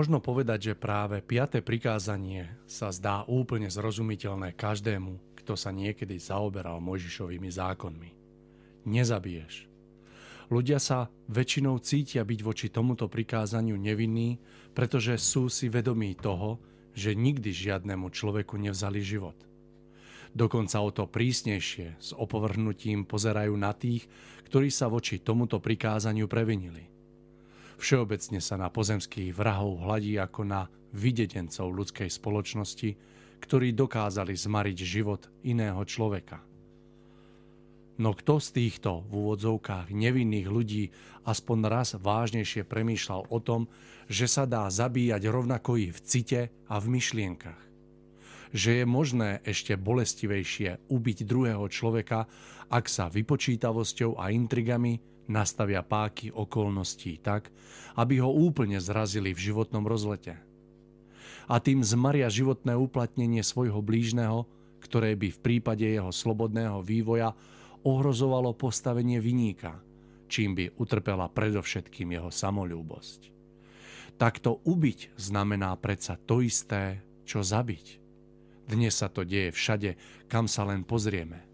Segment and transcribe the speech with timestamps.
[0.00, 6.80] Možno povedať, že práve piaté prikázanie sa zdá úplne zrozumiteľné každému, kto sa niekedy zaoberal
[6.80, 8.10] Mojžišovými zákonmi.
[8.88, 9.68] Nezabiješ.
[10.48, 14.40] Ľudia sa väčšinou cítia byť voči tomuto prikázaniu nevinní,
[14.72, 16.56] pretože sú si vedomí toho,
[16.96, 19.36] že nikdy žiadnemu človeku nevzali život.
[20.32, 24.08] Dokonca o to prísnejšie s opovrhnutím pozerajú na tých,
[24.48, 26.88] ktorí sa voči tomuto prikázaniu previnili.
[27.80, 32.90] Všeobecne sa na pozemských vrahov hladí ako na videdencov ľudskej spoločnosti,
[33.40, 36.44] ktorí dokázali zmariť život iného človeka.
[38.00, 40.92] No kto z týchto v úvodzovkách nevinných ľudí
[41.24, 43.64] aspoň raz vážnejšie premýšľal o tom,
[44.12, 47.60] že sa dá zabíjať rovnako i v cite a v myšlienkach?
[48.52, 52.28] Že je možné ešte bolestivejšie ubiť druhého človeka,
[52.68, 55.00] ak sa vypočítavosťou a intrigami
[55.30, 57.54] nastavia páky okolností tak,
[57.94, 60.34] aby ho úplne zrazili v životnom rozlete.
[61.46, 64.46] A tým zmaria životné uplatnenie svojho blížneho,
[64.82, 67.30] ktoré by v prípade jeho slobodného vývoja
[67.86, 69.78] ohrozovalo postavenie viníka,
[70.26, 73.30] čím by utrpela predovšetkým jeho samolúbosť.
[74.18, 78.02] Takto ubiť znamená predsa to isté, čo zabiť.
[78.68, 79.96] Dnes sa to deje všade,
[80.28, 81.46] kam sa len pozrieme–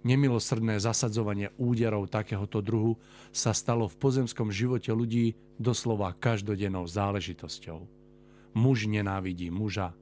[0.00, 2.96] Nemilosrdné zasadzovanie úderov takéhoto druhu
[3.36, 7.84] sa stalo v pozemskom živote ľudí doslova každodennou záležitosťou.
[8.56, 9.92] Muž nenávidí muža,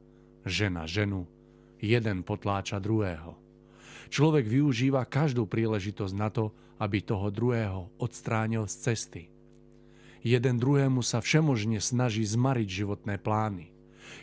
[0.47, 1.27] žena ženu,
[1.83, 3.35] jeden potláča druhého.
[4.09, 9.23] Človek využíva každú príležitosť na to, aby toho druhého odstránil z cesty.
[10.23, 13.75] Jeden druhému sa všemožne snaží zmariť životné plány–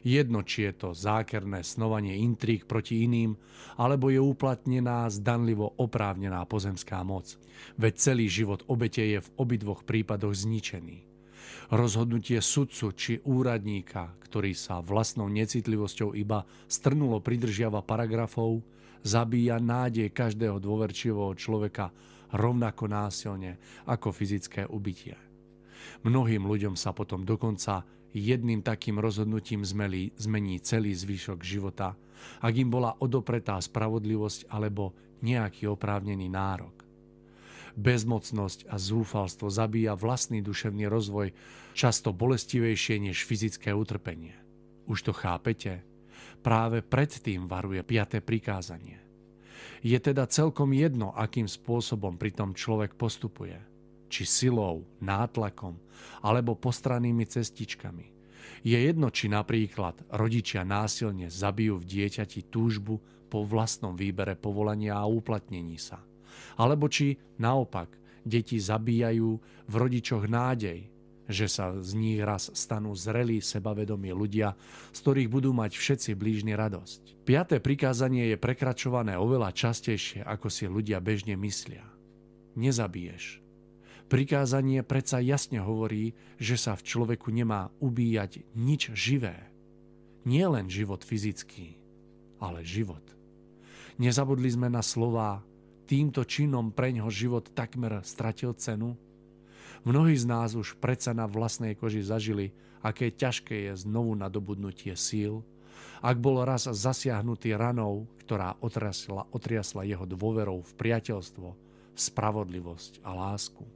[0.06, 3.38] Jedno, či je to zákerné snovanie intrík proti iným,
[3.80, 7.38] alebo je uplatnená zdanlivo oprávnená pozemská moc.
[7.80, 11.06] Veď celý život obete je v obidvoch prípadoch zničený.
[11.74, 18.62] Rozhodnutie sudcu či úradníka, ktorý sa vlastnou necitlivosťou iba strnulo pridržiava paragrafov,
[19.02, 21.90] zabíja nádej každého dôverčivého človeka
[22.34, 25.18] rovnako násilne ako fyzické ubytie.
[26.06, 27.86] Mnohým ľuďom sa potom dokonca
[28.16, 32.00] jedným takým rozhodnutím zmeli, zmení celý zvyšok života,
[32.40, 36.88] ak im bola odopretá spravodlivosť alebo nejaký oprávnený nárok.
[37.76, 41.36] Bezmocnosť a zúfalstvo zabíja vlastný duševný rozvoj
[41.76, 44.32] často bolestivejšie než fyzické utrpenie.
[44.88, 45.84] Už to chápete?
[46.40, 49.04] Práve predtým varuje piaté prikázanie.
[49.84, 53.60] Je teda celkom jedno, akým spôsobom pritom človek postupuje–
[54.08, 55.78] či silou, nátlakom
[56.22, 58.16] alebo postrannými cestičkami.
[58.66, 62.98] Je jedno, či napríklad rodičia násilne zabijú v dieťati túžbu
[63.30, 66.02] po vlastnom výbere povolania a uplatnení sa.
[66.58, 67.94] Alebo či naopak
[68.26, 69.30] deti zabíjajú
[69.70, 70.90] v rodičoch nádej,
[71.26, 74.54] že sa z nich raz stanú zrelí sebavedomí ľudia,
[74.94, 77.26] z ktorých budú mať všetci blížni radosť.
[77.26, 81.86] Piaté prikázanie je prekračované oveľa častejšie, ako si ľudia bežne myslia.
[82.54, 83.45] Nezabiješ.
[84.06, 89.50] Prikázanie predsa jasne hovorí, že sa v človeku nemá ubíjať nič živé.
[90.30, 91.78] Nie len život fyzický,
[92.38, 93.02] ale život.
[93.98, 95.42] Nezabudli sme na slová,
[95.90, 98.94] týmto činom preňho život takmer stratil cenu?
[99.86, 102.54] Mnohí z nás už predsa na vlastnej koži zažili,
[102.86, 105.42] aké ťažké je znovu nadobudnutie síl,
[106.06, 111.50] ak bol raz zasiahnutý ranou, ktorá otriasla, otriasla jeho dôverou v priateľstvo,
[111.98, 113.75] spravodlivosť a lásku.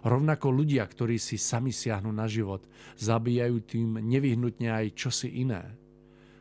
[0.00, 2.64] Rovnako ľudia, ktorí si sami siahnu na život,
[2.96, 5.76] zabíjajú tým nevyhnutne aj čosi iné.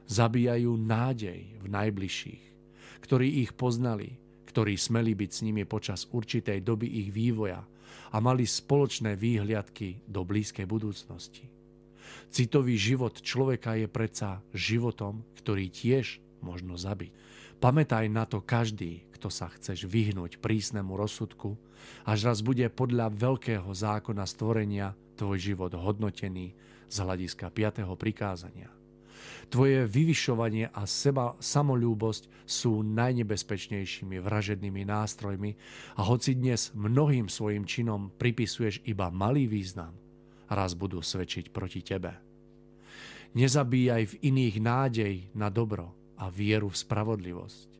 [0.08, 2.44] Zabíjajú nádej v najbližších,
[3.04, 4.16] ktorí ich poznali,
[4.48, 7.62] ktorí smeli byť s nimi počas určitej doby ich vývoja
[8.10, 11.46] a mali spoločné výhliadky do blízkej budúcnosti.
[12.30, 17.14] Citový život človeka je predsa životom, ktorý tiež možno zabiť.
[17.60, 21.60] Pamätaj na to každý, kto sa chceš vyhnúť prísnemu rozsudku,
[22.08, 26.56] až raz bude podľa veľkého zákona stvorenia tvoj život hodnotený
[26.88, 27.84] z hľadiska 5.
[28.00, 28.72] prikázania.
[29.52, 35.52] Tvoje vyvyšovanie a seba samolúbosť sú najnebezpečnejšími vražednými nástrojmi
[36.00, 39.92] a hoci dnes mnohým svojim činom pripisuješ iba malý význam,
[40.48, 42.16] raz budú svedčiť proti tebe.
[43.36, 47.79] Nezabíjaj v iných nádej na dobro a vieru v spravodlivosť.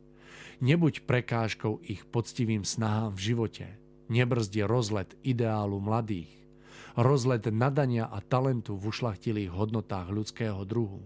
[0.60, 3.66] Nebuď prekážkou ich poctivým snahám v živote.
[4.12, 6.28] Nebrzdi rozlet ideálu mladých.
[7.00, 11.00] Rozlet nadania a talentu v ušlachtilých hodnotách ľudského druhu.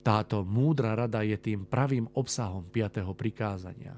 [0.00, 3.04] Táto múdra rada je tým pravým obsahom 5.
[3.12, 3.92] prikázania.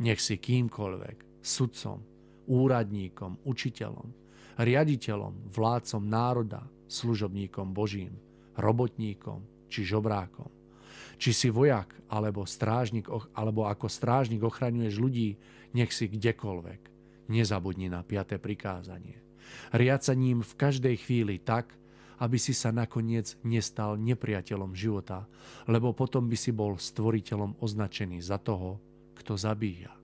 [0.00, 2.00] Nech si kýmkoľvek, sudcom,
[2.48, 4.08] úradníkom, učiteľom,
[4.56, 8.16] riaditeľom, vládcom národa, služobníkom Božím,
[8.56, 10.57] robotníkom či žobrákom.
[11.18, 15.34] Či si vojak alebo strážnik, alebo ako strážnik ochraňuješ ľudí,
[15.74, 16.80] nech si kdekoľvek.
[17.28, 19.20] Nezabudni na piaté prikázanie.
[19.74, 21.76] Riad sa ním v každej chvíli tak,
[22.18, 25.28] aby si sa nakoniec nestal nepriateľom života,
[25.70, 28.82] lebo potom by si bol stvoriteľom označený za toho,
[29.18, 29.94] kto zabíja.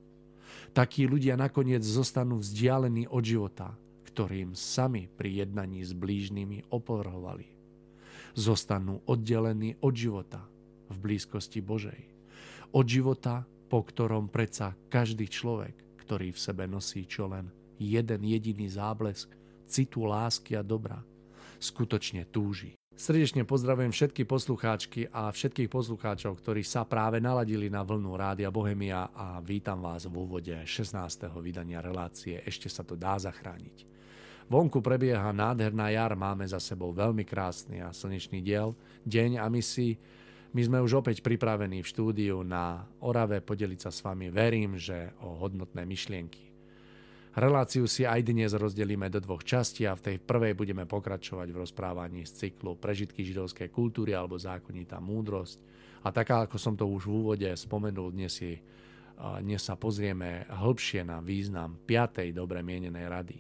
[0.75, 3.75] Takí ľudia nakoniec zostanú vzdialení od života,
[4.11, 7.51] ktorým sami pri jednaní s blížnymi opovrhovali.
[8.35, 10.43] Zostanú oddelení od života
[10.95, 12.01] v blízkosti Božej.
[12.71, 18.71] Od života, po ktorom predsa každý človek, ktorý v sebe nosí čo len jeden jediný
[18.71, 19.35] záblesk
[19.67, 21.03] citu lásky a dobra,
[21.59, 22.79] skutočne túži.
[22.95, 29.11] Srdečne pozdravujem všetky poslucháčky a všetkých poslucháčov, ktorí sa práve naladili na vlnu Rádia Bohemia
[29.11, 30.95] a vítam vás v úvode 16.
[31.43, 33.91] vydania relácie Ešte sa to dá zachrániť.
[34.47, 39.59] Vonku prebieha nádherná jar, máme za sebou veľmi krásny a slnečný diel, deň a my
[39.59, 39.99] si
[40.55, 44.31] my sme už opäť pripravení v štúdiu na Orave podeliť sa s vami.
[44.31, 46.55] Verím, že o hodnotné myšlienky.
[47.35, 51.59] Reláciu si aj dnes rozdelíme do dvoch častí a v tej prvej budeme pokračovať v
[51.59, 55.59] rozprávaní z cyklu Prežitky židovskej kultúry alebo zákonitá múdrosť.
[56.07, 58.55] A taká, ako som to už v úvode spomenul, dnes, si,
[59.19, 62.31] dnes sa pozrieme hĺbšie na význam 5.
[62.31, 63.39] dobre mienenej rady.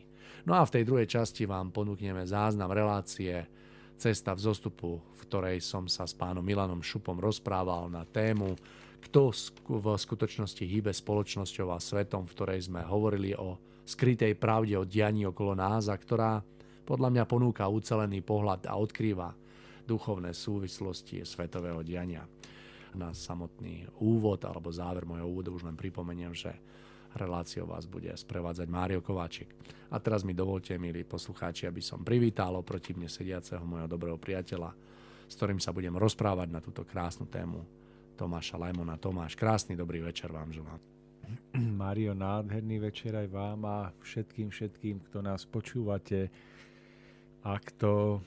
[0.50, 3.46] No a v tej druhej časti vám ponúkneme záznam relácie
[3.94, 8.58] Cesta v zostupu, v ktorej som sa s pánom Milanom Šupom rozprával na tému,
[9.04, 9.32] kto
[9.68, 15.28] v skutočnosti hýbe spoločnosťou a svetom, v ktorej sme hovorili o skrytej pravde o dianí
[15.28, 16.40] okolo nás a ktorá
[16.84, 19.32] podľa mňa ponúka ucelený pohľad a odkrýva
[19.84, 22.24] duchovné súvislosti svetového diania.
[22.94, 26.52] Na samotný úvod alebo záver mojho úvodu už len pripomeniem, že
[27.16, 29.54] reláciou vás bude sprevádzať Mário Kováčik.
[29.90, 34.74] A teraz mi dovolte, milí poslucháči, aby som privítal oproti mne sediaceho môjho dobrého priateľa,
[35.30, 37.62] s ktorým sa budem rozprávať na túto krásnu tému
[38.14, 38.98] Tomáša Lajmona.
[38.98, 40.78] Tomáš, krásny dobrý večer vám želám.
[41.80, 46.30] Mario, nádherný večer aj vám a všetkým, všetkým, kto nás počúvate
[47.44, 48.22] a kto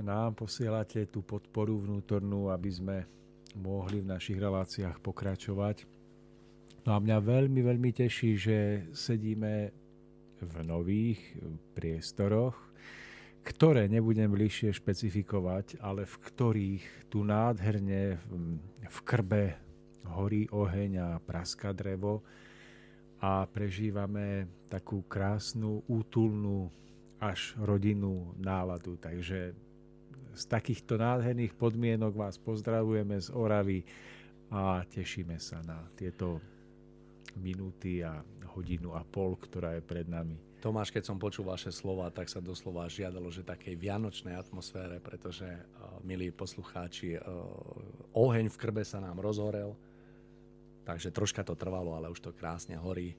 [0.00, 2.96] nám posielate tú podporu vnútornú, aby sme
[3.58, 5.99] mohli v našich reláciách pokračovať.
[6.90, 8.58] No a mňa veľmi, veľmi teší, že
[8.90, 9.70] sedíme
[10.42, 11.22] v nových
[11.70, 12.58] priestoroch,
[13.46, 18.18] ktoré nebudem bližšie špecifikovať, ale v ktorých tu nádherne
[18.82, 19.54] v krbe
[20.02, 22.26] horí oheň a praska drevo
[23.22, 26.74] a prežívame takú krásnu, útulnú
[27.22, 28.98] až rodinnú náladu.
[28.98, 29.54] Takže
[30.34, 33.86] z takýchto nádherných podmienok vás pozdravujeme z Oravy
[34.50, 36.58] a tešíme sa na tieto
[37.38, 38.22] minúty a
[38.56, 40.38] hodinu a pol, ktorá je pred nami.
[40.60, 45.48] Tomáš, keď som počul vaše slova, tak sa doslova žiadalo, že takej vianočnej atmosfére, pretože,
[45.48, 47.24] uh, milí poslucháči, uh,
[48.12, 49.72] oheň v krbe sa nám rozhorel,
[50.90, 53.14] Takže troška to trvalo, ale už to krásne horí.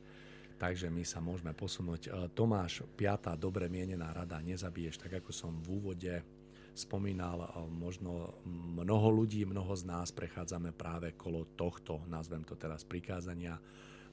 [0.59, 2.01] Takže my sa môžeme posunúť.
[2.05, 6.13] E, Tomáš, piatá dobre mienená rada, nezabiješ, tak ako som v úvode
[6.75, 8.37] spomínal, e, možno
[8.75, 13.57] mnoho ľudí, mnoho z nás prechádzame práve kolo tohto, nazvem to teraz prikázania,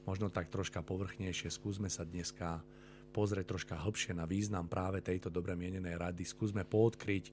[0.09, 1.53] možno tak troška povrchnejšie.
[1.53, 2.65] Skúsme sa dneska
[3.13, 6.25] pozrieť troška hlbšie na význam práve tejto dobre mienenej rady.
[6.25, 7.29] Skúsme poodkryť,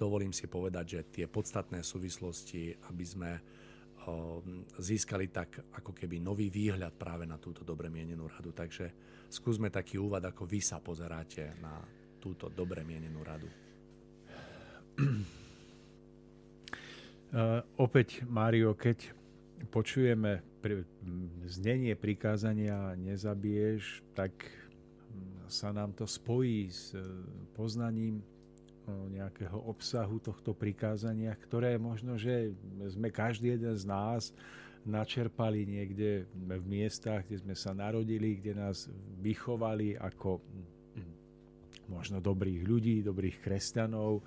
[0.00, 3.30] dovolím si povedať, že tie podstatné súvislosti, aby sme
[4.80, 8.52] získali tak ako keby nový výhľad práve na túto dobre mienenú radu.
[8.52, 8.92] Takže
[9.28, 11.80] skúsme taký úvad, ako vy sa pozeráte na
[12.20, 13.48] túto dobre mienenú radu.
[17.32, 19.23] Uh, opäť, Mário, keď
[19.68, 20.40] počujeme
[21.44, 24.32] znenie prikázania nezabiješ, tak
[25.46, 26.96] sa nám to spojí s
[27.52, 28.24] poznaním
[29.12, 32.52] nejakého obsahu tohto prikázania, ktoré možno, že
[32.88, 34.32] sme každý jeden z nás
[34.84, 38.92] načerpali niekde v miestach, kde sme sa narodili, kde nás
[39.24, 40.44] vychovali ako
[41.88, 44.20] možno dobrých ľudí, dobrých kresťanov.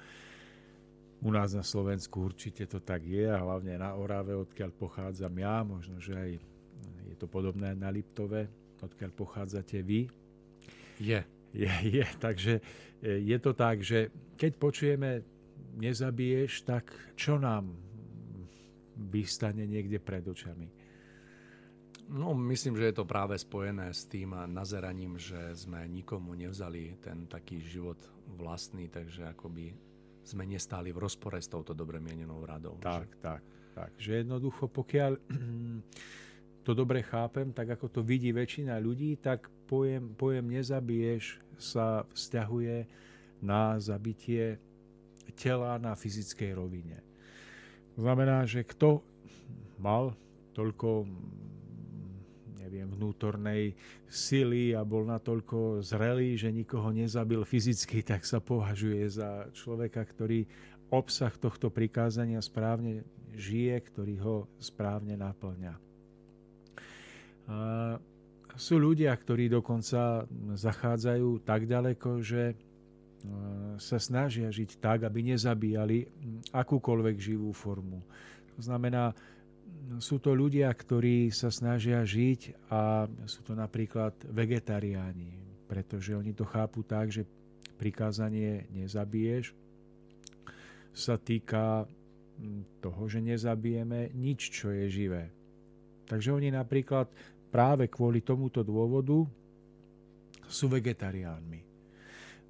[1.17, 5.65] U nás na Slovensku určite to tak je a hlavne na Orave, odkiaľ pochádzam ja,
[5.65, 6.31] možno, že aj
[7.09, 8.45] je to podobné na Liptove,
[8.77, 10.05] odkiaľ pochádzate vy.
[11.01, 11.21] Je.
[11.57, 12.61] Je, je, takže
[13.01, 15.09] e, je to tak, že keď počujeme
[15.79, 17.73] nezabiješ, tak čo nám
[19.09, 20.69] vystane niekde pred očami?
[22.07, 27.27] No, myslím, že je to práve spojené s tým nazeraním, že sme nikomu nevzali ten
[27.27, 27.99] taký život
[28.39, 29.75] vlastný, takže akoby
[30.27, 32.75] sme nestáli v rozpore s touto dobre mienenou radou.
[32.83, 33.19] Tak, že?
[33.23, 33.41] tak,
[33.71, 33.91] tak.
[33.95, 35.11] Že jednoducho, pokiaľ
[36.67, 42.83] to dobre chápem, tak ako to vidí väčšina ľudí, tak pojem, pojem nezabiješ sa vzťahuje
[43.39, 44.59] na zabitie
[45.37, 46.99] tela na fyzickej rovine.
[47.95, 49.01] To znamená, že kto
[49.79, 50.13] mal
[50.57, 51.05] toľko
[52.67, 53.71] neviem, vnútornej
[54.11, 60.43] sily a bol natoľko zrelý, že nikoho nezabil fyzicky, tak sa považuje za človeka, ktorý
[60.91, 65.73] obsah tohto prikázania správne žije, ktorý ho správne naplňa.
[68.59, 72.59] Sú ľudia, ktorí dokonca zachádzajú tak ďaleko, že
[73.79, 76.07] sa snažia žiť tak, aby nezabíjali
[76.51, 78.03] akúkoľvek živú formu.
[78.55, 79.13] To znamená,
[79.97, 86.43] sú to ľudia, ktorí sa snažia žiť a sú to napríklad vegetariáni, pretože oni to
[86.43, 87.23] chápu tak, že
[87.79, 89.55] prikázanie nezabiješ
[90.91, 91.85] sa týka
[92.81, 95.29] toho, že nezabijeme nič, čo je živé.
[96.09, 97.09] Takže oni napríklad
[97.53, 99.25] práve kvôli tomuto dôvodu
[100.47, 101.61] sú vegetariánmi.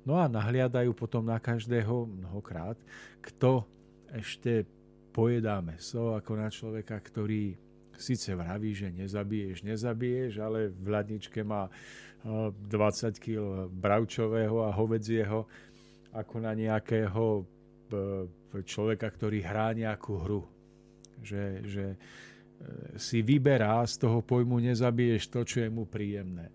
[0.08, 2.80] No a nahliadajú potom na každého mnohokrát,
[3.20, 3.68] kto
[4.16, 4.64] ešte
[5.18, 7.58] pojedá meso ako na človeka, ktorý
[7.98, 11.66] síce vraví, že nezabiješ, nezabiješ, ale v hľadničke má
[12.22, 15.50] 20 eh, kg bravčového a hovedzieho
[16.14, 20.46] ako na nejakého eh, človeka, ktorý hrá nejakú hru.
[21.26, 21.98] Že, že eh,
[23.02, 26.54] si vyberá z toho pojmu nezabiješ to, čo je mu príjemné.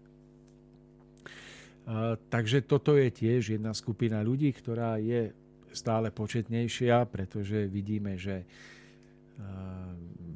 [2.31, 5.35] Takže toto je tiež jedna skupina ľudí, ktorá je
[5.73, 8.45] stále početnejšia, pretože vidíme, že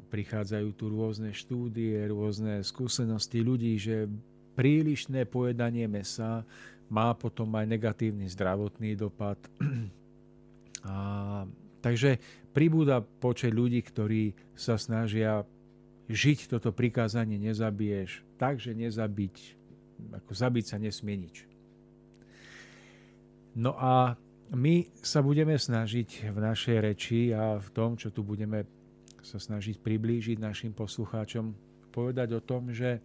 [0.07, 4.09] prichádzajú tu rôzne štúdie, rôzne skúsenosti ľudí, že
[4.57, 6.41] prílišné pojedanie mesa
[6.87, 9.37] má potom aj negatívny zdravotný dopad.
[10.87, 11.43] A,
[11.83, 12.17] takže
[12.55, 15.43] pribúda počet ľudí, ktorí sa snažia
[16.07, 19.57] žiť toto prikázanie nezabiješ tak, že nezabiť
[19.97, 21.43] ako zabiť sa nesmie nič.
[23.57, 24.13] No a
[24.55, 28.63] my sa budeme snažiť v našej reči a v tom, čo tu budeme
[29.19, 31.51] sa snažiť priblížiť našim poslucháčom,
[31.91, 33.03] povedať o tom, že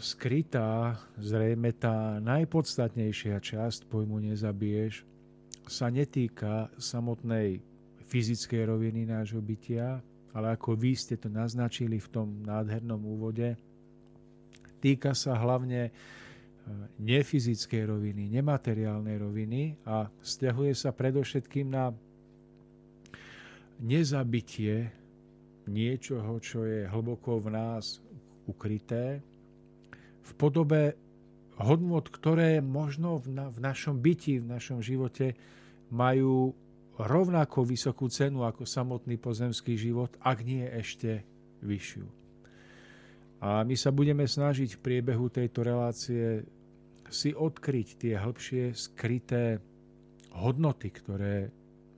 [0.00, 5.04] skrytá, zrejme tá najpodstatnejšia časť pojmu nezabiješ
[5.68, 7.60] sa netýka samotnej
[8.08, 10.00] fyzickej roviny nášho bytia,
[10.32, 13.56] ale ako vy ste to naznačili v tom nádhernom úvode,
[14.84, 15.88] Týka sa hlavne
[17.00, 21.92] nefyzickej roviny, nemateriálnej roviny a stiahuje sa predovšetkým na
[23.84, 24.88] nezabitie
[25.68, 28.00] niečoho, čo je hlboko v nás
[28.48, 29.20] ukryté,
[30.24, 30.96] v podobe
[31.60, 35.36] hodnot, ktoré možno v, na, v našom byti, v našom živote
[35.92, 36.52] majú
[36.96, 41.26] rovnako vysokú cenu ako samotný pozemský život, ak nie ešte
[41.62, 42.06] vyššiu.
[43.44, 46.40] A my sa budeme snažiť v priebehu tejto relácie
[47.10, 49.58] si odkryť tie hĺbšie skryté
[50.32, 51.50] hodnoty, ktoré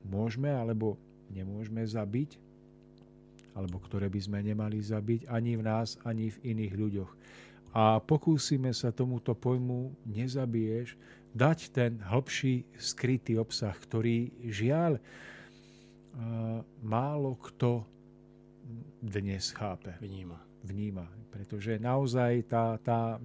[0.06, 0.96] môžeme alebo
[1.34, 2.38] nemôžeme zabiť,
[3.56, 7.12] alebo ktoré by sme nemali zabiť ani v nás, ani v iných ľuďoch.
[7.76, 10.96] A pokúsime sa tomuto pojmu nezabiješ
[11.36, 14.96] dať ten hĺbší skrytý obsah, ktorý žiaľ
[16.80, 17.84] málo kto
[19.04, 19.92] dnes chápe.
[20.00, 20.45] Vníma.
[20.66, 23.20] Vníma pretože naozaj tá, tá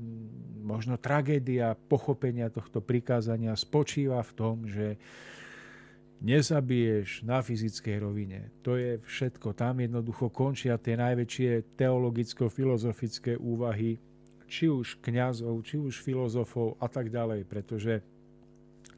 [0.60, 5.00] možno tragédia pochopenia tohto prikázania spočíva v tom, že
[6.20, 8.52] nezabiješ na fyzickej rovine.
[8.68, 9.56] To je všetko.
[9.56, 13.96] Tam jednoducho končia tie najväčšie teologicko-filozofické úvahy,
[14.52, 18.04] či už kňazov, či už filozofov a tak ďalej, pretože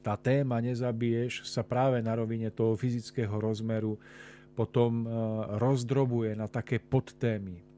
[0.02, 4.02] tá téma nezabiješ sa práve na rovine toho fyzického rozmeru
[4.58, 5.10] potom eh,
[5.62, 7.73] rozdrobuje na také podtémy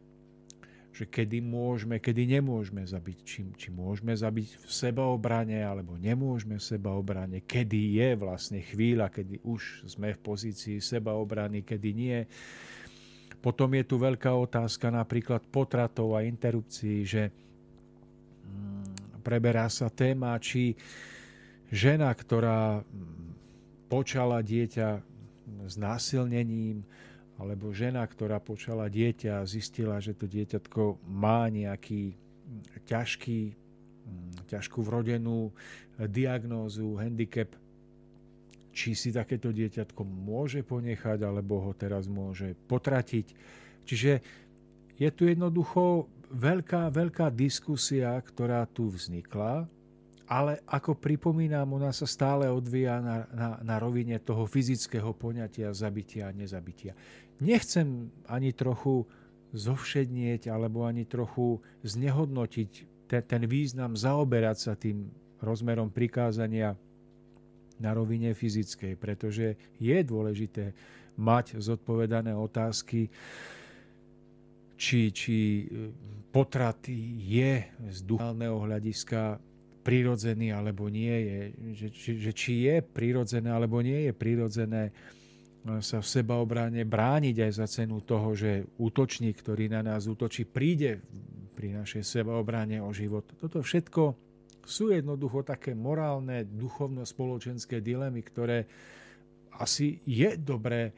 [0.96, 6.64] že kedy môžeme, kedy nemôžeme zabiť, či, či môžeme zabiť v sebaobrane alebo nemôžeme v
[6.64, 12.24] sebaobrane, kedy je vlastne chvíľa, kedy už sme v pozícii sebaobrany, kedy nie.
[13.44, 17.28] Potom je tu veľká otázka napríklad potratov a interrupcií, že
[18.48, 20.80] mm, preberá sa téma, či
[21.76, 22.88] žena, ktorá mm,
[23.92, 25.04] počala dieťa
[25.68, 26.88] s násilnením,
[27.36, 32.16] alebo žena, ktorá počala dieťa a zistila, že to dieťatko má nejaký
[32.88, 35.52] ťažký, mm, ťažkú vrodenú
[36.00, 37.52] diagnózu, handicap,
[38.76, 43.28] či si takéto dieťatko môže ponechať, alebo ho teraz môže potratiť.
[43.88, 44.12] Čiže
[45.00, 49.68] je tu jednoducho veľká, veľká diskusia, ktorá tu vznikla
[50.26, 56.34] ale ako pripomínam, ona sa stále odvíja na, na, na rovine toho fyzického poňatia zabitia
[56.34, 56.98] a nezabitia.
[57.44, 59.04] Nechcem ani trochu
[59.56, 62.72] zovšednieť alebo ani trochu znehodnotiť
[63.08, 65.08] ten, ten význam zaoberať sa tým
[65.40, 66.76] rozmerom prikázania
[67.80, 70.72] na rovine fyzickej, pretože je dôležité
[71.16, 73.08] mať zodpovedané otázky,
[74.76, 75.64] či, či e,
[76.32, 76.84] potrat
[77.20, 79.40] je z duchálneho hľadiska
[79.88, 81.40] prirodzený alebo nie je,
[81.78, 84.92] že, že, že či je prirodzené alebo nie je prirodzené
[85.82, 91.02] sa v sebaobráne brániť aj za cenu toho, že útočník, ktorý na nás útočí, príde
[91.58, 93.26] pri našej sebaobráne o život.
[93.40, 94.14] Toto všetko
[94.66, 98.70] sú jednoducho také morálne, duchovno-spoločenské dilemy, ktoré
[99.58, 100.94] asi je dobré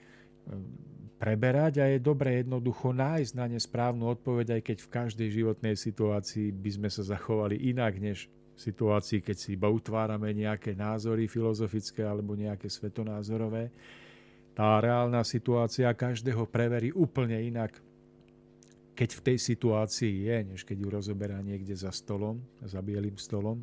[1.17, 5.75] preberať a je dobre jednoducho nájsť na ne správnu odpoveď, aj keď v každej životnej
[5.75, 11.30] situácii by sme sa zachovali inak, než v situácii, keď si iba utvárame nejaké názory
[11.30, 13.69] filozofické alebo nejaké svetonázorové.
[14.57, 17.77] Tá reálna situácia každého preverí úplne inak,
[18.97, 23.61] keď v tej situácii je, než keď ju rozoberá niekde za stolom, za bielým stolom.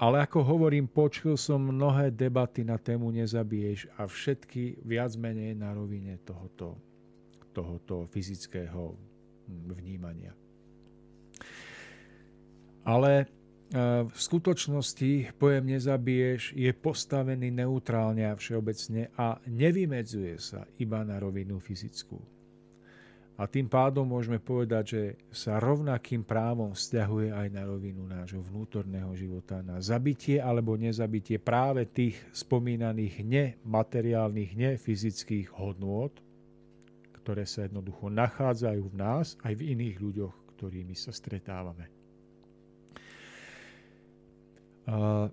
[0.00, 5.76] Ale ako hovorím, počul som mnohé debaty na tému nezabiješ a všetky viac menej na
[5.76, 6.80] rovine tohoto,
[7.52, 8.96] tohoto fyzického
[9.68, 10.32] vnímania.
[12.88, 13.28] Ale
[14.08, 21.60] v skutočnosti pojem nezabiješ je postavený neutrálne a všeobecne a nevymedzuje sa iba na rovinu
[21.60, 22.16] fyzickú.
[23.38, 29.14] A tým pádom môžeme povedať, že sa rovnakým právom vzťahuje aj na rovinu nášho vnútorného
[29.14, 36.10] života, na zabitie alebo nezabitie práve tých spomínaných nemateriálnych, nefyzických hodnôt,
[37.22, 41.97] ktoré sa jednoducho nachádzajú v nás aj v iných ľuďoch, ktorými sa stretávame.
[44.88, 45.28] Uh,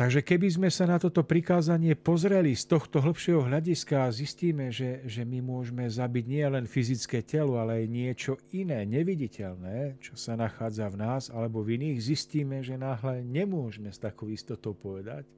[0.00, 5.04] Takže keby sme sa na toto prikázanie pozreli z tohto hĺbšieho hľadiska a zistíme, že,
[5.04, 10.40] že my môžeme zabiť nie len fyzické telo, ale aj niečo iné, neviditeľné, čo sa
[10.40, 15.28] nachádza v nás alebo v iných, zistíme, že náhle nemôžeme s takou istotou povedať,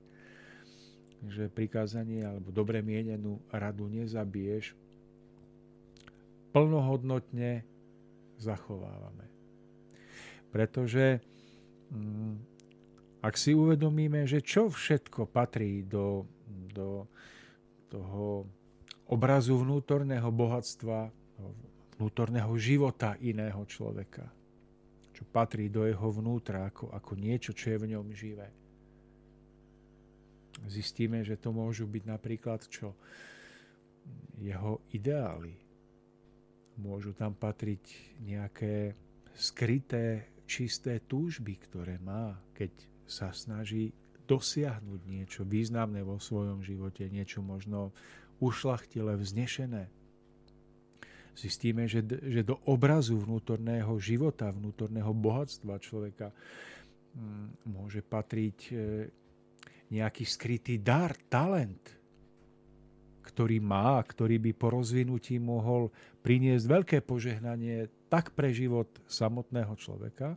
[1.26, 4.78] že prikázanie alebo dobre mienenú radu nezabiješ,
[6.54, 7.66] plnohodnotne
[8.38, 9.26] zachovávame.
[10.54, 11.18] Pretože
[11.90, 12.51] mm,
[13.22, 16.26] ak si uvedomíme, že čo všetko patrí do,
[16.74, 17.06] do
[17.87, 18.42] toho
[19.06, 21.06] obrazu vnútorného bohatstva,
[22.02, 24.26] vnútorného života iného človeka,
[25.14, 28.50] čo patrí do jeho vnútra ako, ako niečo, čo je v ňom živé.
[30.66, 32.98] Zistíme, že to môžu byť napríklad čo?
[34.42, 35.54] Jeho ideály.
[36.74, 38.98] Môžu tam patriť nejaké
[39.38, 43.92] skryté, čisté túžby, ktoré má, keď sa snaží
[44.25, 47.92] dosiahnuť niečo významné vo svojom živote, niečo možno
[48.40, 49.92] ušlachtile, vznešené.
[51.33, 58.72] Zistíme, že, že do obrazu vnútorného života, vnútorného bohatstva človeka mm, môže patriť e,
[59.92, 61.81] nejaký skrytý dar, talent,
[63.25, 65.88] ktorý má, ktorý by po rozvinutí mohol
[66.20, 70.37] priniesť veľké požehnanie tak pre život samotného človeka,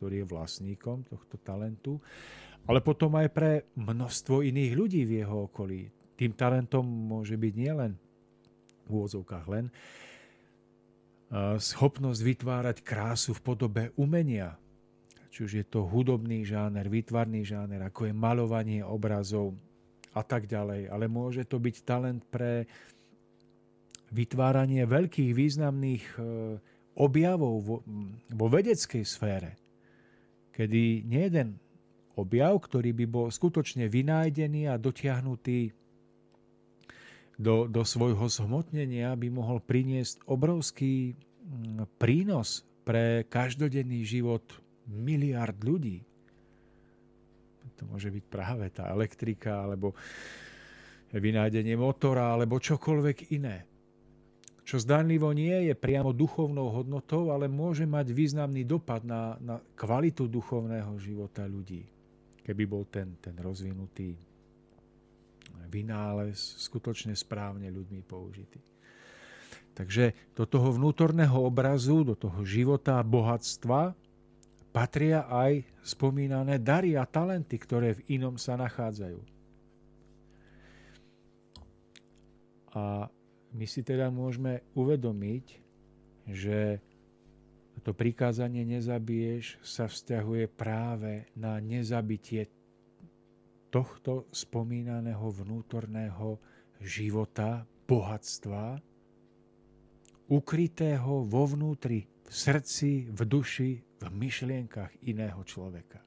[0.00, 2.00] ktorý je vlastníkom tohto talentu,
[2.64, 5.92] ale potom aj pre množstvo iných ľudí v jeho okolí.
[6.16, 7.92] Tým talentom môže byť nielen
[8.88, 9.68] v úvodzovkách len
[11.60, 14.58] schopnosť vytvárať krásu v podobe umenia,
[15.30, 19.54] či už je to hudobný žáner, výtvarný žáner, ako je malovanie obrazov
[20.10, 20.90] a tak ďalej.
[20.90, 22.66] Ale môže to byť talent pre
[24.10, 26.22] vytváranie veľkých významných e,
[26.98, 27.76] objavov vo,
[28.26, 29.59] vo vedeckej sfére
[30.60, 31.56] kedy jeden
[32.20, 35.72] objav, ktorý by bol skutočne vynájdený a dotiahnutý
[37.40, 44.44] do, do svojho zhmotnenia, by mohol priniesť obrovský mm, prínos pre každodenný život
[44.84, 46.04] miliard ľudí.
[47.80, 49.96] To môže byť práve tá elektrika, alebo
[51.16, 53.69] vynájdenie motora, alebo čokoľvek iné
[54.70, 60.30] čo zdánlivo nie je priamo duchovnou hodnotou, ale môže mať významný dopad na, na kvalitu
[60.30, 61.82] duchovného života ľudí,
[62.46, 64.14] keby bol ten, ten rozvinutý
[65.66, 68.62] vynález skutočne správne ľuďmi použitý.
[69.74, 73.90] Takže do toho vnútorného obrazu, do toho života bohatstva
[74.70, 79.18] patria aj spomínané dary a talenty, ktoré v inom sa nachádzajú.
[82.70, 83.10] A
[83.50, 85.44] my si teda môžeme uvedomiť,
[86.30, 86.78] že
[87.80, 92.46] to prikázanie nezabiješ sa vzťahuje práve na nezabitie
[93.72, 96.36] tohto spomínaného vnútorného
[96.82, 98.78] života, bohatstva,
[100.30, 105.98] ukrytého vo vnútri, v srdci, v duši, v myšlienkach iného človeka.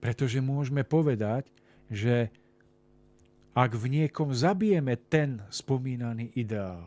[0.00, 1.48] Pretože môžeme povedať,
[1.88, 2.32] že
[3.50, 6.86] ak v niekom zabijeme ten spomínaný ideál,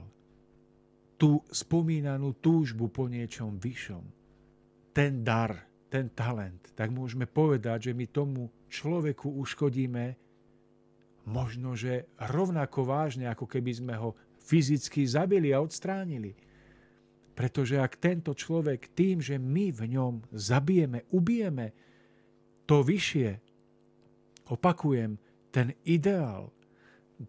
[1.19, 4.03] tú spomínanú túžbu po niečom vyššom,
[4.95, 10.15] ten dar, ten talent, tak môžeme povedať, že my tomu človeku uškodíme
[11.27, 16.35] možno, že rovnako vážne, ako keby sme ho fyzicky zabili a odstránili.
[17.33, 21.73] Pretože ak tento človek tým, že my v ňom zabijeme, ubijeme
[22.67, 23.39] to vyššie,
[24.51, 25.17] opakujem,
[25.53, 26.49] ten ideál,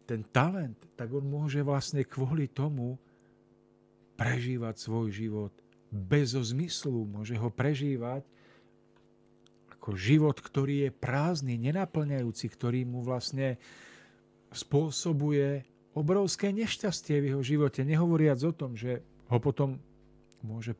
[0.09, 2.97] ten talent, tak on môže vlastne kvôli tomu
[4.17, 5.53] prežívať svoj život
[5.93, 7.05] bez zmyslu.
[7.05, 8.25] Môže ho prežívať
[9.77, 13.61] ako život, ktorý je prázdny, nenaplňajúci, ktorý mu vlastne
[14.49, 19.77] spôsobuje obrovské nešťastie v jeho živote, nehovoriac o tom, že ho potom
[20.41, 20.73] môže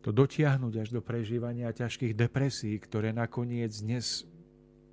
[0.00, 4.22] to dotiahnuť až do prežívania ťažkých depresí, ktoré nakoniec dnes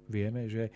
[0.09, 0.73] vieme, že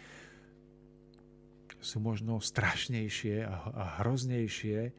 [1.87, 4.91] sú možno strašnejšie a, hroznejšie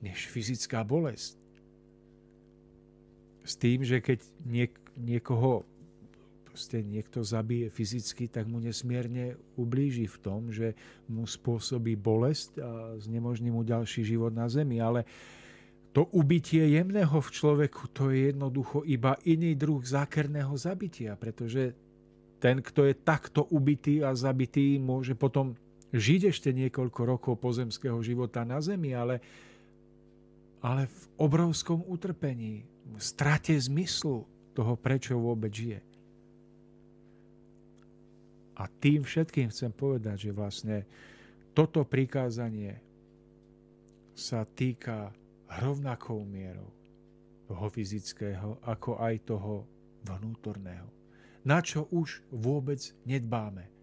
[0.00, 1.36] než fyzická bolesť.
[3.44, 5.68] S tým, že keď niek- niekoho
[6.48, 10.72] proste niekto zabije fyzicky, tak mu nesmierne ublíži v tom, že
[11.06, 14.82] mu spôsobí bolesť a znemožní mu ďalší život na zemi.
[14.82, 15.06] Ale
[15.94, 21.76] to ubitie jemného v človeku, to je jednoducho iba iný druh zákerného zabitia, pretože
[22.40, 25.54] ten, kto je takto ubitý a zabitý, môže potom
[25.90, 29.18] žiť ešte niekoľko rokov pozemského života na zemi, ale,
[30.62, 35.80] ale v obrovskom utrpení, v strate zmyslu toho, prečo vôbec žije.
[38.60, 40.84] A tým všetkým chcem povedať, že vlastne
[41.56, 42.76] toto prikázanie
[44.12, 45.10] sa týka
[45.64, 46.68] rovnakou mierou
[47.48, 49.64] toho fyzického, ako aj toho
[50.04, 50.86] vnútorného.
[51.42, 53.79] Na čo už vôbec nedbáme.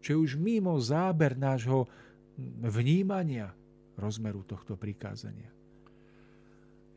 [0.00, 1.88] Čo už mimo záber nášho
[2.64, 3.52] vnímania
[4.00, 5.52] rozmeru tohto prikázania.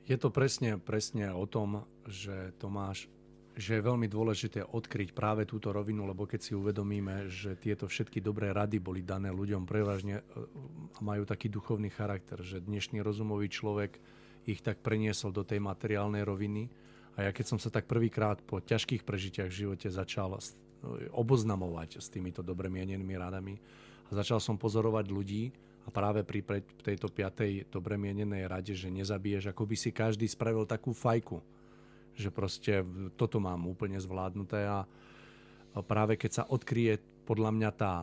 [0.04, 3.12] Je to presne, presne o tom, že Tomáš
[3.54, 8.18] že je veľmi dôležité odkryť práve túto rovinu, lebo keď si uvedomíme, že tieto všetky
[8.18, 10.24] dobré rady boli dané ľuďom prevažne e,
[10.98, 14.02] a majú taký duchovný charakter, že dnešný rozumový človek
[14.50, 16.66] ich tak preniesol do tej materiálnej roviny.
[17.14, 20.34] A ja keď som sa tak prvýkrát po ťažkých prežitiach v živote začal
[21.16, 23.56] oboznamovať s týmito dobre mienenými radami
[24.08, 25.44] a začal som pozorovať ľudí,
[25.84, 30.64] a práve pri tejto piatej dobre mienenej rade, že nezabiješ, ako by si každý spravil
[30.64, 31.44] takú fajku
[32.14, 32.86] že proste
[33.18, 34.86] toto mám úplne zvládnuté a
[35.86, 37.94] práve keď sa odkryje podľa mňa tá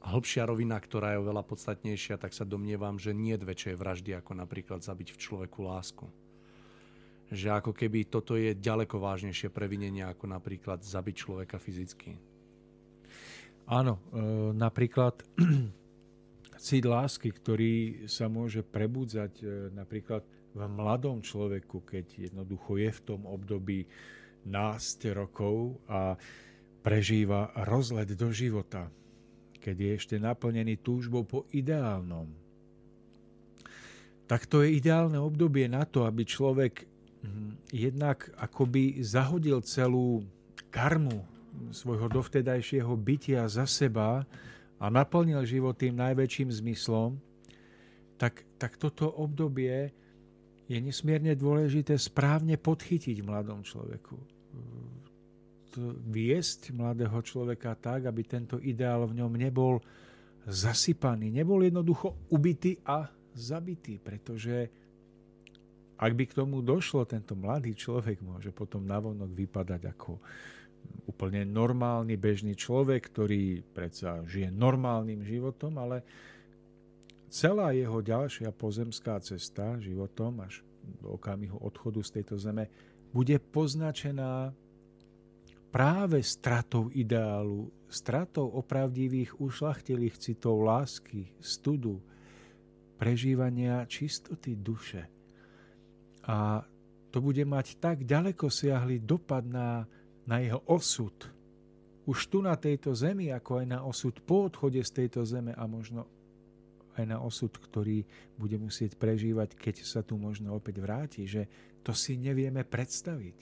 [0.00, 4.80] hĺbšia rovina, ktorá je oveľa podstatnejšia, tak sa domnievam, že nie väčšej vraždy, ako napríklad
[4.80, 6.06] zabiť v človeku lásku.
[7.28, 12.16] Že ako keby toto je ďaleko vážnejšie previnenie, ako napríklad zabiť človeka fyzicky.
[13.68, 14.20] Áno, e,
[14.56, 15.20] napríklad
[16.56, 17.74] cít lásky, ktorý
[18.08, 20.24] sa môže prebudzať e, napríklad
[20.56, 23.84] v mladom človeku, keď jednoducho je v tom období
[24.48, 26.16] násť rokov a
[26.80, 28.88] prežíva rozlet do života,
[29.60, 32.32] keď je ešte naplnený túžbou po ideálnom.
[34.24, 36.88] Tak to je ideálne obdobie na to, aby človek
[37.20, 40.24] hm, jednak akoby zahodil celú
[40.72, 41.37] karmu
[41.70, 44.24] svojho dovtedajšieho bytia za seba
[44.78, 47.18] a naplnil život tým najväčším zmyslom,
[48.18, 49.90] tak, tak toto obdobie
[50.68, 54.16] je nesmierne dôležité správne podchytiť mladom človeku.
[56.10, 59.78] Viesť mladého človeka tak, aby tento ideál v ňom nebol
[60.48, 64.66] zasypaný, nebol jednoducho ubitý a zabitý, pretože
[65.98, 70.22] ak by k tomu došlo, tento mladý človek môže potom navonok vypadať ako
[71.08, 76.04] úplne normálny, bežný človek, ktorý predsa žije normálnym životom, ale
[77.32, 80.62] celá jeho ďalšia pozemská cesta životom až
[81.02, 82.68] do okamihu odchodu z tejto zeme
[83.12, 84.52] bude poznačená
[85.68, 92.00] práve stratou ideálu, stratou opravdivých ušlachtilých citov lásky, studu,
[92.96, 95.08] prežívania čistoty duše.
[96.28, 96.64] A
[97.08, 99.88] to bude mať tak ďaleko siahly dopad na,
[100.28, 101.16] na jeho osud.
[102.04, 105.64] Už tu na tejto zemi, ako aj na osud po odchode z tejto zeme a
[105.64, 106.04] možno
[107.00, 108.04] aj na osud, ktorý
[108.36, 111.48] bude musieť prežívať, keď sa tu možno opäť vráti, že
[111.80, 113.36] to si nevieme predstaviť.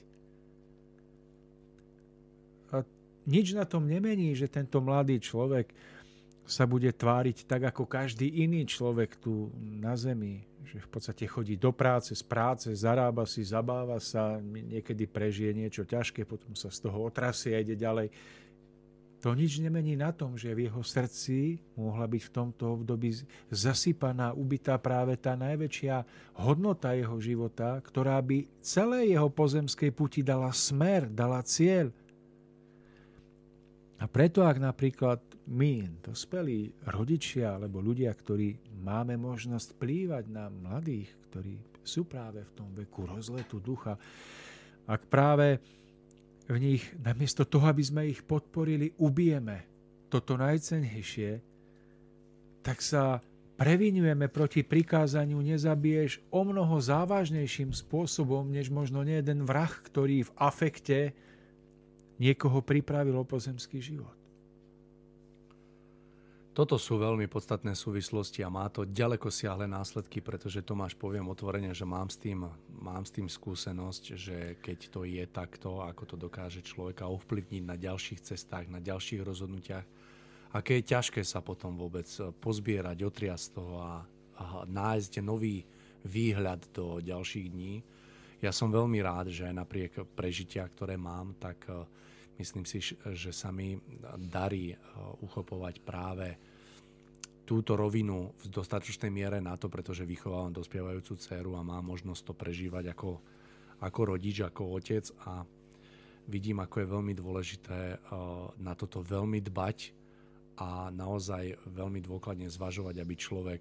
[2.71, 2.85] A
[3.27, 5.73] nič na tom nemení, že tento mladý človek
[6.47, 11.55] sa bude tváriť tak, ako každý iný človek tu na zemi, že v podstate chodí
[11.55, 16.91] do práce, z práce, zarába si, zabáva sa, niekedy prežije niečo ťažké, potom sa z
[16.91, 18.11] toho otrasie a ide ďalej.
[19.25, 23.17] To nič nemení na tom, že v jeho srdci mohla byť v tomto období
[23.49, 26.05] zasypaná, ubytá práve tá najväčšia
[26.37, 31.91] hodnota jeho života, ktorá by celé jeho pozemskej puti dala smer, dala cieľ.
[33.97, 41.09] A preto, ak napríklad my, dospelí rodičia alebo ľudia, ktorí máme možnosť plývať na mladých,
[41.29, 43.97] ktorí sú práve v tom veku rozletu ducha,
[44.87, 45.59] ak práve
[46.47, 49.67] v nich, namiesto toho, aby sme ich podporili, ubijeme
[50.07, 51.43] toto najcenejšie,
[52.63, 53.19] tak sa
[53.59, 60.35] previnujeme proti prikázaniu nezabiješ o mnoho závažnejším spôsobom, než možno nie jeden vrah, ktorý v
[60.39, 60.99] afekte
[62.23, 64.26] niekoho pripravil o pozemský život.
[66.57, 71.77] Toto sú veľmi podstatné súvislosti a má to ďaleko siahle následky, pretože Tomáš poviem otvorene,
[71.77, 72.49] že mám s, tým,
[72.81, 77.77] mám s tým skúsenosť, že keď to je takto, ako to dokáže človeka ovplyvniť na
[77.77, 79.85] ďalších cestách, na ďalších rozhodnutiach,
[80.57, 82.09] aké je ťažké sa potom vôbec
[82.41, 84.01] pozbierať, otriasť toho a,
[84.41, 85.61] a nájsť nový
[86.09, 87.85] výhľad do ďalších dní.
[88.41, 91.69] Ja som veľmi rád, že napriek prežitia, ktoré mám, tak
[92.37, 93.81] Myslím si, že sa mi
[94.29, 94.79] darí eh,
[95.25, 96.37] uchopovať práve
[97.47, 102.35] túto rovinu v dostatočnej miere na to, pretože vychovávam dospievajúcu dceru a mám možnosť to
[102.35, 103.23] prežívať ako,
[103.81, 105.47] ako rodič, ako otec a
[106.27, 107.99] vidím, ako je veľmi dôležité eh,
[108.61, 109.79] na toto veľmi dbať
[110.57, 113.61] a naozaj veľmi dôkladne zvažovať, aby človek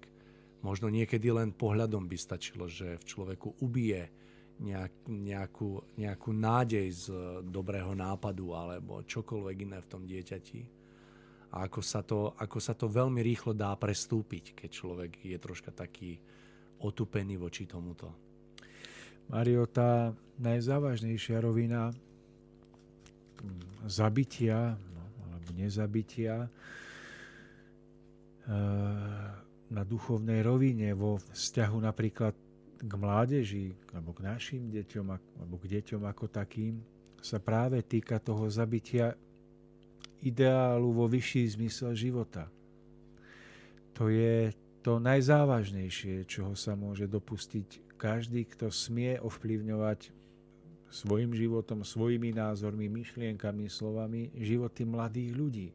[0.64, 4.08] možno niekedy len pohľadom by stačilo, že v človeku ubije
[4.60, 7.04] nejak, nejakú, nejakú nádej z
[7.44, 10.60] dobrého nápadu alebo čokoľvek iné v tom dieťati.
[11.56, 15.70] A ako sa, to, ako sa to veľmi rýchlo dá prestúpiť, keď človek je troška
[15.72, 16.18] taký
[16.80, 18.12] otupený voči tomuto.
[19.26, 26.50] Mario, tá najzávažnejšia rovina hm, zabitia no, alebo nezabitia eh,
[29.66, 32.45] na duchovnej rovine vo vzťahu napríklad
[32.76, 36.80] k mládeži, alebo k našim deťom, alebo k deťom ako takým,
[37.24, 39.16] sa práve týka toho zabitia
[40.22, 42.46] ideálu vo vyšší zmysel života.
[43.96, 44.52] To je
[44.84, 50.12] to najzávažnejšie, čoho sa môže dopustiť každý, kto smie ovplyvňovať
[50.92, 55.68] svojim životom, svojimi názormi, myšlienkami, slovami životy mladých ľudí.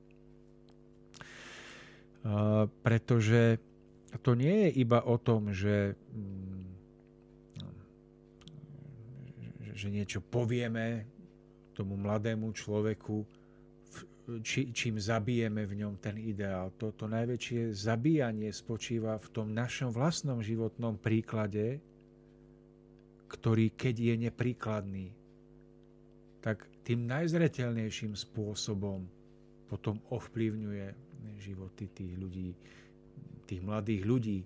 [2.86, 3.60] Pretože
[4.22, 6.62] to nie je iba o tom, že mm,
[9.82, 11.10] že niečo povieme
[11.74, 13.26] tomu mladému človeku,
[14.46, 16.70] či, čím zabijeme v ňom ten ideál.
[16.78, 21.82] To, to najväčšie zabíjanie spočíva v tom našom vlastnom životnom príklade,
[23.26, 25.08] ktorý, keď je nepríkladný,
[26.46, 29.02] tak tým najzretelnejším spôsobom
[29.66, 30.88] potom ovplyvňuje
[31.42, 32.50] životy tých ľudí,
[33.50, 34.40] tých mladých ľudí,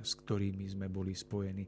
[0.00, 1.64] s ktorými sme boli spojení.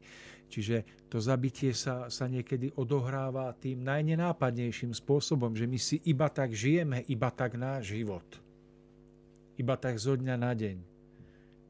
[0.49, 6.57] Čiže to zabitie sa, sa niekedy odohráva tým najnenápadnejším spôsobom, že my si iba tak
[6.57, 8.25] žijeme, iba tak náš život.
[9.61, 10.77] Iba tak zo dňa na deň.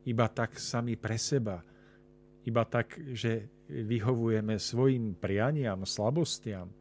[0.07, 1.59] Iba tak sami pre seba.
[2.47, 6.71] Iba tak, že vyhovujeme svojim prianiam, slabostiam.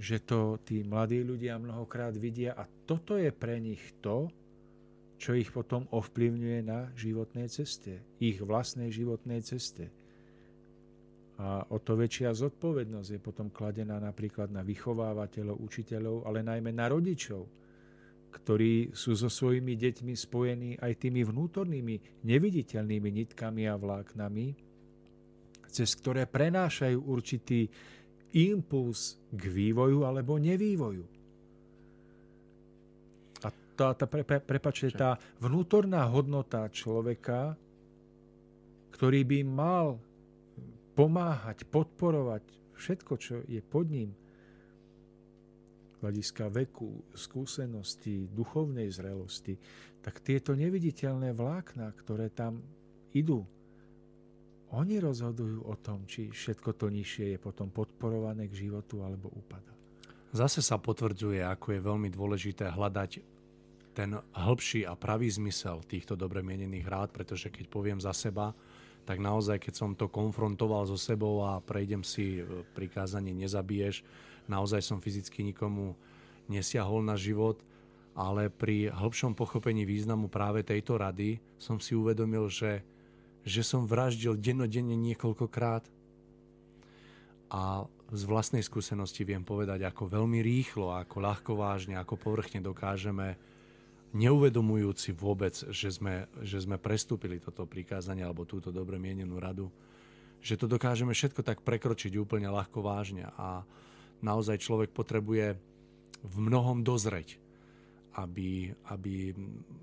[0.00, 4.32] Že to tí mladí ľudia mnohokrát vidia a toto je pre nich to,
[5.20, 9.92] čo ich potom ovplyvňuje na životnej ceste, ich vlastnej životnej ceste.
[11.36, 16.88] A o to väčšia zodpovednosť je potom kladená napríklad na vychovávateľov, učiteľov, ale najmä na
[16.88, 17.44] rodičov,
[18.32, 24.46] ktorí sú so svojimi deťmi spojení aj tými vnútornými, neviditeľnými nitkami a vláknami,
[25.68, 27.68] cez ktoré prenášajú určitý
[28.32, 31.19] impuls k vývoju alebo nevývoju
[33.80, 37.56] tá, tá, pre, pre, prepačte, tá vnútorná hodnota človeka,
[38.92, 39.96] ktorý by mal
[40.92, 42.44] pomáhať, podporovať
[42.76, 44.12] všetko, čo je pod ním,
[46.04, 49.56] hľadiska veku, skúsenosti, duchovnej zrelosti,
[50.04, 52.60] tak tieto neviditeľné vlákna, ktoré tam
[53.16, 53.44] idú,
[54.70, 59.72] oni rozhodujú o tom, či všetko to nižšie je potom podporované k životu alebo upada.
[60.30, 63.29] Zase sa potvrdzuje, ako je veľmi dôležité hľadať
[64.00, 68.56] ten hĺbší a pravý zmysel týchto dobre mienených rád, pretože keď poviem za seba,
[69.04, 74.00] tak naozaj, keď som to konfrontoval so sebou a prejdem si e, prikázanie nezabiješ,
[74.48, 75.92] naozaj som fyzicky nikomu
[76.48, 77.60] nesiahol na život,
[78.16, 82.80] ale pri hĺbšom pochopení významu práve tejto rady som si uvedomil, že,
[83.44, 85.84] že som vraždil dennodenne niekoľkokrát.
[87.52, 87.84] A
[88.16, 93.49] z vlastnej skúsenosti viem povedať, ako veľmi rýchlo, ako ľahko vážne, ako povrchne dokážeme,
[94.10, 99.70] neuvedomujúci vôbec, že sme, že sme prestúpili toto prikázanie alebo túto dobre mienenú radu,
[100.40, 103.62] že to dokážeme všetko tak prekročiť úplne ľahko vážne a
[104.24, 105.54] naozaj človek potrebuje
[106.20, 107.38] v mnohom dozreť,
[108.18, 109.32] aby, aby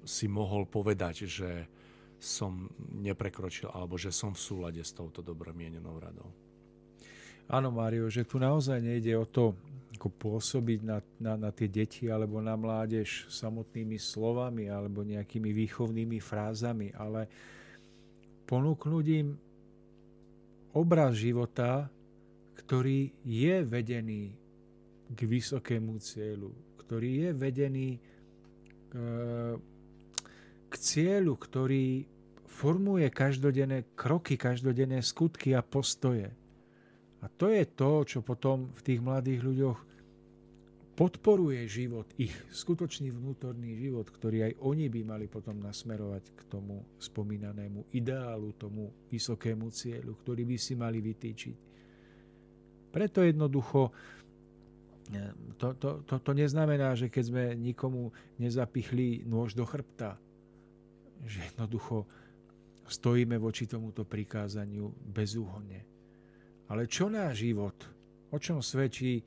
[0.04, 1.52] si mohol povedať, že
[2.18, 6.30] som neprekročil alebo že som v súlade s touto dobre mienenou radou.
[7.48, 9.56] Áno, Mário, že tu naozaj nejde o to,
[9.96, 16.20] ako pôsobiť na, na, na tie deti alebo na mládež samotnými slovami alebo nejakými výchovnými
[16.20, 17.32] frázami, ale
[18.48, 19.28] ponúknuť im
[20.76, 21.88] obraz života,
[22.60, 24.24] ktorý je vedený
[25.08, 26.52] k vysokému cieľu,
[26.84, 28.94] ktorý je vedený k,
[30.68, 32.04] k cieľu, ktorý
[32.44, 36.34] formuje každodenné kroky, každodenné skutky a postoje.
[37.22, 39.80] A to je to, čo potom v tých mladých ľuďoch
[40.98, 46.82] podporuje život, ich skutočný vnútorný život, ktorý aj oni by mali potom nasmerovať k tomu
[46.98, 51.58] spomínanému ideálu, tomu vysokému cieľu, ktorý by si mali vytýčiť.
[52.90, 53.94] Preto jednoducho
[55.14, 58.10] eh, to, to, to, to neznamená, že keď sme nikomu
[58.42, 60.18] nezapichli nôž do chrbta,
[61.30, 62.10] že jednoducho
[62.90, 65.97] stojíme voči tomuto prikázaniu bezúhonne
[66.68, 67.76] ale čo náš život?
[68.32, 69.24] O čom svedčí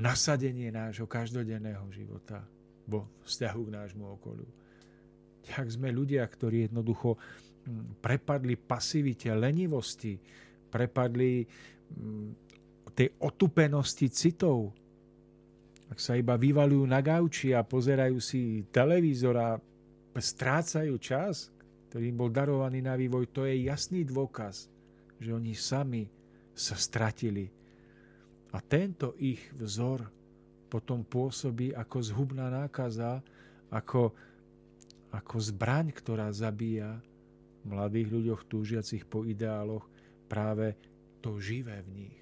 [0.00, 2.40] nasadenie nášho každodenného života
[2.88, 4.48] vo vzťahu k nášmu okoliu?
[5.44, 10.16] Tak sme ľudia, ktorí jednoducho mm, prepadli pasivite, lenivosti,
[10.72, 12.28] prepadli mm,
[12.94, 14.72] tej otupenosti citov.
[15.90, 19.48] Ak sa iba vyvalujú na gauči a pozerajú si televízor a
[20.14, 21.50] strácajú čas,
[21.90, 24.70] ktorý im bol darovaný na vývoj, to je jasný dôkaz,
[25.18, 26.06] že oni sami
[26.54, 27.48] sa stratili.
[28.50, 30.06] A tento ich vzor
[30.70, 33.22] potom pôsobí ako zhubná nákaza,
[33.70, 34.14] ako,
[35.10, 36.98] ako zbraň, ktorá zabíja
[37.66, 39.84] mladých ľuďoch túžiacich po ideáloch
[40.30, 40.74] práve
[41.20, 42.18] to živé v nich.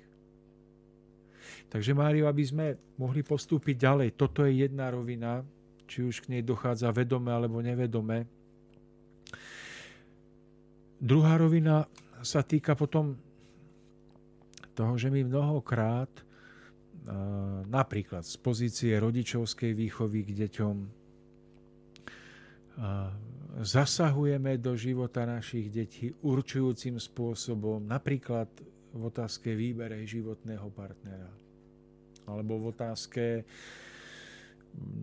[1.68, 2.66] Takže Mário, aby sme
[2.97, 5.45] mohli postúpiť ďalej, toto je jedna rovina,
[5.85, 8.24] či už k nej dochádza vedome alebo nevedome.
[10.99, 11.85] Druhá rovina
[12.24, 13.14] sa týka potom
[14.79, 16.11] toho, že my mnohokrát
[17.66, 20.76] napríklad z pozície rodičovskej výchovy k deťom
[23.59, 28.47] zasahujeme do života našich detí určujúcim spôsobom, napríklad
[28.95, 31.33] v otázke výbere životného partnera
[32.29, 33.24] alebo v otázke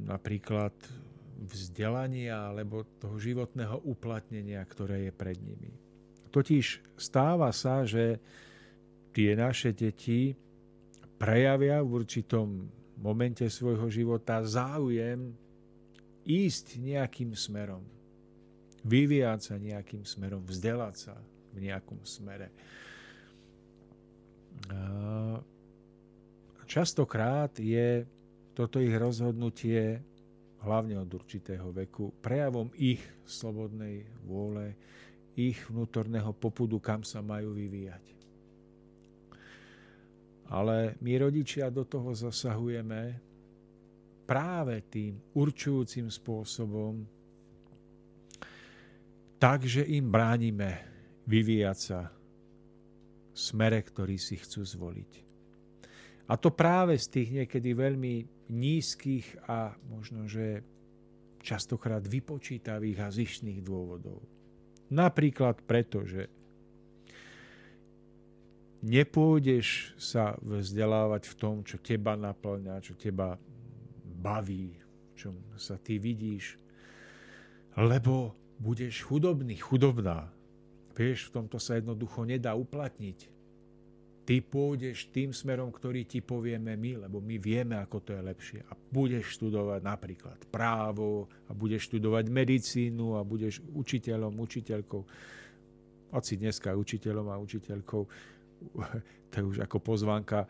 [0.06, 0.72] napríklad
[1.42, 5.74] vzdelania alebo toho životného uplatnenia, ktoré je pred nimi.
[6.32, 8.22] Totiž stáva sa, že
[9.16, 10.36] tie naše deti
[11.16, 12.68] prejavia v určitom
[13.00, 15.32] momente svojho života záujem
[16.28, 17.80] ísť nejakým smerom,
[18.84, 21.16] vyvíjať sa nejakým smerom, vzdelať sa
[21.56, 22.52] v nejakom smere.
[26.68, 28.04] Častokrát je
[28.52, 30.02] toto ich rozhodnutie,
[30.66, 34.74] hlavne od určitého veku, prejavom ich slobodnej vôle,
[35.38, 38.15] ich vnútorného popudu, kam sa majú vyvíjať.
[40.50, 43.18] Ale my rodičia do toho zasahujeme
[44.26, 47.06] práve tým určujúcim spôsobom,
[49.42, 50.82] takže im bránime
[51.26, 55.12] vyvíjať sa v smere, ktorý si chcú zvoliť.
[56.26, 58.16] A to práve z tých niekedy veľmi
[58.50, 60.66] nízkych a možno, že
[61.46, 64.26] častokrát vypočítavých a zištných dôvodov.
[64.90, 66.26] Napríklad preto, že
[68.86, 73.34] nepôjdeš sa vzdelávať v tom, čo teba naplňa, čo teba
[74.06, 76.62] baví, v čom sa ty vidíš,
[77.74, 80.30] lebo budeš chudobný, chudobná.
[80.96, 83.36] Vieš, v tomto sa jednoducho nedá uplatniť.
[84.26, 88.60] Ty pôjdeš tým smerom, ktorý ti povieme my, lebo my vieme, ako to je lepšie.
[88.66, 95.02] A budeš študovať napríklad právo, a budeš študovať medicínu, a budeš učiteľom, učiteľkou.
[96.16, 98.04] Hoci dneska učiteľom a učiteľkou
[99.30, 100.48] to je už ako pozvánka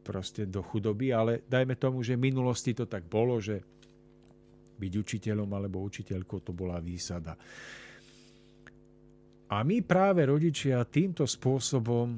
[0.00, 3.60] proste do chudoby, ale dajme tomu, že v minulosti to tak bolo, že
[4.80, 7.36] byť učiteľom alebo učiteľkou to bola výsada.
[9.52, 12.16] A my práve rodičia týmto spôsobom,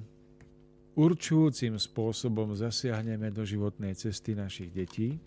[0.97, 5.19] určujúcim spôsobom zasiahneme do životnej cesty našich detí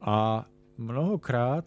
[0.00, 0.40] a
[0.80, 1.66] mnohokrát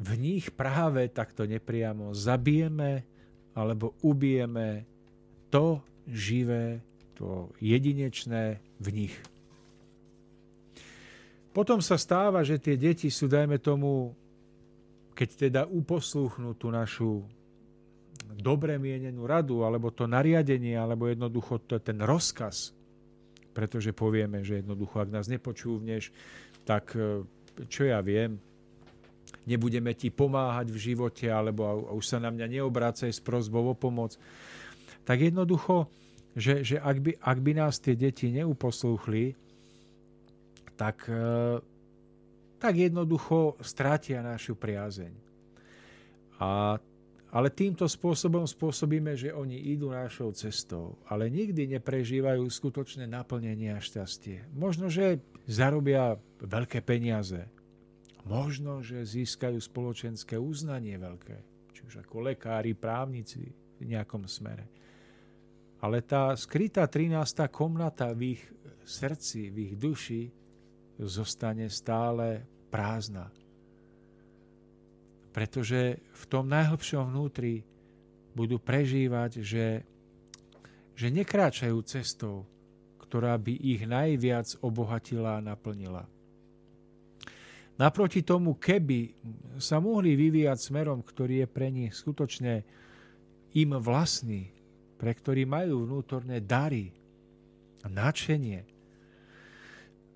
[0.00, 3.11] v nich práve takto nepriamo zabijeme
[3.52, 4.84] alebo ubijeme
[5.52, 6.80] to živé,
[7.14, 9.14] to jedinečné v nich.
[11.52, 14.16] Potom sa stáva, že tie deti sú, dajme tomu,
[15.12, 17.20] keď teda uposlúchnú tú našu
[18.40, 22.72] dobre mienenú radu, alebo to nariadenie, alebo jednoducho to ten rozkaz,
[23.52, 26.08] pretože povieme, že jednoducho, ak nás nepočúvneš,
[26.64, 27.20] tak e,
[27.68, 28.40] čo ja viem,
[29.46, 34.14] nebudeme ti pomáhať v živote, alebo už sa na mňa neobrácaj s prozbou o pomoc.
[35.02, 35.90] Tak jednoducho,
[36.38, 39.34] že, že ak, by, ak by nás tie deti neuposlúchli,
[40.78, 41.58] tak, e,
[42.56, 45.12] tak jednoducho strátia našu priazeň.
[46.42, 46.78] A,
[47.32, 53.80] ale týmto spôsobom spôsobíme, že oni idú našou cestou, ale nikdy neprežívajú skutočné naplnenie a
[53.80, 54.52] šťastie.
[54.52, 57.48] Možno, že zarobia veľké peniaze.
[58.22, 61.36] Možno, že získajú spoločenské uznanie veľké,
[61.74, 63.50] či už ako lekári, právnici
[63.82, 64.70] v nejakom smere.
[65.82, 67.18] Ale tá skrytá 13.
[67.50, 68.42] komnata v ich
[68.86, 70.30] srdci, v ich duši
[71.02, 73.26] zostane stále prázdna.
[75.34, 77.66] Pretože v tom najhlbšom vnútri
[78.36, 79.82] budú prežívať, že,
[80.94, 82.46] že nekráčajú cestou,
[83.02, 86.11] ktorá by ich najviac obohatila a naplnila.
[87.80, 89.16] Naproti tomu, keby
[89.56, 92.62] sa mohli vyvíjať smerom, ktorý je pre nich skutočne
[93.56, 94.52] im vlastný,
[95.00, 96.92] pre ktorý majú vnútorné dary,
[97.82, 98.72] nadšenie,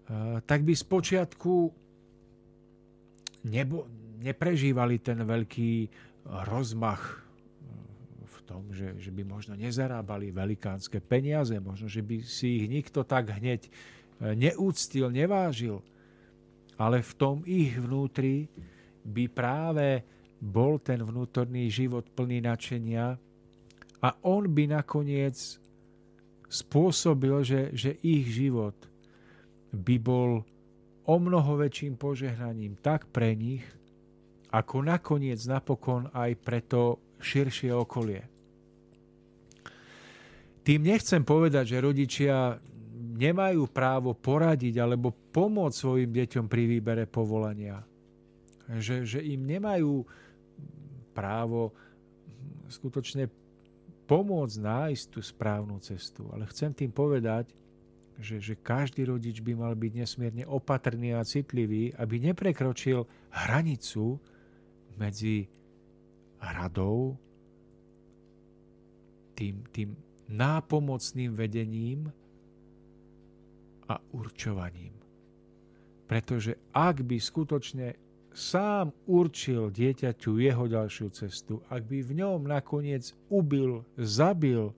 [0.06, 1.54] Eh, tak by spočiatku
[3.50, 3.90] nebo,
[4.22, 5.90] neprežívali ten veľký
[6.46, 7.26] rozmach eh,
[8.22, 13.02] v tom, že, že by možno nezarábali velikánske peniaze, možno, že by si ich nikto
[13.02, 15.82] tak hneď eh, neúctil, nevážil.
[16.76, 18.48] Ale v tom ich vnútri
[19.06, 20.04] by práve
[20.36, 23.16] bol ten vnútorný život plný načenia
[24.04, 25.56] a on by nakoniec
[26.46, 28.76] spôsobil, že, že ich život
[29.72, 30.44] by bol
[31.06, 33.64] o mnoho väčším požehnaním tak pre nich,
[34.52, 38.22] ako nakoniec napokon aj pre to širšie okolie.
[40.66, 42.58] Tým nechcem povedať, že rodičia
[42.96, 47.84] nemajú právo poradiť alebo pomôcť svojim deťom pri výbere povolania.
[48.66, 50.02] Že, že im nemajú
[51.12, 51.70] právo
[52.66, 53.30] skutočne
[54.06, 56.26] pomôcť nájsť tú správnu cestu.
[56.32, 57.52] Ale chcem tým povedať,
[58.16, 64.16] že, že každý rodič by mal byť nesmierne opatrný a citlivý, aby neprekročil hranicu
[64.96, 65.44] medzi
[66.40, 67.16] radou,
[69.36, 69.92] tým, tým
[70.32, 72.08] nápomocným vedením
[73.88, 74.94] a určovaním.
[76.06, 77.98] Pretože ak by skutočne
[78.36, 84.70] sám určil dieťaťu jeho ďalšiu cestu, ak by v ňom nakoniec ubil, zabil,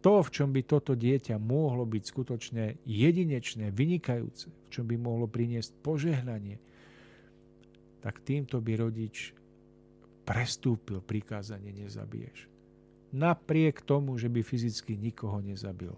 [0.00, 5.26] to, v čom by toto dieťa mohlo byť skutočne jedinečné, vynikajúce, v čom by mohlo
[5.26, 6.62] priniesť požehnanie,
[8.06, 9.34] tak týmto by rodič
[10.22, 12.46] prestúpil prikázanie nezabiješ.
[13.10, 15.90] Napriek tomu, že by fyzicky nikoho nezabil.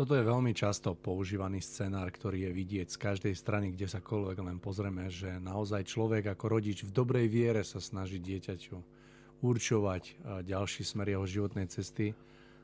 [0.00, 4.40] Toto je veľmi často používaný scenár, ktorý je vidieť z každej strany, kde sa koľvek
[4.40, 8.80] len pozrieme, že naozaj človek ako rodič v dobrej viere sa snaží dieťaťu
[9.44, 10.02] určovať
[10.48, 12.16] ďalší smer jeho životnej cesty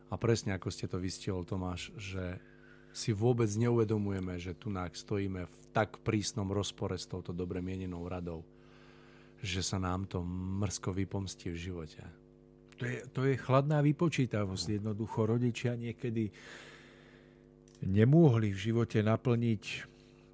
[0.08, 2.40] a presne ako ste to vystihol, Tomáš, že
[2.96, 8.48] si vôbec neuvedomujeme, že tu stojíme v tak prísnom rozpore s touto dobre mienenou radou,
[9.44, 12.00] že sa nám to mrsko vypomstí v živote.
[12.80, 14.80] To je, to je chladná vypočítavosť.
[14.80, 16.32] Jednoducho rodičia niekedy
[17.86, 19.64] nemohli v živote naplniť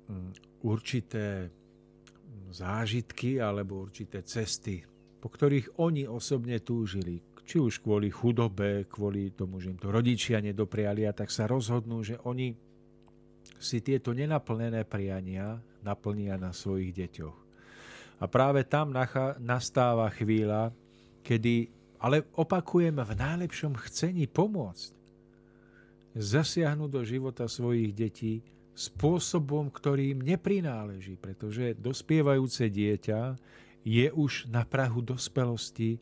[0.09, 0.31] hm,
[0.65, 1.49] určité
[2.53, 4.85] zážitky alebo určité cesty,
[5.23, 10.39] po ktorých oni osobne túžili, či už kvôli chudobe, kvôli tomu, že im to rodičia
[10.39, 12.53] nedopriali, a tak sa rozhodnú, že oni
[13.59, 17.39] si tieto nenaplnené priania naplnia na svojich deťoch.
[18.23, 18.95] A práve tam
[19.43, 20.71] nastáva chvíľa,
[21.27, 21.67] kedy,
[21.99, 25.02] ale opakujem, v najlepšom chcení pomôcť,
[26.17, 33.37] zasiahnuť do života svojich detí spôsobom, ktorý im neprináleží, pretože dospievajúce dieťa
[33.85, 36.01] je už na prahu dospelosti,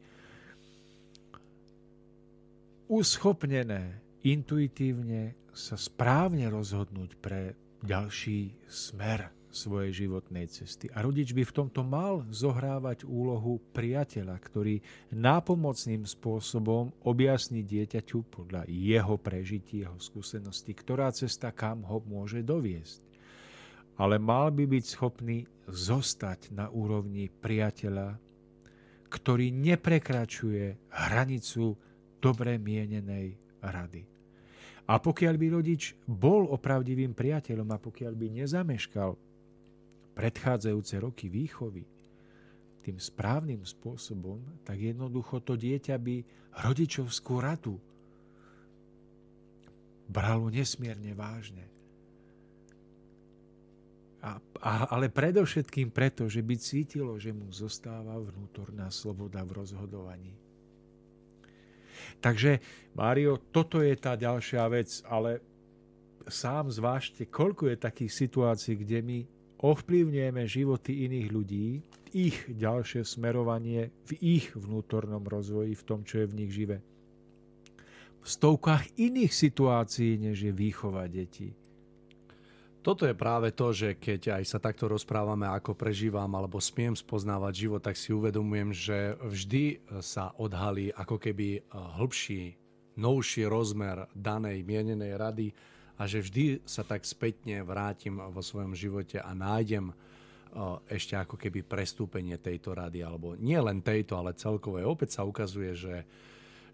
[2.91, 10.87] uschopnené intuitívne sa správne rozhodnúť pre ďalší smer svojej životnej cesty.
[10.95, 14.79] A rodič by v tomto mal zohrávať úlohu priateľa, ktorý
[15.11, 23.03] nápomocným spôsobom objasní dieťaťu podľa jeho prežití, jeho skúsenosti, ktorá cesta kam ho môže doviesť.
[24.01, 28.17] Ale mal by byť schopný zostať na úrovni priateľa,
[29.11, 31.75] ktorý neprekračuje hranicu
[32.23, 34.07] dobre mienenej rady.
[34.91, 39.30] A pokiaľ by rodič bol opravdivým priateľom a pokiaľ by nezameškal
[40.15, 41.87] predchádzajúce roky výchovy
[42.81, 46.25] tým správnym spôsobom, tak jednoducho to dieťa by
[46.65, 47.77] rodičovskú radu
[50.11, 51.63] bralo nesmierne vážne.
[54.21, 60.35] A, a, ale predovšetkým preto, že by cítilo, že mu zostáva vnútorná sloboda v rozhodovaní.
[62.21, 62.61] Takže,
[62.93, 65.41] Mário, toto je tá ďalšia vec, ale
[66.29, 69.19] sám zvážte, koľko je takých situácií, kde my
[69.61, 71.67] ovplyvňujeme životy iných ľudí,
[72.11, 76.83] ich ďalšie smerovanie v ich vnútornom rozvoji, v tom, čo je v nich živé.
[78.21, 81.55] V stovkách iných situácií, než je výchova detí.
[82.81, 87.69] Toto je práve to, že keď aj sa takto rozprávame, ako prežívam alebo smiem spoznávať
[87.69, 92.57] život, tak si uvedomujem, že vždy sa odhalí ako keby eh, hĺbší,
[92.97, 95.49] novší rozmer danej mienenej rady
[96.01, 99.93] a že vždy sa tak spätne vrátim vo svojom živote a nájdem
[100.89, 104.89] ešte ako keby prestúpenie tejto rady, alebo nie len tejto, ale celkovej.
[104.89, 105.97] Opäť sa ukazuje, že,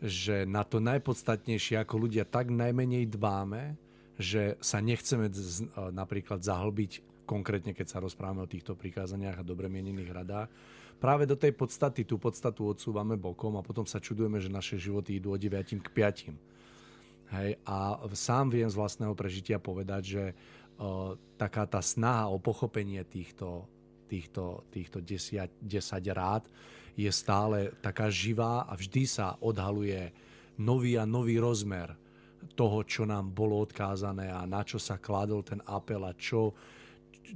[0.00, 3.74] že na to najpodstatnejšie, ako ľudia tak najmenej dbáme,
[4.16, 9.68] že sa nechceme z, napríklad zahlbiť, konkrétne keď sa rozprávame o týchto prikázaniach a dobre
[9.68, 10.48] mienených radách,
[10.96, 15.20] práve do tej podstaty, tú podstatu odsúvame bokom a potom sa čudujeme, že naše životy
[15.20, 16.55] idú od 9 k 5.
[17.26, 23.02] Hej, a sám viem z vlastného prežitia povedať, že uh, taká tá snaha o pochopenie
[23.02, 23.66] týchto,
[24.06, 25.66] týchto, týchto 10, 10
[26.14, 26.46] rád
[26.94, 30.14] je stále taká živá a vždy sa odhaluje
[30.62, 31.92] nový a nový rozmer
[32.54, 36.54] toho, čo nám bolo odkázané a na čo sa kladol ten apel a čo,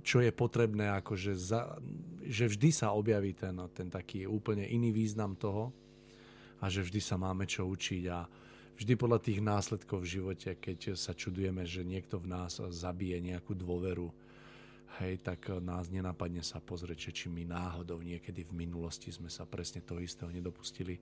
[0.00, 1.76] čo je potrebné, akože za,
[2.24, 5.74] že vždy sa objaví ten, ten taký úplne iný význam toho
[6.62, 8.24] a že vždy sa máme čo učiť a
[8.80, 13.52] vždy podľa tých následkov v živote, keď sa čudujeme, že niekto v nás zabije nejakú
[13.52, 14.08] dôveru,
[15.04, 19.84] hej, tak nás nenapadne sa pozrieť, či my náhodou niekedy v minulosti sme sa presne
[19.84, 20.96] toho istého nedopustili.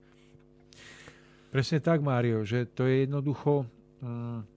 [1.49, 3.65] Presne tak, Mário, že to je jednoducho
[3.99, 4.47] Mm,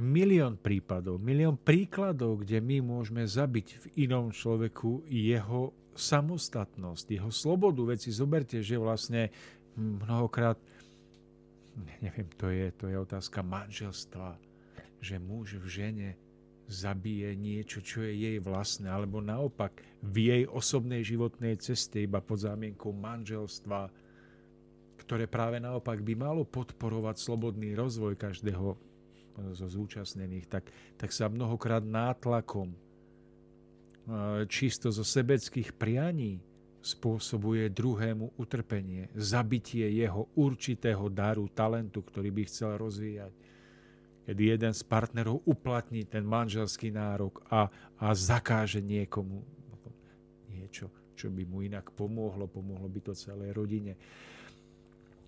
[0.00, 7.96] milión prípadov, milión príkladov, kde my môžeme zabiť v inom človeku jeho samostatnosť, jeho slobodu.
[7.96, 9.32] Veci zoberte, že vlastne
[9.76, 10.60] mnohokrát,
[12.04, 14.38] neviem, to je, to je otázka manželstva,
[15.00, 16.10] že muž v žene
[16.70, 22.46] zabije niečo, čo je jej vlastné, alebo naopak v jej osobnej životnej ceste iba pod
[22.46, 23.90] zámienkou manželstva
[25.00, 28.78] ktoré práve naopak by malo podporovať slobodný rozvoj každého
[29.56, 32.76] zo zúčastnených, tak, tak sa mnohokrát nátlakom
[34.46, 36.38] čisto zo sebeckých prianí
[36.80, 43.32] spôsobuje druhému utrpenie, zabitie jeho určitého daru, talentu, ktorý by chcel rozvíjať.
[44.24, 47.68] Kedy jeden z partnerov uplatní ten manželský nárok a,
[48.00, 49.60] a zakáže niekomu
[50.48, 50.86] niečo,
[51.18, 53.98] čo by mu inak pomohlo, pomohlo by to celej rodine.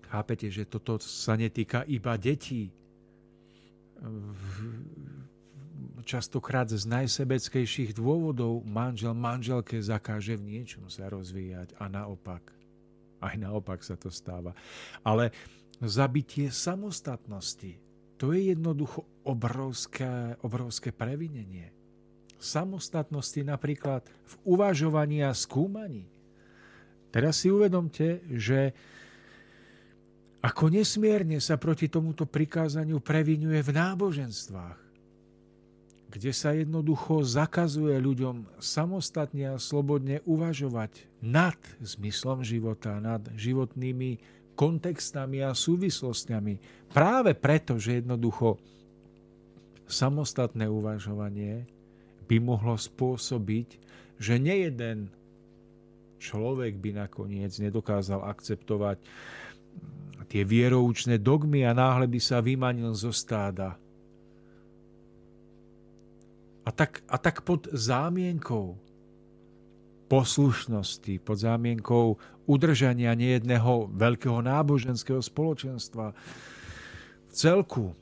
[0.07, 2.69] Chápete, že toto sa netýka iba detí.
[6.03, 12.43] Častokrát z najsebeckejších dôvodov manžel manželke zakáže v niečom sa rozvíjať a naopak.
[13.23, 14.51] Aj naopak sa to stáva.
[14.99, 15.31] Ale
[15.79, 17.79] zabitie samostatnosti,
[18.19, 21.71] to je jednoducho obrovské, obrovské previnenie.
[22.35, 26.11] Samostatnosti napríklad v uvažovaní a skúmaní.
[27.15, 28.75] Teraz si uvedomte, že
[30.43, 34.82] ako nesmierne sa proti tomuto prikázaniu previnuje v náboženstvách,
[36.13, 44.21] kde sa jednoducho zakazuje ľuďom samostatne a slobodne uvažovať nad zmyslom života, nad životnými
[44.53, 46.61] kontextami a súvislostiami.
[46.93, 48.61] Práve preto, že jednoducho
[49.89, 51.65] samostatné uvažovanie
[52.29, 53.81] by mohlo spôsobiť,
[54.21, 55.09] že nejeden
[56.21, 59.01] človek by nakoniec nedokázal akceptovať
[60.29, 63.81] tie vieroučné dogmy a náhle by sa vymanil zo stáda.
[66.63, 68.79] A tak, a tak pod zámienkou
[70.07, 72.15] poslušnosti, pod zámienkou
[72.47, 77.97] udržania nejedného veľkého náboženského spoločenstva v celku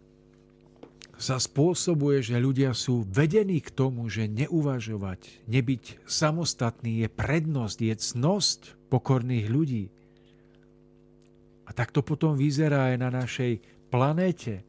[1.22, 7.95] sa spôsobuje, že ľudia sú vedení k tomu, že neuvažovať, nebyť samostatný je prednosť, je
[7.95, 8.59] cnosť
[8.89, 9.86] pokorných ľudí.
[11.70, 13.62] A tak to potom vyzerá aj na našej
[13.93, 14.66] planéte,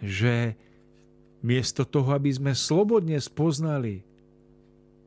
[0.00, 0.56] že
[1.46, 4.02] miesto toho, aby sme slobodne spoznali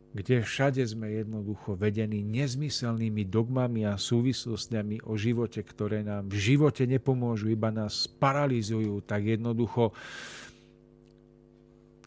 [0.10, 6.90] kde všade sme jednoducho vedení nezmyselnými dogmami a súvislostiami o živote, ktoré nám v živote
[6.90, 9.94] nepomôžu, iba nás paralizujú, tak jednoducho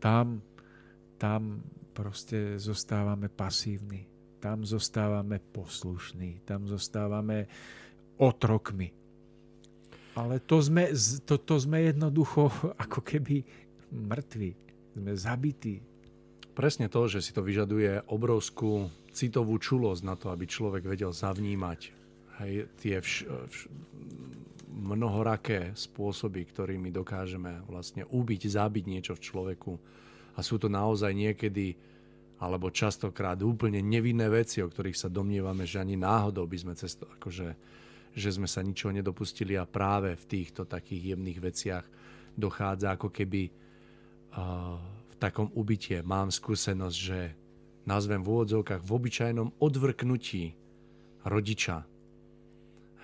[0.02, 0.42] tam,
[1.14, 1.62] tam
[1.94, 4.10] proste zostávame pasívni.
[4.42, 6.42] Tam zostávame poslušní.
[6.42, 7.46] Tam zostávame
[8.18, 8.90] otrokmi.
[10.18, 10.90] Ale to sme,
[11.22, 13.46] to, to sme jednoducho ako keby
[13.92, 14.50] mŕtvi.
[14.96, 15.84] Sme zabití.
[16.52, 21.80] Presne to, že si to vyžaduje obrovskú citovú čulosť na to, aby človek vedel zavnímať
[22.44, 23.60] hej, tie vš, vš,
[24.72, 29.72] mnohoraké spôsoby, ktorými dokážeme vlastne ubiť, zabiť niečo v človeku.
[30.36, 31.76] A sú to naozaj niekedy
[32.42, 37.06] alebo častokrát úplne nevinné veci, o ktorých sa domnievame, že ani náhodou by sme cesto,
[37.06, 37.48] akože,
[38.18, 41.84] že sme sa ničoho nedopustili a práve v týchto takých jemných veciach
[42.34, 43.61] dochádza ako keby
[44.32, 46.00] v takom ubytie.
[46.00, 47.18] Mám skúsenosť, že
[47.84, 50.54] nazvem v úvodzovkách v obyčajnom odvrknutí
[51.26, 51.84] rodiča,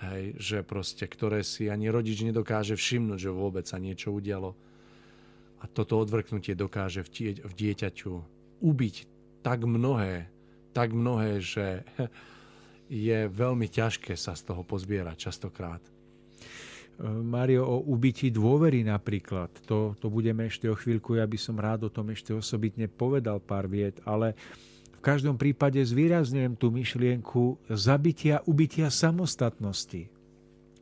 [0.09, 4.55] hej, že proste, ktoré si ani rodič nedokáže všimnúť, že vôbec sa niečo udialo.
[5.59, 8.13] A toto odvrknutie dokáže v, tie, v dieťaťu
[8.63, 8.95] ubiť
[9.43, 10.31] tak mnohé,
[10.71, 11.83] tak mnohé, že
[12.89, 15.83] je veľmi ťažké sa z toho pozbierať častokrát.
[16.99, 21.87] Mario, o ubití dôvery napríklad, to, to budeme ešte o chvíľku, ja by som rád
[21.87, 24.35] o tom ešte osobitne povedal pár viet, ale
[24.99, 30.11] v každom prípade zvýrazňujem tú myšlienku zabitia, ubitia samostatnosti.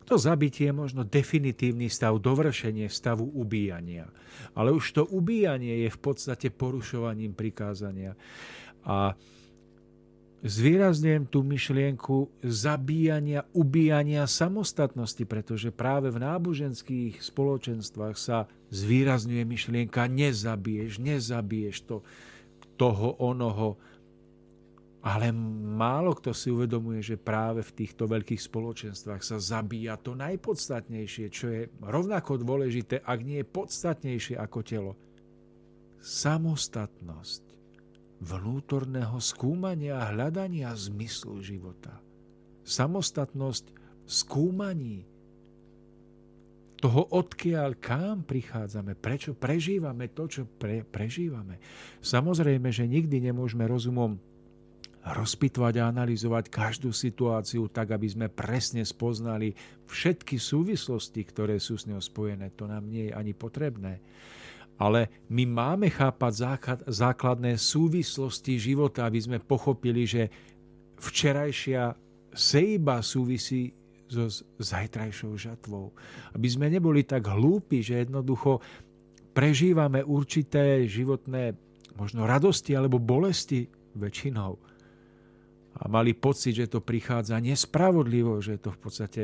[0.09, 4.09] To zabitie je možno definitívny stav, dovršenie stavu ubíjania.
[4.57, 8.15] Ale už to ubíjanie je v podstate porušovaním prikázania.
[8.87, 9.13] A
[10.45, 21.01] zvýrazňujem tú myšlienku zabíjania, ubíjania samostatnosti, pretože práve v náboženských spoločenstvách sa zvýrazňuje myšlienka nezabiješ,
[21.01, 21.97] nezabiješ to,
[22.77, 23.81] toho, onoho,
[25.01, 31.25] ale málo kto si uvedomuje, že práve v týchto veľkých spoločenstvách sa zabíja to najpodstatnejšie,
[31.31, 34.93] čo je rovnako dôležité, ak nie je podstatnejšie ako telo.
[36.03, 37.46] Samostatnosť
[38.17, 42.01] vnútorného skúmania a hľadania zmyslu života.
[42.65, 43.65] Samostatnosť
[44.07, 44.97] v skúmaní
[46.77, 51.57] toho, odkiaľ kam prichádzame, prečo prežívame to, čo pre, prežívame.
[52.05, 54.21] Samozrejme, že nikdy nemôžeme rozumom
[55.07, 59.55] rozpitvať a analyzovať každú situáciu tak, aby sme presne spoznali
[59.87, 62.51] všetky súvislosti, ktoré sú s ňou spojené.
[62.59, 64.03] To nám nie je ani potrebné.
[64.77, 70.29] Ale my máme chápať základné súvislosti života, aby sme pochopili, že
[71.01, 71.97] včerajšia
[72.33, 73.73] sejba súvisí
[74.07, 74.29] so
[74.61, 75.91] zajtrajšou žatvou.
[76.37, 78.61] Aby sme neboli tak hlúpi, že jednoducho
[79.33, 81.57] prežívame určité životné
[81.97, 83.65] možno radosti alebo bolesti
[83.97, 84.77] väčšinou
[85.77, 89.23] a mali pocit, že to prichádza nespravodlivo, že je to v podstate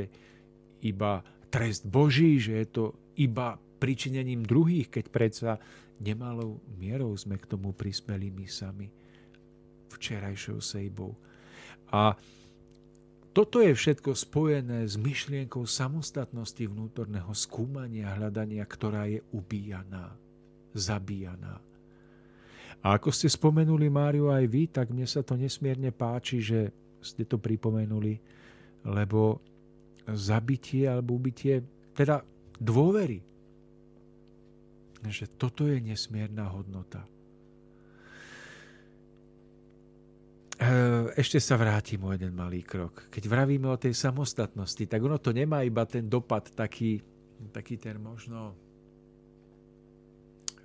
[0.85, 2.85] iba trest Boží, že je to
[3.17, 5.51] iba pričinením druhých, keď predsa
[5.99, 8.87] nemalou mierou sme k tomu prispeli my sami
[9.91, 11.11] včerajšou sejbou.
[11.91, 12.15] A
[13.35, 20.15] toto je všetko spojené s myšlienkou samostatnosti vnútorného skúmania, hľadania, ktorá je ubíjaná,
[20.71, 21.59] zabíjaná.
[22.83, 26.71] A ako ste spomenuli, Máriu, aj vy, tak mne sa to nesmierne páči, že
[27.03, 28.15] ste to pripomenuli,
[28.87, 29.43] lebo
[30.13, 31.63] zabitie alebo ubitie,
[31.95, 32.21] teda
[32.59, 33.32] dôvery,
[35.09, 37.03] že toto je nesmierna hodnota.
[40.63, 40.69] E,
[41.17, 43.09] ešte sa vrátim o jeden malý krok.
[43.09, 47.01] Keď vravíme o tej samostatnosti, tak ono to nemá iba ten dopad taký,
[47.51, 48.55] taký ten možno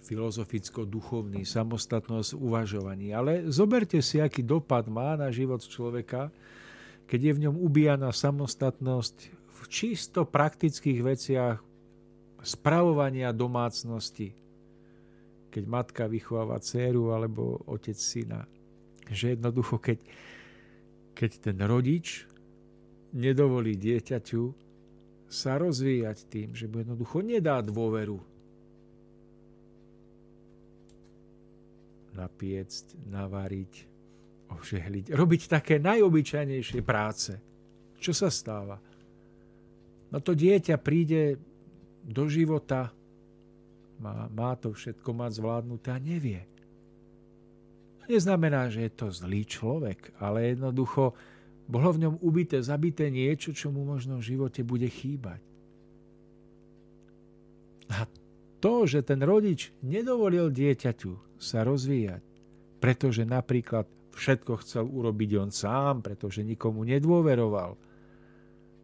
[0.08, 3.12] filozoficko-duchovný, samostatnosť uvažovaní.
[3.12, 6.32] Ale zoberte si, aký dopad má na život človeka,
[7.04, 11.67] keď je v ňom ubíjana samostatnosť v čisto praktických veciach
[12.42, 14.34] spravovania domácnosti.
[15.48, 18.44] Keď matka vychováva dceru alebo otec syna.
[19.08, 19.98] Že jednoducho, keď,
[21.16, 22.28] keď ten rodič
[23.16, 24.44] nedovolí dieťaťu
[25.28, 28.20] sa rozvíjať tým, že mu jednoducho nedá dôveru
[32.18, 33.74] napiecť, navariť,
[34.50, 37.32] ožehliť, robiť také najobyčajnejšie práce.
[38.02, 38.76] Čo sa stáva?
[40.08, 41.36] No to dieťa príde
[42.08, 42.88] do života,
[44.00, 46.40] má, má to všetko mať zvládnuté a nevie.
[48.08, 51.12] Neznamená, že je to zlý človek, ale jednoducho
[51.68, 55.44] bolo v ňom ubité, zabité niečo, čo mu možno v živote bude chýbať.
[57.92, 58.08] A
[58.64, 62.24] to, že ten rodič nedovolil dieťaťu sa rozvíjať,
[62.80, 63.84] pretože napríklad
[64.16, 67.76] všetko chcel urobiť on sám, pretože nikomu nedôveroval.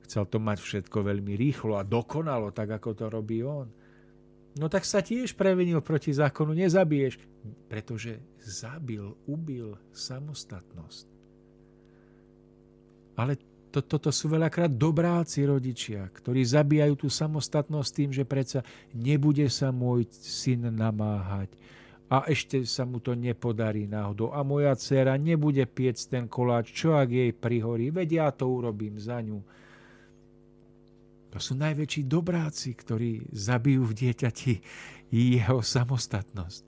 [0.05, 3.68] Chcel to mať všetko veľmi rýchlo a dokonalo, tak ako to robí on.
[4.55, 7.18] No tak sa tiež prevenil proti zákonu, nezabiješ,
[7.66, 11.07] pretože zabil, ubil samostatnosť.
[13.18, 13.34] Ale
[13.74, 18.62] to, toto sú veľakrát dobráci rodičia, ktorí zabíjajú tú samostatnosť tým, že predsa
[18.94, 21.50] nebude sa môj syn namáhať
[22.14, 26.94] a ešte sa mu to nepodarí náhodou a moja dcera nebude piec ten koláč, čo
[26.94, 29.40] ak jej prihorí, veď ja to urobím za ňu.
[31.35, 34.53] To sú najväčší dobráci, ktorí zabijú v dieťati
[35.11, 36.62] jeho samostatnosť.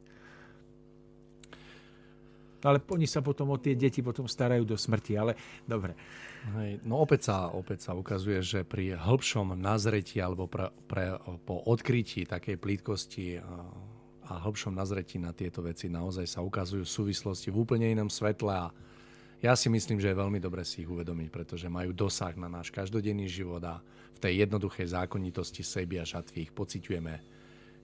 [2.67, 5.95] Ale oni sa potom o tie deti potom starajú do smrti, ale dobre.
[6.59, 11.15] Hej, no opäť sa, opäť sa ukazuje, že pri hĺbšom nazretí alebo pre, pre,
[11.47, 13.43] po odkrytí takej plítkosti a,
[14.27, 18.75] hĺbšom nazretí na tieto veci naozaj sa ukazujú súvislosti v úplne inom svetle a
[19.39, 22.75] ja si myslím, že je veľmi dobre si ich uvedomiť, pretože majú dosah na náš
[22.75, 23.79] každodenný život a
[24.17, 27.15] v tej jednoduchej zákonitosti seby a žatvy ich pociťujeme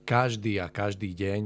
[0.08, 1.42] každý a každý deň.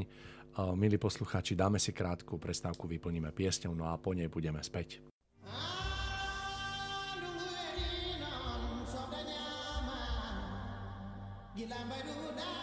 [0.78, 5.02] Milí poslucháči, dáme si krátku prestávku, vyplníme piesňou, no a po nej budeme späť.
[11.56, 12.55] Gilambadu da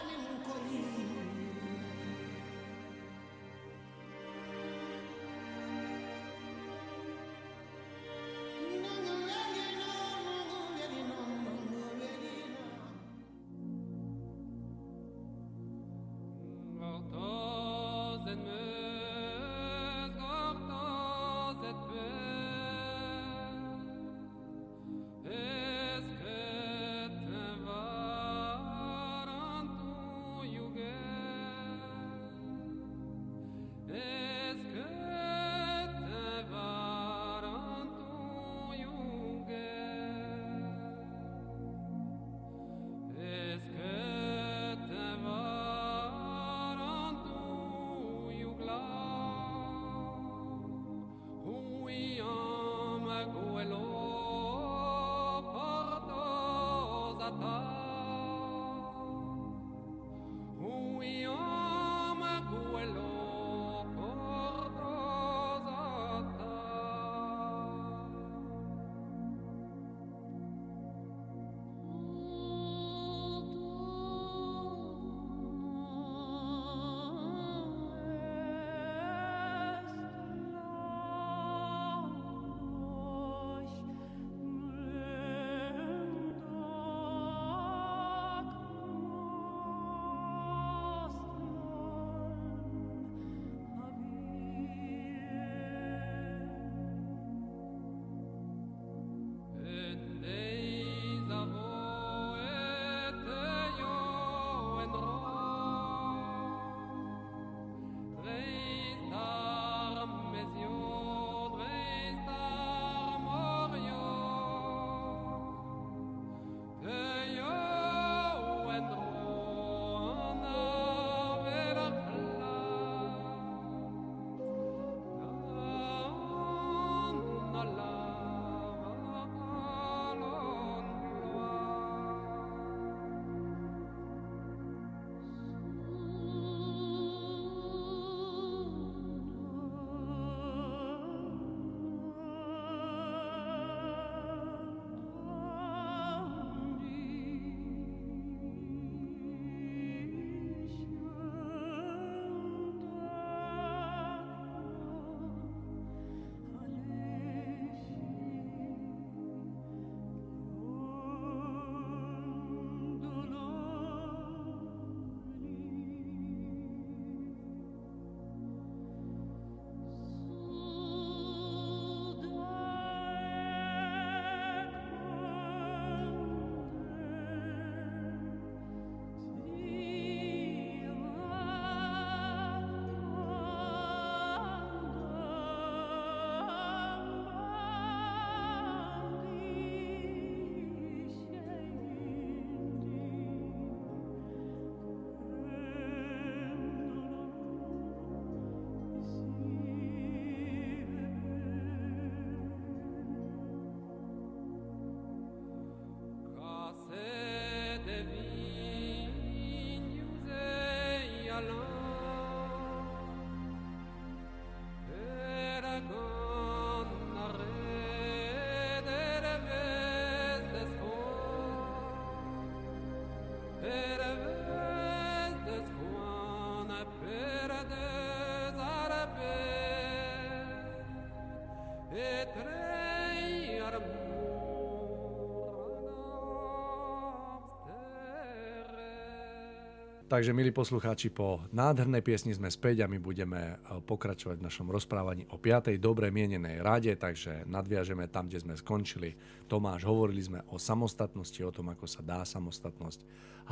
[240.13, 244.69] Takže, milí poslucháči, po nádhernej piesni sme späť a my budeme e, pokračovať v našom
[244.69, 245.73] rozprávaní o 5.
[245.81, 249.17] dobre mienenej rade, takže nadviažeme tam, kde sme skončili.
[249.49, 253.01] Tomáš, hovorili sme o samostatnosti, o tom, ako sa dá samostatnosť,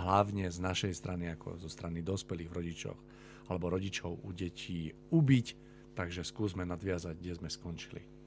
[0.06, 2.94] hlavne z našej strany, ako zo strany dospelých rodičov
[3.50, 5.48] alebo rodičov u detí ubiť,
[5.98, 8.21] takže skúsme nadviazať, kde sme skončili.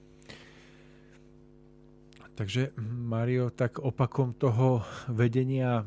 [2.34, 5.86] Takže Mario, tak opakom toho vedenia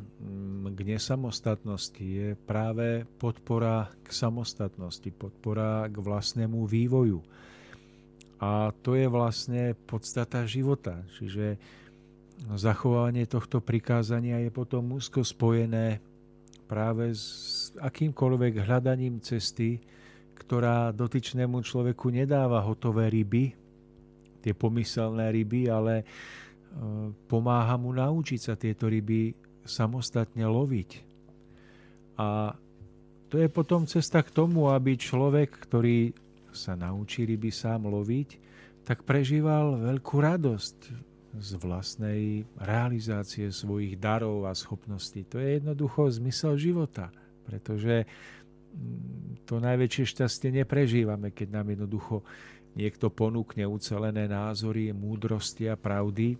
[0.64, 7.20] k nesamostatnosti je práve podpora k samostatnosti, podpora k vlastnému vývoju.
[8.40, 11.04] A to je vlastne podstata života.
[11.20, 11.60] Čiže
[12.56, 16.00] zachovanie tohto prikázania je potom úzko spojené
[16.72, 19.84] práve s akýmkoľvek hľadaním cesty,
[20.40, 23.67] ktorá dotyčnému človeku nedáva hotové ryby,
[24.48, 26.06] tie pomyselné ryby, ale e,
[27.28, 29.36] pomáha mu naučiť sa tieto ryby
[29.68, 30.92] samostatne loviť.
[32.16, 32.56] A
[33.28, 36.16] to je potom cesta k tomu, aby človek, ktorý
[36.56, 38.30] sa naučí ryby sám loviť,
[38.88, 40.78] tak prežíval veľkú radosť
[41.38, 45.28] z vlastnej realizácie svojich darov a schopností.
[45.28, 47.12] To je jednoducho zmysel života,
[47.44, 52.24] pretože mm, to najväčšie šťastie neprežívame, keď nám jednoducho
[52.78, 56.38] niekto ponúkne ucelené názory, múdrosti a pravdy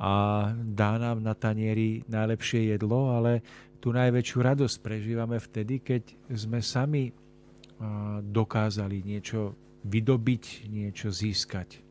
[0.00, 0.12] a
[0.56, 3.44] dá nám na tanieri najlepšie jedlo, ale
[3.76, 6.02] tú najväčšiu radosť prežívame vtedy, keď
[6.32, 7.12] sme sami
[8.24, 9.52] dokázali niečo
[9.84, 11.84] vydobiť, niečo získať.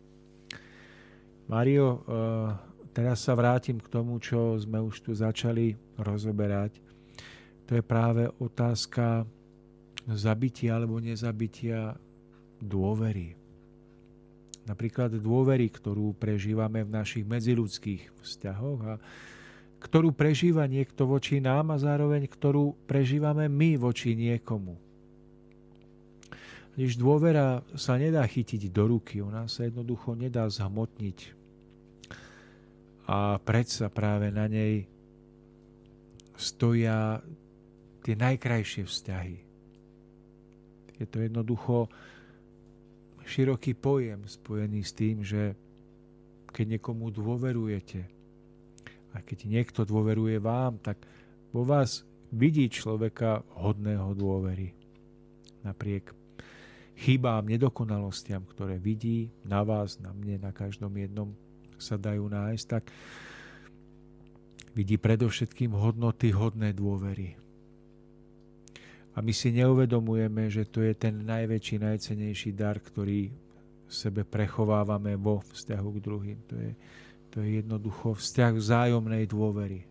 [1.49, 2.05] Mario,
[2.93, 6.77] teraz sa vrátim k tomu, čo sme už tu začali rozoberať.
[7.69, 9.25] To je práve otázka
[10.09, 11.93] zabitia alebo nezabitia
[12.61, 13.35] dôvery.
[14.69, 18.93] Napríklad dôvery, ktorú prežívame v našich medziludských vzťahoch a
[19.79, 24.75] ktorú prežíva niekto voči nám a zároveň ktorú prežívame my voči niekomu.
[26.75, 31.35] Když dôvera sa nedá chytiť do ruky, ona sa jednoducho nedá zhmotniť.
[33.09, 34.85] A predsa práve na nej
[36.37, 37.19] stoja
[38.05, 39.37] tie najkrajšie vzťahy.
[40.99, 41.91] Je to jednoducho
[43.29, 45.53] široký pojem spojený s tým, že
[46.49, 48.01] keď niekomu dôverujete
[49.13, 50.97] a keď niekto dôveruje vám, tak
[51.53, 52.01] vo vás
[52.33, 54.73] vidí človeka hodného dôvery.
[55.61, 56.09] Napriek
[56.97, 61.29] chybám, nedokonalostiam, ktoré vidí na vás, na mne, na každom jednom
[61.79, 62.83] sa dajú nájsť, tak
[64.75, 67.39] vidí predovšetkým hodnoty hodné dôvery.
[69.19, 75.19] A my si neuvedomujeme, že to je ten najväčší, najcenejší dar, ktorý v sebe prechovávame
[75.19, 76.39] vo vzťahu k druhým.
[76.47, 76.71] To je,
[77.27, 79.83] to je jednoducho vzťah vzájomnej dôvery.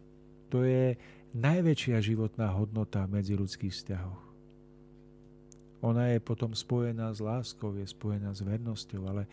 [0.48, 0.96] To je
[1.36, 4.24] najväčšia životná hodnota v medziludských vzťahoch.
[5.84, 9.28] Ona je potom spojená s láskou, je spojená s vernosťou, ale,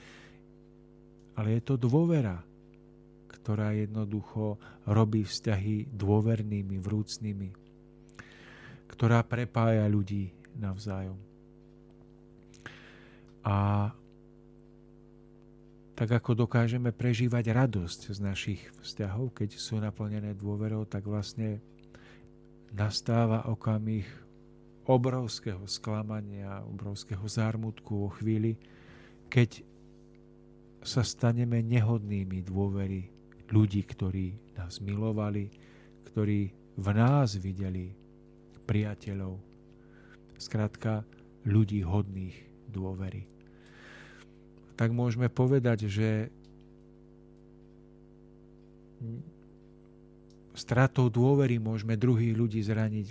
[1.40, 2.44] ale je to dôvera,
[3.32, 4.60] ktorá jednoducho
[4.92, 7.65] robí vzťahy dôvernými, vrúcnými
[8.90, 11.18] ktorá prepája ľudí navzájom.
[13.46, 13.90] A
[15.96, 21.64] tak ako dokážeme prežívať radosť z našich vzťahov, keď sú naplnené dôverou, tak vlastne
[22.76, 24.04] nastáva okamih
[24.86, 28.60] obrovského sklamania, obrovského zármutku vo chvíli,
[29.32, 29.64] keď
[30.86, 33.10] sa staneme nehodnými dôvery
[33.50, 35.50] ľudí, ktorí nás milovali,
[36.12, 36.40] ktorí
[36.76, 38.05] v nás videli
[38.66, 39.40] priateľov.
[40.36, 41.06] Skrátka,
[41.46, 42.36] ľudí hodných
[42.74, 43.30] dôvery.
[44.76, 46.28] Tak môžeme povedať, že
[50.58, 53.08] stratou dôvery môžeme druhých ľudí zraniť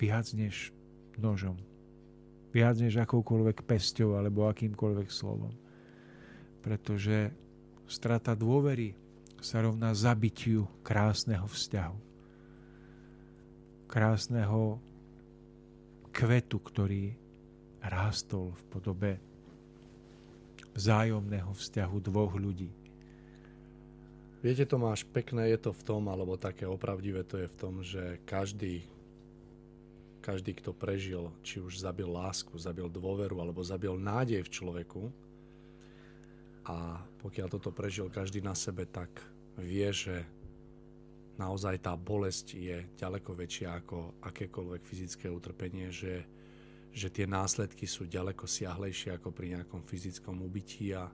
[0.00, 0.74] viac než
[1.20, 1.60] nožom.
[2.50, 5.54] Viac než akoukoľvek pesťou alebo akýmkoľvek slovom.
[6.62, 7.34] Pretože
[7.86, 8.94] strata dôvery
[9.42, 11.98] sa rovná zabitiu krásneho vzťahu.
[13.90, 14.80] Krásneho
[16.14, 17.10] kvetu, ktorý
[17.82, 19.12] rástol v podobe
[20.78, 22.70] vzájomného vzťahu dvoch ľudí.
[24.38, 28.20] Viete, Tomáš, pekné je to v tom, alebo také opravdivé to je v tom, že
[28.28, 28.84] každý,
[30.22, 35.02] každý, kto prežil, či už zabil lásku, zabil dôveru, alebo zabil nádej v človeku,
[36.64, 39.12] a pokiaľ toto prežil každý na sebe, tak
[39.60, 40.24] vie, že
[41.36, 46.22] naozaj tá bolesť je ďaleko väčšia ako akékoľvek fyzické utrpenie, že,
[46.94, 51.10] že tie následky sú ďaleko siahlejšie ako pri nejakom fyzickom ubytí a,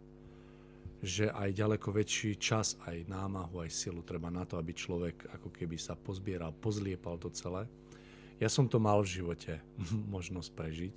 [1.00, 5.48] že aj ďaleko väčší čas, aj námahu, aj silu treba na to, aby človek ako
[5.48, 7.64] keby sa pozbieral, pozliepal to celé.
[8.36, 9.60] Ja som to mal v živote
[10.14, 10.96] možnosť prežiť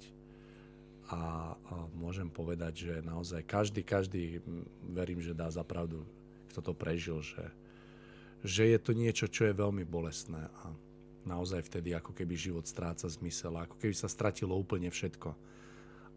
[1.12, 4.44] a, a môžem povedať, že naozaj každý, každý,
[4.92, 6.04] verím, že dá zapravdu,
[6.52, 7.48] kto to prežil, že,
[8.44, 10.76] že je to niečo, čo je veľmi bolestné a
[11.24, 15.32] naozaj vtedy ako keby život stráca zmysel, ako keby sa stratilo úplne všetko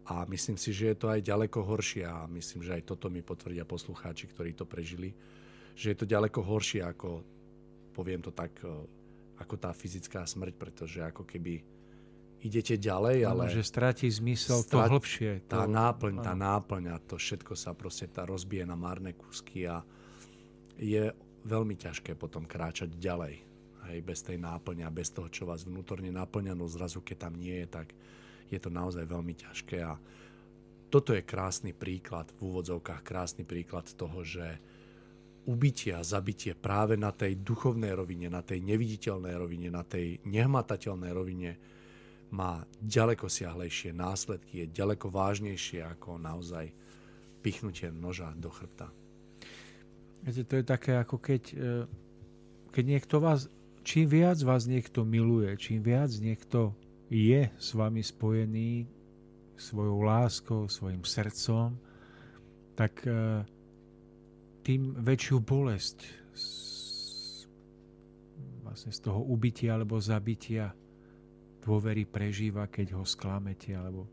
[0.07, 3.19] a myslím si, že je to aj ďaleko horšie a myslím, že aj toto mi
[3.19, 5.11] potvrdia poslucháči, ktorí to prežili,
[5.75, 7.19] že je to ďaleko horšie ako,
[7.91, 8.71] poviem to tak, e,
[9.43, 11.59] ako tá fyzická smrť, pretože ako keby
[12.39, 13.51] idete ďalej, ale...
[13.51, 14.87] že stratí zmysel strat...
[14.87, 15.31] to hlbšie.
[15.51, 15.59] To...
[15.59, 19.83] Tá náplň, tá náplň a to všetko sa proste tá rozbije na márne kúsky a
[20.79, 21.11] je
[21.47, 23.39] veľmi ťažké potom kráčať ďalej.
[23.87, 27.63] Hej, bez tej náplňa, bez toho, čo vás vnútorne naplňa, no zrazu, keď tam nie
[27.63, 27.87] je, tak
[28.51, 29.95] je to naozaj veľmi ťažké a
[30.87, 34.59] toto je krásny príklad, v úvodzovkách krásny príklad toho, že
[35.47, 41.11] ubytie a zabitie práve na tej duchovnej rovine, na tej neviditeľnej rovine, na tej nehmatateľnej
[41.11, 41.51] rovine
[42.31, 46.71] má ďaleko siahlejšie následky, je ďaleko vážnejšie ako naozaj
[47.39, 48.91] pichnutie noža do chrbta.
[50.23, 51.57] Viete, to je také ako keď, e,
[52.73, 53.49] keď niekto vás,
[53.85, 56.73] čím viac vás niekto miluje, čím viac niekto
[57.07, 58.87] je s vami spojený
[59.57, 61.77] svojou láskou, svojim srdcom,
[62.77, 63.43] tak e,
[64.61, 65.99] tým väčšiu bolesť
[66.35, 66.45] z,
[68.61, 70.75] vlastne z toho ubytia alebo zabitia
[71.63, 74.05] dôvery prežíva, keď ho sklamete alebo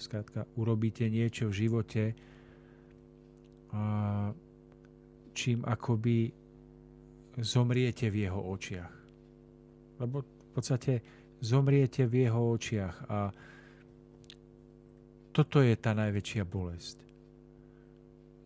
[0.00, 2.04] skrátka urobíte niečo v živote,
[3.70, 3.82] a
[5.40, 6.28] čím akoby
[7.40, 8.92] zomriete v jeho očiach.
[9.96, 11.00] Lebo v podstate
[11.40, 13.32] zomriete v jeho očiach a
[15.32, 16.98] toto je tá najväčšia bolesť.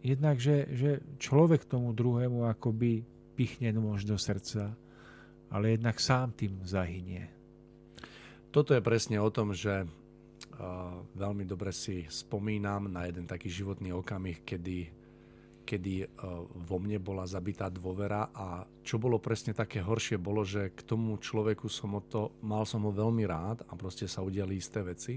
[0.05, 3.03] Jednak, že, že človek tomu druhému akoby
[3.35, 4.71] pichne nôž do srdca,
[5.51, 7.27] ale jednak sám tým zahynie.
[8.55, 9.89] Toto je presne o tom, že
[11.19, 14.87] veľmi dobre si spomínam na jeden taký životný okamih, kedy
[15.65, 16.07] kedy e,
[16.69, 21.17] vo mne bola zabitá dôvera a čo bolo presne také horšie, bolo, že k tomu
[21.17, 25.17] človeku som o to, mal som ho veľmi rád a proste sa udiali isté veci.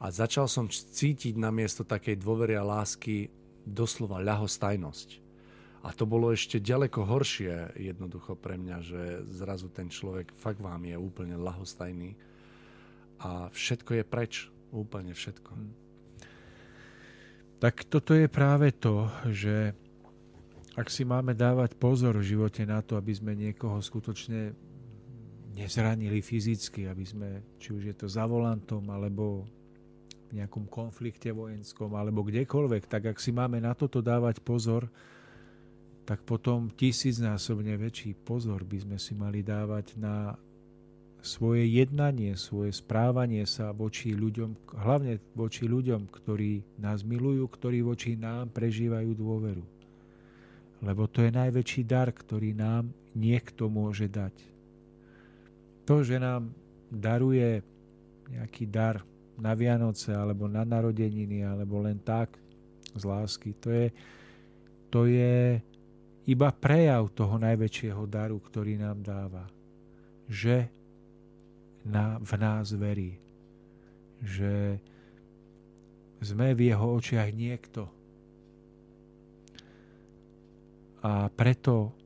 [0.00, 3.30] A začal som cítiť na miesto takej dôvery a lásky
[3.62, 5.08] doslova ľahostajnosť.
[5.80, 9.02] A to bolo ešte ďaleko horšie jednoducho pre mňa, že
[9.32, 12.16] zrazu ten človek fakt vám je úplne ľahostajný
[13.20, 14.32] a všetko je preč.
[14.70, 15.50] Úplne všetko.
[15.50, 15.89] Hm.
[17.60, 19.76] Tak toto je práve to, že
[20.80, 24.56] ak si máme dávať pozor v živote na to, aby sme niekoho skutočne
[25.52, 27.28] nezranili fyzicky, aby sme,
[27.60, 29.44] či už je to za volantom, alebo
[30.32, 34.88] v nejakom konflikte vojenskom, alebo kdekoľvek, tak ak si máme na toto dávať pozor,
[36.08, 40.32] tak potom tisícnásobne väčší pozor by sme si mali dávať na
[41.20, 48.16] svoje jednanie, svoje správanie sa voči ľuďom, hlavne voči ľuďom, ktorí nás milujú, ktorí voči
[48.16, 49.64] nám prežívajú dôveru.
[50.80, 54.32] Lebo to je najväčší dar, ktorý nám niekto môže dať.
[55.84, 56.56] To, že nám
[56.88, 57.60] daruje
[58.32, 59.04] nejaký dar
[59.36, 62.36] na Vianoce alebo na narodeniny alebo len tak
[62.96, 63.86] z lásky, to je,
[64.88, 65.60] to je
[66.26, 69.44] iba prejav toho najväčšieho daru, ktorý nám dáva.
[70.30, 70.79] Že
[71.86, 73.16] na, v nás verí.
[74.20, 74.76] Že
[76.20, 77.88] sme v jeho očiach niekto.
[81.00, 81.96] A preto,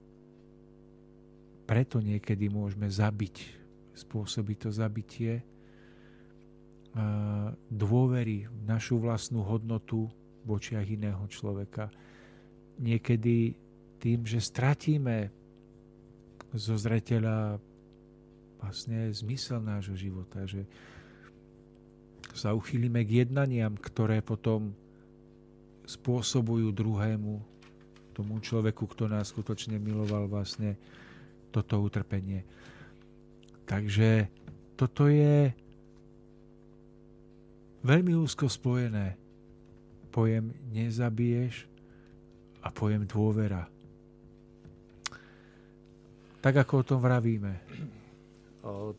[1.66, 3.36] preto niekedy môžeme zabiť,
[3.98, 5.42] spôsobiť to zabitie
[7.74, 10.06] dôvery v našu vlastnú hodnotu
[10.46, 11.90] v očiach iného človeka.
[12.78, 13.50] Niekedy
[13.98, 15.26] tým, že stratíme
[16.54, 17.58] zo zreteľa
[18.64, 20.64] vlastne zmysel nášho života, že
[22.32, 24.72] sa uchýlime k jednaniam, ktoré potom
[25.84, 27.44] spôsobujú druhému,
[28.16, 30.78] tomu človeku, kto nás skutočne miloval, vlastne
[31.52, 32.46] toto utrpenie.
[33.68, 34.30] Takže
[34.78, 35.50] toto je
[37.84, 39.18] veľmi úzko spojené.
[40.14, 41.66] Pojem nezabiješ
[42.62, 43.66] a pojem dôvera.
[46.38, 47.52] Tak ako o tom vravíme.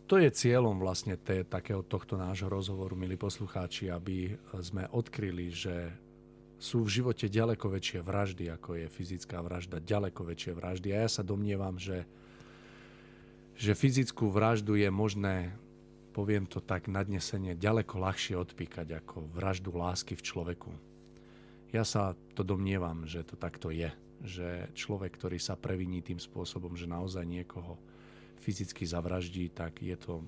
[0.06, 5.90] To je cieľom vlastne té, takého tohto nášho rozhovoru, milí poslucháči, aby sme odkryli, že
[6.62, 10.94] sú v živote ďaleko väčšie vraždy, ako je fyzická vražda, ďaleko väčšie vraždy.
[10.94, 12.06] A ja sa domnievam, že,
[13.58, 15.58] že fyzickú vraždu je možné,
[16.14, 20.70] poviem to tak nadnesenie, ďaleko ľahšie odpíkať ako vraždu lásky v človeku.
[21.74, 23.90] Ja sa to domnievam, že to takto je.
[24.22, 27.82] Že človek, ktorý sa previní tým spôsobom, že naozaj niekoho
[28.46, 30.22] fyzicky zavraždí, tak je to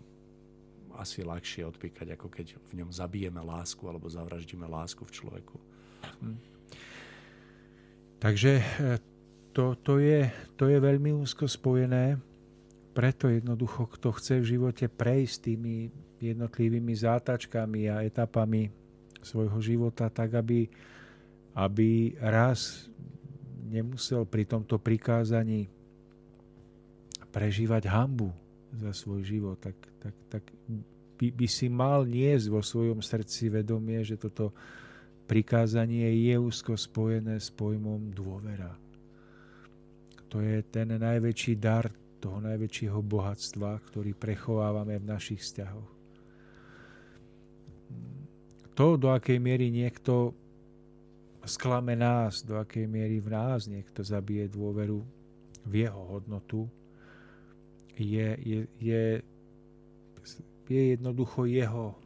[0.97, 5.57] asi ľahšie odpíkať, ako keď v ňom zabijeme lásku alebo zavraždíme lásku v človeku.
[6.25, 6.37] Hm.
[8.17, 8.65] Takže e,
[9.53, 10.25] to, to, je,
[10.57, 12.17] to je veľmi úzko spojené,
[12.97, 18.73] preto jednoducho, kto chce v živote prejsť tými jednotlivými zátačkami a etapami
[19.21, 20.65] svojho života, tak aby,
[21.53, 22.89] aby raz
[23.69, 25.69] nemusel pri tomto prikázaní
[27.37, 28.33] prežívať hambu
[28.73, 30.43] za svoj život, tak, tak, tak
[31.21, 34.57] by, by si mal niesť vo svojom srdci vedomie, že toto
[35.29, 38.73] prikázanie je úzko spojené s pojmom dôvera.
[40.33, 45.91] To je ten najväčší dar toho najväčšieho bohatstva, ktorý prechovávame v našich vzťahoch.
[48.73, 50.33] To, do akej miery niekto
[51.45, 55.05] sklame nás, do akej miery v nás niekto zabije dôveru
[55.69, 56.65] v jeho hodnotu,
[57.97, 59.03] je, je, je,
[60.69, 61.97] je jednoducho jeho,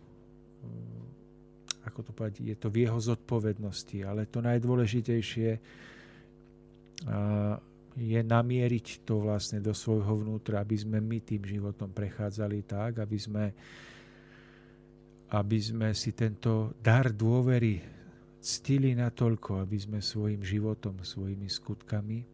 [1.83, 5.51] ako to povedať, je to v jeho zodpovednosti, ale to najdôležitejšie
[7.97, 13.17] je namieriť to vlastne do svojho vnútra, aby sme my tým životom prechádzali tak, aby
[13.19, 13.45] sme,
[15.35, 17.83] aby sme si tento dar dôvery
[18.39, 22.30] ctili natoľko, aby sme svojim životom, svojimi skutkami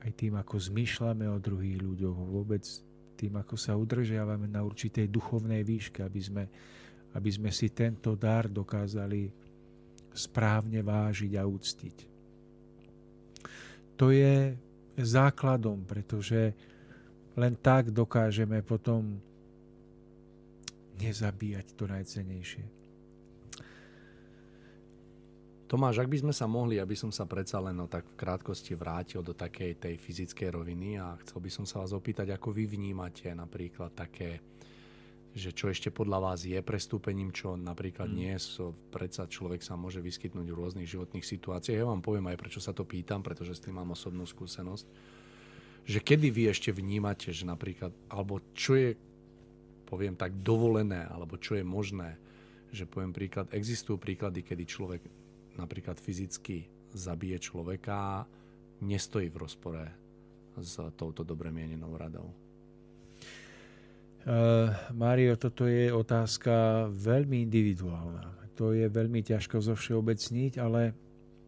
[0.00, 2.64] aj tým, ako zmýšľame o druhých ľuďoch, vôbec
[3.20, 6.44] tým, ako sa udržiavame na určitej duchovnej výške, aby sme,
[7.12, 9.28] aby sme si tento dar dokázali
[10.16, 11.96] správne vážiť a úctiť.
[14.00, 14.56] To je
[14.96, 16.56] základom, pretože
[17.36, 19.20] len tak dokážeme potom
[20.96, 22.79] nezabíjať to najcenejšie.
[25.70, 28.74] Tomáš, ak by sme sa mohli, aby som sa predsa len no, tak v krátkosti
[28.74, 32.66] vrátil do takej tej fyzickej roviny a chcel by som sa vás opýtať, ako vy
[32.66, 34.42] vnímate napríklad také,
[35.30, 38.16] že čo ešte podľa vás je prestúpením, čo napríklad mm.
[38.18, 41.78] nie so, predsa človek sa môže vyskytnúť v rôznych životných situáciách.
[41.78, 44.90] Ja vám poviem aj, prečo sa to pýtam, pretože s tým mám osobnú skúsenosť.
[45.86, 48.98] Že kedy vy ešte vnímate, že napríklad, alebo čo je,
[49.86, 52.18] poviem tak, dovolené, alebo čo je možné,
[52.74, 55.19] že poviem príklad, existujú príklady, kedy človek
[55.56, 58.26] napríklad fyzicky zabije človeka,
[58.82, 59.84] nestojí v rozpore
[60.58, 62.28] s touto dobre mienenou radou?
[64.20, 68.52] Uh, Mário, toto je otázka veľmi individuálna.
[68.60, 70.92] To je veľmi ťažko zo všeobecniť, ale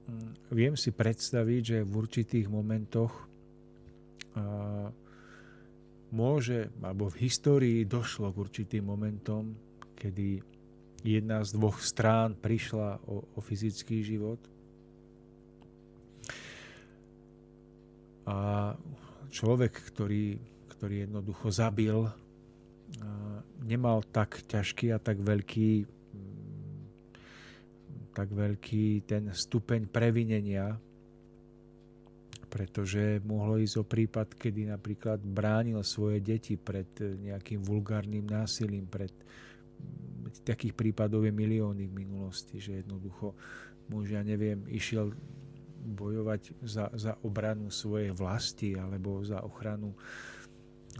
[0.09, 4.89] hm, viem si predstaviť, že v určitých momentoch uh,
[6.17, 9.53] môže, alebo v histórii došlo k určitým momentom,
[9.93, 10.41] kedy
[11.03, 14.39] jedna z dvoch strán prišla o, o fyzický život.
[18.23, 18.73] A
[19.35, 20.39] človek, ktorý,
[20.71, 22.07] ktorý jednoducho zabil,
[23.67, 25.71] nemal tak ťažký a tak veľký
[28.13, 30.77] tak veľký ten stupeň previnenia,
[32.53, 39.09] pretože mohlo ísť o prípad, kedy napríklad bránil svoje deti pred nejakým vulgárnym násilím, pred
[40.41, 43.37] takých prípadov je milióny v minulosti, že jednoducho
[43.93, 45.13] muž, ja neviem, išiel
[45.83, 49.93] bojovať za, za obranu svojej vlasti alebo za ochranu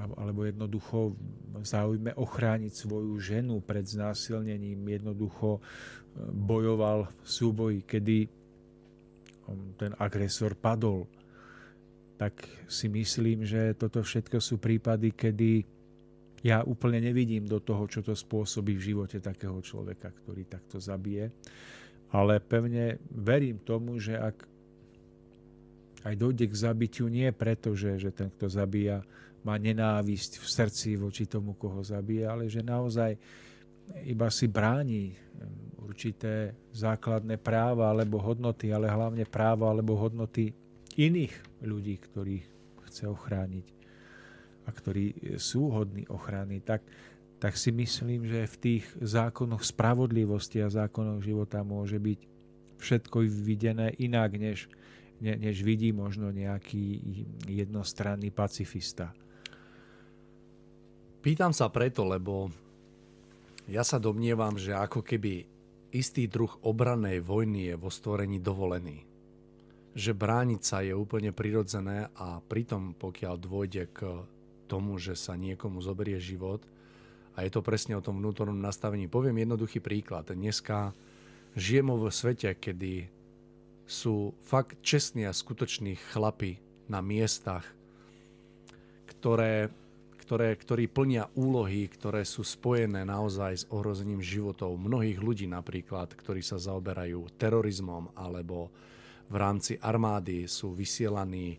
[0.01, 1.13] alebo jednoducho
[1.61, 5.63] záujme ochrániť svoju ženu pred znásilnením, jednoducho e,
[6.33, 8.25] bojoval v súboji, kedy
[9.45, 11.05] um, ten agresor padol.
[12.17, 12.41] Tak
[12.73, 15.69] si myslím, že toto všetko sú prípady, kedy
[16.43, 21.31] ja úplne nevidím do toho, čo to spôsobí v živote takého človeka, ktorý takto zabije.
[22.13, 24.37] Ale pevne verím tomu, že ak
[26.03, 29.07] aj dojde k zabitiu nie preto, že, že ten, kto zabíja,
[29.47, 33.15] má nenávisť v srdci voči tomu, koho zabíja, ale že naozaj
[34.07, 35.15] iba si bráni
[35.83, 40.55] určité základné práva alebo hodnoty, ale hlavne práva alebo hodnoty
[40.99, 42.47] iných ľudí, ktorých
[42.87, 43.82] chce ochrániť
[44.67, 46.83] a ktorí sú hodní ochrany, tak,
[47.43, 52.21] tak si myslím, že v tých zákonoch spravodlivosti a zákonoch života môže byť
[52.83, 54.67] všetko videné inak, než,
[55.23, 56.99] ne, než vidí možno nejaký
[57.47, 59.15] jednostranný pacifista.
[61.23, 62.51] Pýtam sa preto, lebo
[63.71, 65.47] ja sa domnievam, že ako keby
[65.95, 69.07] istý druh obranej vojny je vo stvorení dovolený.
[69.95, 74.27] Že brániť sa je úplne prirodzené a pritom pokiaľ dôjde k
[74.73, 76.65] tomu, že sa niekomu zoberie život.
[77.37, 79.05] A je to presne o tom vnútornom nastavení.
[79.05, 80.33] Poviem jednoduchý príklad.
[80.33, 80.97] Dneska
[81.53, 83.13] žijeme vo svete, kedy
[83.85, 86.57] sú fakt čestní a skutoční chlapi
[86.89, 87.69] na miestach,
[89.09, 89.69] ktoré,
[90.25, 96.41] ktoré, ktorí plnia úlohy, ktoré sú spojené naozaj s ohrozením životov mnohých ľudí napríklad, ktorí
[96.41, 98.73] sa zaoberajú terorizmom alebo
[99.29, 101.57] v rámci armády sú vysielaní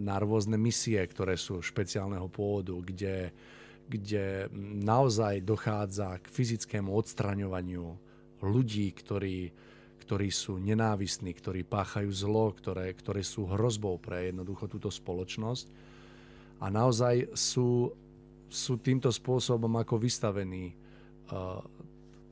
[0.00, 3.28] na rôzne misie, ktoré sú špeciálneho pôvodu, kde,
[3.84, 4.48] kde
[4.80, 7.84] naozaj dochádza k fyzickému odstraňovaniu
[8.40, 9.52] ľudí, ktorí,
[10.04, 15.66] ktorí sú nenávistní, ktorí páchajú zlo, ktoré, ktoré sú hrozbou pre jednoducho túto spoločnosť.
[16.64, 17.92] A naozaj sú,
[18.48, 21.60] sú týmto spôsobom ako vystavení uh,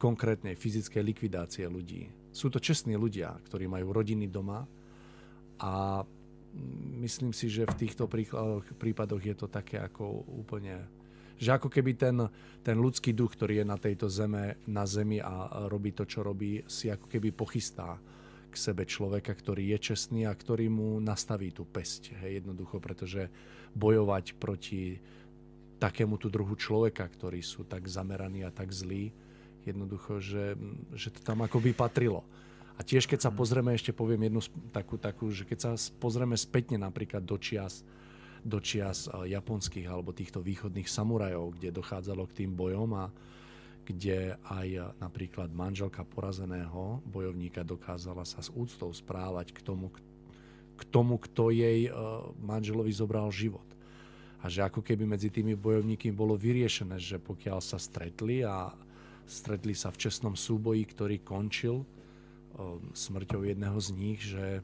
[0.01, 2.09] konkrétnej fyzickej likvidácie ľudí.
[2.32, 4.64] Sú to čestní ľudia, ktorí majú rodiny doma,
[5.63, 6.03] a
[7.01, 8.11] myslím si, že v týchto
[8.77, 10.85] prípadoch je to také ako úplne
[11.43, 12.15] že ako keby ten,
[12.63, 16.63] ten ľudský duch, ktorý je na tejto zeme, na zemi a robí to, čo robí,
[16.71, 17.99] si ako keby pochystá
[18.47, 22.15] k sebe človeka, ktorý je čestný a ktorý mu nastaví tú pesť.
[22.23, 23.27] Hej, jednoducho, pretože
[23.75, 25.03] bojovať proti
[25.83, 29.11] takému tu druhu človeka, ktorí sú tak zameraní a tak zlí,
[29.67, 30.55] jednoducho, že,
[30.95, 32.23] že to tam ako by patrilo.
[32.83, 33.39] A tiež keď sa mhm.
[33.39, 34.43] pozrieme, ešte poviem jednu
[34.75, 35.71] takú, takú, že keď sa
[36.03, 37.87] pozrieme spätne napríklad do čias,
[38.43, 43.15] do čias eh, japonských alebo týchto východných samurajov, kde dochádzalo k tým bojom a
[43.87, 49.95] kde aj eh, napríklad manželka porazeného bojovníka dokázala sa s úctou správať k tomu,
[50.75, 51.95] k tomu kto jej eh,
[52.43, 53.67] manželovi zobral život.
[54.43, 58.75] A že ako keby medzi tými bojovníkmi bolo vyriešené, že pokiaľ sa stretli a
[59.23, 61.87] stretli sa v čestnom súboji, ktorý končil
[62.93, 64.61] smrťou jedného z nich, že,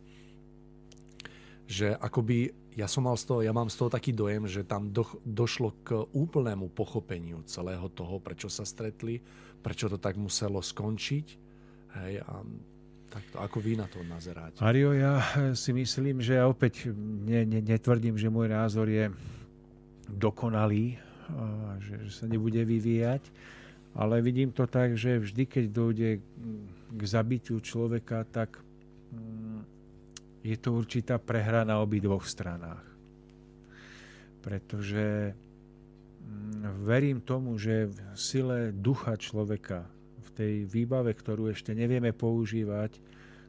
[1.69, 4.95] že akoby ja som mal z toho, ja mám z toho taký dojem, že tam
[4.95, 9.19] do, došlo k úplnému pochopeniu celého toho, prečo sa stretli,
[9.59, 11.27] prečo to tak muselo skončiť.
[11.99, 12.35] Hej, a
[13.11, 14.62] takto, ako vy na to nazeráte?
[14.62, 15.19] Mario, ja
[15.59, 19.11] si myslím, že ja opäť ne, ne, netvrdím, že môj názor je
[20.07, 21.03] dokonalý,
[21.83, 23.27] že, že sa nebude vyvíjať,
[23.99, 26.11] ale vidím to tak, že vždy, keď dojde
[26.89, 28.60] k zabitiu človeka, tak
[29.12, 29.60] mm,
[30.44, 32.85] je to určitá prehra na dvoch stranách.
[34.40, 39.85] Pretože mm, verím tomu, že v sile ducha človeka,
[40.24, 42.97] v tej výbave, ktorú ešte nevieme používať,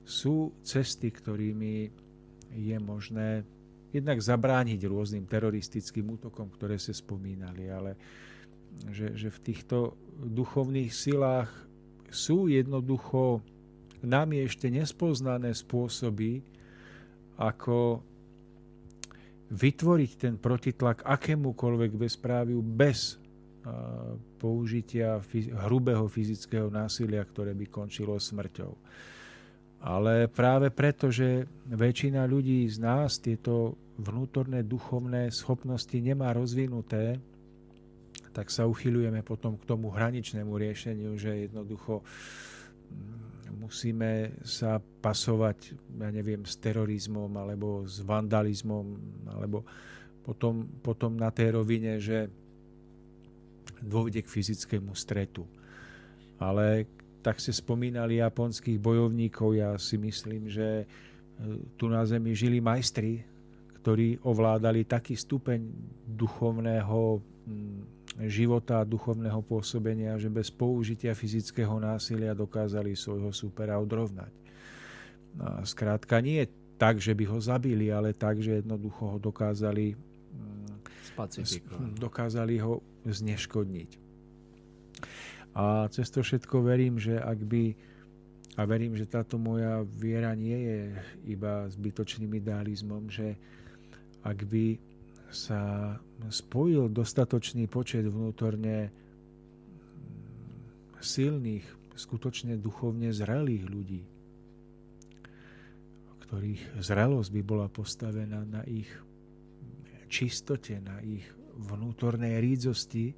[0.04, 1.76] sú cesty, ktorými
[2.50, 3.46] je možné
[3.94, 7.98] jednak zabrániť rôznym teroristickým útokom, ktoré sa spomínali, ale
[8.90, 11.50] že, že v týchto duchovných silách
[12.14, 13.42] sú jednoducho
[14.04, 16.40] nami ešte nespoznané spôsoby,
[17.40, 18.04] ako
[19.50, 23.18] vytvoriť ten protitlak akémukoľvek bezpráviu bez
[24.40, 25.20] použitia
[25.68, 28.72] hrubého fyzického násilia, ktoré by končilo smrťou.
[29.80, 37.20] Ale práve preto, že väčšina ľudí z nás tieto vnútorné duchovné schopnosti nemá rozvinuté,
[38.40, 46.08] tak sa uchylujeme potom k tomu hraničnému riešeniu, že jednoducho mm, musíme sa pasovať, ja
[46.08, 48.96] neviem, s terorizmom alebo s vandalizmom,
[49.28, 49.68] alebo
[50.24, 52.32] potom, potom na tej rovine, že
[53.84, 55.44] dôjde k fyzickému stretu.
[56.40, 56.88] Ale
[57.20, 60.86] tak ste spomínali japonských bojovníkov, ja si myslím, že e,
[61.76, 63.20] tu na Zemi žili majstri,
[63.84, 65.60] ktorí ovládali taký stupeň
[66.08, 74.32] duchovného mm, života a duchovného pôsobenia, že bez použitia fyzického násilia dokázali svojho supera odrovnať.
[75.64, 76.44] Skrátka nie
[76.76, 83.92] tak, že by ho zabili, ale tak, že jednoducho ho dokázali mm, dokázali ho zneškodniť.
[85.56, 87.76] A cez to všetko verím, že ak by
[88.60, 90.80] a verím, že táto moja viera nie je
[91.32, 93.40] iba zbytočným idealizmom, že
[94.20, 94.76] ak by
[95.30, 95.94] sa
[96.30, 98.90] spojil dostatočný počet vnútorne
[101.00, 101.66] silných,
[101.96, 104.02] skutočne duchovne zrelých ľudí,
[106.30, 108.90] ktorých zrelosť by bola postavená na ich
[110.10, 111.26] čistote, na ich
[111.58, 113.14] vnútornej rídzosti,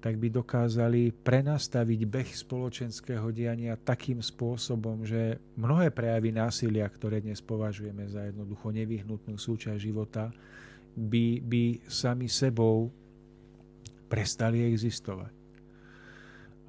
[0.00, 7.44] tak by dokázali prenastaviť beh spoločenského diania takým spôsobom, že mnohé prejavy násilia, ktoré dnes
[7.44, 10.32] považujeme za jednoducho nevyhnutnú súčasť života,
[10.96, 12.90] by, by sami sebou
[14.10, 15.32] prestali existovať.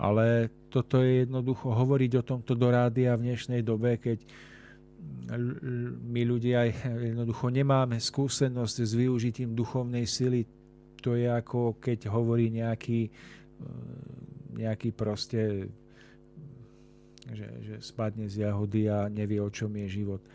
[0.02, 4.22] Ale toto je jednoducho hovoriť o tomto do rádia v dnešnej dobe, keď
[6.06, 6.69] my ľudia
[7.11, 10.45] jednoducho nemáme skúsenosť s využitím duchovnej sily.
[11.02, 13.10] To je ako keď hovorí nejaký,
[14.57, 15.69] nejaký proste
[17.30, 20.22] že, že spadne z jahody a nevie, o čom je život.
[20.22, 20.30] E,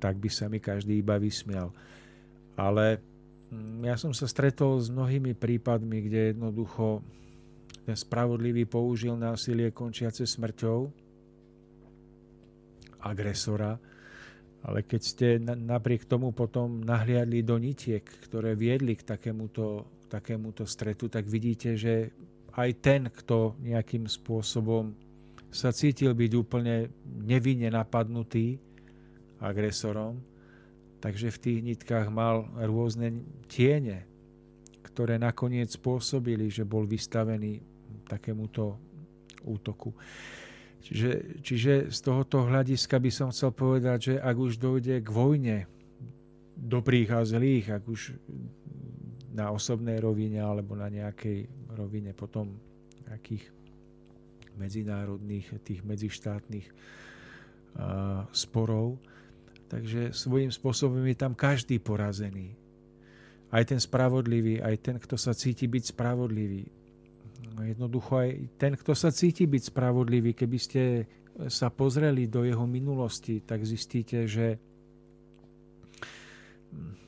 [0.00, 1.70] tak by sa mi každý iba vysmial.
[2.54, 3.02] Ale
[3.50, 7.02] mm, ja som sa stretol s mnohými prípadmi, kde jednoducho
[7.84, 10.88] ten spravodlivý použil násilie končiace smrťou
[13.04, 13.76] agresora,
[14.64, 21.12] ale keď ste napriek tomu potom nahliadli do nitiek, ktoré viedli k takémuto, takémuto stretu,
[21.12, 22.08] tak vidíte, že
[22.56, 24.96] aj ten, kto nejakým spôsobom
[25.52, 28.56] sa cítil byť úplne nevinne napadnutý
[29.44, 30.16] agresorom,
[31.04, 34.08] takže v tých nitkách mal rôzne tiene,
[34.80, 37.60] ktoré nakoniec spôsobili, že bol vystavený
[38.08, 38.80] takémuto
[39.44, 39.92] útoku.
[40.80, 45.68] Čiže, čiže z tohoto hľadiska by som chcel povedať, že ak už dojde k vojne
[46.56, 48.16] dobrých a zlých, ak už
[49.36, 51.44] na osobnej rovine alebo na nejakej
[51.76, 52.56] rovine potom
[53.08, 53.44] nejakých
[54.56, 56.68] medzinárodných, tých medzištátnych
[58.30, 58.96] sporov.
[59.74, 62.54] Takže svojím spôsobom je tam každý porazený.
[63.50, 66.84] Aj ten spravodlivý, aj ten, kto sa cíti byť spravodlivý
[67.62, 70.82] jednoducho aj ten, kto sa cíti byť spravodlivý, keby ste
[71.46, 74.58] sa pozreli do jeho minulosti, tak zistíte, že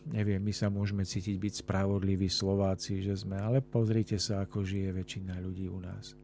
[0.06, 4.94] neviem, my sa môžeme cítiť byť spravodliví Slováci, že sme, ale pozrite sa, ako žije
[4.94, 6.14] väčšina ľudí u nás.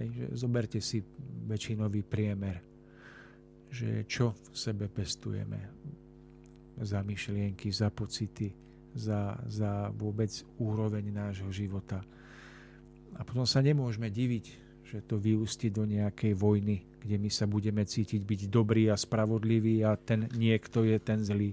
[0.00, 1.04] Hej, že zoberte si
[1.48, 2.64] väčšinový priemer,
[3.68, 5.60] že čo v sebe pestujeme
[6.78, 8.52] za myšlienky, za pocity,
[8.96, 12.00] za, za vôbec úroveň nášho života
[13.18, 14.44] a potom sa nemôžeme diviť,
[14.86, 19.84] že to vyústi do nejakej vojny, kde my sa budeme cítiť byť dobrý a spravodlivý
[19.84, 21.52] a ten niekto je ten zlý.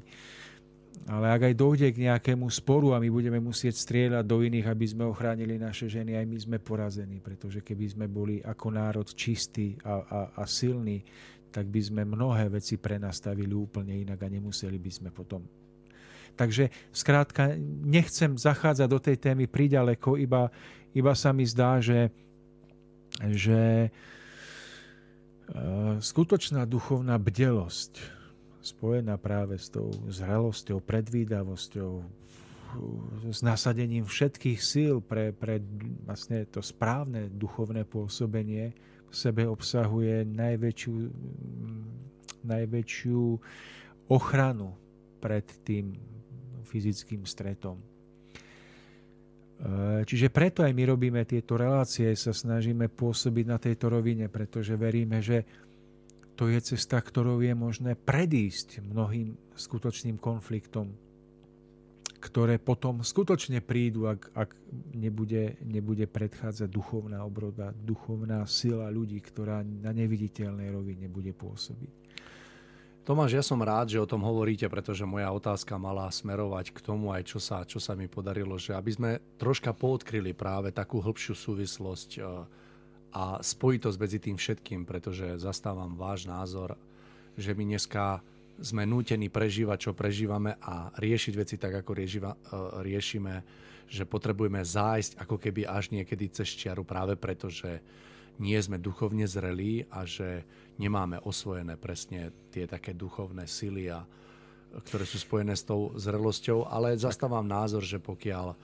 [1.11, 4.85] Ale ak aj dojde k nejakému sporu a my budeme musieť strieľať do iných, aby
[4.87, 9.75] sme ochránili naše ženy, aj my sme porazení, pretože keby sme boli ako národ čistí
[9.83, 11.03] a, a, a silní,
[11.55, 15.39] tak by sme mnohé veci prenastavili úplne inak a nemuseli by sme potom.
[16.35, 17.55] Takže skrátka,
[17.87, 20.51] nechcem zachádzať do tej témy priďaleko, iba,
[20.91, 22.11] iba sa mi zdá, že,
[23.31, 23.89] že e,
[26.03, 28.03] skutočná duchovná bdelosť
[28.59, 31.91] spojená práve s tou zrelosťou, predvídavosťou,
[33.31, 35.63] s nasadením všetkých síl pre, pre
[36.03, 38.75] vlastne to správne duchovné pôsobenie
[39.15, 40.93] sebe obsahuje najväčšiu,
[42.43, 43.21] najväčšiu
[44.11, 44.75] ochranu
[45.23, 45.95] pred tým
[46.67, 47.79] fyzickým stretom.
[49.55, 54.75] Eh, čiže preto aj my robíme tieto relácie, sa snažíme pôsobiť na tejto rovine, pretože
[54.75, 55.47] veríme, že
[56.35, 60.91] to je cesta, ktorou je možné predísť mnohým skutočným konfliktom,
[62.25, 64.49] ktoré potom skutočne prídu, ak, ak
[64.97, 71.93] nebude, nebude predchádzať duchovná obroda, duchovná sila ľudí, ktorá na neviditeľnej rovine bude pôsobiť.
[73.05, 77.13] Tomáš, ja som rád, že o tom hovoríte, pretože moja otázka mala smerovať k tomu
[77.13, 81.37] aj, čo sa, čo sa mi podarilo, že aby sme troška poodkryli práve takú hĺbšiu
[81.37, 82.19] súvislosť e,
[83.13, 86.73] a spojitosť medzi tým všetkým, pretože zastávam váš názor,
[87.37, 88.25] že my dneska
[88.59, 92.37] sme nútení prežívať, čo prežívame a riešiť veci tak, ako riešiva, e,
[92.83, 93.33] riešime,
[93.85, 97.83] že potrebujeme zájsť ako keby až niekedy cez čiaru práve preto, že
[98.39, 100.43] nie sme duchovne zrelí a že
[100.75, 104.03] nemáme osvojené presne tie také duchovné sily, a,
[104.83, 108.55] ktoré sú spojené s tou zrelosťou, ale zastávam názor, že pokiaľ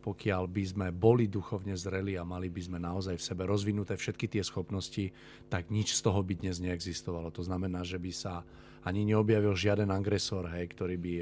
[0.00, 4.26] pokiaľ by sme boli duchovne zreli a mali by sme naozaj v sebe rozvinuté všetky
[4.26, 5.12] tie schopnosti,
[5.52, 7.28] tak nič z toho by dnes neexistovalo.
[7.36, 8.42] To znamená, že by sa
[8.80, 11.12] ani neobjavil žiaden agresor, hej, ktorý by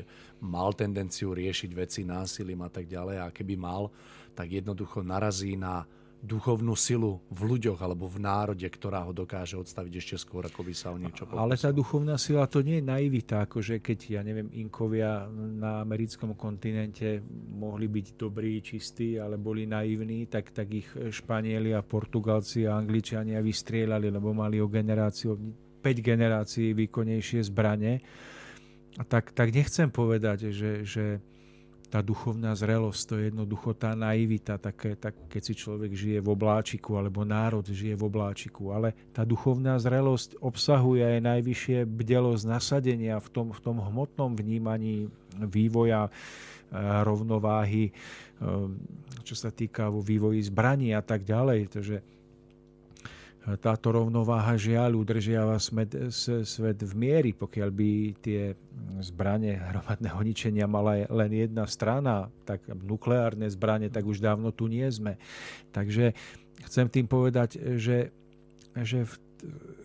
[0.47, 3.19] mal tendenciu riešiť veci násilím a tak ďalej.
[3.19, 3.91] A keby mal,
[4.39, 5.83] tak jednoducho narazí na
[6.19, 10.75] duchovnú silu v ľuďoch alebo v národe, ktorá ho dokáže odstaviť ešte skôr, ako by
[10.75, 11.39] sa o niečo pokusil.
[11.39, 16.35] Ale tá duchovná sila to nie je naivita, akože keď, ja neviem, Inkovia na americkom
[16.35, 17.23] kontinente
[17.55, 23.39] mohli byť dobrí, čistí, ale boli naivní, tak, tak ich Španieli a Portugalci a Angličania
[23.39, 25.39] vystrieľali, lebo mali o generáciu,
[25.79, 28.03] 5 generácií výkonnejšie zbrane.
[28.99, 31.23] A tak, tak nechcem povedať, že, že
[31.89, 36.29] tá duchovná zrelosť, to je jednoducho tá naivita, také, tak, keď si človek žije v
[36.29, 38.77] obláčiku, alebo národ žije v obláčiku.
[38.77, 45.09] Ale tá duchovná zrelosť obsahuje aj najvyššie bdelosť nasadenia v tom, v tom hmotnom vnímaní
[45.41, 46.11] vývoja, e,
[47.09, 47.93] rovnováhy, e,
[49.25, 51.61] čo sa týka vo vývoji zbraní a tak ďalej.
[51.73, 51.97] Takže
[53.57, 55.97] táto rovnováha žiaľ udržiava svet,
[56.45, 58.53] svet v miery, pokiaľ by tie
[59.01, 64.85] zbranie hromadného ničenia mala len jedna strana, tak nukleárne zbranie, tak už dávno tu nie
[64.93, 65.17] sme.
[65.73, 66.13] Takže
[66.69, 68.13] chcem tým povedať, že,
[68.77, 69.13] že v,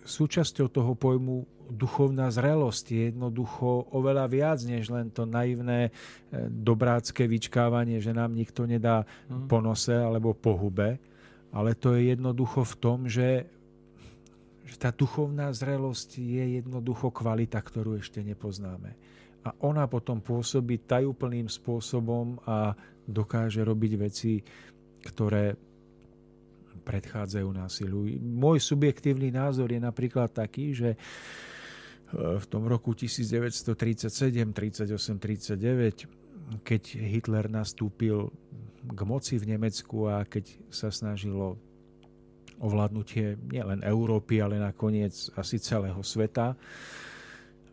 [0.03, 5.91] súčasťou toho pojmu duchovná zrelosť je jednoducho oveľa viac, než len to naivné e,
[6.51, 9.47] dobrácké vyčkávanie, že nám nikto nedá mm.
[9.47, 10.99] po nose alebo po hube,
[11.53, 13.45] ale to je jednoducho v tom, že,
[14.65, 18.97] že tá duchovná zrelosť je jednoducho kvalita, ktorú ešte nepoznáme.
[19.45, 22.73] A ona potom pôsobí tajúplným spôsobom a
[23.05, 24.39] dokáže robiť veci,
[25.03, 25.53] ktoré
[26.83, 28.09] predchádzajú násilu.
[28.19, 30.97] Môj subjektívny názor je napríklad taký, že e,
[32.17, 34.09] v tom roku 1937,
[34.51, 38.31] 38, 39, keď Hitler nastúpil
[38.83, 41.55] k moci v Nemecku a keď sa snažilo
[42.59, 46.55] ovládnutie nielen Európy, ale nakoniec asi celého sveta,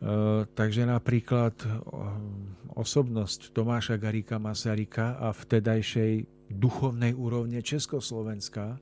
[0.01, 1.77] Uh, takže napríklad uh,
[2.73, 8.81] osobnosť Tomáša Garika Masarika a vtedajšej duchovnej úrovne Československa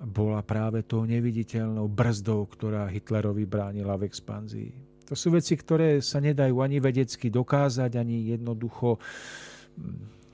[0.00, 4.72] bola práve tou neviditeľnou brzdou, ktorá Hitlerovi bránila v expanzii.
[5.06, 8.96] To sú veci, ktoré sa nedajú ani vedecky dokázať, ani jednoducho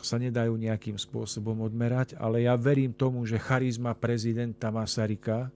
[0.02, 5.50] sa nedajú nejakým spôsobom odmerať, ale ja verím tomu, že charizma prezidenta Masarika,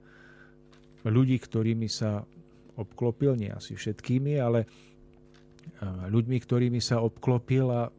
[1.06, 2.26] ľudí, ktorými sa
[2.76, 4.66] obklopil, nie asi všetkými, ale
[6.10, 7.90] ľuďmi, ktorými sa obklopil a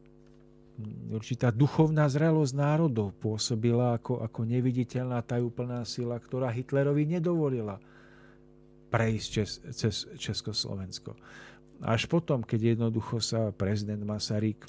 [1.12, 7.82] určitá duchovná zrelosť národov pôsobila ako, ako neviditeľná tajúplná sila, ktorá Hitlerovi nedovolila
[8.88, 11.18] prejsť čes, cez Československo.
[11.84, 14.66] Až potom, keď jednoducho sa prezident Masaryk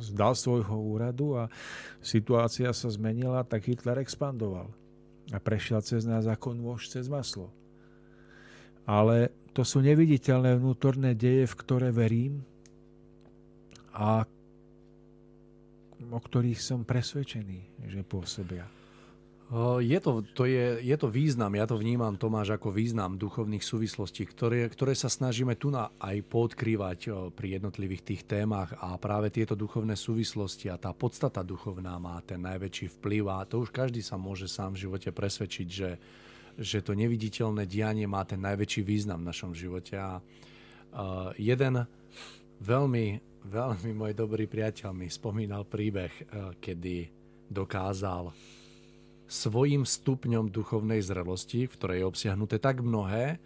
[0.00, 1.48] zdal svojho úradu a
[2.04, 4.68] situácia sa zmenila, tak Hitler expandoval
[5.30, 7.48] a prešiel cez nás ako nôž cez maslo.
[8.82, 12.42] Ale to sú neviditeľné vnútorné deje, v ktoré verím
[13.94, 14.26] a
[16.02, 18.66] o ktorých som presvedčený, že pôsobia.
[19.84, 24.24] Je to, to je, je to význam, ja to vnímam, Tomáš, ako význam duchovných súvislostí,
[24.24, 28.72] ktoré, ktoré sa snažíme tu na aj podkrývať pri jednotlivých tých témach.
[28.80, 33.28] A práve tieto duchovné súvislosti a tá podstata duchovná má ten najväčší vplyv.
[33.28, 36.00] A to už každý sa môže sám v živote presvedčiť, že,
[36.56, 40.00] že to neviditeľné dianie má ten najväčší význam v našom živote.
[40.00, 41.84] A uh, jeden
[42.56, 46.24] veľmi veľmi môj dobrý priateľ mi spomínal príbeh, eh,
[46.62, 47.10] kedy
[47.50, 48.30] dokázal
[49.32, 53.40] svojim stupňom duchovnej zrelosti, v ktorej je obsiahnuté tak mnohé,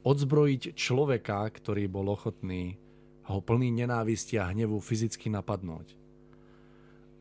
[0.00, 2.80] odzbrojiť človeka, ktorý bol ochotný
[3.28, 5.92] ho plný nenávisti a hnevu fyzicky napadnúť.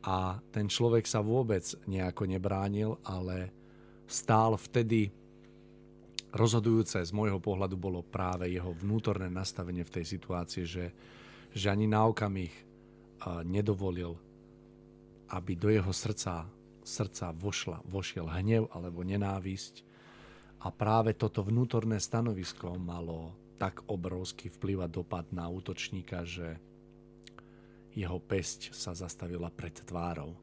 [0.07, 3.51] A ten človek sa vôbec nejako nebránil, ale
[4.07, 5.11] stál vtedy
[6.31, 10.85] rozhodujúce z môjho pohľadu bolo práve jeho vnútorné nastavenie v tej situácii, že
[11.55, 12.51] že ani na okamih
[13.47, 14.19] nedovolil,
[15.31, 16.43] aby do jeho srdca,
[16.85, 19.81] srdca vošla, vošiel hnev alebo nenávisť.
[20.61, 26.61] A práve toto vnútorné stanovisko malo tak obrovský vplyv a dopad na útočníka, že
[27.95, 30.35] jeho pesť sa zastavila pred tvárou.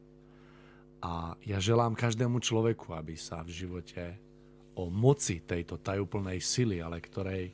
[1.02, 4.16] A ja želám každému človeku, aby sa v živote
[4.78, 7.52] o moci tejto tajúplnej sily, ale ktorej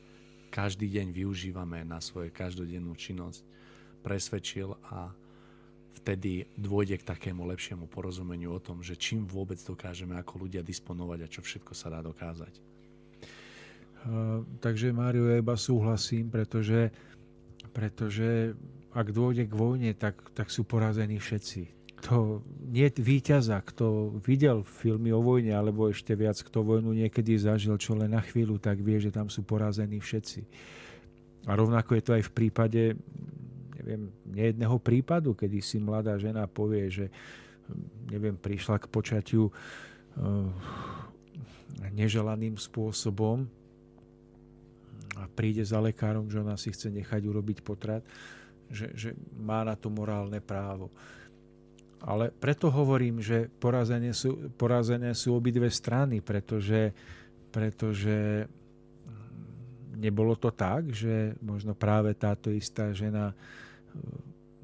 [0.48, 3.42] každý deň využívame na svoju každodennú činnosť,
[4.06, 5.10] presvedčil a
[5.98, 11.18] vtedy dôjde k takému lepšiemu porozumeniu o tom, že čím vôbec dokážeme ako ľudia disponovať
[11.26, 12.54] a čo všetko sa dá dokázať.
[13.98, 16.94] Uh, takže Mário, ja iba súhlasím, pretože,
[17.74, 18.54] pretože
[18.94, 21.76] ak dôjde k vojne, tak, tak sú porazení všetci.
[22.06, 27.74] To nie víťaza, kto videl filmy o vojne, alebo ešte viac, kto vojnu niekedy zažil,
[27.74, 30.40] čo len na chvíľu, tak vie, že tam sú porazení všetci.
[31.50, 32.82] A rovnako je to aj v prípade
[33.88, 37.06] neviem, nejedného prípadu, kedy si mladá žena povie, že
[38.12, 40.52] neviem, prišla k počatiu uh,
[41.96, 43.48] neželaným spôsobom
[45.16, 48.04] a príde za lekárom, že ona si chce nechať urobiť potrat,
[48.68, 49.08] že, že
[49.40, 50.92] má na to morálne právo.
[52.04, 56.92] Ale preto hovorím, že porazené sú, porazené sú obidve strany, pretože,
[57.50, 58.46] pretože
[59.98, 63.34] nebolo to tak, že možno práve táto istá žena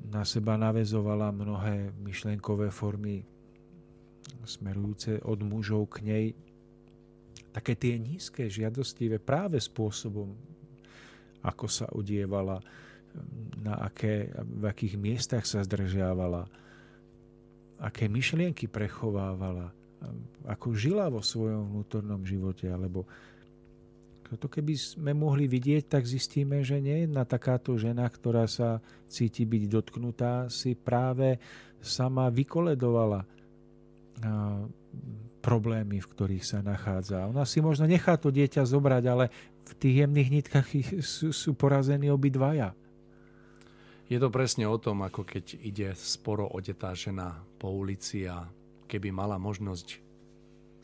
[0.05, 3.27] na seba navezovala mnohé myšlenkové formy
[4.45, 6.27] smerujúce od mužov k nej.
[7.55, 10.35] Také tie nízke, žiadostivé práve spôsobom,
[11.45, 12.61] ako sa odievala,
[13.63, 16.51] na aké, v akých miestach sa zdržiavala,
[17.79, 19.71] aké myšlienky prechovávala,
[20.51, 23.07] ako žila vo svojom vnútornom živote, alebo
[24.37, 28.79] to keby sme mohli vidieť, tak zistíme, že nie jedna takáto žena, ktorá sa
[29.09, 31.39] cíti byť dotknutá, si práve
[31.85, 33.27] sama vykoledovala
[35.45, 37.29] problémy, v ktorých sa nachádza.
[37.29, 39.29] Ona si možno nechá to dieťa zobrať, ale
[39.69, 40.67] v tých jemných nitkách
[41.05, 42.73] sú, sú porazení obidvaja.
[44.09, 48.49] Je to presne o tom, ako keď ide sporo odetá žena po ulici a
[48.89, 50.01] keby mala možnosť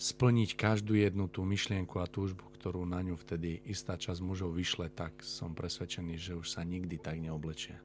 [0.00, 4.92] splniť každú jednu tú myšlienku a túžbu, ktorú na ňu vtedy istá časť mužov vyšle,
[4.92, 7.80] tak som presvedčený, že už sa nikdy tak neoblečie.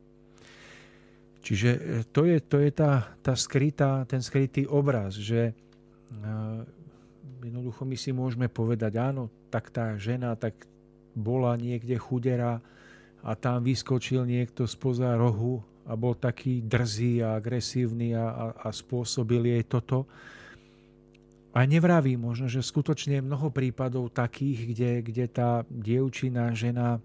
[1.39, 1.79] Čiže e,
[2.11, 6.67] to je, to je tá, tá skrytá, ten skrytý obraz, že uh,
[7.39, 10.67] jednoducho my si môžeme povedať, áno, tak tá žena tak
[11.15, 12.59] bola niekde chudera
[13.23, 18.69] a tam vyskočil niekto spoza rohu a bol taký drzý a agresívny a, a, a
[18.73, 20.09] spôsobil jej toto.
[21.55, 26.99] A nevraví možno, že skutočne je mnoho prípadov takých, kde, kde tá dievčina, žena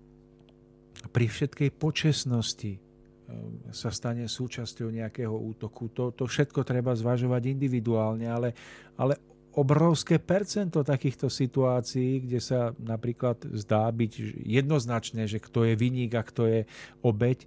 [1.14, 5.94] pri všetkej počesnosti ehm, sa stane súčasťou nejakého útoku.
[5.94, 8.50] To, to všetko treba zvažovať individuálne, ale,
[8.98, 9.22] ale
[9.54, 16.26] obrovské percento takýchto situácií, kde sa napríklad zdá byť jednoznačné, že kto je vyník a
[16.26, 16.60] kto je
[17.06, 17.46] obeď,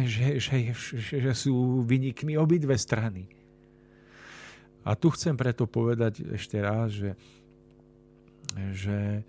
[0.00, 0.56] že, že,
[0.96, 3.37] že sú vynikmi obidve strany.
[4.86, 7.12] A tu chcem preto povedať ešte raz, že,
[8.72, 9.22] že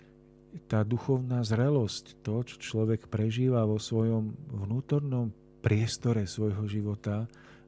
[0.69, 7.27] tá duchovná zrelosť, to, čo človek prežíva vo svojom vnútornom priestore svojho života,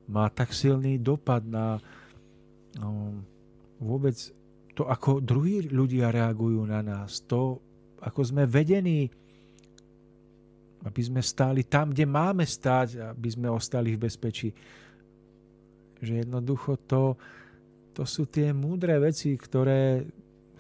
[0.10, 1.78] má tak silný dopad na
[2.80, 3.22] no,
[3.80, 4.16] vôbec
[4.72, 7.60] to, ako druhí ľudia reagujú na nás, to,
[8.02, 9.12] ako sme vedení,
[10.82, 14.49] aby sme stáli tam, kde máme stáť, aby sme ostali v bezpečí.
[16.02, 17.14] Že jednoducho to,
[17.91, 20.07] to sú tie múdre veci, ktoré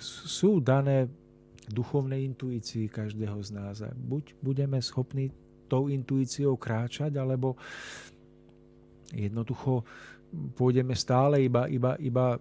[0.01, 1.07] sú dané
[1.71, 3.75] duchovnej intuícii každého z nás.
[3.79, 5.31] A buď budeme schopní
[5.71, 7.55] tou intuíciou kráčať, alebo
[9.15, 9.87] jednoducho
[10.59, 12.35] pôjdeme stále iba, iba, iba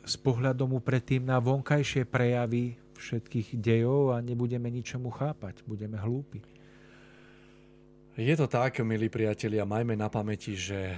[0.00, 5.64] s pohľadom predtým na vonkajšie prejavy všetkých dejov a nebudeme ničomu chápať.
[5.64, 6.40] Budeme hlúpi.
[8.20, 10.92] Je to tak, milí priatelia, majme na pamäti, že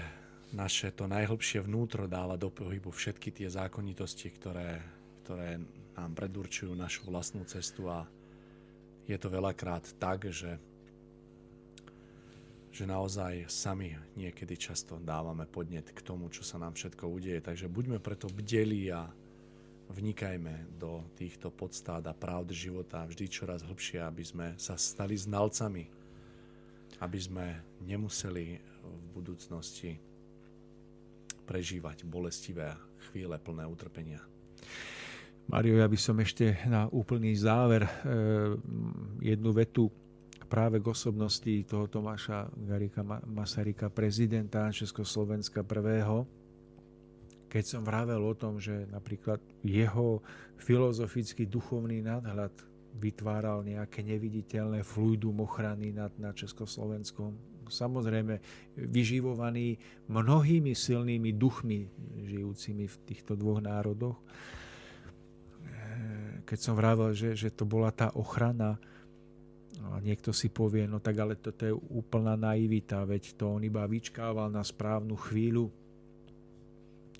[0.52, 4.84] naše to najhlbšie vnútro dáva do pohybu všetky tie zákonitosti, ktoré,
[5.24, 5.56] ktoré
[5.96, 8.04] nám predurčujú našu vlastnú cestu a
[9.08, 10.60] je to veľakrát tak, že,
[12.70, 17.40] že naozaj sami niekedy často dávame podnet k tomu, čo sa nám všetko udeje.
[17.42, 19.08] Takže buďme preto bdeli a
[19.92, 25.84] vnikajme do týchto podstád a pravd života vždy čoraz hlbšie, aby sme sa stali znalcami,
[27.02, 27.46] aby sme
[27.82, 30.11] nemuseli v budúcnosti
[31.44, 32.74] prežívať bolestivé
[33.10, 34.22] chvíle plné utrpenia.
[35.50, 37.90] Mario, ja by som ešte na úplný záver e,
[39.20, 39.90] jednu vetu
[40.46, 46.28] práve k osobnosti toho Tomáša Garika Masarika, prezidenta Československa prvého,
[47.52, 50.24] keď som vravel o tom, že napríklad jeho
[50.56, 52.52] filozofický duchovný nadhľad
[52.96, 57.36] vytváral nejaké neviditeľné fluidum ochrany nad, nad Československom,
[57.72, 58.36] samozrejme
[58.76, 59.80] vyživovaný
[60.12, 61.88] mnohými silnými duchmi
[62.28, 64.20] žijúcimi v týchto dvoch národoch.
[66.44, 68.76] Keď som vravel, že, že to bola tá ochrana,
[69.82, 73.82] a niekto si povie, no tak ale toto je úplná naivita, veď to on iba
[73.88, 75.72] vyčkával na správnu chvíľu,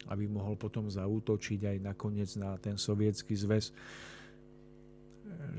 [0.06, 3.74] aby mohol potom zaútočiť aj nakoniec na ten sovietský zväz,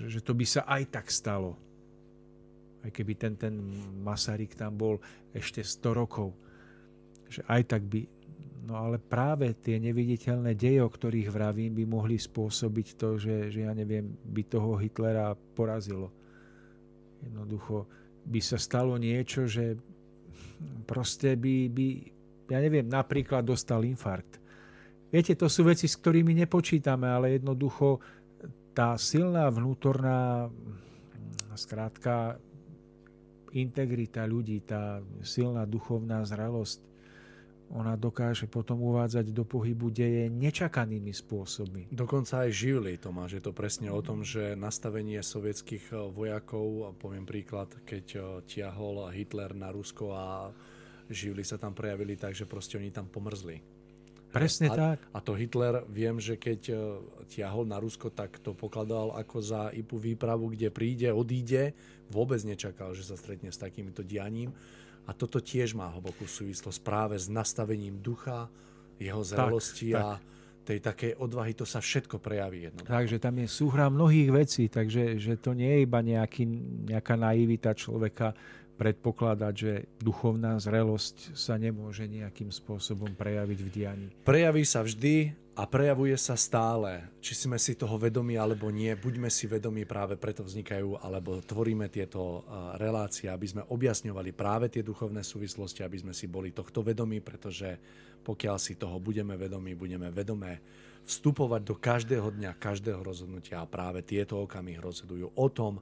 [0.06, 1.58] že to by sa aj tak stalo
[2.84, 3.56] aj keby ten, ten
[4.04, 5.00] Masaryk tam bol
[5.32, 6.36] ešte 100 rokov,
[7.32, 8.04] že aj tak by,
[8.68, 13.60] no ale práve tie neviditeľné deje, o ktorých vravím, by mohli spôsobiť to, že, že
[13.64, 16.12] ja neviem, by toho Hitlera porazilo.
[17.24, 17.88] Jednoducho
[18.28, 19.80] by sa stalo niečo, že
[20.84, 21.88] proste by, by
[22.52, 24.44] ja neviem, napríklad dostal infarkt.
[25.14, 28.02] Viete, to sú veci, s ktorými nepočítame, ale jednoducho
[28.74, 30.50] tá silná vnútorná
[31.54, 32.42] skrátka
[33.54, 36.94] integrita ľudí, tá silná duchovná zralosť,
[37.74, 41.90] ona dokáže potom uvádzať do pohybu deje nečakanými spôsobmi.
[41.90, 43.42] Dokonca aj živli, Tomáš.
[43.42, 49.10] Je to presne o tom, že nastavenie sovietských eh, vojakov, poviem príklad, keď eh, tiahol
[49.10, 50.54] Hitler na Rusko a
[51.10, 53.73] živli sa tam prejavili tak, že proste oni tam pomrzli.
[54.34, 54.98] Presne a, tak.
[55.14, 56.76] A to Hitler, viem, že keď e,
[57.30, 61.78] tiahol na Rusko, tak to pokladal ako za IPU výpravu, kde príde, odíde.
[62.10, 64.50] Vôbec nečakal, že sa stretne s takýmto dianím.
[65.06, 68.50] A toto tiež má hlbokú súvislosť práve s nastavením ducha,
[68.98, 70.22] jeho zrelosti tak, a tak.
[70.64, 72.82] tej takej odvahy, to sa všetko prejaví jedno.
[72.88, 76.44] Takže tam je súhra mnohých vecí, takže že to nie je iba nejaký,
[76.88, 78.32] nejaká naivita človeka
[78.84, 84.08] predpokladať, že duchovná zrelosť sa nemôže nejakým spôsobom prejaviť v dianí?
[84.28, 87.08] Prejaví sa vždy a prejavuje sa stále.
[87.24, 91.88] Či sme si toho vedomi alebo nie, buďme si vedomi, práve preto vznikajú, alebo tvoríme
[91.88, 92.44] tieto
[92.76, 97.80] relácie, aby sme objasňovali práve tie duchovné súvislosti, aby sme si boli tohto vedomi, pretože
[98.20, 100.60] pokiaľ si toho budeme vedomi, budeme vedomé
[101.08, 105.80] vstupovať do každého dňa, každého rozhodnutia a práve tieto okamihy rozhodujú o tom,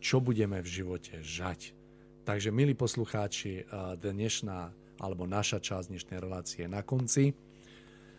[0.00, 1.78] čo budeme v živote žať.
[2.20, 3.64] Takže, milí poslucháči,
[3.96, 4.68] dnešná
[5.00, 7.32] alebo naša časť dnešnej relácie je na konci.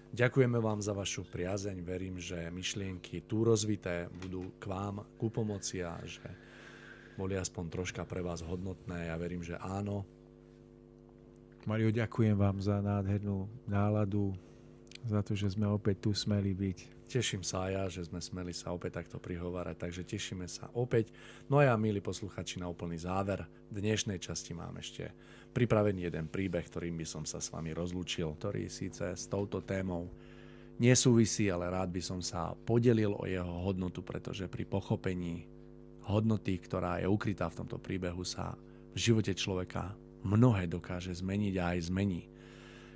[0.10, 1.86] Ďakujeme vám za vašu priazeň.
[1.86, 6.26] Verím, že myšlienky tu rozvité budú k vám ku pomoci a že
[7.14, 9.14] boli aspoň troška pre vás hodnotné.
[9.14, 10.02] Ja verím, že áno.
[11.70, 14.34] Mario, ďakujem vám za nádhernú náladu,
[15.06, 16.78] za to, že sme opäť tu smeli byť.
[17.12, 21.12] Teším sa aj ja, že sme smeli sa opäť takto prihovárať, takže tešíme sa opäť.
[21.52, 25.12] No a ja, milí posluchači, na úplný záver dnešnej časti mám ešte
[25.52, 30.08] pripravený jeden príbeh, ktorým by som sa s vami rozlúčil, ktorý síce s touto témou
[30.80, 35.52] nesúvisí, ale rád by som sa podelil o jeho hodnotu, pretože pri pochopení
[36.08, 38.56] hodnoty, ktorá je ukrytá v tomto príbehu, sa
[38.96, 39.92] v živote človeka
[40.24, 42.31] mnohé dokáže zmeniť a aj zmení.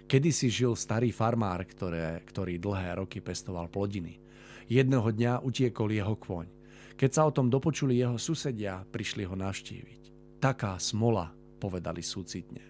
[0.05, 4.21] Kedy si žil starý farmár, ktoré, ktorý dlhé roky pestoval plodiny.
[4.69, 6.45] Jedného dňa utiekol jeho kvoň.
[6.93, 10.01] Keď sa o tom dopočuli jeho susedia, prišli ho navštíviť.
[10.37, 12.61] Taká smola, povedali súcitne.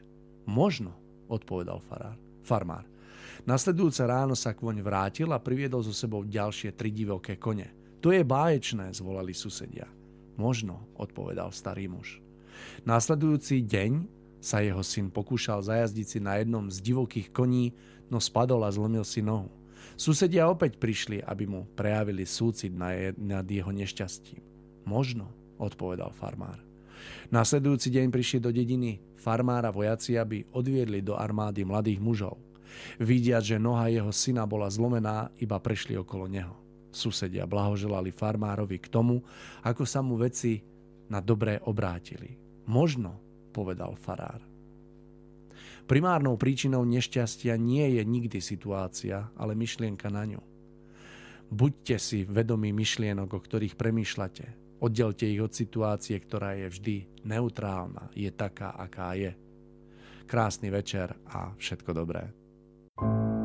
[0.47, 0.95] Možno,
[1.27, 2.87] odpovedal farár, farmár.
[3.43, 7.99] Nasledujúce ráno sa kvoň vrátil a priviedol so sebou ďalšie tri divoké kone.
[7.99, 9.85] To je báječné, zvolali susedia.
[10.39, 12.23] Možno, odpovedal starý muž.
[12.87, 13.91] Nasledujúci deň
[14.41, 17.73] sa jeho syn pokúšal zajazdiť si na jednom z divokých koní,
[18.09, 19.49] no spadol a zlomil si nohu.
[19.95, 22.75] Susedia opäť prišli, aby mu prejavili súcit
[23.15, 24.43] nad jeho nešťastím.
[24.83, 26.59] Možno, odpovedal farmár.
[27.31, 32.37] Nasledujúci deň prišli do dediny farmára vojaci, aby odviedli do armády mladých mužov.
[32.99, 36.53] Vidiať, že noha jeho syna bola zlomená, iba prešli okolo neho.
[36.91, 39.23] Susedia blahoželali farmárovi k tomu,
[39.63, 40.59] ako sa mu veci
[41.07, 42.35] na dobré obrátili.
[42.67, 43.24] Možno,
[43.55, 44.43] povedal farár.
[45.87, 50.41] Primárnou príčinou nešťastia nie je nikdy situácia, ale myšlienka na ňu.
[51.47, 54.45] Buďte si vedomí myšlienok, o ktorých premýšľate.
[54.81, 59.31] Oddelte ich od situácie, ktorá je vždy neutrálna, je taká, aká je.
[60.25, 62.33] Krásny večer a všetko dobré.
[62.95, 63.44] thank you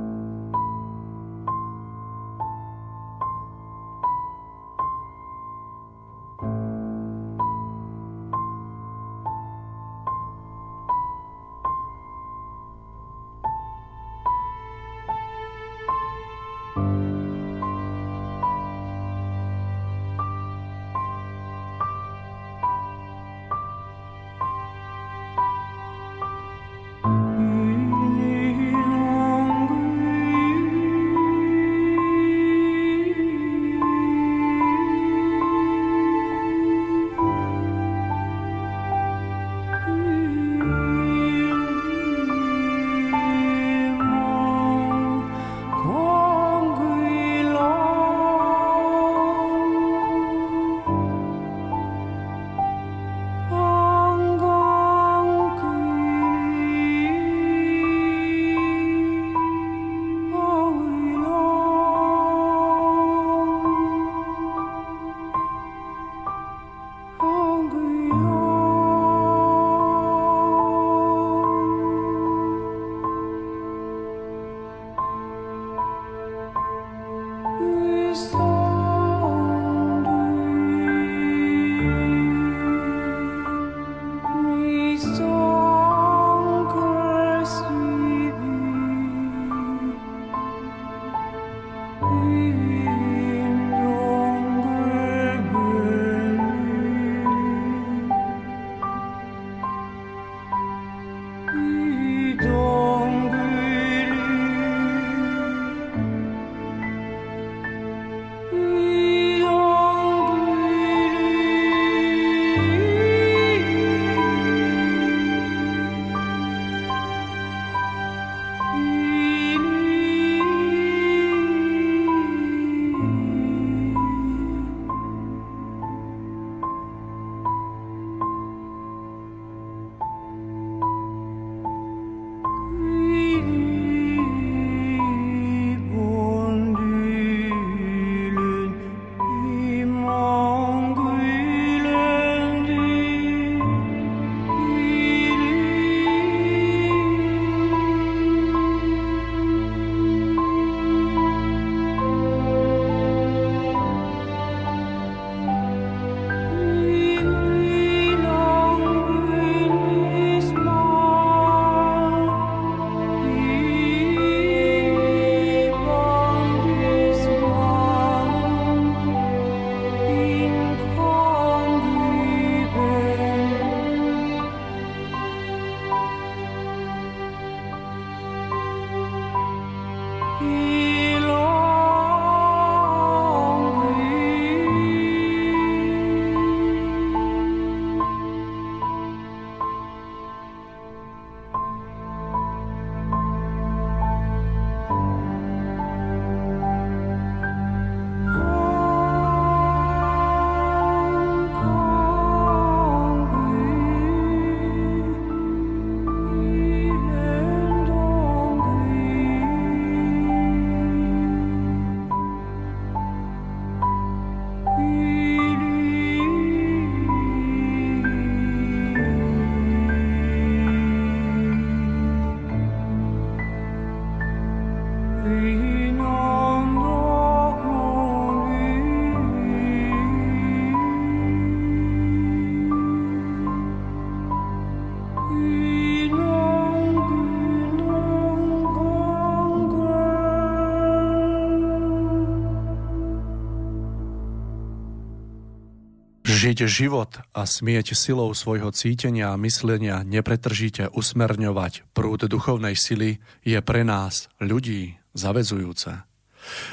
[246.41, 253.61] Žiť život a smieť silou svojho cítenia a myslenia nepretržite usmerňovať prúd duchovnej sily je
[253.61, 256.07] pre nás, ľudí, zavezujúce.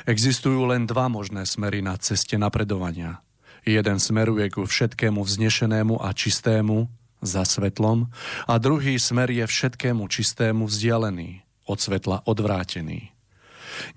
[0.07, 3.19] Existujú len dva možné smery na ceste napredovania.
[3.67, 6.87] Jeden smeruje ku všetkému vznešenému a čistému,
[7.19, 8.13] za svetlom,
[8.45, 13.11] a druhý smer je všetkému čistému vzdialený, od svetla odvrátený.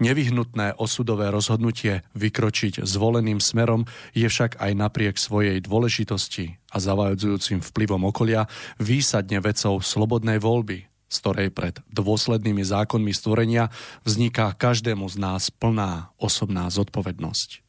[0.02, 8.04] Nevyhnutné osudové rozhodnutie vykročiť zvoleným smerom je však aj napriek svojej dôležitosti a zavajúcim vplyvom
[8.10, 8.44] okolia
[8.76, 13.68] výsadne vecou slobodnej voľby, z ktorej pred dôslednými zákonmi stvorenia
[14.06, 17.66] vzniká každému z nás plná osobná zodpovednosť.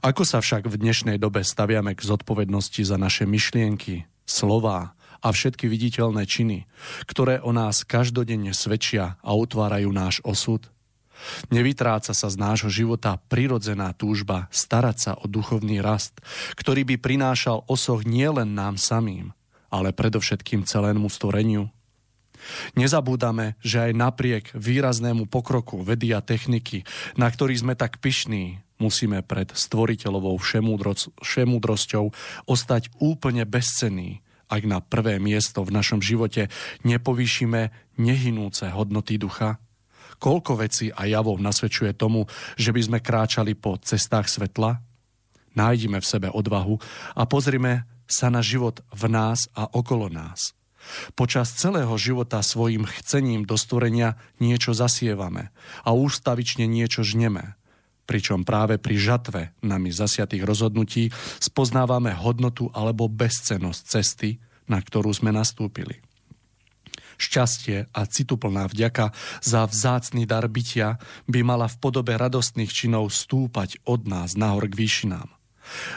[0.00, 5.68] Ako sa však v dnešnej dobe staviame k zodpovednosti za naše myšlienky, slová a všetky
[5.68, 6.64] viditeľné činy,
[7.04, 10.64] ktoré o nás každodenne svedčia a utvárajú náš osud?
[11.52, 16.16] Nevytráca sa z nášho života prirodzená túžba starať sa o duchovný rast,
[16.56, 19.36] ktorý by prinášal osoch nielen nám samým,
[19.68, 21.68] ale predovšetkým celému stvoreniu.
[22.74, 29.20] Nezabúdame, že aj napriek výraznému pokroku vedy a techniky, na ktorý sme tak pyšní, musíme
[29.20, 30.40] pred stvoriteľovou
[31.20, 32.04] všemúdrosťou
[32.48, 36.50] ostať úplne bezcenní, ak na prvé miesto v našom živote
[36.82, 37.70] nepovýšime
[38.02, 39.62] nehynúce hodnoty ducha?
[40.20, 42.26] Koľko vecí a javov nasvedčuje tomu,
[42.58, 44.82] že by sme kráčali po cestách svetla?
[45.56, 46.76] Nájdime v sebe odvahu
[47.16, 50.52] a pozrime sa na život v nás a okolo nás.
[51.14, 55.54] Počas celého života svojim chcením do stvorenia niečo zasievame
[55.86, 57.58] a ústavične niečo žneme.
[58.08, 65.30] Pričom práve pri žatve nami zasiatých rozhodnutí spoznávame hodnotu alebo bezcenosť cesty, na ktorú sme
[65.30, 66.02] nastúpili
[67.20, 69.12] šťastie a cituplná vďaka
[69.44, 70.96] za vzácný dar bytia
[71.28, 75.39] by mala v podobe radostných činov stúpať od nás nahor k výšinám.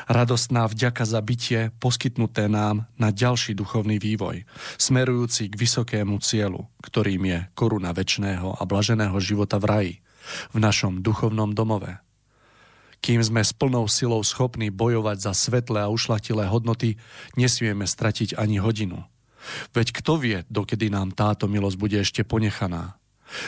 [0.05, 4.45] Radostná vďaka za bytie poskytnuté nám na ďalší duchovný vývoj,
[4.77, 9.93] smerujúci k vysokému cieľu, ktorým je koruna väčšného a blaženého života v raji,
[10.53, 11.99] v našom duchovnom domove.
[13.03, 16.95] Kým sme s plnou silou schopní bojovať za svetlé a ušlatilé hodnoty,
[17.35, 19.03] nesmieme stratiť ani hodinu–
[19.75, 22.95] Veď kto vie, dokedy nám táto milosť bude ešte ponechaná.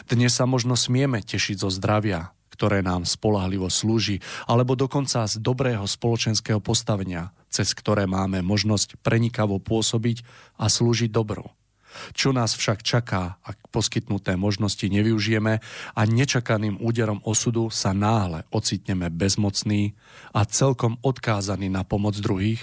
[0.10, 5.84] Dnes sa možno smieme tešiť zo zdravia, ktoré nám spolahlivo slúži, alebo dokonca z dobrého
[5.84, 10.24] spoločenského postavenia, cez ktoré máme možnosť prenikavo pôsobiť
[10.56, 11.52] a slúžiť dobro.
[12.12, 15.64] Čo nás však čaká, ak poskytnuté možnosti nevyužijeme
[15.96, 19.96] a nečakaným úderom osudu sa náhle ocitneme bezmocní
[20.36, 22.60] a celkom odkázaní na pomoc druhých?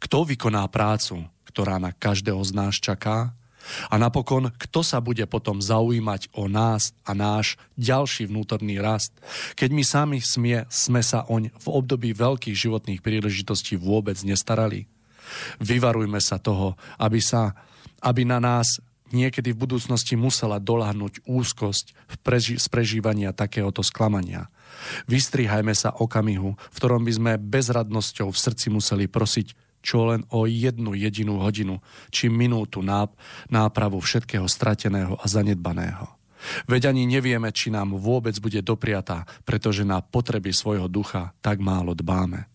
[0.00, 3.36] Kto vykoná prácu, ktorá na každého z nás čaká?
[3.90, 9.12] A napokon, kto sa bude potom zaujímať o nás a náš ďalší vnútorný rast,
[9.58, 14.86] keď my sami smie, sme sa oň v období veľkých životných príležitostí vôbec nestarali?
[15.58, 17.54] Vyvarujme sa toho, aby, sa,
[18.02, 18.78] aby na nás
[19.10, 21.94] niekedy v budúcnosti musela doľahnúť úzkosť
[22.58, 24.50] z prežívania takéhoto sklamania.
[25.06, 30.50] Vystrihajme sa okamihu, v ktorom by sme bezradnosťou v srdci museli prosiť čo len o
[30.50, 31.78] jednu jedinú hodinu
[32.10, 32.82] či minútu
[33.46, 36.10] nápravu všetkého strateného a zanedbaného.
[36.66, 41.94] Veď ani nevieme, či nám vôbec bude dopriatá, pretože na potreby svojho ducha tak málo
[41.94, 42.50] dbáme.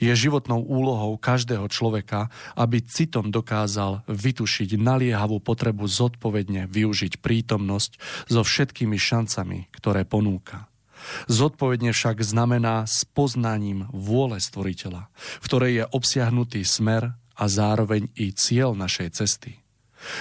[0.00, 8.00] Je životnou úlohou každého človeka, aby citom dokázal vytušiť naliehavú potrebu zodpovedne využiť prítomnosť
[8.32, 10.72] so všetkými šancami, ktoré ponúka.
[11.30, 15.08] Zodpovedne však znamená s poznaním vôle stvoriteľa,
[15.42, 19.62] v ktorej je obsiahnutý smer a zároveň i cieľ našej cesty.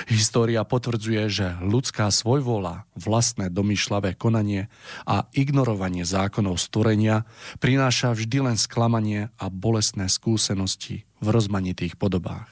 [0.09, 4.73] História potvrdzuje, že ľudská svojvola, vlastné domýšľavé konanie
[5.05, 7.29] a ignorovanie zákonov stvorenia
[7.61, 12.49] prináša vždy len sklamanie a bolestné skúsenosti v rozmanitých podobách.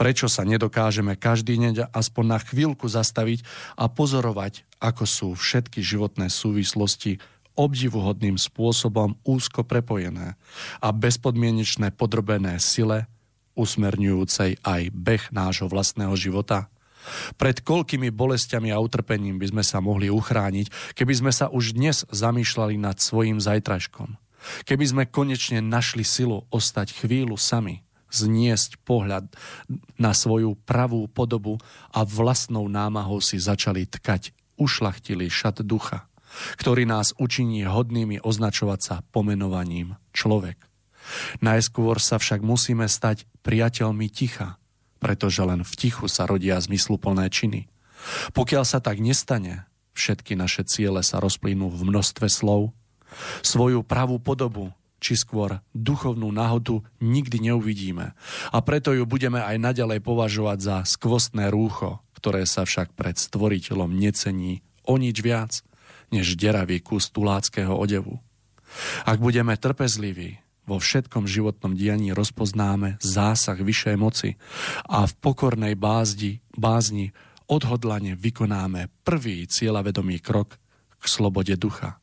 [0.00, 3.44] Prečo sa nedokážeme každý deň aspoň na chvíľku zastaviť
[3.76, 7.20] a pozorovať, ako sú všetky životné súvislosti
[7.58, 10.38] obdivuhodným spôsobom úzko prepojené
[10.78, 13.10] a bezpodmienečné podrobené sile,
[13.58, 16.70] usmerňujúcej aj beh nášho vlastného života?
[17.34, 22.06] Pred koľkými bolestiami a utrpením by sme sa mohli uchrániť, keby sme sa už dnes
[22.14, 24.14] zamýšľali nad svojim zajtražkom?
[24.64, 29.28] Keby sme konečne našli silu ostať chvíľu sami, zniesť pohľad
[30.00, 31.60] na svoju pravú podobu
[31.92, 36.07] a vlastnou námahou si začali tkať ušlachtilý šat ducha
[36.56, 40.58] ktorý nás učiní hodnými označovať sa pomenovaním človek.
[41.40, 44.60] Najskôr sa však musíme stať priateľmi ticha,
[45.00, 47.70] pretože len v tichu sa rodia zmysluplné činy.
[48.36, 49.66] Pokiaľ sa tak nestane,
[49.96, 52.76] všetky naše ciele sa rozplynú v množstve slov.
[53.40, 58.18] Svoju pravú podobu či skôr duchovnú nahotu nikdy neuvidíme.
[58.50, 63.94] A preto ju budeme aj naďalej považovať za skvostné rúcho, ktoré sa však pred stvoriteľom
[63.94, 65.62] necení o nič viac,
[66.08, 68.20] než deravý kus tuláckého odevu.
[69.08, 74.36] Ak budeme trpezliví, vo všetkom životnom dianí rozpoznáme zásah vyššej moci
[74.84, 77.16] a v pokornej bázdi, bázni
[77.48, 80.60] odhodlane vykonáme prvý cieľavedomý krok
[81.00, 81.96] k slobode ducha.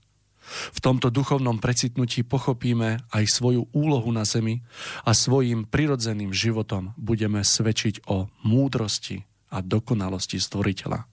[0.45, 4.61] V tomto duchovnom precitnutí pochopíme aj svoju úlohu na zemi
[5.05, 11.05] a svojim prirodzeným životom budeme svedčiť o múdrosti a dokonalosti stvoriteľa,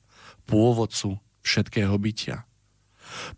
[0.45, 2.45] pôvodcu všetkého bytia.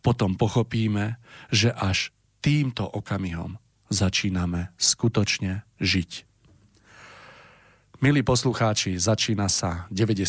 [0.01, 1.17] Potom pochopíme,
[1.51, 2.13] že až
[2.45, 3.57] týmto okamihom
[3.89, 6.35] začíname skutočne žiť.
[8.05, 10.29] Milí poslucháči, začína sa 90.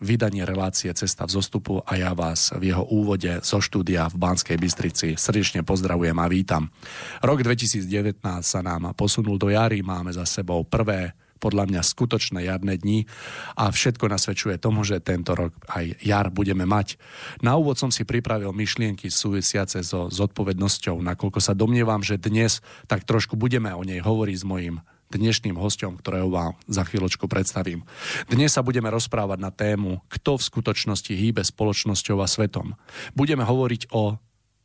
[0.00, 4.56] vydanie relácie Cesta v zostupu a ja vás v jeho úvode zo štúdia v Banskej
[4.56, 6.72] Bystrici srdečne pozdravujem a vítam.
[7.20, 11.12] Rok 2019 sa nám posunul do jary, máme za sebou prvé
[11.42, 13.10] podľa mňa skutočné jarné dni
[13.58, 16.94] a všetko nasvedčuje tomu, že tento rok aj jar budeme mať.
[17.42, 23.02] Na úvod som si pripravil myšlienky súvisiace so zodpovednosťou, nakoľko sa domnievam, že dnes tak
[23.02, 24.78] trošku budeme o nej hovoriť s mojim
[25.12, 27.84] dnešným hostom, ktorého vám za chvíľočku predstavím.
[28.32, 32.80] Dnes sa budeme rozprávať na tému, kto v skutočnosti hýbe spoločnosťou a svetom.
[33.12, 34.16] Budeme hovoriť o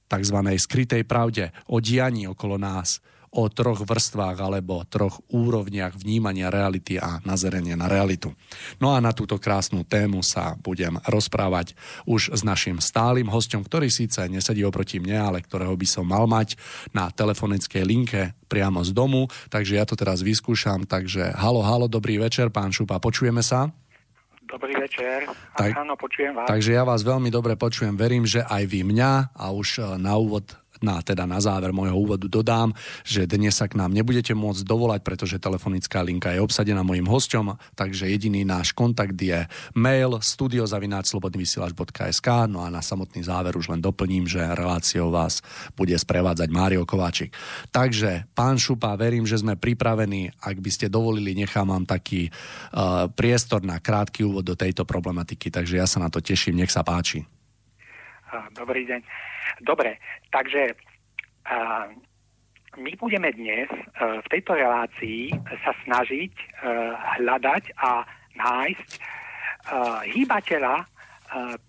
[0.07, 0.37] tzv.
[0.55, 3.03] skrytej pravde, o dianí okolo nás,
[3.37, 8.33] o troch vrstvách alebo troch úrovniach vnímania reality a nazerenia na realitu.
[8.81, 11.77] No a na túto krásnu tému sa budem rozprávať
[12.09, 16.25] už s našim stálym hostom, ktorý síce nesedí oproti mne, ale ktorého by som mal
[16.25, 16.57] mať
[16.89, 20.89] na telefonickej linke priamo z domu, takže ja to teraz vyskúšam.
[20.89, 23.69] Takže halo, halo, dobrý večer, pán Šupa, počujeme sa?
[24.47, 25.27] Dobrý večer.
[25.59, 26.47] Tak, áno, počujem vás.
[26.47, 27.99] Takže ja vás veľmi dobre počujem.
[27.99, 31.97] Verím, že aj vy mňa a už e, na úvod na, teda na záver môjho
[31.97, 32.73] úvodu dodám,
[33.03, 37.57] že dnes sa k nám nebudete môcť dovolať, pretože telefonická linka je obsadená mojim hosťom,
[37.73, 44.27] takže jediný náš kontakt je mail studiozavináčslobodnyvysielač.sk no a na samotný záver už len doplním,
[44.29, 45.41] že reláciou vás
[45.73, 47.33] bude sprevádzať Mário Kováčik.
[47.73, 50.31] Takže, pán Šupa, verím, že sme pripravení.
[50.41, 55.51] Ak by ste dovolili, nechám vám taký uh, priestor na krátky úvod do tejto problematiky,
[55.51, 56.57] takže ja sa na to teším.
[56.59, 57.25] Nech sa páči.
[58.53, 59.01] Dobrý deň.
[59.61, 59.97] Dobre,
[60.29, 61.89] takže uh,
[62.77, 65.33] my budeme dnes uh, v tejto relácii
[65.65, 68.05] sa snažiť uh, hľadať a
[68.37, 70.87] nájsť uh, hýbateľa, uh,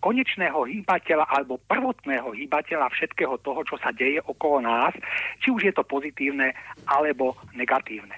[0.05, 4.93] konečného hýbateľa alebo prvotného hýbateľa všetkého toho, čo sa deje okolo nás,
[5.41, 6.53] či už je to pozitívne
[6.89, 8.15] alebo negatívne.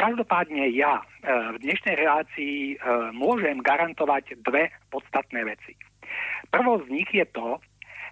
[0.00, 2.80] Každopádne ja v dnešnej relácii
[3.12, 5.76] môžem garantovať dve podstatné veci.
[6.48, 7.60] Prvou z nich je to,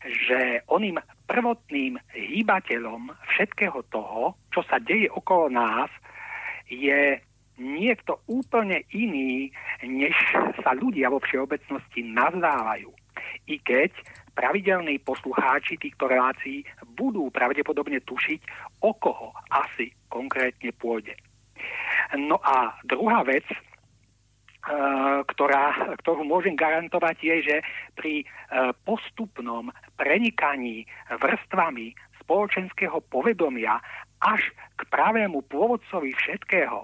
[0.07, 5.91] že oným prvotným hýbateľom všetkého toho, čo sa deje okolo nás,
[6.71, 7.19] je
[7.57, 9.51] niekto úplne iný,
[9.83, 10.15] než
[10.61, 12.93] sa ľudia vo všeobecnosti nazdávajú.
[13.49, 13.91] I keď
[14.37, 16.63] pravidelní poslucháči týchto relácií
[16.95, 18.41] budú pravdepodobne tušiť,
[18.85, 21.17] o koho asi konkrétne pôjde.
[22.15, 23.49] No a druhá vec,
[25.31, 27.57] ktorá, ktorú môžem garantovať, je, že
[27.95, 28.27] pri eh,
[28.83, 31.95] postupnom prenikaní vrstvami
[32.27, 33.79] spoločenského povedomia
[34.19, 34.43] až
[34.75, 36.83] k pravému pôvodcovi všetkého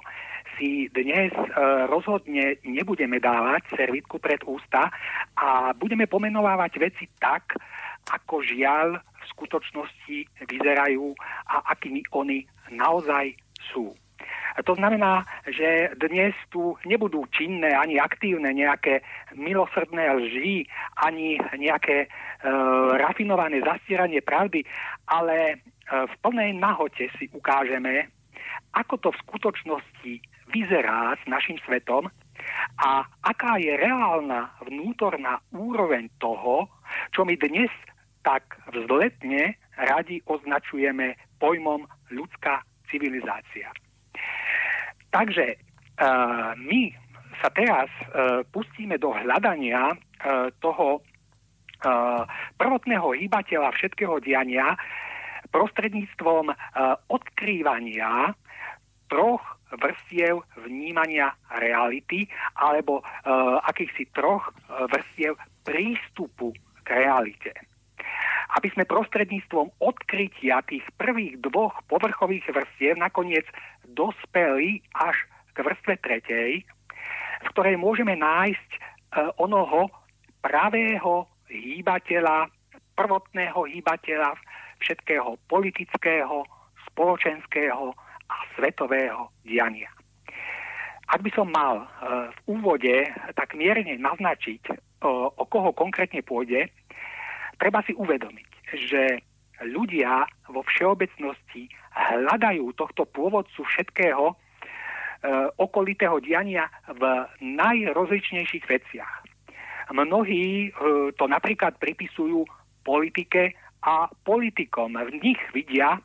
[0.60, 1.46] si dnes e,
[1.88, 4.92] rozhodne nebudeme dávať servitku pred ústa
[5.34, 7.56] a budeme pomenovávať veci tak,
[8.12, 10.16] ako žiaľ v skutočnosti
[10.50, 11.16] vyzerajú
[11.48, 12.44] a akými oni
[12.74, 13.32] naozaj
[13.72, 13.96] sú.
[14.65, 19.01] To znamená, že dnes tu nebudú činné ani aktívne nejaké
[19.32, 20.69] milosrdné lži,
[21.01, 22.09] ani nejaké e,
[23.01, 24.65] rafinované zastieranie pravdy,
[25.09, 25.55] ale e,
[25.89, 28.12] v plnej nahote si ukážeme,
[28.77, 30.12] ako to v skutočnosti
[30.53, 32.12] vyzerá s našim svetom
[32.85, 36.69] a aká je reálna vnútorná úroveň toho,
[37.16, 37.73] čo my dnes
[38.23, 43.73] tak vzletne radi označujeme pojmom ľudská civilizácia.
[45.12, 45.47] Takže
[46.01, 46.89] uh, my
[47.44, 52.24] sa teraz uh, pustíme do hľadania uh, toho uh,
[52.56, 54.72] prvotného hýbateľa všetkého diania
[55.52, 56.56] prostredníctvom uh,
[57.12, 58.32] odkrývania
[59.12, 62.24] troch vrstiev vnímania reality
[62.56, 67.52] alebo uh, akýchsi troch vrstiev prístupu k realite
[68.52, 73.48] aby sme prostredníctvom odkrytia tých prvých dvoch povrchových vrstiev nakoniec
[73.96, 75.16] dospeli až
[75.56, 76.50] k vrstve tretej,
[77.42, 78.78] v ktorej môžeme nájsť e,
[79.40, 79.88] onoho
[80.44, 82.48] pravého hýbateľa,
[82.92, 84.36] prvotného hýbateľa
[84.84, 86.44] všetkého politického,
[86.92, 87.94] spoločenského
[88.28, 89.88] a svetového diania.
[91.12, 91.84] Ak by som mal
[92.32, 93.04] v úvode
[93.36, 94.64] tak mierne naznačiť,
[95.04, 96.72] o koho konkrétne pôjde,
[97.58, 98.50] treba si uvedomiť,
[98.88, 99.02] že
[99.62, 104.34] ľudia vo všeobecnosti hľadajú tohto pôvodcu všetkého
[105.60, 107.02] okolitého diania v
[107.38, 109.12] najrozličnejších veciach.
[109.94, 110.74] Mnohí
[111.14, 112.42] to napríklad pripisujú
[112.82, 113.54] politike
[113.86, 114.98] a politikom.
[114.98, 116.02] V nich vidia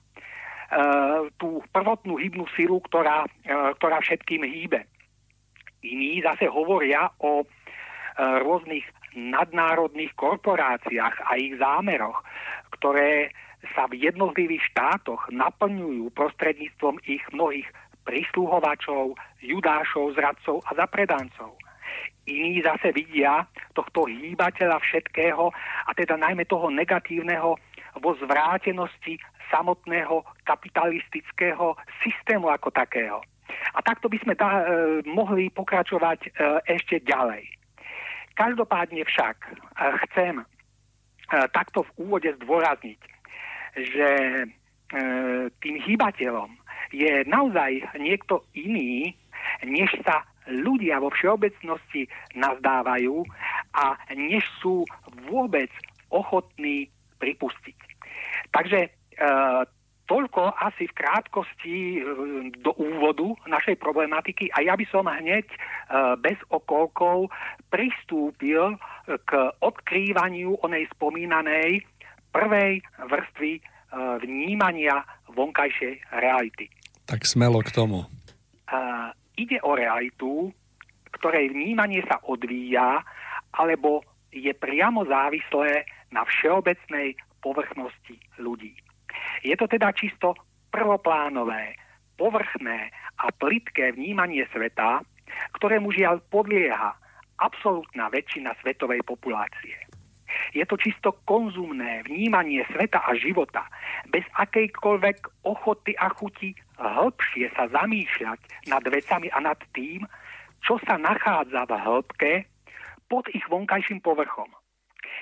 [1.42, 3.26] tú prvotnú hybnú silu, ktorá,
[3.80, 4.86] ktorá všetkým hýbe.
[5.86, 7.46] Iní zase hovoria o e,
[8.18, 8.84] rôznych
[9.18, 12.22] nadnárodných korporáciách a ich zámeroch,
[12.78, 13.34] ktoré
[13.74, 17.66] sa v jednotlivých štátoch naplňujú prostredníctvom ich mnohých
[18.06, 21.58] prísluhovačov, judášov, zradcov a zapredancov.
[22.28, 25.52] Iní zase vidia tohto hýbateľa všetkého
[25.88, 27.58] a teda najmä toho negatívneho
[27.98, 29.18] vo zvrátenosti
[29.50, 33.20] samotného kapitalistického systému ako takého.
[33.48, 34.64] A takto by sme da, e,
[35.08, 36.30] mohli pokračovať e,
[36.68, 37.57] ešte ďalej.
[38.38, 39.50] Každopádne však e,
[40.06, 40.46] chcem e,
[41.50, 43.02] takto v úvode zdôrazniť,
[43.74, 44.48] že e,
[45.58, 46.54] tým hýbateľom
[46.94, 49.18] je naozaj niekto iný,
[49.66, 52.08] než sa ľudia vo všeobecnosti
[52.38, 53.26] nazdávajú
[53.76, 54.88] a než sú
[55.28, 55.68] vôbec
[56.14, 56.88] ochotní
[57.20, 57.76] pripustiť.
[58.56, 58.88] Takže
[60.78, 62.02] asi v krátkosti e,
[62.62, 65.58] do úvodu našej problematiky a ja by som hneď e,
[66.22, 67.34] bez okolkov
[67.74, 68.78] pristúpil
[69.26, 69.32] k
[69.66, 71.82] odkrývaniu onej spomínanej
[72.30, 73.58] prvej vrstvy
[74.22, 75.00] vnímania
[75.32, 76.68] vonkajšej reality.
[77.08, 78.04] Tak smelo k tomu.
[79.40, 80.52] Ide o realitu,
[81.16, 83.00] ktorej vnímanie sa odvíja
[83.56, 84.04] alebo
[84.36, 88.76] je priamo závislé na všeobecnej povrchnosti ľudí.
[89.42, 90.36] Je to teda čisto
[90.78, 91.74] prvoplánové,
[92.22, 95.02] povrchné a plitké vnímanie sveta,
[95.58, 96.94] ktorému žiaľ podlieha
[97.42, 99.74] absolútna väčšina svetovej populácie.
[100.54, 103.66] Je to čisto konzumné vnímanie sveta a života,
[104.14, 110.06] bez akejkoľvek ochoty a chuti hĺbšie sa zamýšľať nad vecami a nad tým,
[110.62, 112.32] čo sa nachádza v hĺbke
[113.10, 114.52] pod ich vonkajším povrchom.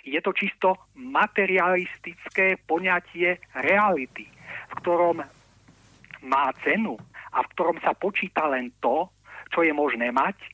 [0.04, 4.28] Je to čisto materialistické poňatie reality,
[4.68, 5.24] v ktorom
[6.26, 6.98] má cenu
[7.32, 9.06] a v ktorom sa počíta len to,
[9.54, 10.50] čo je možné mať, e,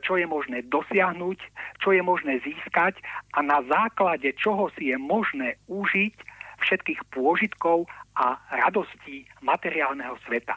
[0.00, 1.38] čo je možné dosiahnuť,
[1.84, 2.96] čo je možné získať
[3.36, 6.16] a na základe čoho si je možné užiť
[6.64, 7.84] všetkých pôžitkov
[8.16, 10.56] a radostí materiálneho sveta.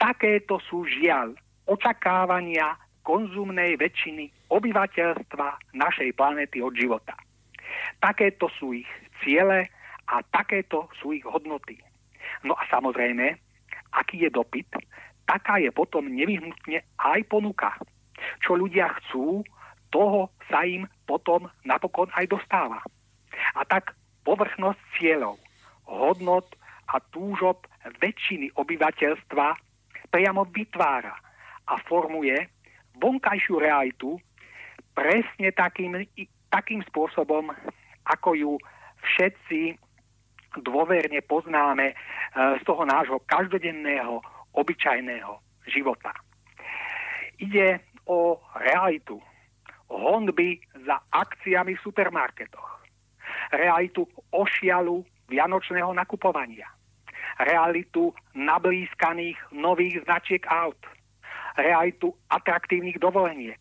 [0.00, 1.38] Takéto sú žiaľ
[1.70, 7.14] očakávania konzumnej väčšiny obyvateľstva našej planéty od života.
[8.00, 8.88] Takéto sú ich
[9.20, 9.68] ciele
[10.08, 11.80] a takéto sú ich hodnoty.
[12.42, 13.38] No a samozrejme,
[13.94, 14.66] aký je dopyt,
[15.28, 17.78] taká je potom nevyhnutne aj ponuka.
[18.42, 19.46] Čo ľudia chcú,
[19.94, 22.82] toho sa im potom napokon aj dostáva.
[23.54, 23.94] A tak
[24.26, 25.38] povrchnosť cieľov,
[25.86, 26.50] hodnot
[26.90, 27.62] a túžob
[28.02, 29.46] väčšiny obyvateľstva
[30.10, 31.14] priamo vytvára
[31.68, 32.34] a formuje
[32.98, 34.18] vonkajšiu realitu
[34.94, 36.06] presne takým,
[36.50, 37.50] takým spôsobom,
[38.06, 38.52] ako ju
[39.02, 39.76] všetci
[40.60, 41.94] dôverne poznáme e,
[42.60, 44.20] z toho nášho každodenného,
[44.54, 45.32] obyčajného
[45.66, 46.14] života.
[47.42, 49.18] Ide o realitu
[49.90, 52.68] honby za akciami v supermarketoch,
[53.52, 56.68] realitu ošialu vianočného nakupovania,
[57.40, 60.78] realitu nablískaných nových značiek aut,
[61.56, 63.60] realitu atraktívnych dovoleniek,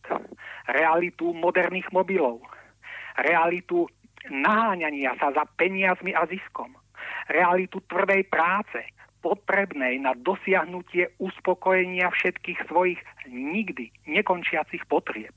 [0.67, 2.41] realitu moderných mobilov,
[3.17, 3.85] realitu
[4.29, 6.73] naháňania sa za peniazmi a ziskom,
[7.29, 8.83] realitu tvrdej práce,
[9.23, 12.99] potrebnej na dosiahnutie uspokojenia všetkých svojich
[13.31, 15.33] nikdy nekončiacich potrieb.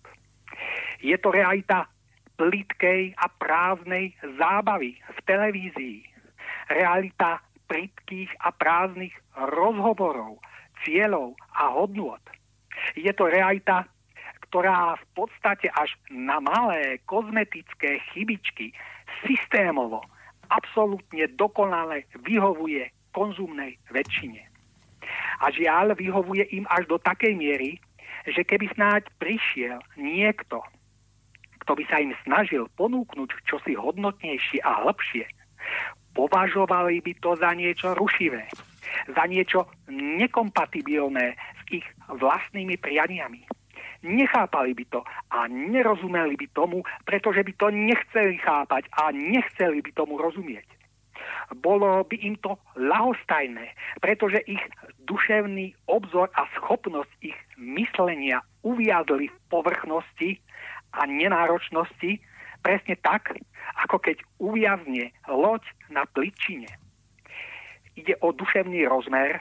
[0.99, 1.87] Je to realita
[2.35, 4.11] plitkej a prázdnej
[4.43, 5.99] zábavy v televízii,
[6.67, 7.39] realita
[7.71, 10.43] plitkých a prázdnych rozhovorov,
[10.83, 12.21] cieľov a hodnôt,
[12.95, 13.89] je to realita,
[14.49, 18.71] ktorá v podstate až na malé kozmetické chybičky
[19.27, 20.05] systémovo,
[20.49, 24.43] absolútne dokonale vyhovuje konzumnej väčšine.
[25.41, 27.81] A žiaľ vyhovuje im až do takej miery,
[28.27, 30.61] že keby snáď prišiel niekto,
[31.63, 35.27] kto by sa im snažil ponúknuť čosi hodnotnejšie a hlbšie,
[36.17, 38.49] považovali by to za niečo rušivé,
[39.13, 43.45] za niečo nekompatibilné s ich vlastnými prianiami.
[44.03, 45.01] Nechápali by to
[45.31, 50.67] a nerozumeli by tomu, pretože by to nechceli chápať a nechceli by tomu rozumieť.
[51.63, 54.63] bolo by im to lahostajné, pretože ich
[55.07, 60.43] duševný obzor a schopnosť ich myslenia uviadli v povrchnosti
[60.97, 62.19] a nenáročnosti,
[62.63, 63.31] presne tak,
[63.87, 65.63] ako keď uviazne loď
[65.93, 66.67] na pličine.
[67.95, 69.41] Ide o duševný rozmer,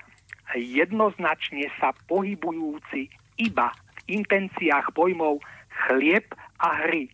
[0.54, 3.10] jednoznačne sa pohybujúci
[3.42, 3.74] iba
[4.08, 5.42] intenciách pojmov
[5.88, 6.26] chlieb
[6.62, 7.12] a hry.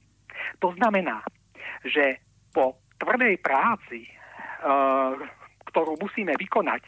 [0.59, 1.23] To znamená,
[1.85, 2.21] že
[2.53, 5.17] po tvrdej práci, uh,
[5.71, 6.83] ktorú musíme vykonať,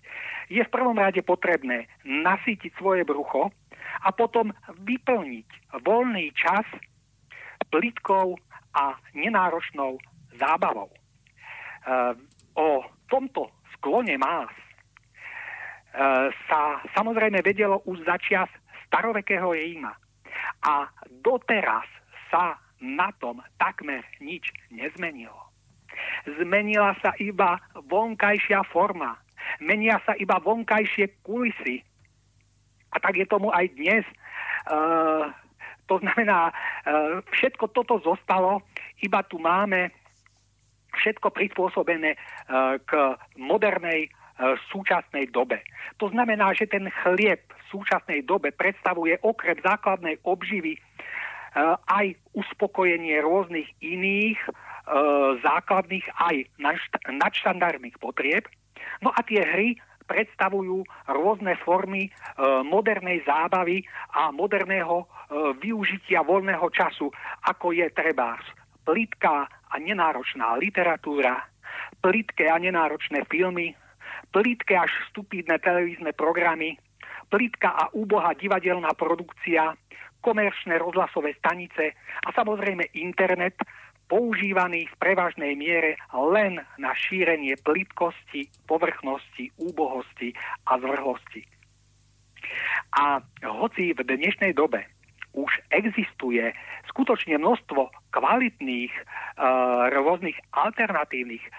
[0.52, 3.50] je v prvom rade potrebné nasýtiť svoje brucho
[4.04, 4.52] a potom
[4.84, 6.68] vyplniť voľný čas
[7.72, 8.38] plitkou
[8.76, 9.98] a nenáročnou
[10.38, 10.92] zábavou.
[11.84, 12.14] Uh,
[12.54, 16.62] o tomto sklone más uh, sa
[16.94, 18.50] samozrejme vedelo už začias
[18.94, 19.98] starovekého Ríma.
[20.62, 20.86] A
[21.26, 21.90] doteraz
[22.30, 25.50] sa na tom takmer nič nezmenilo.
[26.30, 27.58] Zmenila sa iba
[27.90, 29.18] vonkajšia forma.
[29.58, 31.82] Menia sa iba vonkajšie kulisy.
[32.94, 34.06] A tak je tomu aj dnes.
[34.70, 35.34] Uh,
[35.90, 38.62] to znamená, uh, všetko toto zostalo,
[39.02, 39.90] iba tu máme
[40.94, 44.14] všetko prispôsobené uh, k modernej
[44.74, 45.62] súčasnej dobe.
[46.02, 50.78] To znamená, že ten chlieb v súčasnej dobe predstavuje okrem základnej obživy
[51.86, 54.42] aj uspokojenie rôznych iných
[54.84, 55.00] E,
[55.40, 56.36] základných aj
[57.08, 58.44] nadštandardných potrieb.
[59.00, 59.80] No a tie hry
[60.12, 62.12] predstavujú rôzne formy e,
[62.68, 65.06] modernej zábavy a moderného e,
[65.64, 67.08] využitia voľného času,
[67.48, 68.36] ako je treba
[68.84, 71.48] plitká a nenáročná literatúra,
[72.04, 73.72] plitké a nenáročné filmy,
[74.34, 76.76] plitké až stupidné televízne programy,
[77.30, 79.78] plitká a úbohá divadelná produkcia,
[80.26, 81.94] komerčné rozhlasové stanice
[82.26, 83.54] a samozrejme internet,
[84.08, 90.36] používaný v prevažnej miere len na šírenie plitkosti, povrchnosti, úbohosti
[90.68, 91.42] a zvrhlosti.
[93.00, 94.86] A hoci v dnešnej dobe
[95.34, 96.54] už existuje
[96.94, 99.04] skutočne množstvo kvalitných e,
[99.90, 101.52] rôznych alternatívnych e,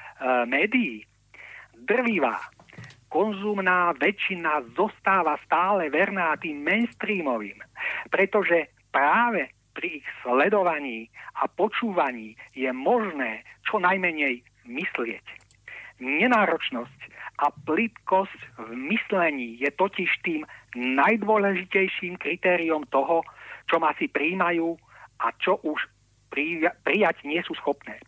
[0.46, 1.02] médií,
[1.74, 2.38] drvivá
[3.14, 7.62] konzumná väčšina zostáva stále verná tým mainstreamovým,
[8.10, 11.06] pretože práve pri ich sledovaní
[11.38, 15.26] a počúvaní je možné čo najmenej myslieť.
[16.02, 17.00] Nenáročnosť
[17.38, 20.42] a plitkosť v myslení je totiž tým
[20.74, 23.22] najdôležitejším kritériom toho,
[23.70, 24.74] čo ma si príjmajú
[25.22, 25.78] a čo už
[26.82, 28.02] prijať nie sú schopné.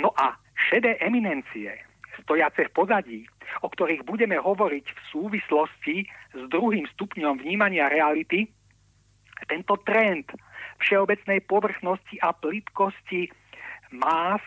[0.00, 1.91] No a šedé eminencie,
[2.22, 3.20] stojace v pozadí,
[3.62, 5.96] o ktorých budeme hovoriť v súvislosti
[6.32, 8.48] s druhým stupňom vnímania reality,
[9.50, 10.30] tento trend
[10.78, 13.30] všeobecnej povrchnosti a plitkosti
[13.94, 14.42] más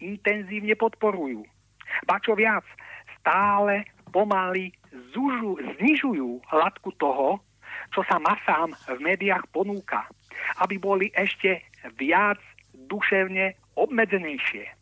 [0.00, 1.44] intenzívne podporujú.
[2.08, 2.64] Ba čo viac,
[3.20, 4.72] stále pomaly
[5.12, 7.40] zužu, znižujú hladku toho,
[7.92, 10.08] čo sa masám v médiách ponúka,
[10.64, 11.60] aby boli ešte
[12.00, 12.40] viac
[12.88, 14.77] duševne obmedzenejšie.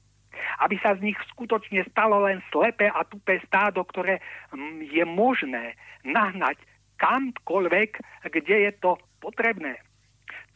[0.63, 5.75] Aby sa z nich skutočne stalo len slepé a tupé stádo, ktoré mm, je možné
[6.07, 6.59] nahnať
[6.97, 7.91] kamkoľvek,
[8.31, 9.77] kde je to potrebné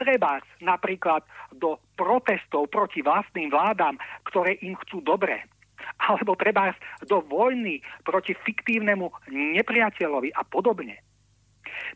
[0.00, 1.20] treba napríklad
[1.52, 4.00] do protestov proti vlastným vládam,
[4.32, 5.44] ktoré im chcú dobre.
[6.00, 6.72] Alebo treba
[7.04, 10.96] do vojny proti fiktívnemu nepriateľovi a podobne.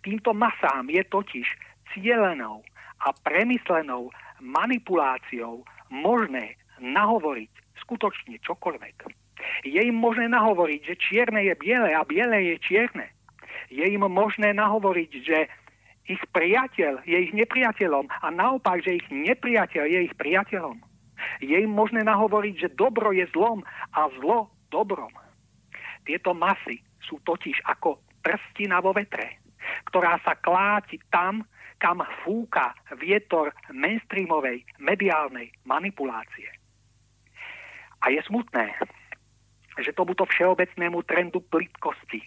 [0.05, 1.49] Týmto masám je totiž
[1.97, 2.61] cielenou
[3.01, 8.97] a premyslenou manipuláciou možné nahovoriť skutočne čokoľvek.
[9.67, 13.11] Je im možné nahovoriť, že čierne je biele a biele je čierne.
[13.69, 15.39] Je im možné nahovoriť, že
[16.05, 20.77] ich priateľ je ich nepriateľom a naopak, že ich nepriateľ je ich priateľom.
[21.41, 23.65] Je im možné nahovoriť, že dobro je zlom
[23.97, 25.13] a zlo dobrom.
[26.05, 29.41] Tieto masy sú totiž ako prstina vo vetre,
[29.89, 31.45] ktorá sa kláti tam,
[31.81, 36.49] kam fúka vietor mainstreamovej mediálnej manipulácie.
[38.05, 38.77] A je smutné,
[39.81, 42.21] že tomuto všeobecnému trendu plitkosti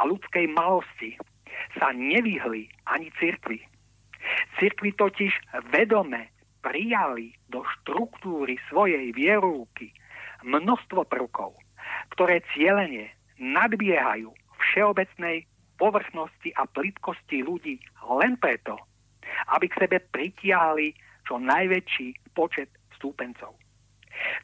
[0.00, 1.20] a ľudskej malosti
[1.76, 3.60] sa nevyhli ani cirkvi.
[4.56, 5.32] Cirkvi totiž
[5.68, 6.32] vedome
[6.64, 9.92] prijali do štruktúry svojej vierúky
[10.48, 11.60] množstvo prvkov,
[12.16, 14.32] ktoré cieľene nadbiehajú
[14.72, 15.44] všeobecnej
[15.76, 17.78] povrchnosti a plitkosti ľudí
[18.16, 18.80] len preto,
[19.54, 20.96] aby k sebe pritiahli
[21.28, 23.54] čo najväčší počet vstúpencov.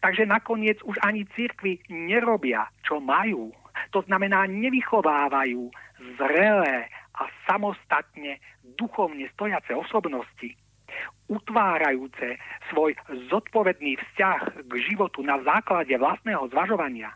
[0.00, 3.50] Takže nakoniec už ani cirkvi nerobia, čo majú.
[3.90, 5.70] To znamená, nevychovávajú
[6.18, 8.42] zrelé a samostatne
[8.78, 10.50] duchovne stojace osobnosti,
[11.30, 12.38] utvárajúce
[12.70, 12.94] svoj
[13.30, 17.14] zodpovedný vzťah k životu na základe vlastného zvažovania,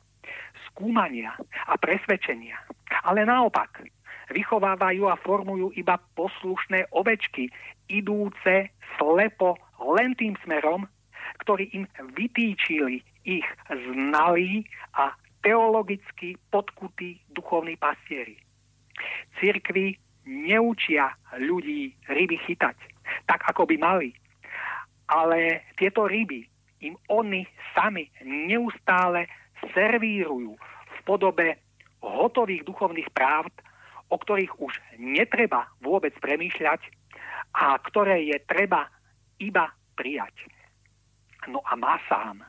[0.71, 1.35] skúmania
[1.67, 2.59] a presvedčenia.
[3.05, 3.85] Ale naopak,
[4.33, 7.49] vychovávajú a formujú iba poslušné ovečky,
[7.89, 9.57] idúce slepo
[9.99, 10.85] len tým smerom,
[11.43, 11.85] ktorý im
[12.19, 14.65] vytýčili ich znalí
[14.97, 15.13] a
[15.43, 18.37] teologicky podkutí duchovní pastieri.
[19.39, 19.95] Cirkvy
[20.27, 22.77] neučia ľudí ryby chytať,
[23.31, 24.11] tak ako by mali.
[25.09, 26.45] Ale tieto ryby
[26.85, 29.27] im oni sami neustále
[29.73, 31.59] servírujú v podobe
[32.03, 33.51] hotových duchovných práv,
[34.09, 36.81] o ktorých už netreba vôbec premýšľať
[37.57, 38.87] a ktoré je treba
[39.41, 40.35] iba prijať.
[41.49, 42.45] No a masám,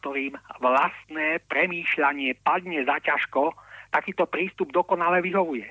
[0.00, 0.34] ktorým
[0.64, 3.52] vlastné premýšľanie padne zaťažko,
[3.92, 5.68] takýto prístup dokonale vyhovuje.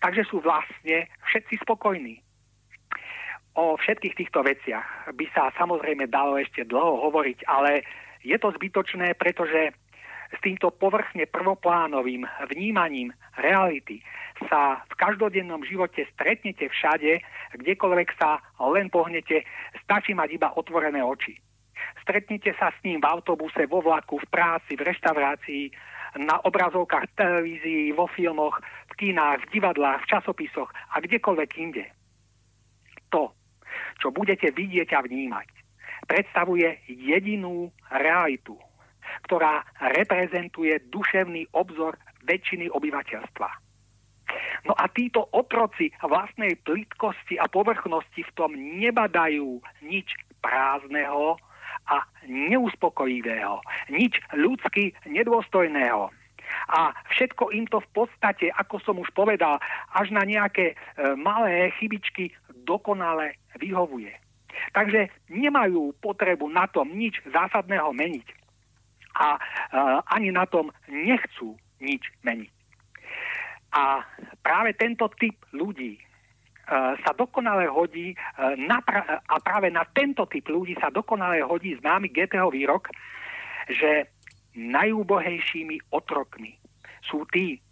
[0.00, 2.22] Takže sú vlastne všetci spokojní.
[3.56, 7.82] O všetkých týchto veciach by sa samozrejme dalo ešte dlho hovoriť, ale
[8.20, 9.72] je to zbytočné, pretože
[10.34, 14.02] s týmto povrchne prvoplánovým vnímaním reality
[14.50, 17.22] sa v každodennom živote stretnete všade,
[17.56, 19.46] kdekoľvek sa len pohnete,
[19.80, 21.38] stačí mať iba otvorené oči.
[22.02, 25.64] Stretnete sa s ním v autobuse, vo vlaku, v práci, v reštaurácii,
[26.16, 28.56] na obrazovkách televízií, vo filmoch,
[28.88, 31.84] v kinách, v divadlách, v časopisoch a kdekoľvek inde.
[33.12, 33.36] To,
[34.00, 35.48] čo budete vidieť a vnímať,
[36.08, 38.56] predstavuje jedinú realitu,
[39.28, 43.48] ktorá reprezentuje duševný obzor väčšiny obyvateľstva.
[44.66, 50.10] No a títo otroci vlastnej plitkosti a povrchnosti v tom nebadajú nič
[50.42, 51.38] prázdneho
[51.86, 56.10] a neuspokojivého, nič ľudsky nedôstojného.
[56.66, 59.58] A všetko im to v podstate, ako som už povedal,
[59.94, 60.74] až na nejaké e,
[61.18, 62.34] malé chybičky
[62.66, 64.10] dokonale vyhovuje.
[64.72, 68.26] Takže nemajú potrebu na tom nič zásadného meniť.
[69.18, 69.40] A e,
[70.10, 72.50] ani na tom nechcú nič meniť.
[73.76, 74.00] A
[74.40, 76.00] práve tento typ ľudí
[76.66, 78.10] sa dokonale hodí
[78.58, 82.90] na pra- a práve na tento typ ľudí sa dokonale hodí známy Goetheho výrok,
[83.70, 84.10] že
[84.58, 86.58] najúbohejšími otrokmi
[87.06, 87.62] sú tí,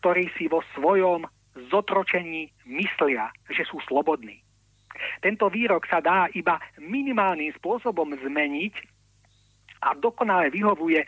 [0.00, 1.28] ktorí si vo svojom
[1.70, 4.42] zotročení myslia, že sú slobodní.
[5.20, 8.74] Tento výrok sa dá iba minimálnym spôsobom zmeniť
[9.86, 11.02] a dokonale vyhovuje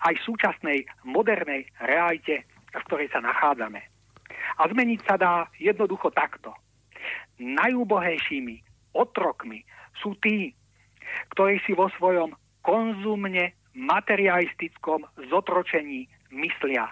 [0.00, 3.89] aj súčasnej modernej realite, v ktorej sa nachádzame.
[4.58, 6.54] A zmeniť sa dá jednoducho takto.
[7.38, 8.56] Najúbohejšími
[8.96, 9.62] otrokmi
[10.02, 10.52] sú tí,
[11.34, 16.90] ktorí si vo svojom konzumne materialistickom zotročení myslia,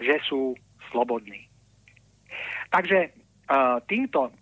[0.00, 0.56] že sú
[0.90, 1.46] slobodní.
[2.72, 4.32] Takže uh, týmto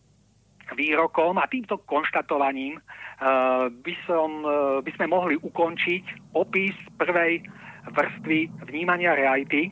[0.73, 7.45] výrokom a týmto konštatovaním uh, by, som, uh, by sme mohli ukončiť opis prvej
[7.85, 9.69] vrstvy vnímania reality,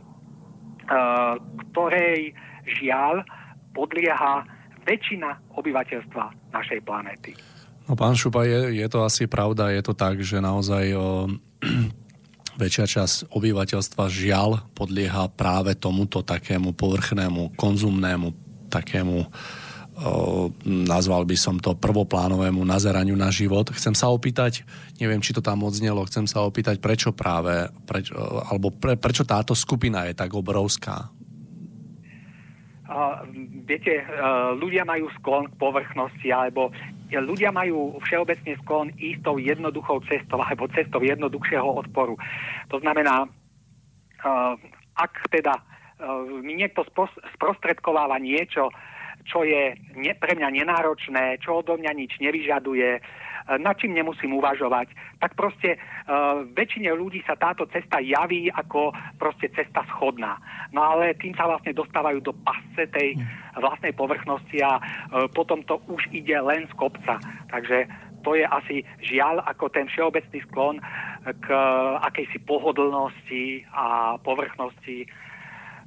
[1.72, 2.36] ktorej
[2.66, 3.26] žiaľ
[3.72, 4.46] podlieha
[4.82, 7.32] väčšina obyvateľstva našej planéty.
[7.86, 11.26] No pán Šupa, je, je to asi pravda, je to tak, že naozaj o,
[12.62, 18.28] väčšia časť obyvateľstva žiaľ podlieha práve tomuto takému povrchnému, konzumnému,
[18.70, 19.26] takému
[20.66, 23.68] nazval by som to prvoplánovému nazeraniu na život.
[23.70, 24.64] Chcem sa opýtať,
[24.98, 28.10] neviem, či to tam odznelo, chcem sa opýtať, prečo práve, preč,
[28.48, 31.12] alebo pre, prečo táto skupina je tak obrovská?
[32.92, 33.24] Uh,
[33.64, 36.68] viete, uh, ľudia majú sklon k povrchnosti, alebo
[37.08, 42.20] ľudia majú všeobecne sklon ísť tou jednoduchou cestou, alebo cestou jednoduchšieho odporu.
[42.68, 44.54] To znamená, uh,
[45.00, 45.56] ak teda
[46.42, 46.82] mi niekto
[47.38, 48.74] sprostredkováva niečo,
[49.26, 49.74] čo je
[50.18, 53.00] pre mňa nenáročné, čo odo mňa nič nevyžaduje, e,
[53.58, 59.50] nad čím nemusím uvažovať, tak proste uh, väčšine ľudí sa táto cesta javí ako proste
[59.50, 60.38] cesta schodná.
[60.70, 63.18] No ale tým sa vlastne dostávajú do pasce tej
[63.58, 67.18] vlastnej povrchnosti a uh, potom to už ide len z kopca.
[67.50, 67.86] Takže
[68.22, 70.78] to je asi žiaľ ako ten všeobecný sklon
[71.22, 71.46] k
[72.06, 75.10] akejsi pohodlnosti a povrchnosti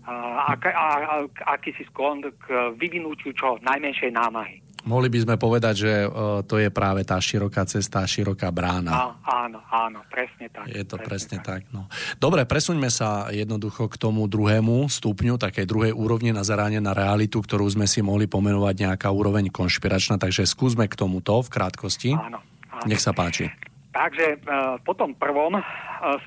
[0.06, 1.16] a, a, a,
[1.58, 4.65] akýsi sklon k vyvinúťu čo najmenšej námahy.
[4.86, 8.94] Mohli by sme povedať, že uh, to je práve tá široká cesta, široká brána.
[8.94, 9.06] Á,
[9.50, 10.70] áno, áno, presne tak.
[10.70, 11.66] Je to presne, presne tak.
[11.66, 11.90] tak no.
[12.22, 17.66] Dobre, presuňme sa jednoducho k tomu druhému stupňu, takej druhej úrovni nazerania na realitu, ktorú
[17.66, 22.14] sme si mohli pomenovať nejaká úroveň konšpiračná, takže skúsme k tomuto v krátkosti.
[22.14, 22.38] Áno,
[22.70, 22.86] áno.
[22.86, 23.50] Nech sa páči.
[23.90, 25.66] Takže uh, po tom prvom uh,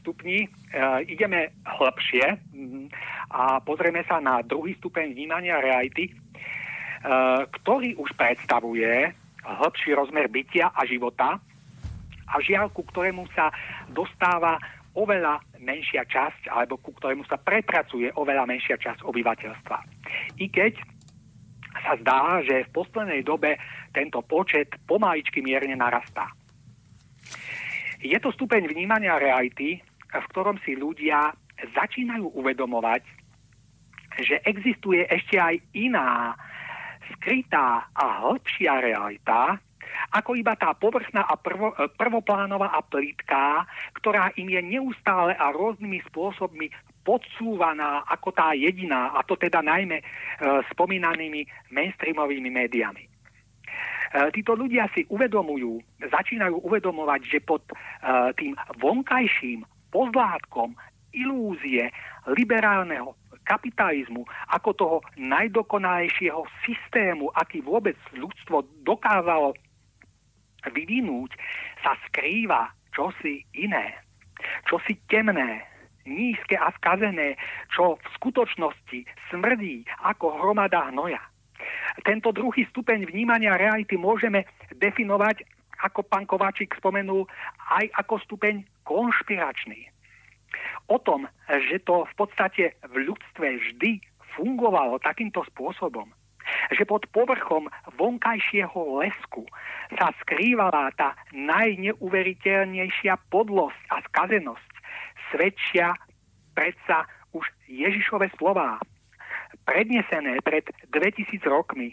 [0.02, 0.51] stupni
[1.09, 2.24] ideme hlbšie
[3.32, 6.12] a pozrieme sa na druhý stupeň vnímania reality,
[7.52, 9.14] ktorý už predstavuje
[9.44, 11.38] hĺbší rozmer bytia a života
[12.28, 13.48] a žiaľ, ku ktorému sa
[13.88, 14.60] dostáva
[14.98, 19.78] oveľa menšia časť, alebo ku ktorému sa prepracuje oveľa menšia časť obyvateľstva.
[20.42, 20.74] I keď
[21.78, 23.54] sa zdá, že v poslednej dobe
[23.94, 26.26] tento počet pomaličky mierne narastá.
[28.02, 29.78] Je to stupeň vnímania reality,
[30.10, 31.34] v ktorom si ľudia
[31.74, 33.02] začínajú uvedomovať,
[34.22, 36.34] že existuje ešte aj iná,
[37.16, 39.60] skrytá a hĺbšia realita,
[40.12, 43.66] ako iba tá povrchná a prvo, prvoplánová a plitká,
[43.98, 46.70] ktorá im je neustále a rôznymi spôsobmi
[47.02, 50.05] podsúvaná ako tá jediná, a to teda najmä e,
[50.76, 53.05] spomínanými mainstreamovými médiami.
[53.05, 53.10] E,
[54.36, 57.74] títo ľudia si uvedomujú, začínajú uvedomovať, že pod e,
[58.36, 60.76] tým vonkajším pozlátkom
[61.16, 61.89] ilúzie
[62.28, 63.16] liberálneho
[63.48, 69.56] kapitalizmu ako toho najdokonalejšieho systému, aký vôbec ľudstvo dokázalo
[70.68, 71.32] vyvinúť,
[71.80, 73.96] sa skrýva čosi iné,
[74.68, 75.64] čosi temné,
[76.04, 77.40] nízke a skazené,
[77.72, 81.20] čo v skutočnosti smrdí ako hromada hnoja.
[82.04, 84.46] Tento druhý stupeň vnímania reality môžeme
[84.76, 85.44] definovať,
[85.78, 87.26] ako pán Kováčik spomenul,
[87.70, 89.97] aj ako stupeň konšpiračný.
[90.88, 94.00] O tom, že to v podstate v ľudstve vždy
[94.36, 96.08] fungovalo takýmto spôsobom,
[96.72, 97.68] že pod povrchom
[98.00, 99.44] vonkajšieho lesku
[99.98, 104.72] sa skrývala tá najneuveriteľnejšia podlosť a skazenosť,
[105.32, 105.92] svedčia
[106.56, 107.04] predsa
[107.36, 108.80] už Ježišove slová,
[109.68, 111.92] prednesené pred 2000 rokmi,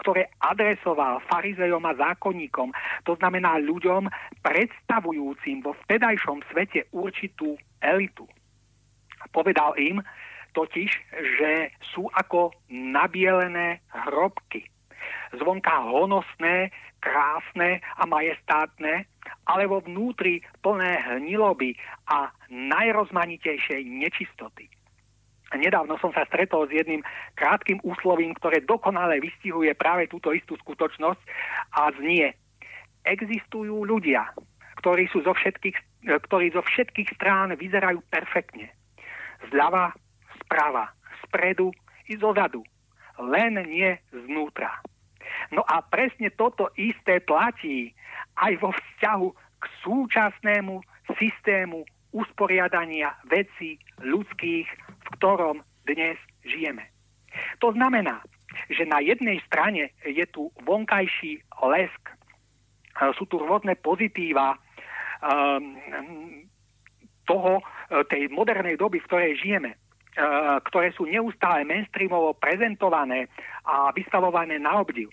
[0.00, 2.72] ktoré adresoval farizejom a zákonníkom,
[3.06, 4.08] to znamená ľuďom
[4.42, 8.26] predstavujúcim vo vtedajšom svete určitú elitu.
[9.30, 10.02] Povedal im
[10.52, 10.90] totiž,
[11.40, 14.68] že sú ako nabielené hrobky.
[15.32, 16.68] Zvonka honosné,
[17.00, 19.08] krásne a majestátne,
[19.48, 21.74] ale vo vnútri plné hniloby
[22.06, 24.70] a najrozmanitejšej nečistoty.
[25.52, 27.04] Nedávno som sa stretol s jedným
[27.36, 31.22] krátkým úslovím, ktoré dokonale vystihuje práve túto istú skutočnosť
[31.76, 32.32] a znie.
[33.04, 34.32] Existujú ľudia,
[34.80, 38.72] ktorí, sú zo všetkých, ktorí zo všetkých strán vyzerajú perfektne.
[39.52, 39.92] Zľava,
[40.40, 40.88] sprava,
[41.26, 41.74] spredu
[42.08, 42.64] i zozadu.
[43.20, 44.80] Len nie znútra.
[45.52, 47.92] No a presne toto isté platí
[48.40, 49.28] aj vo vzťahu
[49.60, 50.80] k súčasnému
[51.20, 54.68] systému usporiadania vecí ľudských,
[55.18, 56.88] ktorom dnes žijeme.
[57.60, 58.20] To znamená,
[58.68, 62.02] že na jednej strane je tu vonkajší lesk,
[63.16, 64.52] sú tu rôzne pozitíva
[65.24, 65.80] um,
[67.24, 67.64] toho,
[68.12, 73.32] tej modernej doby, v ktorej žijeme, uh, ktoré sú neustále mainstreamovo prezentované
[73.64, 75.08] a vystavované na obdiv.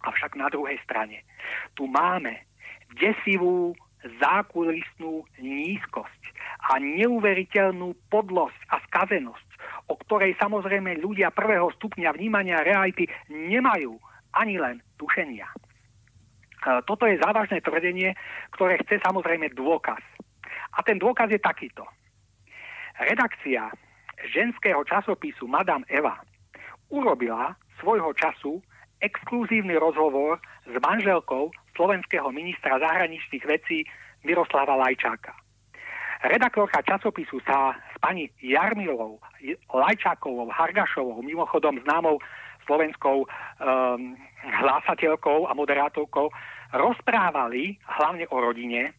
[0.00, 1.28] Avšak na druhej strane
[1.76, 2.48] tu máme
[2.96, 6.22] desivú zákulisnú nízkosť
[6.70, 9.48] a neuveriteľnú podlosť a skazenosť,
[9.90, 13.98] o ktorej samozrejme ľudia prvého stupňa vnímania reality nemajú
[14.36, 15.48] ani len tušenia.
[15.48, 15.56] E,
[16.86, 18.14] toto je závažné tvrdenie,
[18.54, 20.02] ktoré chce samozrejme dôkaz.
[20.76, 21.82] A ten dôkaz je takýto.
[22.98, 23.70] Redakcia
[24.34, 26.18] ženského časopisu Madame Eva
[26.90, 28.58] urobila svojho času
[29.00, 33.86] exkluzívny rozhovor s manželkou slovenského ministra zahraničných vecí
[34.26, 35.34] Miroslava Lajčáka.
[36.26, 39.22] Redaktorka časopisu sa s pani Jarmilovou,
[39.70, 42.18] Lajčákovou, Hargašovou, mimochodom známou
[42.66, 46.26] slovenskou um, hlásateľkou a moderátorkou,
[46.74, 48.92] rozprávali hlavne o rodine,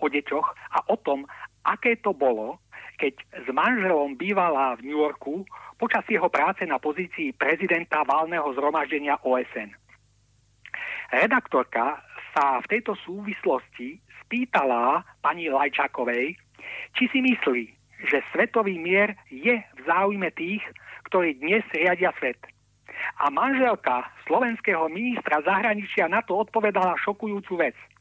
[0.00, 1.28] o deťoch a o tom,
[1.62, 2.58] aké to bolo,
[3.02, 5.42] keď s manželom bývala v New Yorku
[5.74, 9.74] počas jeho práce na pozícii prezidenta válneho zhromaždenia OSN.
[11.10, 11.98] Redaktorka
[12.30, 16.38] sa v tejto súvislosti spýtala pani Lajčakovej,
[16.94, 17.64] či si myslí,
[18.06, 20.62] že svetový mier je v záujme tých,
[21.10, 22.38] ktorí dnes riadia svet.
[23.18, 27.74] A manželka slovenského ministra zahraničia na to odpovedala šokujúcu vec–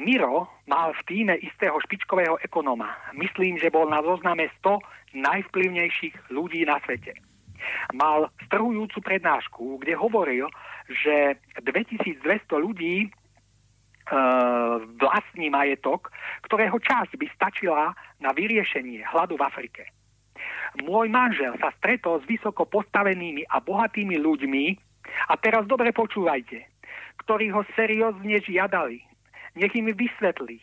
[0.00, 2.96] Miro mal v týme istého špičkového ekonóma.
[3.12, 4.80] Myslím, že bol na zozname 100
[5.12, 7.12] najvplyvnejších ľudí na svete.
[7.92, 10.48] Mal strhujúcu prednášku, kde hovoril,
[10.88, 12.24] že 2200
[12.58, 13.08] ľudí e,
[14.98, 16.10] vlastní majetok,
[16.48, 19.92] ktorého časť by stačila na vyriešenie hladu v Afrike.
[20.80, 24.64] Môj manžel sa stretol s vysoko postavenými a bohatými ľuďmi
[25.28, 26.64] a teraz dobre počúvajte,
[27.22, 29.11] ktorí ho seriózne žiadali,
[29.56, 30.60] nech im vysvetlí,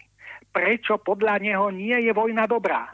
[0.54, 2.90] prečo podľa neho nie je vojna dobrá.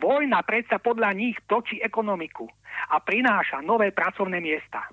[0.00, 2.48] Vojna predsa podľa nich točí ekonomiku
[2.88, 4.88] a prináša nové pracovné miesta.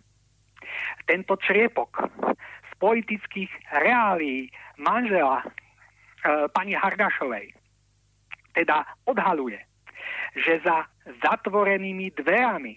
[1.08, 2.12] Tento čriepok
[2.68, 5.46] z politických reálií manžela e,
[6.52, 7.56] pani Hargašovej
[8.52, 9.60] teda odhaluje,
[10.36, 10.88] že za
[11.24, 12.76] zatvorenými dverami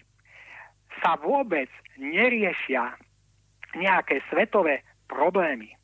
[1.02, 1.66] sa vôbec
[1.98, 2.94] neriešia
[3.74, 5.74] nejaké svetové problémy.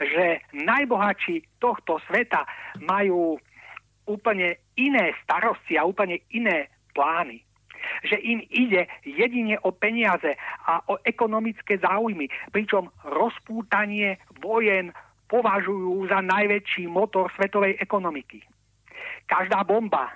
[0.00, 2.44] Že najbohatší tohto sveta
[2.80, 3.36] majú
[4.08, 7.44] úplne iné starosti a úplne iné plány.
[8.04, 10.36] Že im ide jedine o peniaze
[10.68, 14.92] a o ekonomické záujmy, pričom rozpútanie vojen
[15.30, 18.42] považujú za najväčší motor svetovej ekonomiky.
[19.30, 20.10] Každá bomba,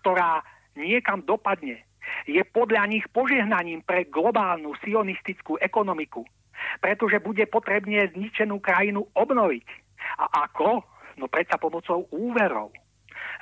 [0.00, 0.40] ktorá
[0.72, 1.84] niekam dopadne,
[2.24, 6.24] je podľa nich požehnaním pre globálnu sionistickú ekonomiku,
[6.80, 9.66] pretože bude potrebne zničenú krajinu obnoviť.
[10.18, 10.82] A ako?
[11.18, 12.70] No predsa pomocou úverov.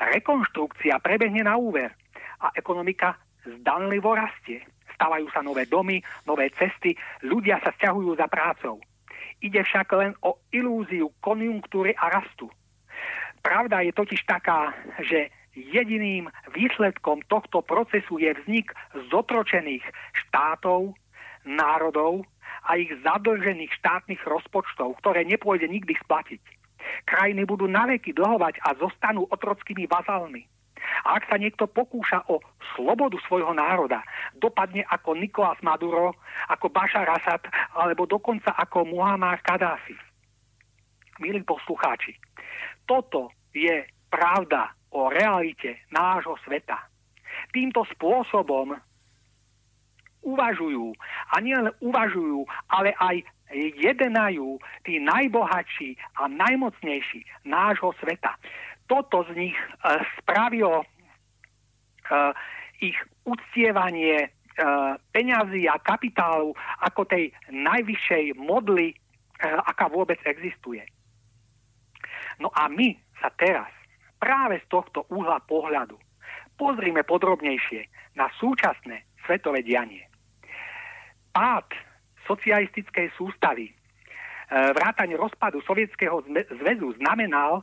[0.00, 1.92] Rekonštrukcia prebehne na úver
[2.40, 4.64] a ekonomika zdanlivo rastie.
[4.96, 8.80] Stavajú sa nové domy, nové cesty, ľudia sa stiahujú za prácou.
[9.44, 12.48] Ide však len o ilúziu konjunktúry a rastu.
[13.44, 14.72] Pravda je totiž taká,
[15.04, 18.72] že jediným výsledkom tohto procesu je vznik
[19.12, 19.84] zotročených
[20.26, 20.96] štátov,
[21.44, 22.24] národov
[22.66, 26.42] a ich zadlžených štátnych rozpočtov, ktoré nepôjde nikdy splatiť.
[27.06, 30.46] Krajiny budú naveky dlhovať a zostanú otrockými vazalmi.
[31.06, 32.38] A ak sa niekto pokúša o
[32.74, 34.02] slobodu svojho národa,
[34.38, 36.14] dopadne ako Nikolás Maduro,
[36.46, 37.42] ako Bashar Assad,
[37.74, 39.96] alebo dokonca ako Muhammad Kadáfi.
[41.18, 42.14] Milí poslucháči,
[42.84, 46.86] toto je pravda o realite nášho sveta.
[47.50, 48.76] Týmto spôsobom
[50.26, 50.90] uvažujú,
[51.30, 53.22] a nielen uvažujú, ale aj
[53.54, 58.34] jedenajú tí najbohatší a najmocnejší nášho sveta
[58.86, 62.32] toto z nich uh, spravilo uh,
[62.78, 62.96] ich
[63.26, 66.54] uctievanie uh, peňazí a kapitálu
[66.86, 70.82] ako tej najvyššej modly, uh, aká vôbec existuje.
[72.38, 73.70] No a my sa teraz
[74.22, 75.98] práve z tohto uhla pohľadu
[76.56, 77.84] pozrime podrobnejšie
[78.16, 80.08] na súčasné svetové dianie.
[81.36, 81.68] Pád
[82.24, 83.68] socialistickej sústavy,
[84.48, 86.24] vrátanie rozpadu Sovietskeho
[86.64, 87.60] zväzu znamenal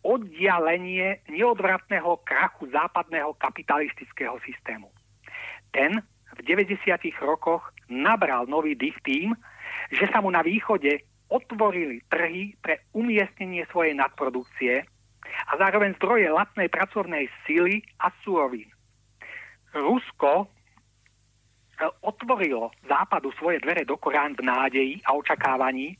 [0.00, 4.88] oddialenie neodvratného krachu západného kapitalistického systému.
[5.68, 6.00] Ten
[6.32, 6.80] v 90.
[7.20, 7.60] rokoch
[7.92, 9.36] nabral nový dých tým,
[9.92, 14.80] že sa mu na východe otvorili trhy pre umiestnenie svojej nadprodukcie
[15.46, 18.66] a zároveň zdroje lacnej pracovnej síly a súrovín.
[19.76, 20.59] Rusko e,
[22.04, 25.96] otvorilo západu svoje dvere do Korán v nádeji a očakávaní,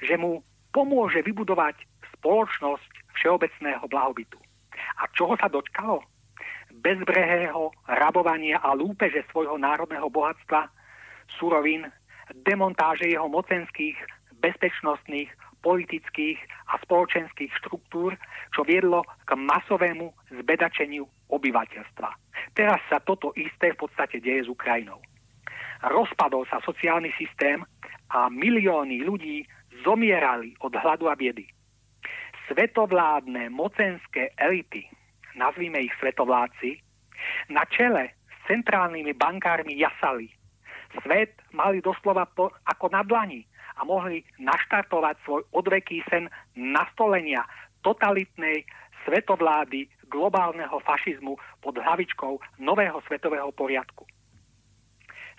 [0.00, 0.40] že mu
[0.72, 1.76] pomôže vybudovať
[2.18, 4.38] spoločnosť všeobecného blahobytu.
[5.02, 6.00] A čoho sa dočkalo?
[6.78, 10.70] Bezbrehého rabovania a lúpeže svojho národného bohatstva,
[11.36, 11.88] surovín,
[12.46, 13.96] demontáže jeho mocenských,
[14.38, 15.28] bezpečnostných,
[15.58, 16.38] politických
[16.70, 18.14] a spoločenských štruktúr,
[18.54, 22.08] čo viedlo k masovému zbedačeniu obyvateľstva.
[22.54, 25.02] Teraz sa toto isté v podstate deje s Ukrajinou.
[25.84, 27.62] Rozpadol sa sociálny systém
[28.10, 29.46] a milióny ľudí
[29.86, 31.46] zomierali od hladu a biedy
[32.48, 34.88] svetovládne mocenské elity,
[35.36, 36.80] nazvime ich svetovládci,
[37.52, 40.32] na čele s centrálnymi bankármi jasali.
[41.04, 43.44] Svet mali doslova po, ako na dlani
[43.76, 47.44] a mohli naštartovať svoj odveký sen nastolenia
[47.84, 48.64] totalitnej
[49.04, 54.08] svetovlády globálneho fašizmu pod hlavičkou nového svetového poriadku.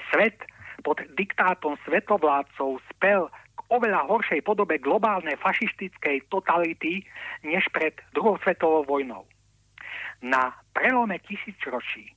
[0.10, 0.38] Svet
[0.82, 3.28] pod diktátom svetovládcov spel
[3.70, 7.06] oveľa horšej podobe globálnej fašistickej totality
[7.46, 9.24] než pred druhou svetovou vojnou.
[10.26, 12.12] Na prelome tisícročí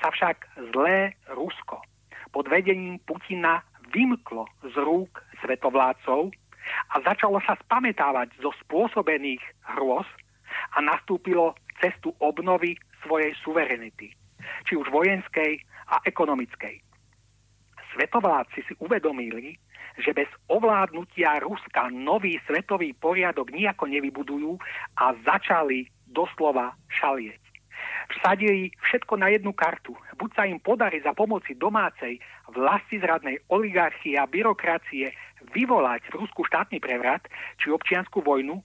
[0.00, 1.82] sa však zlé Rusko
[2.30, 3.62] pod vedením Putina
[3.94, 6.34] vymklo z rúk svetovládcov
[6.90, 9.42] a začalo sa spametávať zo spôsobených
[9.76, 10.06] hrôz
[10.74, 14.14] a nastúpilo cestu obnovy svojej suverenity,
[14.64, 15.60] či už vojenskej
[15.92, 16.93] a ekonomickej.
[17.94, 19.54] Svetovládci si uvedomili,
[20.02, 24.58] že bez ovládnutia Ruska nový svetový poriadok nejako nevybudujú
[24.98, 27.38] a začali doslova šalieť.
[28.18, 29.94] Vsadili všetko na jednu kartu.
[30.18, 32.18] Buď sa im podarí za pomoci domácej
[32.52, 35.14] vlastizradnej oligarchie a byrokracie
[35.54, 37.24] vyvolať v Rusku štátny prevrat
[37.62, 38.60] či občianskú vojnu,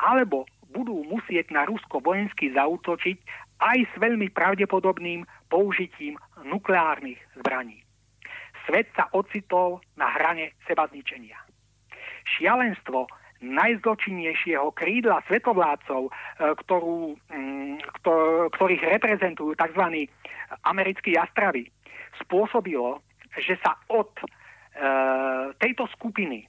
[0.00, 3.18] alebo budú musieť na Rusko vojensky zautočiť
[3.60, 6.16] aj s veľmi pravdepodobným použitím
[6.46, 7.79] nukleárnych zbraní
[8.70, 11.34] svet sa ocitol na hrane seba zničenia.
[12.38, 13.10] Šialenstvo
[13.42, 16.10] najzločinnejšieho krídla svetovládcov, e,
[16.62, 17.82] ktorú, mm,
[18.54, 20.06] ktorých reprezentujú tzv.
[20.62, 21.66] americkí jastravy,
[22.22, 23.02] spôsobilo,
[23.34, 24.24] že sa od e,
[25.58, 26.46] tejto skupiny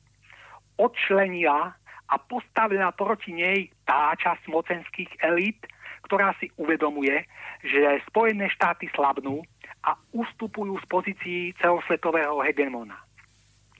[0.78, 1.74] odčlenila
[2.12, 5.64] a postavila proti nej tá časť mocenských elít,
[6.04, 7.24] ktorá si uvedomuje,
[7.64, 9.48] že Spojené štáty slabnú
[9.82, 12.98] a ustupujú z pozícií celosvetového hegemona.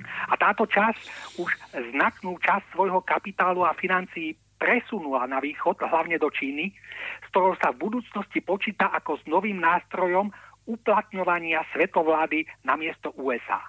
[0.02, 1.02] A táto časť
[1.38, 1.50] už
[1.94, 6.74] značnú časť svojho kapitálu a financií presunula na východ, hlavne do Číny,
[7.22, 10.30] s ktorou sa v budúcnosti počíta ako s novým nástrojom
[10.70, 13.62] uplatňovania svetovlády na miesto USA.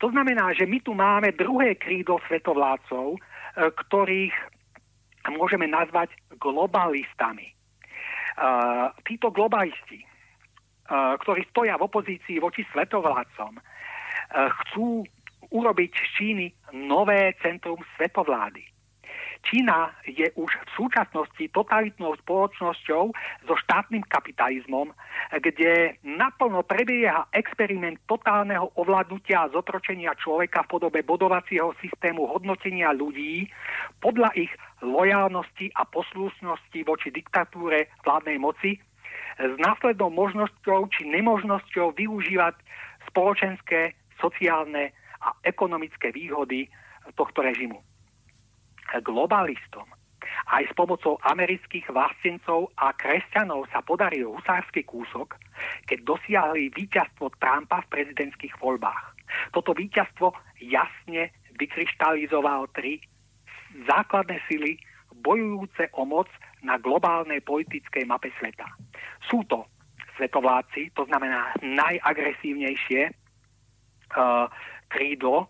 [0.00, 3.18] To znamená, že my tu máme druhé krídlo svetovládcov, e,
[3.56, 4.34] ktorých
[5.28, 7.52] môžeme nazvať globalistami.
[8.40, 10.00] Uh, títo globalisti,
[10.90, 13.62] ktorí stoja v opozícii voči svetovládcom, uh,
[14.66, 15.06] chcú
[15.50, 18.70] urobiť z Číny nové centrum svetovlády.
[19.40, 23.04] Čína je už v súčasnosti totalitnou spoločnosťou
[23.48, 24.92] so štátnym kapitalizmom,
[25.32, 33.48] kde naplno prebieha experiment totálneho ovládnutia a zotročenia človeka v podobe bodovacieho systému hodnotenia ľudí
[34.04, 34.52] podľa ich
[34.84, 38.76] lojálnosti a poslušnosti voči diktatúre vládnej moci
[39.40, 42.54] s následnou možnosťou či nemožnosťou využívať
[43.08, 46.68] spoločenské, sociálne a ekonomické výhody
[47.16, 47.80] tohto režimu
[48.98, 49.86] globalistom.
[50.50, 55.38] Aj s pomocou amerických vlastencov a kresťanov sa podaril husársky kúsok,
[55.86, 59.14] keď dosiahli víťazstvo Trumpa v prezidentských voľbách.
[59.54, 62.98] Toto víťazstvo jasne vykryštalizoval tri
[63.86, 64.74] základné sily
[65.20, 66.26] bojujúce o moc
[66.64, 68.66] na globálnej politickej mape sveta.
[69.28, 69.68] Sú to
[70.16, 74.48] svetovláci, to znamená najagresívnejšie uh,
[74.92, 75.48] krídlo,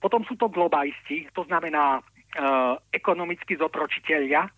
[0.00, 4.48] potom sú to globalisti, to znamená uh, ekonomicky zotročiteľia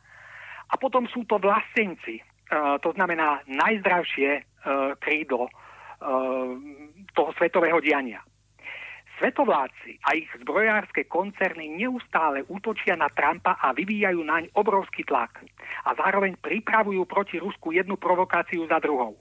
[0.71, 4.43] a potom sú to vlastenci, uh, to znamená najzdravšie uh,
[4.99, 5.51] krídlo uh,
[7.15, 8.23] toho svetového diania.
[9.23, 15.47] Svetovláci a ich zbrojárske koncerny neustále útočia na Trumpa a vyvíjajú naň obrovský tlak
[15.87, 19.15] a zároveň pripravujú proti Rusku jednu provokáciu za druhou.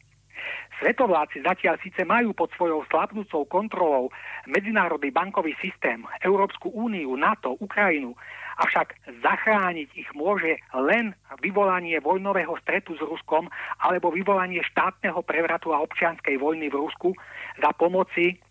[0.82, 4.10] Svetovláci zatiaľ síce majú pod svojou slabnúcou kontrolou
[4.50, 8.18] medzinárodný bankový systém, Európsku úniu, NATO, Ukrajinu,
[8.58, 11.14] avšak zachrániť ich môže len
[11.46, 17.14] vyvolanie vojnového stretu s Ruskom alebo vyvolanie štátneho prevratu a občianskej vojny v Rusku
[17.62, 18.42] za pomoci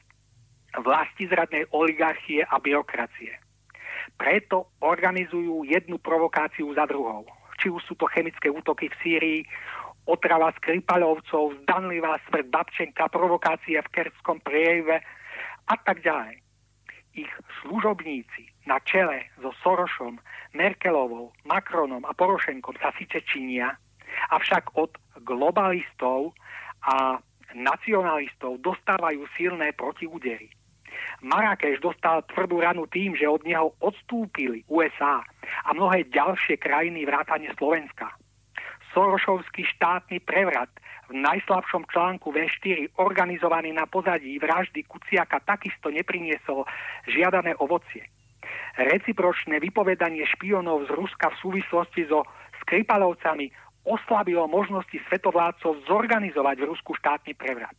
[0.78, 3.34] vlasti zradnej oligarchie a byrokracie.
[4.14, 7.26] Preto organizujú jednu provokáciu za druhou.
[7.60, 9.40] Či už sú to chemické útoky v Sýrii,
[10.08, 15.04] otrava Skripalovcov, zdanlivá smrť Babčenka, provokácia v Kerskom prielive
[15.68, 16.40] a tak ďalej.
[17.14, 17.30] Ich
[17.62, 20.22] služobníci na čele so Sorošom,
[20.54, 23.74] Merkelovou, Macronom a Porošenkom sa síce činia,
[24.30, 24.94] avšak od
[25.26, 26.32] globalistov
[26.86, 27.18] a
[27.54, 30.54] nacionalistov dostávajú silné protiúdery.
[31.20, 35.20] Marrakeš dostal tvrdú ranu tým, že od neho odstúpili USA
[35.68, 38.08] a mnohé ďalšie krajiny vrátane Slovenska.
[38.96, 40.72] Sorošovský štátny prevrat
[41.12, 46.64] v najslabšom článku V4 organizovaný na pozadí vraždy Kuciaka takisto nepriniesol
[47.06, 48.06] žiadané ovocie.
[48.80, 52.24] Recipročné vypovedanie špionov z Ruska v súvislosti so
[52.64, 53.50] Skripalovcami
[53.84, 57.76] oslabilo možnosti svetovládcov zorganizovať v Rusku štátny prevrat.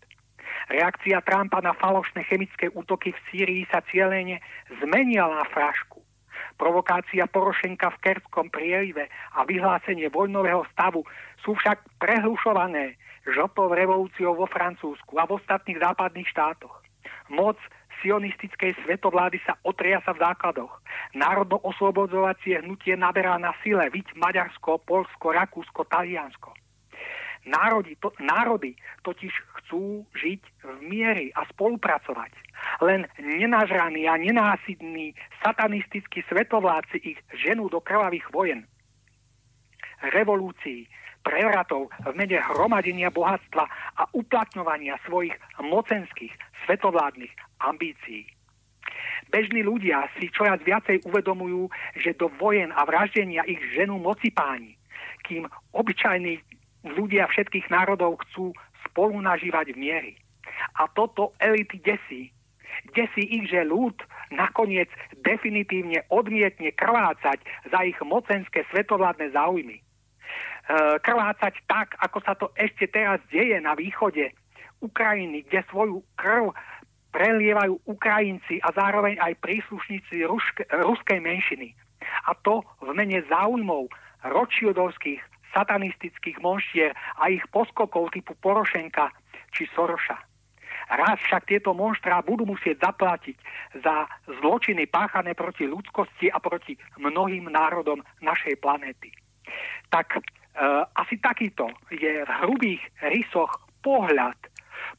[0.70, 4.44] Reakcia Trumpa na falošné chemické útoky v Sýrii sa cieľene
[4.82, 6.02] zmenila na frašku
[6.62, 11.02] provokácia Porošenka v Kerskom prielive a vyhlásenie vojnového stavu
[11.42, 16.86] sú však prehlušované žltou revolúciou vo Francúzsku a v ostatných západných štátoch.
[17.34, 17.58] Moc
[18.06, 20.74] sionistickej svetovlády sa otriasa v základoch.
[21.18, 26.54] Národno-oslobodzovacie hnutie naberá na sile, viď Maďarsko, Polsko, Rakúsko, Taliansko.
[27.42, 32.30] Národy, to, národy totiž chcú žiť v miery a spolupracovať.
[32.86, 38.70] Len nenažraní a nenásidní satanistickí svetovláci ich ženú do krvavých vojen.
[40.14, 40.86] Revolúcií,
[41.22, 43.66] prevratov v mene hromadenia bohatstva
[43.98, 46.34] a uplatňovania svojich mocenských
[46.66, 48.26] svetovládnych ambícií.
[49.30, 54.76] Bežní ľudia si čoraz viacej uvedomujú, že do vojen a vraždenia ich ženú moci páni,
[55.26, 56.42] kým obyčajní
[56.86, 58.54] ľudia všetkých národov chcú
[58.90, 60.14] spolu nažívať v miery.
[60.78, 62.34] A toto elity desí.
[62.98, 63.94] Desí ich, že ľud
[64.32, 64.90] nakoniec
[65.22, 69.78] definitívne odmietne krvácať za ich mocenské svetovládne záujmy.
[69.78, 69.84] E,
[71.04, 74.32] krvácať tak, ako sa to ešte teraz deje na východe
[74.82, 76.56] Ukrajiny, kde svoju krv
[77.12, 80.26] prelievajú Ukrajinci a zároveň aj príslušníci
[80.72, 81.76] ruskej menšiny.
[82.26, 83.92] A to v mene záujmov
[84.26, 85.20] ročildovských
[85.52, 89.12] satanistických monštier a ich poskokov typu Porošenka
[89.52, 90.18] či Soroša.
[90.92, 93.38] Raz však tieto monštrá budú musieť zaplatiť
[93.80, 99.12] za zločiny páchané proti ľudskosti a proti mnohým národom našej planéty.
[99.88, 100.20] Tak
[101.00, 104.36] asi takýto je v hrubých rysoch pohľad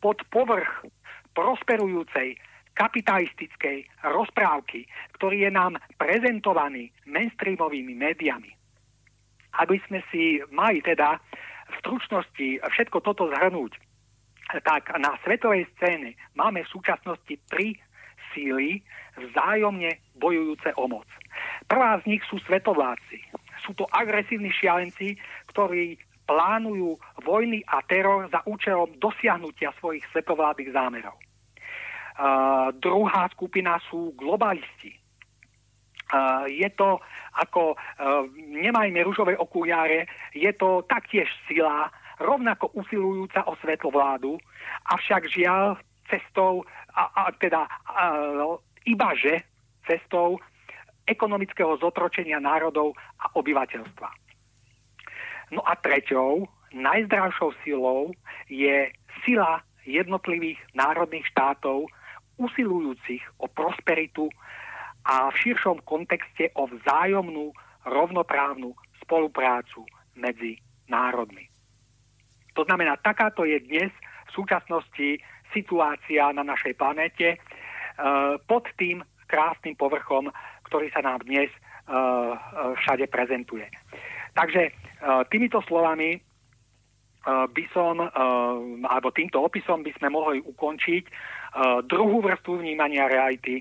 [0.00, 0.88] pod povrch
[1.36, 2.40] prosperujúcej
[2.72, 4.88] kapitalistickej rozprávky,
[5.20, 8.48] ktorý je nám prezentovaný mainstreamovými médiami.
[9.60, 11.20] Aby sme si mali teda
[11.68, 13.76] v stručnosti všetko toto zhrnúť,
[14.64, 17.76] tak na svetovej scéne máme v súčasnosti tri
[18.32, 18.84] síly
[19.16, 21.08] vzájomne bojujúce o moc.
[21.68, 23.18] Prvá z nich sú svetovládci.
[23.64, 25.16] Sú to agresívni šialenci,
[25.52, 31.16] ktorí plánujú vojny a teror za účelom dosiahnutia svojich svetovládnych zámerov.
[32.12, 35.01] Uh, druhá skupina sú globalisti.
[36.44, 37.00] Je to
[37.40, 40.04] ako, uh, nemajme ružové okuliare,
[40.36, 41.88] je to taktiež sila,
[42.20, 44.36] rovnako usilujúca o svetovládu,
[44.92, 47.70] avšak žiaľ cestou, a, a teda a,
[48.84, 49.42] ibaže
[49.88, 50.38] cestou
[51.08, 54.08] ekonomického zotročenia národov a obyvateľstva.
[55.52, 58.14] No a treťou, najzdravšou silou
[58.48, 58.88] je
[59.24, 61.90] sila jednotlivých národných štátov,
[62.40, 64.32] usilujúcich o prosperitu
[65.02, 67.50] a v širšom kontexte o vzájomnú
[67.86, 69.82] rovnoprávnu spoluprácu
[70.14, 71.50] medzi národmi.
[72.54, 73.90] To znamená, takáto je dnes
[74.28, 75.18] v súčasnosti
[75.52, 77.38] situácia na našej planéte e,
[78.48, 80.28] pod tým krásnym povrchom,
[80.68, 82.36] ktorý sa nám dnes e, e,
[82.80, 83.68] všade prezentuje.
[84.32, 84.72] Takže
[85.28, 86.16] týmito slovami
[87.26, 88.00] by som,
[88.88, 91.04] alebo týmto opisom by sme mohli ukončiť
[91.84, 93.60] druhú vrstvu vnímania reality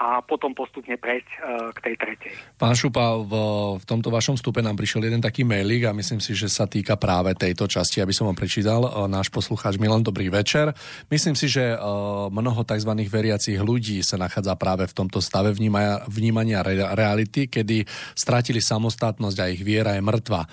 [0.00, 2.32] a potom postupne prejsť uh, k tej tretej.
[2.56, 3.32] Pán Šupa, v,
[3.76, 6.96] v tomto vašom stupe nám prišiel jeden taký mailik a myslím si, že sa týka
[6.96, 8.80] práve tejto časti, aby som vám prečítal.
[8.80, 10.72] Uh, náš poslucháč Milan, dobrý večer.
[11.12, 12.88] Myslím si, že uh, mnoho tzv.
[13.12, 17.84] veriacich ľudí sa nachádza práve v tomto stave vnímania, vnímania re, reality, kedy
[18.16, 20.48] stratili samostatnosť a ich viera je mŕtva.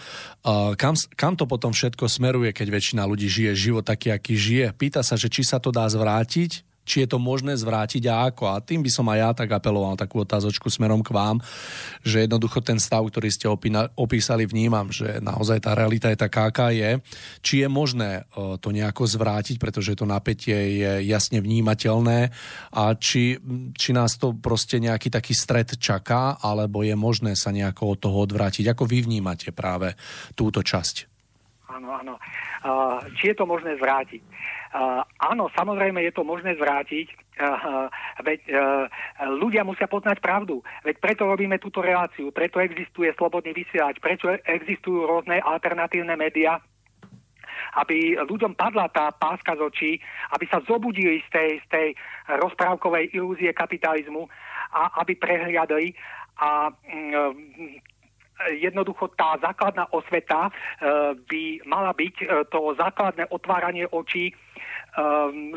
[0.76, 4.76] Kam, kam to potom všetko smeruje, keď väčšina ľudí žije život taký, aký žije?
[4.76, 8.48] Pýta sa, že či sa to dá zvrátiť, či je to možné zvrátiť a ako.
[8.48, 11.44] A tým by som aj ja tak apeloval takú otázočku smerom k vám,
[12.08, 13.52] že jednoducho ten stav, ktorý ste
[14.00, 17.04] opísali, vnímam, že naozaj tá realita je taká, aká je.
[17.44, 18.24] Či je možné
[18.64, 22.32] to nejako zvrátiť, pretože to napätie je jasne vnímateľné
[22.72, 23.36] a či,
[23.76, 28.18] či nás to proste nejaký taký stred čaká, alebo je možné sa nejako od toho
[28.24, 28.72] odvrátiť.
[28.72, 29.98] Ako vy vnímate práve
[30.38, 31.17] túto časť?
[31.78, 32.16] Áno, áno.
[33.22, 34.22] Či je to možné zvrátiť?
[35.22, 37.08] Áno, samozrejme je to možné zvrátiť,
[38.26, 38.40] veď
[39.38, 40.66] ľudia musia poznať pravdu.
[40.82, 46.58] Veď preto robíme túto reláciu, preto existuje slobodný vysielač, prečo existujú rôzne alternatívne médiá,
[47.78, 49.92] aby ľuďom padla tá páska z očí,
[50.34, 51.88] aby sa zobudili z tej, z tej
[52.42, 54.26] rozprávkovej ilúzie kapitalizmu
[54.74, 55.94] a aby prehliadali
[56.38, 57.34] a mm,
[58.62, 60.52] jednoducho tá základná osveta e,
[61.18, 64.34] by mala byť e, to základné otváranie očí e,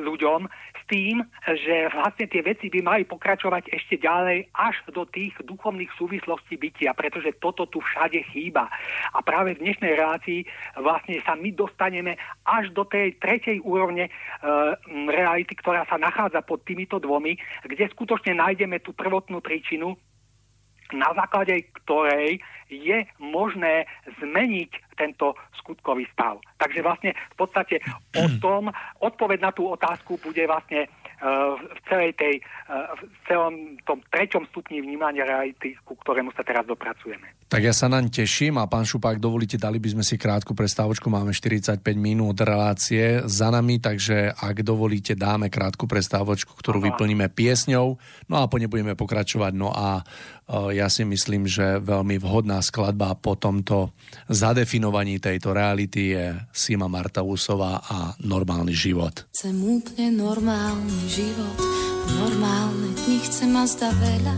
[0.01, 5.37] ľuďom s tým, že vlastne tie veci by mali pokračovať ešte ďalej až do tých
[5.45, 8.67] duchovných súvislostí bytia, pretože toto tu všade chýba.
[9.15, 10.43] A práve v dnešnej relácii
[10.81, 12.17] vlastne sa my dostaneme
[12.49, 14.11] až do tej tretej úrovne
[15.07, 17.39] reality, ktorá sa nachádza pod týmito dvomi,
[17.71, 19.95] kde skutočne nájdeme tú prvotnú príčinu,
[20.95, 22.39] na základe ktorej
[22.71, 23.87] je možné
[24.23, 26.39] zmeniť tento skutkový stav.
[26.61, 27.83] Takže vlastne v podstate
[28.15, 28.71] o tom,
[29.03, 30.87] odpoveď na tú otázku bude vlastne
[31.21, 32.41] v celej tej,
[32.97, 37.37] v celom tom treťom stupni vnímania reality, ku ktorému sa teraz dopracujeme.
[37.45, 41.13] Tak ja sa naň teším a pán Šupák, dovolíte, dali by sme si krátku prestávočku,
[41.13, 46.87] máme 45 minút relácie za nami, takže ak dovolíte, dáme krátku prestávočku, ktorú Aha.
[46.89, 48.01] vyplníme piesňou,
[48.33, 49.53] no a po nej budeme pokračovať.
[49.53, 50.01] No a
[50.51, 53.95] ja si myslím, že veľmi vhodná skladba po tomto
[54.27, 59.31] zadefinovaní tejto reality je Sima Marta Úsová a Normálny život.
[59.31, 61.57] Chcem úplne normálny život,
[62.19, 64.37] normálne dni chcem a zda veľa.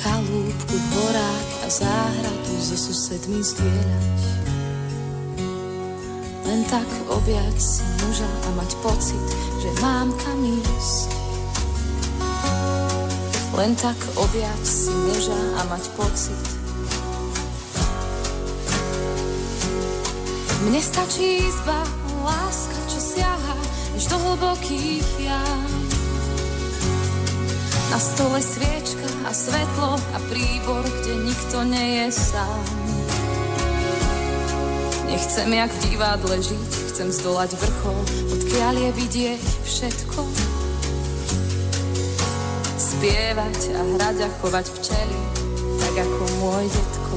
[0.00, 0.86] Chalúbku v
[1.66, 4.20] a záhradu so susedmi zdieľať.
[6.46, 9.26] Len tak objať si muža a mať pocit,
[9.58, 11.10] že mám kam ísť.
[13.56, 16.56] Len tak objať si muža a mať pocit,
[20.66, 21.86] Mne stačí izba,
[22.26, 23.54] láska, čo siaha
[23.94, 25.70] až do hlbokých jam.
[27.94, 32.64] Na stole sviečka a svetlo a príbor, kde nikto nie je sám.
[35.06, 38.00] Nechcem jak v divadle žiť, chcem zdolať vrchol,
[38.34, 40.55] odkiaľ je vidieť všetko.
[42.76, 45.20] Spievať a hrať a chovať včely,
[45.80, 47.14] tak ako môj detko.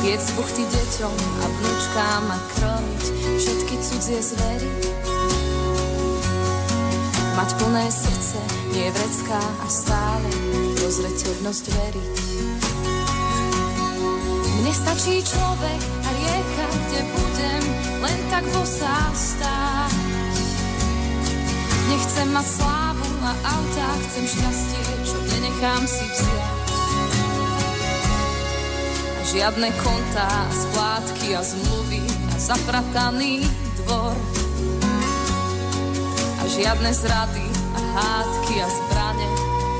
[0.00, 3.04] Piec buchty deťom a vnúčkám a krmiť
[3.36, 4.72] všetky cudzie zvery.
[7.36, 8.40] Mať plné srdce,
[8.72, 10.30] nie vrecká a stále
[10.80, 12.16] dozreteľnosť veriť.
[14.56, 17.62] Mne stačí človek a rieka, kde budem
[18.00, 19.81] len tak vosá stáť.
[21.92, 26.56] Nechcem mať slávu a auta, chcem šťastie, čo nenechám si vziať.
[29.12, 32.00] A žiadne kontá, splátky a zmluvy
[32.32, 33.44] a zaprataný
[33.84, 34.16] dvor.
[36.40, 37.44] A žiadne zrady
[37.76, 39.28] a hádky a zbrane,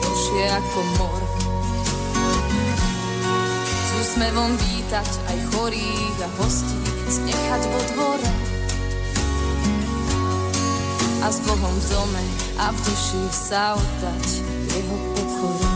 [0.04, 1.22] už je ako mor.
[3.72, 6.76] S úsmevom vítať aj chorých a hostí,
[7.24, 8.51] nechať vo dvore
[11.22, 12.24] a s Bohom v dome
[12.58, 14.42] a v duši sa oddať
[14.74, 15.70] jeho pokoru.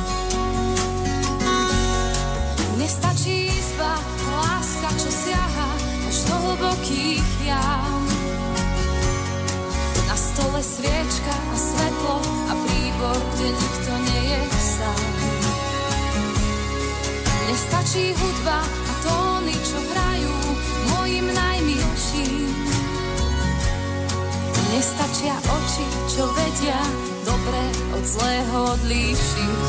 [2.75, 3.95] Nestačí izba,
[4.27, 5.71] láska, čo siaha
[6.11, 8.03] až do hlbokých jam.
[10.11, 12.17] Na stole sviečka a svetlo
[12.51, 15.07] a príbor, kde nikto nie je sám.
[17.47, 18.86] Nestačí hudba
[24.75, 26.81] Nestačia oči, čo vedia
[27.23, 27.63] dobre
[27.95, 29.61] od zlého odlíšiť.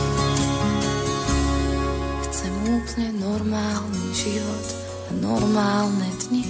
[2.25, 4.65] Chcem úplne normálny život
[5.07, 6.47] a normálne dni.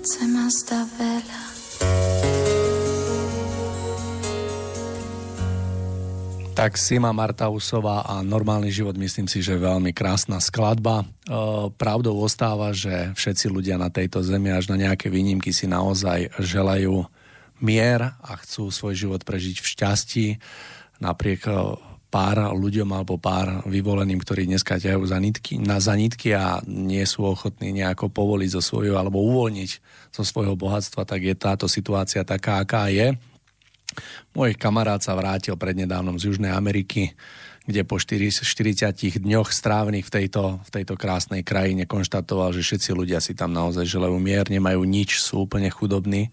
[0.00, 1.42] Chcem a zda veľa.
[6.52, 11.02] Tak Sima Martausová a Normálny život myslím si, že veľmi krásna skladba.
[11.02, 11.06] E,
[11.74, 17.02] pravdou ostáva, že všetci ľudia na tejto zemi až na nejaké výnimky si naozaj želajú
[17.62, 20.26] mier a chcú svoj život prežiť v šťastí
[20.98, 21.54] napriek e,
[22.12, 27.24] pár ľuďom alebo pár vyvoleným, ktorí dneska ťahajú za nitky, na zanitky a nie sú
[27.24, 29.70] ochotní nejako povoliť zo svojho alebo uvoľniť
[30.12, 33.16] zo svojho bohatstva, tak je táto situácia taká, aká je.
[34.36, 37.16] Môj kamarát sa vrátil prednedávnom z Južnej Ameriky,
[37.64, 38.44] kde po 40
[39.22, 43.88] dňoch strávnych v tejto, v tejto krásnej krajine konštatoval, že všetci ľudia si tam naozaj
[43.88, 46.28] želajú mier, nemajú nič, sú úplne chudobní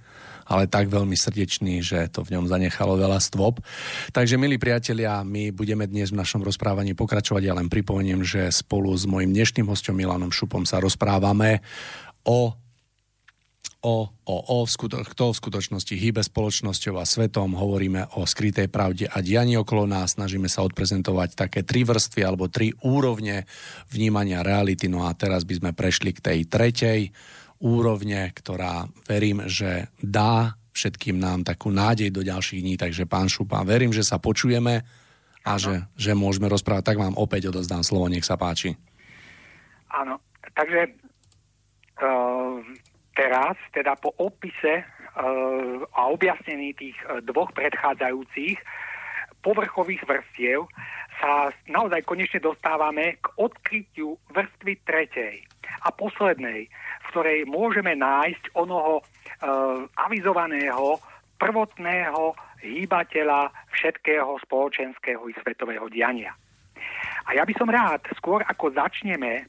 [0.49, 3.61] ale tak veľmi srdečný, že to v ňom zanechalo veľa stôp.
[4.09, 7.41] Takže, milí priatelia, my budeme dnes v našom rozprávaní pokračovať.
[7.45, 11.61] Ja len pripomeniem, že spolu s mojim dnešným hostom Milanom Šupom sa rozprávame
[12.25, 12.57] o
[13.79, 19.07] o, o, o skuto, kto v skutočnosti hýbe spoločnosťou a svetom, hovoríme o skrytej pravde
[19.07, 23.47] a dianí okolo nás, snažíme sa odprezentovať také tri vrstvy alebo tri úrovne
[23.87, 24.91] vnímania reality.
[24.91, 26.99] No a teraz by sme prešli k tej tretej,
[27.59, 32.75] úrovne, ktorá verím, že dá všetkým nám takú nádej do ďalších dní.
[32.79, 34.79] Takže pán Šupa, verím, že sa počujeme
[35.43, 36.95] a že, že môžeme rozprávať.
[36.95, 38.79] Tak vám opäť odozdám slovo, nech sa páči.
[39.91, 40.23] Áno,
[40.55, 40.95] takže
[41.99, 42.63] uh,
[43.11, 48.55] teraz, teda po opise uh, a objasnení tých uh, dvoch predchádzajúcich
[49.43, 50.67] povrchových vrstiev
[51.19, 55.43] sa naozaj konečne dostávame k odkrytiu vrstvy tretej
[55.83, 56.67] a poslednej,
[57.09, 59.03] ktorej môžeme nájsť onoho e,
[59.97, 61.01] avizovaného
[61.41, 66.35] prvotného hýbateľa všetkého spoločenského i svetového diania.
[67.25, 69.47] A ja by som rád, skôr ako začneme,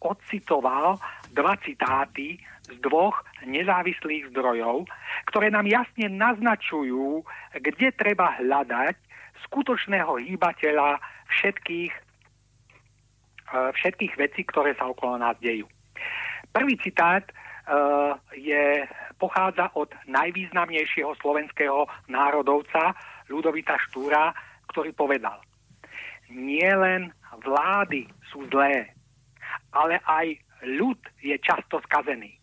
[0.00, 1.00] odcitoval
[1.32, 4.86] dva citáty z dvoch nezávislých zdrojov,
[5.30, 7.22] ktoré nám jasne naznačujú,
[7.58, 8.96] kde treba hľadať
[9.46, 10.98] skutočného hýbateľa
[11.30, 11.92] všetkých,
[13.54, 15.68] e, všetkých vecí, ktoré sa okolo nás dejú.
[16.56, 18.88] Prvý citát uh, je,
[19.20, 22.96] pochádza od najvýznamnejšieho slovenského národovca
[23.28, 24.32] Ľudovita Štúra,
[24.72, 25.36] ktorý povedal
[26.32, 27.12] Nie len
[27.44, 28.88] vlády sú zlé,
[29.76, 30.32] ale aj
[30.80, 32.40] ľud je často skazený.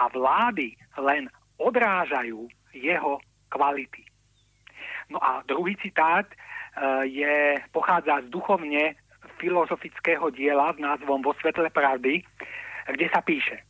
[0.00, 1.28] A vlády len
[1.60, 3.20] odrážajú jeho
[3.52, 4.08] kvality.
[5.12, 8.96] No a druhý citát uh, je, pochádza z duchovne
[9.36, 12.24] filozofického diela s názvom Vo svetle pravdy,
[12.92, 13.64] kde sa píše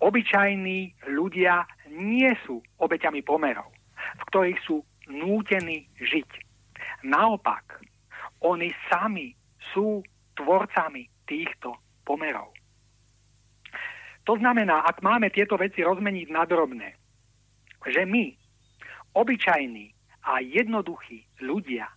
[0.00, 3.68] Obyčajní ľudia nie sú obeťami pomerov,
[4.16, 4.80] v ktorých sú
[5.12, 6.28] nútení žiť.
[7.04, 7.84] Naopak,
[8.40, 9.36] oni sami
[9.76, 10.00] sú
[10.40, 11.76] tvorcami týchto
[12.08, 12.48] pomerov.
[14.24, 16.96] To znamená, ak máme tieto veci rozmeniť na drobné,
[17.84, 18.32] že my,
[19.12, 19.92] obyčajní
[20.24, 21.92] a jednoduchí ľudia,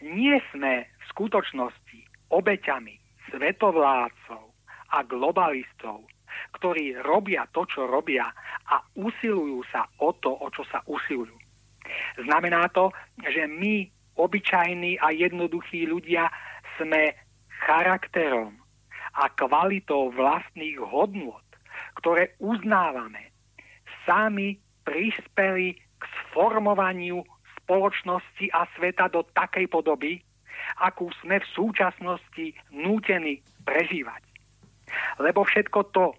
[0.00, 1.98] nie sme v skutočnosti
[2.32, 2.96] obeťami
[3.28, 4.47] svetovládcov,
[4.92, 6.08] a globalistov,
[6.56, 8.28] ktorí robia to, čo robia
[8.68, 11.34] a usilujú sa o to, o čo sa usilujú.
[12.20, 12.92] Znamená to,
[13.24, 16.28] že my obyčajní a jednoduchí ľudia
[16.76, 17.14] sme
[17.64, 18.54] charakterom
[19.18, 21.42] a kvalitou vlastných hodnôt,
[22.02, 23.34] ktoré uznávame,
[24.06, 27.24] sami prispeli k sformovaniu
[27.62, 30.22] spoločnosti a sveta do takej podoby,
[30.78, 34.27] akú sme v súčasnosti nútení prežívať.
[35.18, 36.14] Lebo všetko to,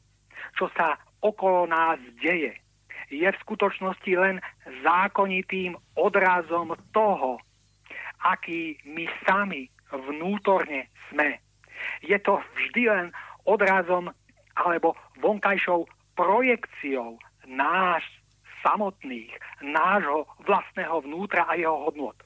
[0.56, 2.56] čo sa okolo nás deje,
[3.10, 4.38] je v skutočnosti len
[4.86, 7.42] zákonitým odrazom toho,
[8.22, 11.42] aký my sami vnútorne sme.
[12.06, 13.06] Je to vždy len
[13.50, 14.14] odrazom
[14.54, 14.94] alebo
[15.24, 17.18] vonkajšou projekciou
[17.50, 18.06] náš
[18.62, 19.32] samotných,
[19.64, 22.20] nášho vlastného vnútra a jeho hodnot.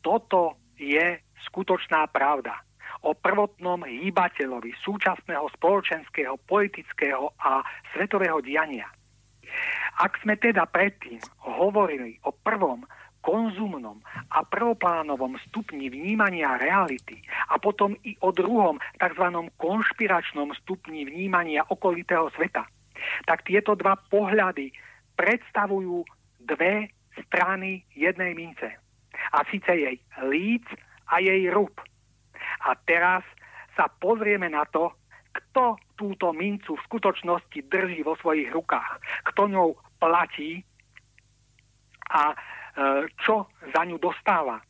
[0.00, 2.65] Toto je skutočná pravda
[3.06, 7.62] o prvotnom hýbateľovi súčasného spoločenského, politického a
[7.94, 8.90] svetového diania.
[10.02, 12.82] Ak sme teda predtým hovorili o prvom
[13.22, 14.02] konzumnom
[14.34, 19.26] a prvoplánovom stupni vnímania reality a potom i o druhom tzv.
[19.58, 22.66] konšpiračnom stupni vnímania okolitého sveta,
[23.26, 24.70] tak tieto dva pohľady
[25.18, 26.06] predstavujú
[26.42, 26.90] dve
[27.26, 28.78] strany jednej mince.
[29.34, 30.66] A síce jej líc
[31.10, 31.74] a jej rúb.
[32.64, 33.26] A teraz
[33.76, 34.94] sa pozrieme na to,
[35.36, 39.00] kto túto mincu v skutočnosti drží vo svojich rukách,
[39.32, 40.64] kto ňou platí
[42.08, 42.36] a e,
[43.20, 43.44] čo
[43.76, 44.64] za ňu dostáva.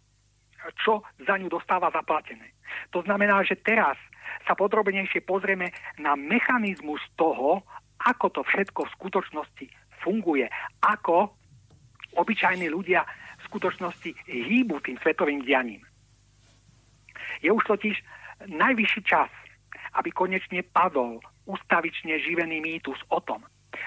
[0.83, 2.51] Čo za ňu dostáva zaplatené.
[2.91, 3.95] To znamená, že teraz
[4.43, 5.71] sa podrobnejšie pozrieme
[6.03, 7.63] na mechanizmus toho,
[8.03, 9.67] ako to všetko v skutočnosti
[10.03, 10.47] funguje,
[10.83, 11.31] ako
[12.19, 13.07] obyčajní ľudia
[13.39, 15.83] v skutočnosti hýbu tým svetovým dianím.
[17.43, 17.97] Je už totiž
[18.47, 19.31] najvyšší čas,
[19.97, 23.41] aby konečne padol ustavične živený mýtus o tom,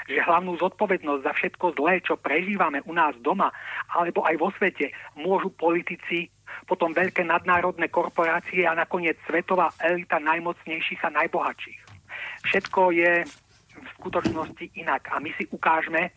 [0.08, 3.54] že hlavnú zodpovednosť za všetko zlé, čo prežívame u nás doma
[3.94, 6.32] alebo aj vo svete, môžu politici,
[6.66, 11.80] potom veľké nadnárodné korporácie a nakoniec svetová elita najmocnejších a najbohatších.
[12.50, 13.12] Všetko je
[13.80, 16.10] v skutočnosti inak a my si ukážeme,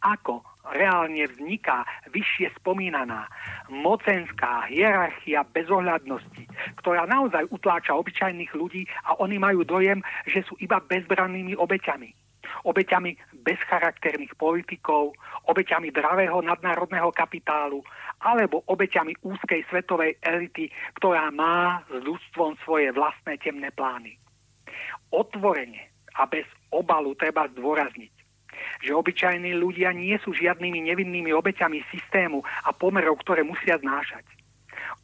[0.00, 3.26] ako reálne vzniká vyššie spomínaná
[3.72, 6.44] mocenská hierarchia bezohľadnosti,
[6.84, 12.12] ktorá naozaj utláča obyčajných ľudí a oni majú dojem, že sú iba bezbrannými obeťami.
[12.66, 13.14] Obeťami
[13.46, 15.14] bezcharakterných politikov,
[15.48, 17.80] obeťami dravého nadnárodného kapitálu
[18.20, 20.68] alebo obeťami úzkej svetovej elity,
[21.00, 24.18] ktorá má s ľudstvom svoje vlastné temné plány.
[25.14, 28.12] Otvorene a bez obalu treba zdôrazniť,
[28.80, 34.24] že obyčajní ľudia nie sú žiadnymi nevinnými obeťami systému a pomerov, ktoré musia znášať.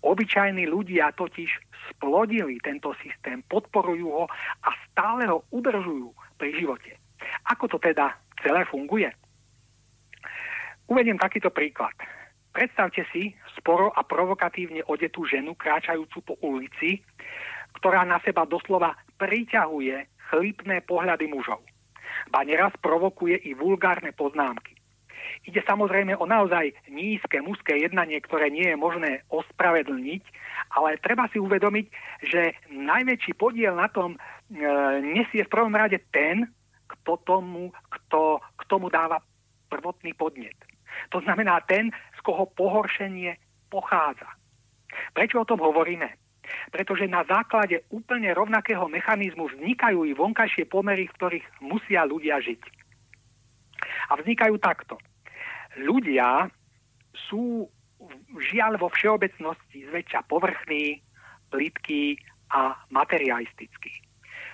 [0.02, 1.51] Obyčajní ľudia totiž
[1.93, 4.25] splodili tento systém, podporujú ho
[4.62, 6.99] a stále ho udržujú pri živote.
[7.51, 9.09] Ako to teda celé funguje?
[10.86, 11.94] Uvediem takýto príklad.
[12.55, 17.05] Predstavte si sporo a provokatívne odetú ženu kráčajúcu po ulici,
[17.76, 21.60] ktorá na seba doslova priťahuje chlipné pohľady mužov
[22.31, 24.76] ba neraz provokuje i vulgárne poznámky.
[25.47, 30.23] Ide samozrejme o naozaj nízke mužské jednanie, ktoré nie je možné ospravedlniť,
[30.75, 31.86] ale treba si uvedomiť,
[32.26, 34.18] že najväčší podiel na tom e,
[35.02, 36.47] nesie v prvom rade ten,
[36.86, 39.23] kto tomu, kto, k tomu dáva
[39.70, 40.57] prvotný podnet.
[41.10, 43.36] To znamená ten, z koho pohoršenie
[43.70, 44.26] pochádza.
[45.12, 46.26] Prečo o tom hovoríme?
[46.70, 52.60] Pretože na základe úplne rovnakého mechanizmu vznikajú i vonkajšie pomery, v ktorých musia ľudia žiť.
[54.10, 54.97] A vznikajú takto.
[55.76, 56.49] Ľudia
[57.28, 57.68] sú
[58.39, 61.01] žiaľ vo všeobecnosti zväčša povrchní,
[61.49, 62.20] plitkí
[62.52, 63.93] a materialistickí.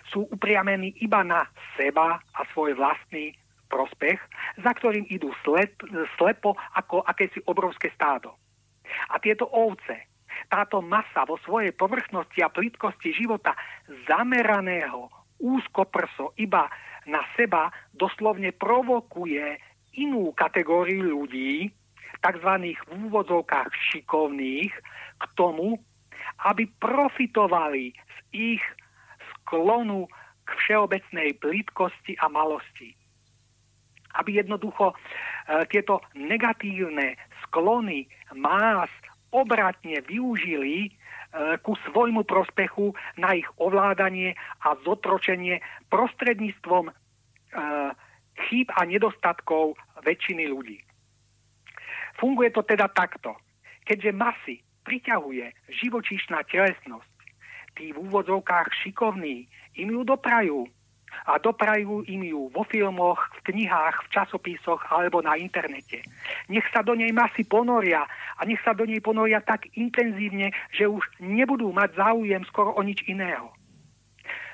[0.08, 1.47] Sú upriamení iba na
[1.78, 3.32] seba a svoj vlastný
[3.72, 4.20] prospech,
[4.60, 5.72] za ktorým idú slep,
[6.20, 8.36] slepo ako akési obrovské stádo.
[9.08, 10.11] A tieto ovce
[10.48, 13.54] táto masa vo svojej povrchnosti a plitkosti života
[14.08, 15.10] zameraného
[15.42, 16.70] úzkoprso iba
[17.06, 19.58] na seba doslovne provokuje
[19.98, 21.68] inú kategóriu ľudí,
[22.22, 22.50] tzv.
[22.78, 24.72] v úvodzovkách šikovných,
[25.18, 25.82] k tomu,
[26.46, 28.62] aby profitovali z ich
[29.34, 30.06] sklonu
[30.46, 32.94] k všeobecnej plítkosti a malosti.
[34.18, 34.96] Aby jednoducho e,
[35.66, 38.06] tieto negatívne sklony
[38.38, 38.90] más
[39.32, 40.90] obratne využili e,
[41.64, 46.92] ku svojmu prospechu na ich ovládanie a zotročenie prostredníctvom e,
[48.48, 50.78] chýb a nedostatkov väčšiny ľudí.
[52.20, 53.34] Funguje to teda takto.
[53.82, 55.50] Keďže masy priťahuje
[55.82, 57.10] živočíšna telesnosť,
[57.74, 59.48] tí v úvodzovkách šikovní
[59.80, 60.68] im ju doprajú
[61.26, 66.02] a doprajú im ju vo filmoch, v knihách, v časopisoch alebo na internete.
[66.50, 68.05] Nech sa do nej masy ponoria
[68.36, 72.82] a nech sa do nej ponoria tak intenzívne, že už nebudú mať záujem skoro o
[72.82, 73.55] nič iného.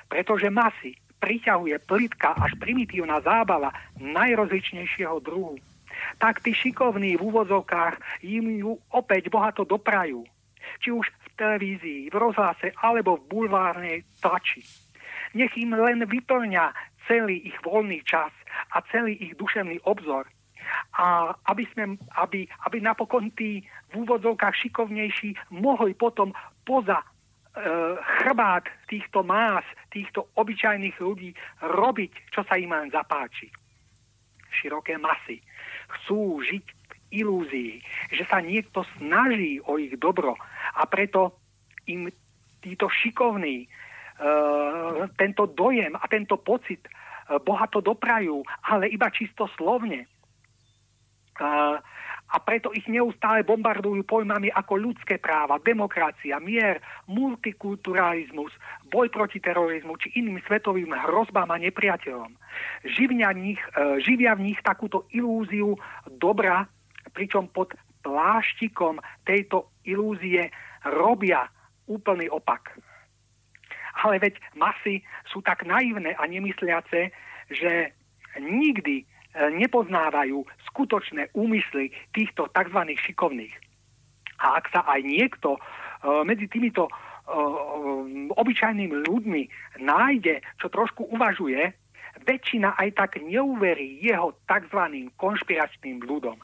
[0.09, 5.59] Pretože masy priťahuje plitka až primitívna zábava najrozličnejšieho druhu.
[6.17, 10.23] Tak tí šikovní v úvozovkách im ju opäť bohato doprajú.
[10.79, 14.63] Či už v televízii, v rozhlase alebo v bulvárnej tlači.
[15.33, 16.73] Nech im len vyplňa
[17.09, 18.33] celý ich voľný čas
[18.73, 20.29] a celý ich duševný obzor.
[21.01, 26.29] A aby, sme, aby, aby napokon tí v úvodzovkách šikovnejší mohli potom
[26.61, 27.05] poza e,
[28.21, 31.33] chrbát týchto más, týchto obyčajných ľudí
[31.65, 33.49] robiť, čo sa im len zapáči.
[34.61, 35.41] Široké masy
[35.89, 36.93] chcú žiť v
[37.25, 37.73] ilúzii,
[38.13, 40.37] že sa niekto snaží o ich dobro
[40.77, 41.33] a preto
[41.89, 42.13] im
[42.61, 43.65] títo šikovní
[45.15, 50.05] tento dojem a tento pocit eh, Boha to doprajú, ale iba čisto slovne.
[51.39, 51.77] Eh,
[52.29, 56.77] a preto ich neustále bombardujú pojmami ako ľudské práva, demokracia, mier,
[57.09, 58.53] multikulturalizmus,
[58.85, 62.29] boj proti terorizmu či iným svetovým hrozbám a nepriateľom.
[62.85, 63.61] Živia v nich,
[64.05, 65.73] živia v nich takúto ilúziu
[66.05, 66.69] dobra,
[67.17, 67.73] pričom pod
[68.05, 70.53] pláštikom tejto ilúzie
[70.85, 71.49] robia
[71.89, 72.77] úplný opak.
[73.99, 77.11] Ale veď masy sú tak naivné a nemysliace,
[77.51, 77.71] že
[78.39, 79.05] nikdy e,
[79.59, 82.79] nepoznávajú skutočné úmysly týchto tzv.
[82.95, 83.55] šikovných.
[84.39, 85.59] A ak sa aj niekto e,
[86.23, 86.91] medzi týmito e,
[88.31, 89.41] obyčajnými ľuďmi
[89.83, 91.75] nájde, čo trošku uvažuje,
[92.23, 94.79] väčšina aj tak neuverí jeho tzv.
[95.19, 96.39] konšpiračným ľudom.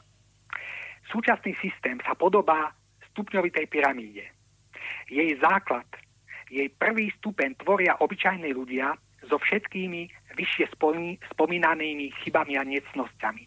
[1.08, 2.74] Súčasný systém sa podobá
[3.14, 4.26] stupňovitej pyramíde.
[5.06, 5.86] Jej základ
[6.50, 8.94] jej prvý stupeň tvoria obyčajní ľudia
[9.26, 10.06] so všetkými
[10.38, 10.70] vyššie
[11.34, 13.44] spomínanými chybami a necnosťami.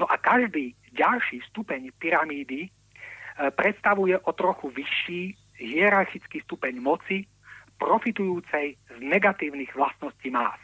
[0.00, 2.70] No a každý ďalší stupeň pyramídy e,
[3.52, 7.28] predstavuje o trochu vyšší hierarchický stupeň moci,
[7.78, 10.58] profitujúcej z negatívnych vlastností más.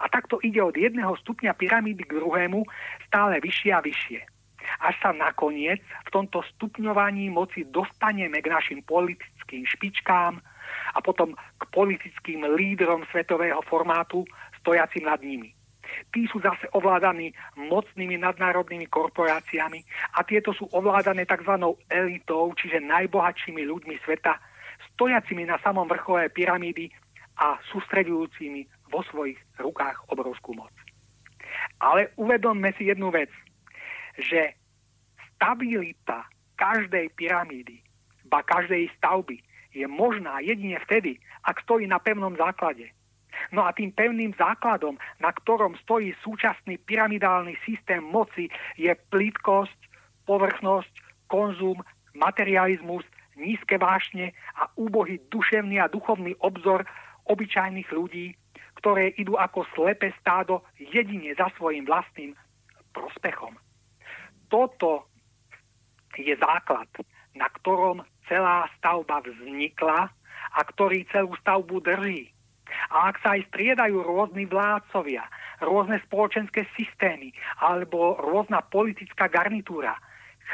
[0.00, 2.64] A takto ide od jedného stupňa pyramídy k druhému
[3.08, 4.20] stále vyššie a vyššie
[4.80, 8.80] až sa nakoniec v tomto stupňovaní moci dostaneme k našim
[9.50, 10.38] politickým špičkám
[10.94, 14.22] a potom k politickým lídrom svetového formátu
[14.62, 15.50] stojacim nad nimi.
[16.14, 19.82] Tí sú zase ovládaní mocnými nadnárodnými korporáciami
[20.14, 21.50] a tieto sú ovládané tzv.
[21.90, 24.38] elitou, čiže najbohatšími ľuďmi sveta,
[24.94, 26.94] stojacimi na samom vrchole pyramídy
[27.42, 30.70] a sústredujúcimi vo svojich rukách obrovskú moc.
[31.82, 33.34] Ale uvedomme si jednu vec,
[34.14, 34.54] že
[35.34, 36.22] stabilita
[36.54, 37.89] každej pyramídy,
[38.30, 39.42] ba každej stavby
[39.74, 42.90] je možná jedine vtedy, ak stojí na pevnom základe.
[43.54, 49.78] No a tým pevným základom, na ktorom stojí súčasný pyramidálny systém moci, je plítkosť,
[50.26, 50.92] povrchnosť,
[51.30, 51.78] konzum,
[52.14, 53.06] materializmus,
[53.38, 56.84] nízke vášne a úbohý duševný a duchovný obzor
[57.30, 58.34] obyčajných ľudí,
[58.82, 62.34] ktoré idú ako slepé stádo jedine za svojim vlastným
[62.92, 63.56] prospechom.
[64.50, 65.06] Toto
[66.18, 66.90] je základ,
[67.38, 70.06] na ktorom celá stavba vznikla
[70.54, 72.30] a ktorý celú stavbu drží.
[72.94, 75.26] A ak sa aj striedajú rôzni vládcovia,
[75.58, 79.98] rôzne spoločenské systémy alebo rôzna politická garnitúra,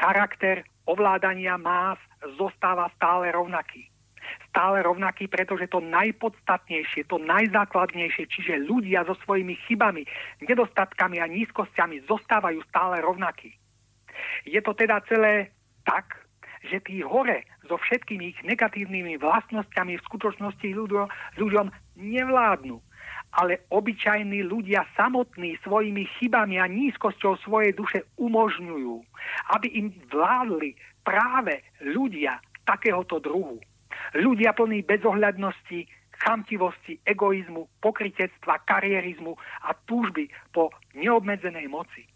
[0.01, 2.01] charakter ovládania más
[2.41, 3.85] zostáva stále rovnaký.
[4.49, 10.03] Stále rovnaký, pretože to najpodstatnejšie, to najzákladnejšie, čiže ľudia so svojimi chybami,
[10.43, 13.53] nedostatkami a nízkosťami zostávajú stále rovnakí.
[14.43, 15.53] Je to teda celé
[15.85, 16.27] tak,
[16.67, 21.67] že tí hore so všetkými ich negatívnymi vlastnosťami v skutočnosti ľuďom, ľuďom
[21.99, 22.79] nevládnu.
[23.37, 28.95] Ale obyčajní ľudia samotní svojimi chybami a nízkosťou svojej duše umožňujú,
[29.51, 33.59] aby im vládli práve ľudia takéhoto druhu.
[34.15, 35.87] Ľudia plní bezohľadnosti,
[36.23, 39.35] chamtivosti, egoizmu, pokritectva, karierizmu
[39.67, 42.07] a túžby po neobmedzenej moci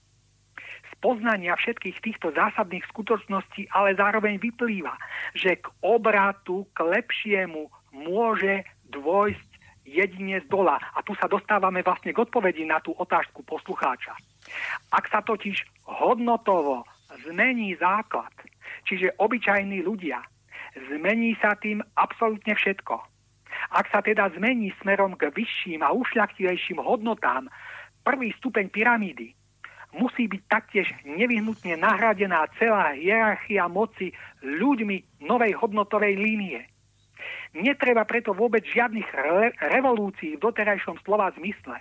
[1.02, 4.94] poznania všetkých týchto zásadných skutočností, ale zároveň vyplýva,
[5.34, 8.64] že k obratu, k lepšiemu môže
[8.94, 9.50] dôjsť
[9.84, 10.78] jedine z dola.
[10.96, 14.14] A tu sa dostávame vlastne k odpovedi na tú otázku poslucháča.
[14.94, 16.86] Ak sa totiž hodnotovo
[17.28, 18.32] zmení základ,
[18.88, 20.22] čiže obyčajní ľudia,
[20.94, 22.96] zmení sa tým absolútne všetko.
[23.76, 27.52] Ak sa teda zmení smerom k vyšším a ušľachtilejším hodnotám
[28.08, 29.36] prvý stupeň pyramídy,
[29.96, 36.64] musí byť taktiež nevyhnutne nahradená celá hierarchia moci ľuďmi novej hodnotovej línie.
[37.52, 41.76] Netreba preto vôbec žiadnych re- revolúcií v doterajšom slova zmysle.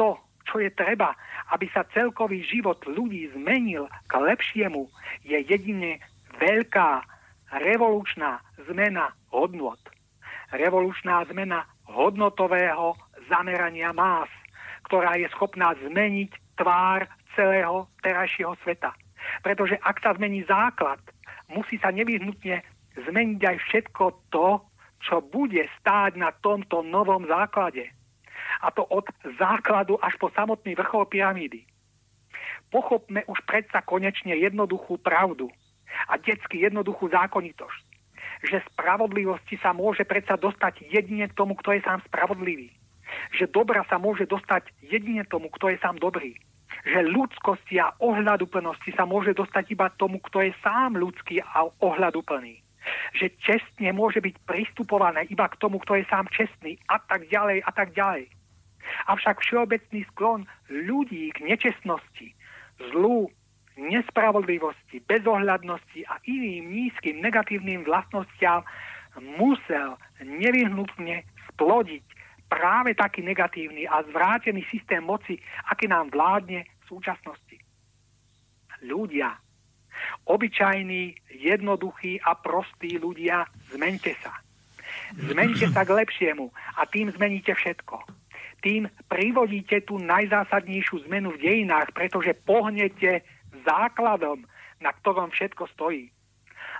[0.00, 0.16] To,
[0.48, 1.12] čo je treba,
[1.52, 4.88] aby sa celkový život ľudí zmenil k lepšiemu,
[5.28, 6.00] je jedine
[6.40, 7.04] veľká
[7.60, 9.80] revolučná zmena hodnot.
[10.48, 12.96] Revolučná zmena hodnotového
[13.28, 14.32] zamerania más,
[14.88, 17.04] ktorá je schopná zmeniť tvár
[17.36, 18.94] celého terajšieho sveta.
[19.42, 21.00] Pretože ak sa zmení základ,
[21.50, 22.62] musí sa nevyhnutne
[23.08, 24.62] zmeniť aj všetko to,
[25.02, 27.86] čo bude stáť na tomto novom základe.
[28.64, 29.06] A to od
[29.38, 31.62] základu až po samotný vrchol pyramídy.
[32.68, 35.48] Pochopme už predsa konečne jednoduchú pravdu
[36.10, 37.84] a detsky jednoduchú zákonitosť,
[38.44, 42.68] že spravodlivosti sa môže predsa dostať jedine tomu, kto je sám spravodlivý.
[43.40, 46.36] Že dobra sa môže dostať jedine tomu, kto je sám dobrý.
[46.84, 52.64] Že ľudskosti a ohľaduplnosti sa môže dostať iba tomu, kto je sám ľudský a ohľaduplný
[53.20, 57.60] že čestne môže byť pristupované iba k tomu, kto je sám čestný a tak ďalej
[57.64, 58.32] a tak ďalej.
[59.12, 62.32] Avšak všeobecný sklon ľudí k nečestnosti,
[62.92, 63.28] zlu,
[63.76, 68.64] nespravodlivosti, bezohľadnosti a iným nízkym negatívnym vlastnostiam
[69.38, 71.22] musel nevyhnutne
[71.52, 72.04] splodiť
[72.48, 75.36] práve taký negatívny a zvrátený systém moci,
[75.68, 77.56] aký nám vládne v súčasnosti.
[78.82, 79.36] Ľudia,
[80.24, 84.34] Obyčajní, jednoduchí a prostí ľudia, zmente sa.
[85.16, 87.96] Zmente sa k lepšiemu a tým zmeníte všetko.
[88.58, 93.22] Tým privodíte tú najzásadnejšiu zmenu v dejinách, pretože pohnete
[93.62, 94.42] základom,
[94.82, 96.10] na ktorom všetko stojí.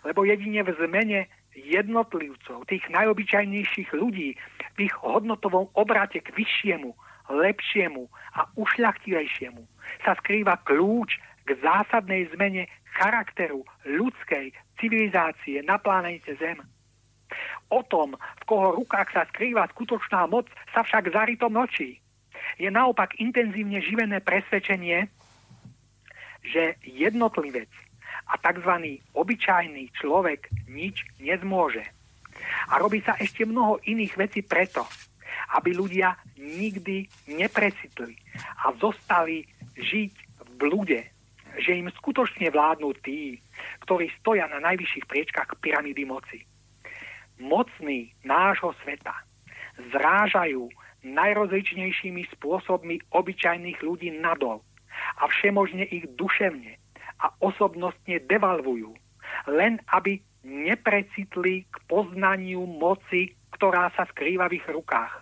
[0.02, 1.30] Lebo jedine v zmene
[1.66, 4.38] jednotlivcov, tých najobyčajnejších ľudí,
[4.76, 6.94] v ich hodnotovom obrate k vyššiemu,
[7.28, 9.62] lepšiemu a ušľachtilejšiemu
[10.04, 16.60] sa skrýva kľúč k zásadnej zmene charakteru ľudskej civilizácie na planete Zem.
[17.68, 22.00] O tom, v koho rukách sa skrýva skutočná moc, sa však zarytom nočí.
[22.56, 25.12] Je naopak intenzívne živené presvedčenie,
[26.40, 27.68] že jednotlivec
[28.28, 28.72] a tzv.
[29.16, 31.84] obyčajný človek nič nezmôže.
[32.70, 34.84] A robí sa ešte mnoho iných vecí preto,
[35.58, 38.14] aby ľudia nikdy neprecitli
[38.64, 40.12] a zostali žiť
[40.44, 41.00] v blude,
[41.58, 43.40] že im skutočne vládnu tí,
[43.88, 46.44] ktorí stoja na najvyšších priečkách pyramídy moci.
[47.38, 49.14] Mocní nášho sveta
[49.94, 50.68] zrážajú
[51.06, 54.62] najrozličnejšími spôsobmi obyčajných ľudí nadol
[55.22, 56.74] a všemožne ich duševne
[57.18, 58.94] a osobnostne devalvujú,
[59.50, 64.16] len aby neprecitli k poznaniu moci, ktorá sa v
[64.62, 65.12] ich rukách.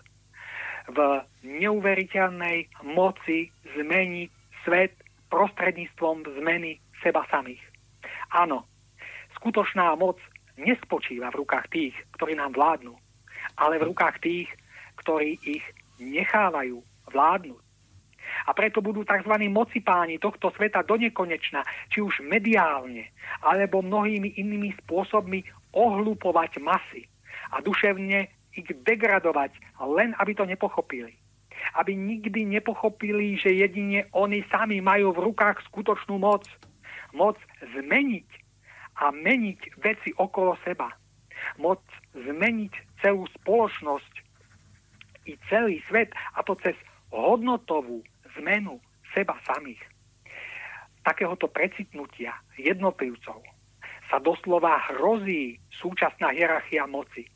[0.86, 0.98] V
[1.42, 4.30] neuveriteľnej moci zmeniť
[4.62, 4.94] svet
[5.32, 7.62] prostredníctvom zmeny seba samých.
[8.30, 8.66] Áno,
[9.34, 10.20] skutočná moc
[10.56, 12.94] nespočíva v rukách tých, ktorí nám vládnu,
[13.58, 14.48] ale v rukách tých,
[15.02, 15.64] ktorí ich
[15.98, 17.65] nechávajú vládnuť.
[18.46, 19.34] A preto budú tzv.
[19.50, 23.10] mocipáni tohto sveta do nekonečna, či už mediálne,
[23.42, 25.44] alebo mnohými inými spôsobmi
[25.76, 27.06] ohlupovať masy
[27.52, 29.52] a duševne ich degradovať,
[29.84, 31.14] len aby to nepochopili
[31.74, 36.46] aby nikdy nepochopili, že jedine oni sami majú v rukách skutočnú moc.
[37.16, 38.28] Moc zmeniť
[39.02, 40.92] a meniť veci okolo seba.
[41.60, 41.82] Moc
[42.16, 42.72] zmeniť
[43.04, 44.12] celú spoločnosť
[45.26, 46.76] i celý svet a to cez
[47.12, 48.00] hodnotovú
[48.40, 48.80] zmenu
[49.14, 49.80] seba samých.
[51.06, 53.40] Takéhoto precitnutia jednotlivcov
[54.10, 57.26] sa doslova hrozí súčasná hierarchia moci,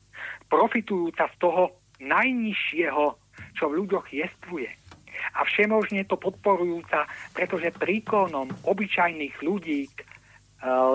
[0.51, 1.63] profitujúca z toho
[2.03, 4.71] najnižšieho čo v ľuďoch jestvuje.
[5.37, 7.07] A všemožne to podporujúca,
[7.37, 10.07] pretože príklonom obyčajných ľudí k e,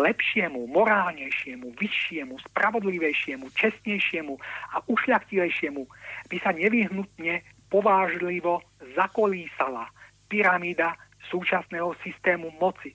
[0.01, 4.34] lepšiemu, morálnejšiemu, vyššiemu, spravodlivejšiemu, čestnejšiemu
[4.74, 5.82] a ušľachtilejšiemu
[6.27, 8.61] by sa nevyhnutne povážlivo
[8.93, 9.89] zakolísala
[10.29, 10.95] pyramída
[11.29, 12.93] súčasného systému moci,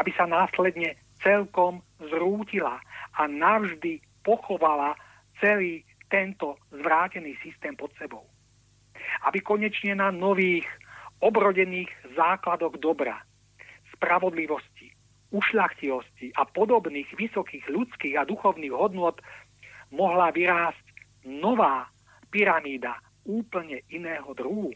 [0.00, 2.80] aby sa následne celkom zrútila
[3.18, 4.94] a navždy pochovala
[5.42, 8.24] celý tento zvrátený systém pod sebou.
[9.28, 10.66] Aby konečne na nových,
[11.18, 13.18] obrodených základoch dobra,
[13.92, 14.94] spravodlivosti,
[15.34, 19.20] ušľachtilosti a podobných vysokých ľudských a duchovných hodnot
[19.92, 20.84] mohla vyrásť
[21.26, 21.90] nová
[22.32, 22.96] pyramída
[23.28, 24.72] úplne iného druhu.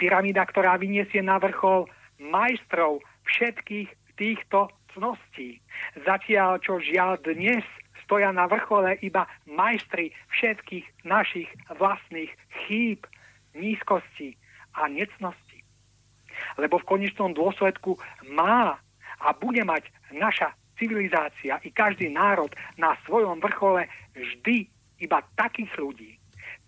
[0.00, 1.84] Pyramída, ktorá vyniesie na vrchol
[2.16, 5.60] majstrov všetkých týchto cností.
[6.08, 7.60] Zatiaľ, čo žiaľ dnes
[8.08, 12.32] stoja na vrchole iba majstri všetkých našich vlastných
[12.64, 13.04] chýb,
[13.52, 14.38] nízkosti
[14.78, 15.60] a necnosti.
[16.56, 18.00] Lebo v konečnom dôsledku
[18.32, 18.80] má
[19.20, 24.68] a bude mať naša civilizácia i každý národ na svojom vrchole vždy
[25.00, 26.10] iba takých ľudí,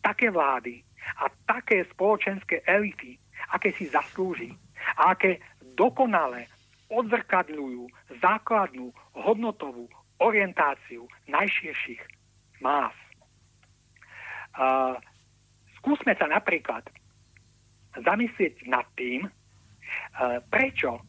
[0.00, 3.16] také vlády a také spoločenské elity,
[3.54, 4.52] aké si zaslúži
[5.00, 5.40] a aké
[5.78, 6.50] dokonale
[6.92, 7.88] odzrkadľujú
[8.20, 9.88] základnú hodnotovú
[10.18, 12.02] orientáciu najširších
[12.60, 12.92] más.
[14.58, 14.98] Uh,
[15.78, 16.82] skúsme sa napríklad
[17.94, 19.26] zamyslieť nad tým,
[20.50, 21.00] prečo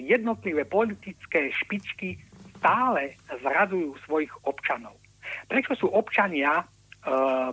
[0.00, 2.18] jednotlivé politické špičky
[2.58, 4.96] stále zrazujú svojich občanov.
[5.48, 6.64] Prečo sú občania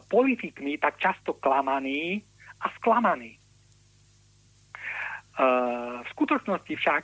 [0.08, 2.19] politikmi tak často klamaní
[2.61, 3.40] a sklamaní?
[5.38, 7.03] Uh, v skutočnosti však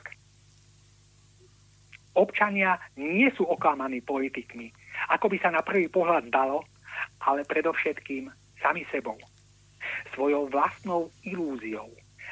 [2.18, 4.74] občania nie sú oklamaní politikmi,
[5.14, 6.66] ako by sa na prvý pohľad dalo,
[7.22, 9.18] ale predovšetkým sami sebou.
[10.16, 11.90] Svojou vlastnou ilúziou,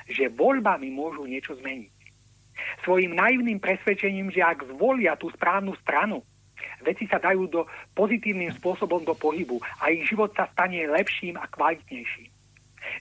[0.09, 1.93] že voľbami môžu niečo zmeniť.
[2.87, 6.23] Svojim naivným presvedčením, že ak zvolia tú správnu stranu,
[6.83, 11.47] veci sa dajú do pozitívnym spôsobom do pohybu a ich život sa stane lepším a
[11.49, 12.31] kvalitnejším.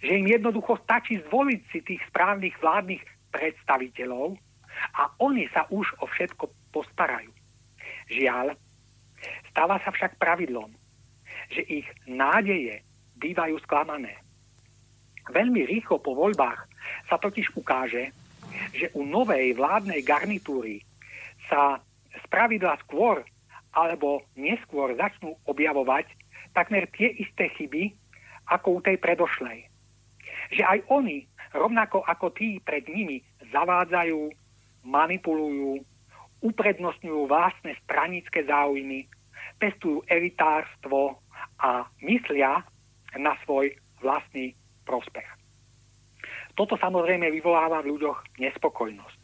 [0.06, 3.02] Že im jednoducho stačí zvoliť si tých správnych vládnych
[3.34, 4.38] predstaviteľov
[4.98, 7.34] a oni sa už o všetko postarajú.
[8.12, 8.54] Žiaľ,
[9.50, 10.70] stáva sa však pravidlom,
[11.52, 12.86] že ich nádeje
[13.18, 14.18] bývajú sklamané.
[15.30, 16.66] Veľmi rýchlo po voľbách
[17.08, 18.10] sa totiž ukáže,
[18.74, 20.82] že u novej vládnej garnitúry
[21.48, 21.80] sa
[22.28, 23.24] spravidla skôr
[23.72, 26.08] alebo neskôr začnú objavovať
[26.52, 27.96] takmer tie isté chyby
[28.52, 29.68] ako u tej predošlej.
[30.52, 31.24] Že aj oni,
[31.56, 34.32] rovnako ako tí pred nimi, zavádzajú,
[34.84, 35.80] manipulujú,
[36.44, 39.08] uprednostňujú vlastné stranické záujmy,
[39.62, 41.22] pestujú elitárstvo
[41.62, 42.66] a myslia
[43.16, 45.28] na svoj vlastný prospech.
[46.58, 49.22] Toto samozrejme vyvoláva v ľuďoch nespokojnosť.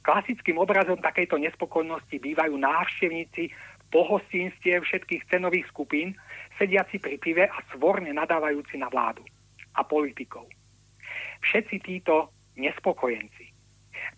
[0.00, 3.52] Klasickým obrazom takejto nespokojnosti bývajú návštevníci
[3.94, 6.18] pohostinstiev všetkých cenových skupín,
[6.58, 9.22] sediaci pri pive a svorne nadávajúci na vládu
[9.78, 10.50] a politikov.
[11.46, 13.54] Všetci títo nespokojenci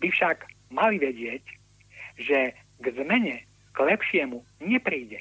[0.01, 1.45] by však mali vedieť,
[2.17, 3.45] že k zmene,
[3.77, 5.21] k lepšiemu nepríde.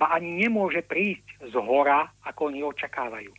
[0.00, 3.32] Ba ani nemôže prísť z hora, ako oni očakávajú.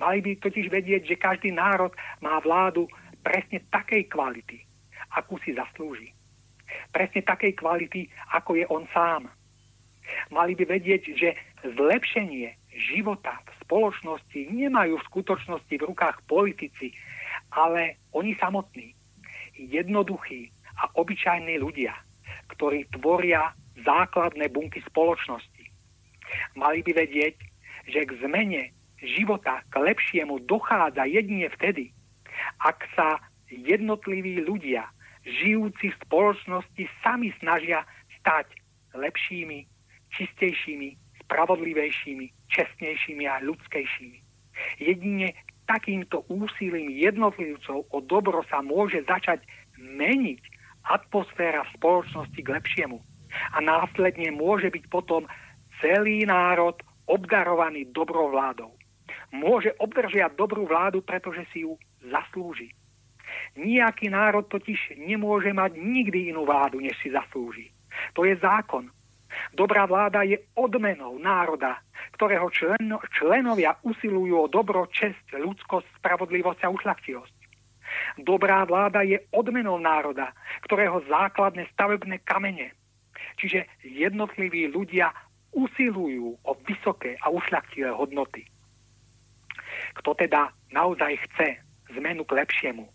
[0.00, 1.92] Mali by totiž vedieť, že každý národ
[2.24, 2.88] má vládu
[3.20, 4.64] presne takej kvality,
[5.12, 6.08] akú si zaslúži.
[6.88, 9.28] Presne takej kvality, ako je on sám.
[10.30, 16.92] Mali by vedieť, že zlepšenie života v spoločnosti nemajú v skutočnosti v rukách politici,
[17.54, 18.92] ale oni samotní,
[19.54, 20.50] jednoduchí
[20.82, 21.94] a obyčajní ľudia,
[22.52, 25.64] ktorí tvoria základné bunky spoločnosti.
[26.58, 27.36] Mali by vedieť,
[27.86, 31.92] že k zmene života k lepšiemu dochádza jedine vtedy,
[32.58, 33.20] ak sa
[33.52, 34.88] jednotliví ľudia,
[35.24, 37.86] žijúci v spoločnosti, sami snažia
[38.20, 38.50] stať
[38.96, 39.64] lepšími,
[40.16, 44.18] čistejšími, spravodlivejšími, čestnejšími a ľudskejšími.
[44.78, 45.34] Jedine
[45.66, 49.42] takýmto úsilím jednotlivcov o dobro sa môže začať
[49.80, 50.40] meniť
[50.84, 53.00] atmosféra v spoločnosti k lepšiemu.
[53.56, 55.26] A následne môže byť potom
[55.80, 56.76] celý národ
[57.08, 58.70] obdarovaný dobrou vládou.
[59.34, 61.74] Môže obdržiať dobrú vládu, pretože si ju
[62.06, 62.70] zaslúži.
[63.58, 67.74] Nijaký národ totiž nemôže mať nikdy inú vládu, než si zaslúži.
[68.14, 68.86] To je zákon.
[69.54, 71.78] Dobrá vláda je odmenou národa,
[72.14, 77.36] ktorého členo, členovia usilujú o dobro, čest, ľudskosť, spravodlivosť a ušlachtilosť.
[78.18, 80.34] Dobrá vláda je odmenou národa,
[80.66, 82.74] ktorého základné stavebné kamene,
[83.38, 85.14] čiže jednotliví ľudia
[85.54, 88.42] usilujú o vysoké a ušľachtilé hodnoty.
[89.94, 91.62] Kto teda naozaj chce
[91.94, 92.86] zmenu k lepšiemu,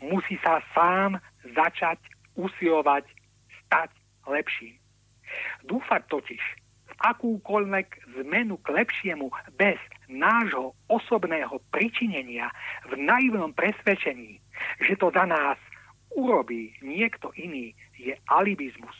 [0.00, 1.20] musí sa sám
[1.52, 2.00] začať
[2.36, 3.04] usilovať
[3.66, 3.90] stať
[4.24, 4.81] lepším.
[5.66, 6.42] Dúfať totiž
[6.92, 7.88] v akúkoľvek
[8.20, 9.80] zmenu k lepšiemu bez
[10.12, 12.52] nášho osobného pričinenia
[12.90, 14.38] v naivnom presvedčení,
[14.84, 15.56] že to za nás
[16.12, 18.94] urobí niekto iný, je alibizmus.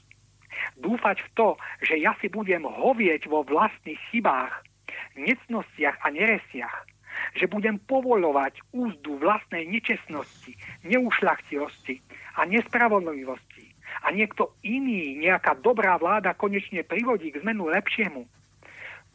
[0.81, 1.49] Dúfať v to,
[1.85, 4.53] že ja si budem hovieť vo vlastných chybách,
[5.17, 6.89] necnostiach a neresiach,
[7.37, 12.01] že budem povolovať úzdu vlastnej nečestnosti, neušľachtilosti
[12.41, 13.52] a nespravodlivosti
[14.03, 18.27] a niekto iný, nejaká dobrá vláda konečne privodí k zmenu lepšiemu.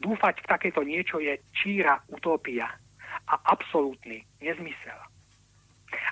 [0.00, 2.72] Dúfať v takéto niečo je číra utopia
[3.28, 4.96] a absolútny nezmysel.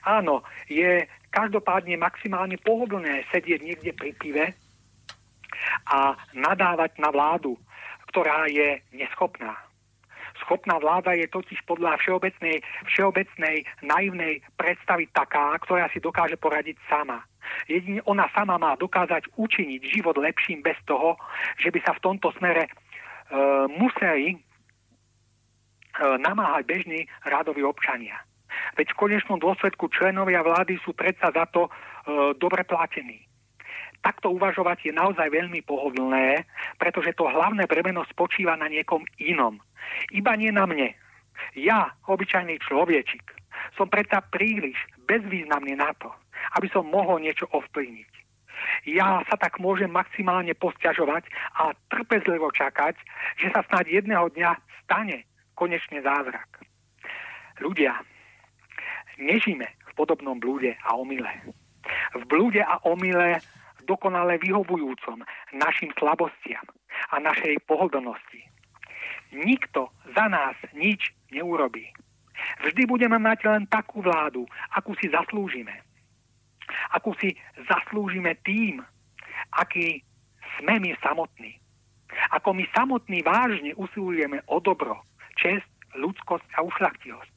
[0.04, 4.44] Áno, je každopádne maximálne pohodlné sedieť niekde pri pive
[5.88, 7.56] a nadávať na vládu,
[8.12, 9.56] ktorá je neschopná.
[10.46, 12.62] Schopná vláda je totiž podľa všeobecnej,
[12.94, 17.26] všeobecnej naivnej predstavy taká, ktorá si dokáže poradiť sama.
[17.66, 21.18] Jedine ona sama má dokázať učiniť život lepším bez toho,
[21.58, 22.70] že by sa v tomto smere e,
[23.74, 24.38] museli
[25.98, 28.20] namáhať bežní rádoví občania.
[28.76, 31.70] Veď v konečnom dôsledku členovia vlády sú predsa za to e,
[32.40, 33.25] dobre platení.
[34.06, 36.46] Takto uvažovať je naozaj veľmi pohodlné,
[36.78, 39.58] pretože to hlavné bremeno spočíva na niekom inom.
[40.14, 40.94] Iba nie na mne.
[41.58, 43.26] Ja, obyčajný človečik,
[43.74, 44.78] som predsa príliš
[45.10, 46.14] bezvýznamný na to,
[46.54, 48.12] aby som mohol niečo ovplyvniť.
[48.86, 51.26] Ja sa tak môžem maximálne posťažovať
[51.58, 52.94] a trpezlivo čakať,
[53.42, 54.54] že sa snáď jedného dňa
[54.86, 55.26] stane
[55.58, 56.62] konečne zázrak.
[57.58, 57.98] Ľudia,
[59.18, 61.30] nežíme v podobnom blúde a omyle.
[62.14, 63.42] V blúde a omyle
[63.86, 65.22] dokonale vyhovujúcom
[65.54, 66.66] našim slabostiam
[67.14, 68.42] a našej pohodlnosti.
[69.32, 71.86] Nikto za nás nič neurobí.
[72.66, 75.72] Vždy budeme mať len takú vládu, akú si zaslúžime.
[76.92, 77.32] Akú si
[77.70, 78.82] zaslúžime tým,
[79.54, 80.02] aký
[80.58, 81.56] sme my samotní.
[82.32, 85.04] Ako my samotní vážne usilujeme o dobro,
[85.36, 85.66] čest,
[85.96, 87.36] ľudskosť a ušlachtilosť.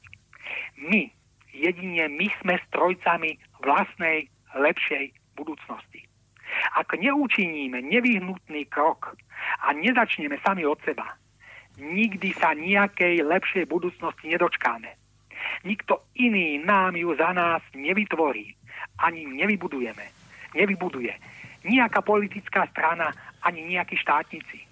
[0.89, 1.11] My,
[1.51, 6.08] jedine my sme strojcami vlastnej lepšej budúcnosti.
[6.77, 9.17] Ak neučiníme nevyhnutný krok
[9.65, 11.17] a nezačneme sami od seba,
[11.81, 14.93] nikdy sa nejakej lepšej budúcnosti nedočkáme.
[15.65, 18.53] Nikto iný nám ju za nás nevytvorí,
[19.01, 20.05] ani nevybudujeme.
[20.53, 21.13] Nevybuduje.
[21.65, 23.11] Nijaká politická strana,
[23.43, 24.63] ani nejakí štátnici.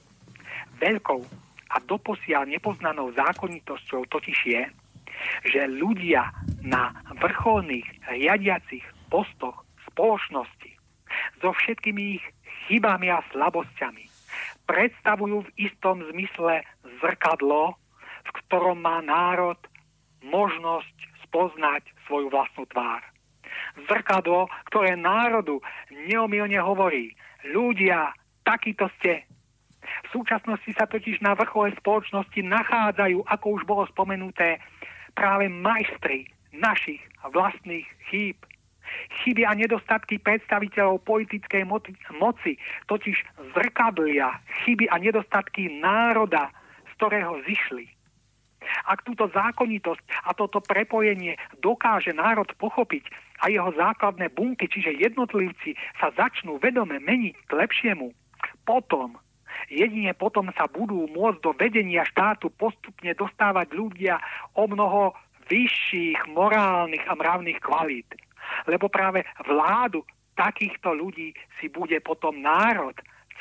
[0.80, 1.22] Veľkou
[1.68, 4.64] a doposiaľ nepoznanou zákonitosťou totiž je,
[5.50, 6.32] že ľudia
[6.64, 10.77] na vrcholných riadiacich postoch spoločnosti
[11.40, 12.26] so všetkými ich
[12.68, 14.08] chybami a slabosťami
[14.68, 16.62] predstavujú v istom zmysle
[17.00, 17.80] zrkadlo,
[18.28, 19.58] v ktorom má národ
[20.20, 23.00] možnosť spoznať svoju vlastnú tvár.
[23.88, 25.64] Zrkadlo, ktoré národu
[26.12, 27.16] neomilne hovorí,
[27.48, 28.12] ľudia,
[28.44, 29.24] takýto ste,
[29.88, 34.60] v súčasnosti sa totiž na vrchole spoločnosti nachádzajú, ako už bolo spomenuté,
[35.16, 38.38] práve majstri našich vlastných chýb.
[39.24, 41.64] Chyby a nedostatky predstaviteľov politickej
[42.18, 42.52] moci
[42.88, 43.18] totiž
[43.56, 44.32] zrkadlia
[44.64, 46.52] chyby a nedostatky národa,
[46.88, 47.88] z ktorého zišli.
[48.84, 53.08] Ak túto zákonitosť a toto prepojenie dokáže národ pochopiť
[53.40, 58.12] a jeho základné bunky, čiže jednotlivci, sa začnú vedome meniť k lepšiemu,
[58.68, 59.16] potom
[59.74, 64.22] Jedine potom sa budú môcť do vedenia štátu postupne dostávať ľudia
[64.54, 65.18] o mnoho
[65.50, 68.08] vyšších morálnych a mravných kvalít.
[68.66, 70.02] Lebo práve vládu
[70.34, 72.94] takýchto ľudí si bude potom národ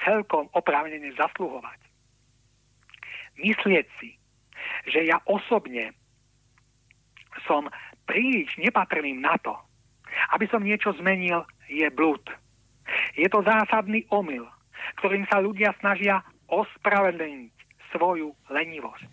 [0.05, 1.81] celkom oprávnene zasluhovať.
[3.41, 4.17] Myslieť si,
[4.89, 5.93] že ja osobne
[7.45, 7.69] som
[8.09, 9.53] príliš nepatrným na to,
[10.33, 12.23] aby som niečo zmenil, je blúd.
[13.19, 14.47] Je to zásadný omyl,
[15.03, 17.53] ktorým sa ľudia snažia ospravedlniť
[17.93, 19.13] svoju lenivosť.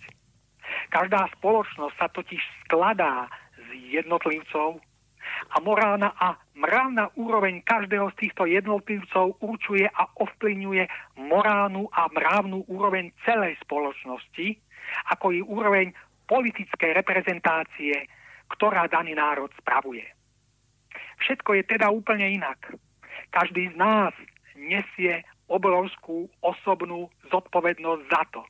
[0.93, 4.79] Každá spoločnosť sa totiž skladá z jednotlivcov
[5.53, 10.83] a morálna a mravná úroveň každého z týchto jednotlivcov určuje a ovplyvňuje
[11.29, 14.57] morálnu a mravnú úroveň celej spoločnosti,
[15.13, 15.93] ako i úroveň
[16.25, 18.09] politickej reprezentácie,
[18.49, 20.05] ktorá daný národ spravuje.
[21.21, 22.73] Všetko je teda úplne inak.
[23.29, 24.13] Každý z nás
[24.57, 28.41] nesie obrovskú osobnú zodpovednosť za to,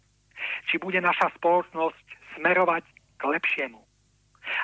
[0.72, 2.84] či bude naša spoločnosť smerovať
[3.20, 3.83] k lepšiemu.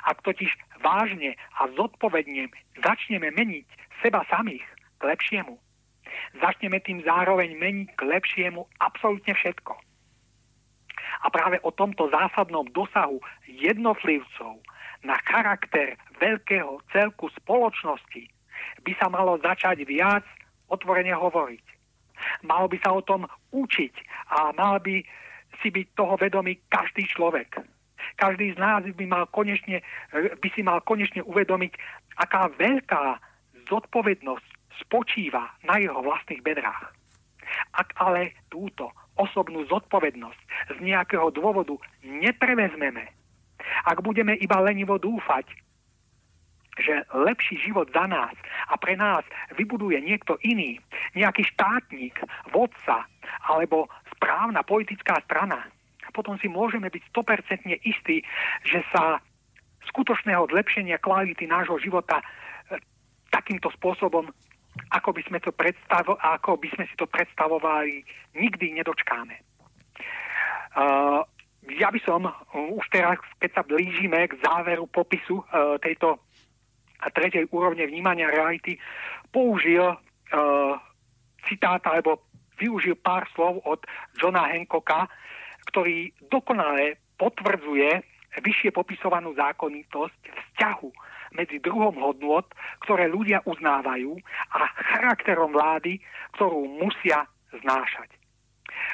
[0.04, 0.52] Ak totiž
[0.84, 3.66] vážne a zodpovedne začneme meniť
[4.04, 4.64] seba samých
[5.00, 5.56] k lepšiemu,
[6.40, 9.72] začneme tým zároveň meniť k lepšiemu absolútne všetko.
[11.20, 14.60] A práve o tomto zásadnom dosahu jednotlivcov
[15.04, 18.28] na charakter veľkého celku spoločnosti
[18.84, 20.24] by sa malo začať viac
[20.68, 21.64] otvorene hovoriť.
[22.44, 23.94] Mal by sa o tom učiť
[24.28, 25.00] a mal by
[25.60, 27.64] si byť toho vedomý každý človek.
[28.16, 29.82] Každý z nás by, mal konečne,
[30.14, 31.72] by si mal konečne uvedomiť,
[32.20, 33.18] aká veľká
[33.70, 34.48] zodpovednosť
[34.84, 36.92] spočíva na jeho vlastných bedrách.
[37.74, 40.40] Ak ale túto osobnú zodpovednosť
[40.74, 43.10] z nejakého dôvodu neprevezmeme,
[43.84, 45.46] ak budeme iba lenivo dúfať,
[46.80, 48.32] že lepší život za nás
[48.72, 49.20] a pre nás
[49.58, 50.80] vybuduje niekto iný,
[51.12, 52.16] nejaký štátnik,
[52.54, 53.04] vodca
[53.44, 55.68] alebo správna politická strana,
[56.12, 58.22] potom si môžeme byť 100% istí,
[58.66, 59.18] že sa
[59.90, 62.24] skutočného zlepšenia kvality nášho života e,
[63.32, 64.28] takýmto spôsobom,
[64.94, 68.04] ako by sme, to predstavo- ako by sme si to predstavovali,
[68.38, 69.34] nikdy nedočkáme.
[70.70, 71.26] Uh,
[71.66, 76.22] ja by som uh, už teraz, keď sa blížime k záveru popisu uh, tejto
[77.10, 78.76] tretej úrovne vnímania reality
[79.32, 79.96] použil
[81.48, 82.28] citát alebo
[82.60, 83.80] využil pár slov od
[84.20, 85.08] Johna Hancocka,
[85.70, 88.02] ktorý dokonale potvrdzuje
[88.38, 90.90] vyššie popisovanú zákonitosť vzťahu
[91.34, 92.50] medzi druhom hodnot,
[92.86, 94.18] ktoré ľudia uznávajú
[94.54, 94.60] a
[94.94, 96.02] charakterom vlády,
[96.38, 98.10] ktorú musia znášať.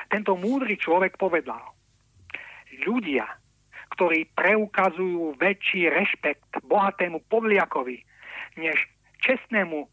[0.08, 1.60] Tento múdry človek povedal,
[2.84, 3.24] ľudia,
[3.96, 8.04] ktorí preukazujú väčší rešpekt bohatému podliakovi,
[8.60, 8.76] než
[9.24, 9.88] čestnému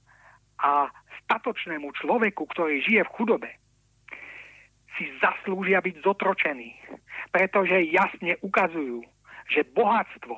[0.60, 0.92] a
[1.24, 3.50] statočnému človeku, ktorý žije v chudobe,
[4.98, 6.78] si zaslúžia byť zotročení,
[7.34, 9.02] pretože jasne ukazujú,
[9.50, 10.38] že bohatstvo,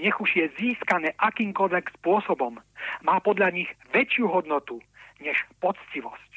[0.00, 2.56] nech už je získané akýmkoľvek spôsobom,
[3.04, 4.80] má podľa nich väčšiu hodnotu
[5.20, 6.30] než poctivosť.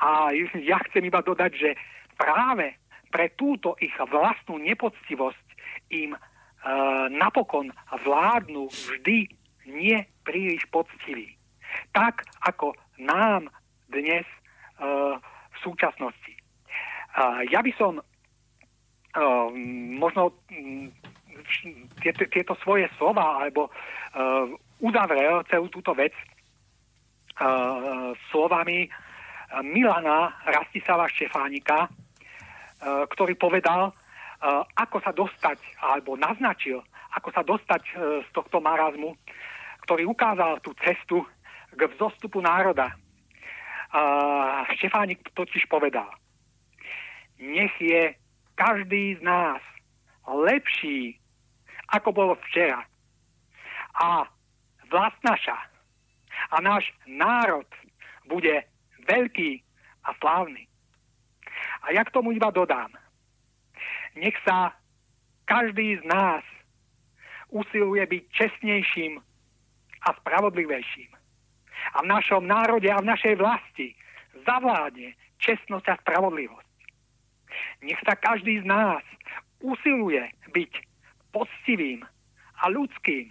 [0.00, 0.32] A
[0.64, 1.70] ja chcem iba dodať, že
[2.16, 2.76] práve
[3.12, 5.46] pre túto ich vlastnú nepoctivosť
[5.92, 6.18] im e,
[7.12, 7.72] napokon
[8.04, 9.28] vládnu vždy
[9.68, 11.36] nie príliš poctiví.
[11.92, 13.48] Tak ako nám
[13.88, 14.38] dnes e,
[15.60, 16.32] súčasnosti.
[16.32, 16.40] E,
[17.50, 18.02] ja by som e,
[19.98, 20.34] možno
[22.02, 23.72] tieto, svoje slova alebo
[24.84, 26.12] uzavrel celú túto vec
[28.28, 28.84] slovami
[29.64, 31.88] Milana Rastisava Štefánika,
[32.84, 33.94] ktorý povedal,
[34.76, 36.84] ako sa dostať, alebo naznačil,
[37.16, 39.16] ako sa dostať uh, z tohto marazmu,
[39.88, 41.24] ktorý ukázal tú cestu
[41.72, 42.92] k vzostupu národa.
[43.88, 46.12] Uh, Štefánik totiž povedal,
[47.40, 48.12] nech je
[48.52, 49.64] každý z nás
[50.28, 51.16] lepší
[51.88, 52.84] ako bolo včera.
[53.96, 54.28] A
[54.92, 55.56] vlast naša
[56.52, 57.66] a náš národ
[58.28, 58.60] bude
[59.08, 59.64] veľký
[60.04, 60.68] a slávny.
[61.82, 62.92] A ja k tomu iba dodám.
[64.16, 64.76] Nech sa
[65.48, 66.44] každý z nás
[67.48, 69.16] usiluje byť čestnejším
[70.04, 71.17] a spravodlivejším.
[71.94, 73.94] A v našom národe a v našej vlasti
[74.46, 76.78] zavládne čestnosť a spravodlivosť.
[77.82, 79.02] Nech sa každý z nás
[79.62, 80.72] usiluje byť
[81.32, 82.04] poctivým
[82.62, 83.30] a ľudským.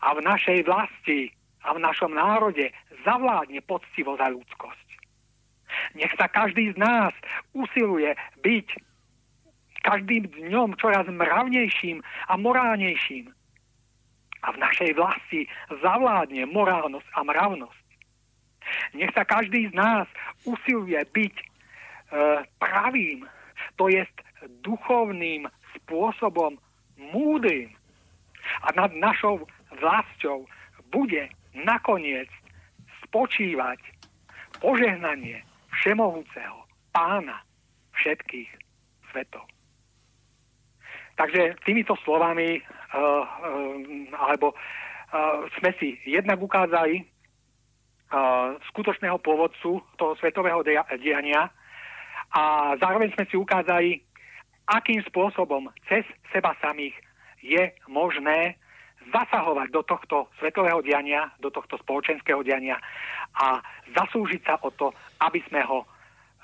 [0.00, 1.34] A v našej vlasti
[1.66, 2.72] a v našom národe
[3.04, 4.88] zavládne poctivosť a ľudskosť.
[5.94, 7.14] Nech sa každý z nás
[7.54, 8.68] usiluje byť
[9.80, 13.32] každým dňom čoraz mravnejším a morálnejším.
[14.40, 17.86] A v našej vlasti zavládne morálnosť a mravnosť.
[18.96, 20.06] Nech sa každý z nás
[20.46, 21.44] usiluje byť e,
[22.60, 23.26] pravým,
[23.76, 24.14] to jest
[24.64, 26.56] duchovným spôsobom
[26.96, 27.72] múdrym
[28.64, 29.44] a nad našou
[29.80, 30.48] vlastou
[30.90, 32.28] bude nakoniec
[33.04, 33.78] spočívať
[34.60, 35.44] požehnanie
[35.80, 37.40] všemohúceho pána
[37.96, 38.50] všetkých
[39.12, 39.44] svetov.
[41.16, 42.64] Takže týmito slovami
[44.14, 47.06] alebo uh, sme si jednak ukázali
[48.74, 50.66] skutočného pôvodcu toho svetového
[50.98, 51.46] diania
[52.34, 54.02] a zároveň sme si ukázali
[54.66, 56.02] akým spôsobom cez
[56.34, 56.94] seba samých
[57.38, 58.58] je možné
[59.14, 62.78] zasahovať do tohto svetového diania, do tohto spoločenského diania
[63.34, 63.58] a
[63.96, 64.92] zaslúžiť sa o to,
[65.24, 65.86] aby sme ho,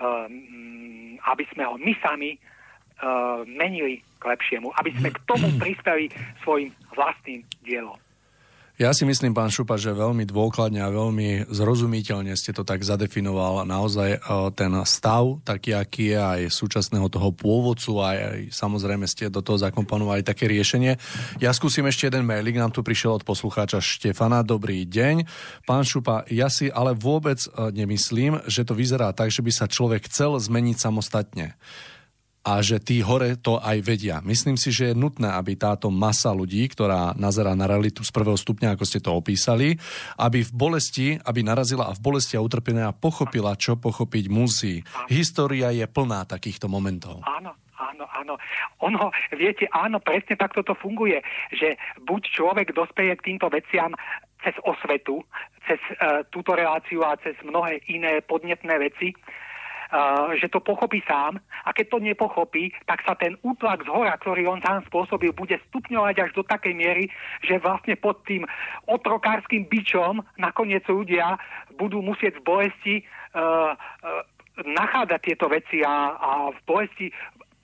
[0.00, 6.10] um, aby sme ho my sami uh, menili k lepšiemu, aby sme k tomu prispeli
[6.42, 7.96] svojim vlastným dielom.
[8.76, 13.64] Ja si myslím, pán Šupa, že veľmi dôkladne a veľmi zrozumiteľne ste to tak zadefinoval
[13.64, 14.18] naozaj e,
[14.52, 19.56] ten stav, taký aký je aj súčasného toho pôvodcu aj, aj samozrejme ste do toho
[19.56, 21.00] zakomponovali také riešenie.
[21.40, 24.44] Ja skúsim ešte jeden mailik, nám tu prišiel od poslucháča Štefana.
[24.44, 25.24] Dobrý deň.
[25.64, 29.72] Pán Šupa, ja si ale vôbec e, nemyslím, že to vyzerá tak, že by sa
[29.72, 31.56] človek chcel zmeniť samostatne
[32.46, 34.22] a že tí hore to aj vedia.
[34.22, 38.38] Myslím si, že je nutné, aby táto masa ľudí, ktorá nazerá na realitu z prvého
[38.38, 39.74] stupňa, ako ste to opísali,
[40.14, 44.86] aby v bolesti, aby narazila a v bolesti a utrpenia pochopila, čo pochopiť musí.
[45.10, 47.26] História je plná takýchto momentov.
[47.26, 48.38] Áno, áno, áno.
[48.86, 51.18] Ono, viete, áno, presne takto to funguje,
[51.50, 51.74] že
[52.06, 53.90] buď človek dospeje k týmto veciam
[54.46, 55.18] cez osvetu,
[55.66, 59.10] cez uh, túto reláciu a cez mnohé iné podnetné veci,
[60.38, 61.38] že to pochopí sám.
[61.64, 65.58] A keď to nepochopí, tak sa ten útlak z hora, ktorý on sám spôsobil, bude
[65.70, 67.04] stupňovať až do takej miery,
[67.42, 68.46] že vlastne pod tým
[68.90, 71.38] otrokárským bičom nakoniec ľudia
[71.78, 72.94] budú musieť v bolesti
[73.34, 74.22] uh, uh,
[74.64, 77.06] nachádzať tieto veci a, a v bolesti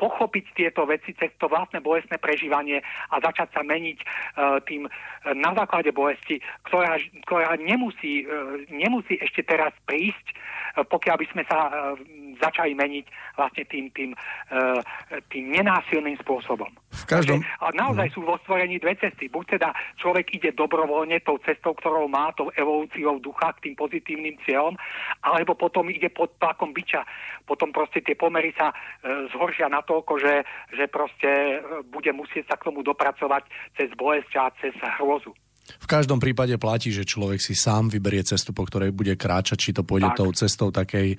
[0.03, 4.91] pochopiť tieto veci cez to vlastné bolestné prežívanie a začať sa meniť uh, tým uh,
[5.31, 11.43] na základe bolesti, ktorá, ktorá nemusí, uh, nemusí ešte teraz prísť, uh, pokiaľ by sme
[11.47, 11.95] sa uh,
[12.43, 13.07] začali meniť
[13.39, 14.11] vlastne tým, tým,
[14.51, 14.83] uh,
[15.31, 16.67] tým nenásilným spôsobom.
[16.91, 17.39] V každom...
[17.62, 18.15] A naozaj no.
[18.19, 19.31] sú vo stvorení dve cesty.
[19.31, 19.71] Buď teda
[20.03, 24.75] človek ide dobrovoľne tou cestou, ktorou má, tou evolúciou ducha k tým pozitívnym cieľom,
[25.23, 27.07] alebo potom ide pod tlakom byča.
[27.47, 30.35] Potom proste tie pomery sa uh, zhoršia natoľko, že,
[30.75, 33.47] že proste uh, bude musieť sa k tomu dopracovať
[33.79, 35.31] cez bolesť a cez hrôzu.
[35.62, 39.70] V každom prípade platí, že človek si sám vyberie cestu, po ktorej bude kráčať, či
[39.70, 40.18] to pôjde tak.
[40.18, 41.15] tou cestou takej,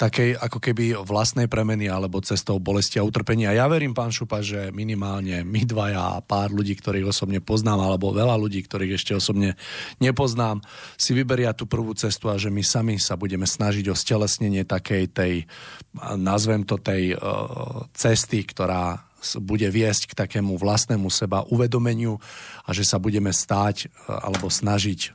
[0.00, 3.52] takej ako keby vlastnej premeny alebo cestou bolesti a utrpenia.
[3.52, 8.16] Ja verím, pán Šupa, že minimálne my dvaja a pár ľudí, ktorých osobne poznám, alebo
[8.16, 9.60] veľa ľudí, ktorých ešte osobne
[10.00, 10.64] nepoznám,
[10.96, 15.04] si vyberia tú prvú cestu a že my sami sa budeme snažiť o stelesnenie takej
[15.12, 15.34] tej,
[16.16, 22.18] nazvem to tej uh, cesty, ktorá bude viesť k takému vlastnému seba uvedomeniu
[22.66, 25.14] a že sa budeme stáť e, alebo snažiť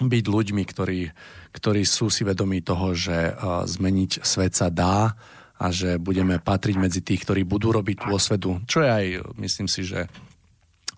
[0.00, 1.12] byť ľuďmi, ktorí,
[1.52, 3.32] ktorí sú si vedomí toho, že e,
[3.68, 5.12] zmeniť svet sa dá
[5.60, 9.06] a že budeme patriť medzi tých, ktorí budú robiť tú osvedu, čo je aj,
[9.36, 10.08] myslím si, že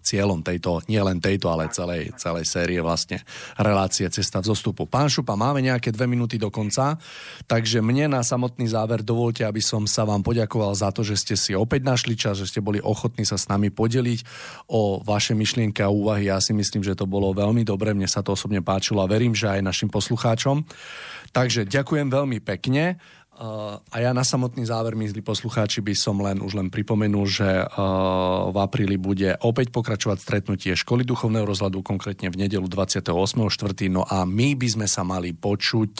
[0.03, 3.23] cieľom tejto, nie len tejto, ale celej, celej série vlastne
[3.55, 4.85] relácie Cesta v zostupu.
[4.91, 6.99] Pán Šupa, máme nejaké dve minúty do konca,
[7.47, 11.35] takže mne na samotný záver dovolte, aby som sa vám poďakoval za to, že ste
[11.39, 14.21] si opäť našli čas, že ste boli ochotní sa s nami podeliť
[14.69, 16.29] o vaše myšlienky a úvahy.
[16.29, 19.33] Ja si myslím, že to bolo veľmi dobre, mne sa to osobne páčilo a verím,
[19.33, 20.67] že aj našim poslucháčom.
[21.33, 23.01] Takže ďakujem veľmi pekne.
[23.43, 27.67] A ja na samotný záver, milí poslucháči, by som len už len pripomenul, že
[28.47, 33.91] v apríli bude opäť pokračovať stretnutie školy duchovného rozhľadu, konkrétne v nedelu 28.4.
[33.91, 35.95] No a my by sme sa mali počuť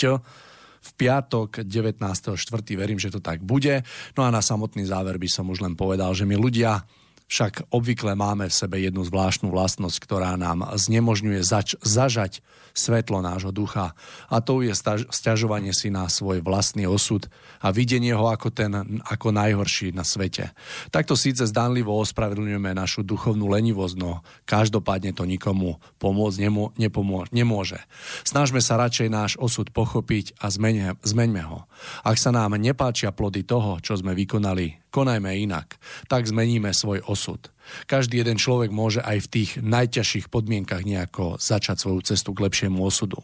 [0.83, 2.39] v piatok 19.4.
[2.79, 3.83] Verím, že to tak bude.
[4.15, 6.87] No a na samotný záver by som už len povedal, že my ľudia
[7.27, 12.39] však obvykle máme v sebe jednu zvláštnu vlastnosť, ktorá nám znemožňuje zač- zažať
[12.73, 13.95] svetlo nášho ducha.
[14.29, 14.73] A to je
[15.09, 17.29] stiažovanie si na svoj vlastný osud
[17.61, 18.73] a videnie ho ako ten
[19.07, 20.51] ako najhorší na svete.
[20.91, 27.79] Takto síce zdanlivo ospravedlňujeme našu duchovnú lenivosť, no každopádne to nikomu pomôcť nemo, nepomô, nemôže.
[28.27, 31.69] Snažme sa radšej náš osud pochopiť a zmeňme, zmeňme ho.
[32.03, 35.81] Ak sa nám nepáčia plody toho, čo sme vykonali, konajme inak.
[36.07, 37.49] Tak zmeníme svoj osud.
[37.87, 42.79] Každý jeden človek môže aj v tých najťažších podmienkach nejako začať svoju cestu k lepšiemu
[42.83, 43.23] osudu.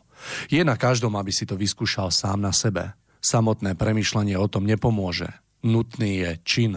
[0.48, 2.94] Je na každom, aby si to vyskúšal sám na sebe.
[3.18, 5.28] Samotné premyšľanie o tom nepomôže.
[5.58, 6.72] Nutný je čin,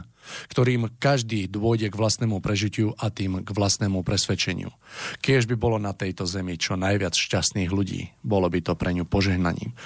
[0.49, 4.73] ktorým každý dôjde k vlastnému prežitiu a tým k vlastnému presvedčeniu.
[5.21, 9.05] Kiež by bolo na tejto zemi čo najviac šťastných ľudí, bolo by to pre ňu
[9.05, 9.77] požehnaním.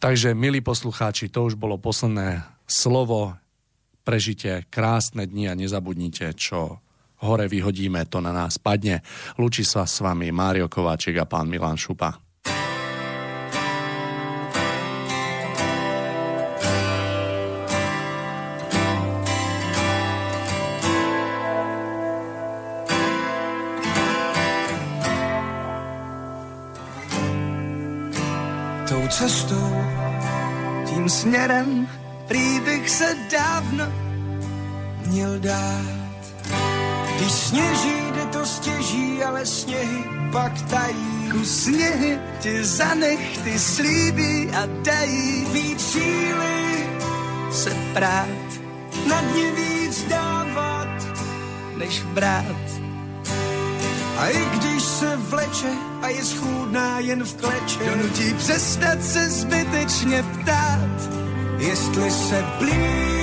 [0.00, 3.36] Takže, milí poslucháči, to už bolo posledné slovo
[4.08, 6.80] prežite krásne dni a nezabudnite, čo
[7.18, 9.02] hore vyhodíme, to na nás padne.
[9.38, 12.14] Lučí sa s vami Mário Kováčik a pán Milan Šupa.
[28.88, 29.72] Tou cestou,
[30.88, 31.88] tím směrem,
[32.28, 33.84] prý bych se dávno
[35.06, 36.07] měl dát.
[37.48, 41.32] Sněží, jde to stěží, ale sněhy pak tají.
[41.40, 46.86] U sněhy ti zanech, ty slíbí a dají víc síly
[47.50, 48.48] se prát.
[49.08, 50.88] Na dně víc dávat,
[51.76, 52.56] než brát.
[54.18, 60.22] A i když se vleče a je schůdná jen v kleče, donutí přestat se zbytečně
[60.22, 61.18] ptát
[61.58, 63.17] jestli se blížím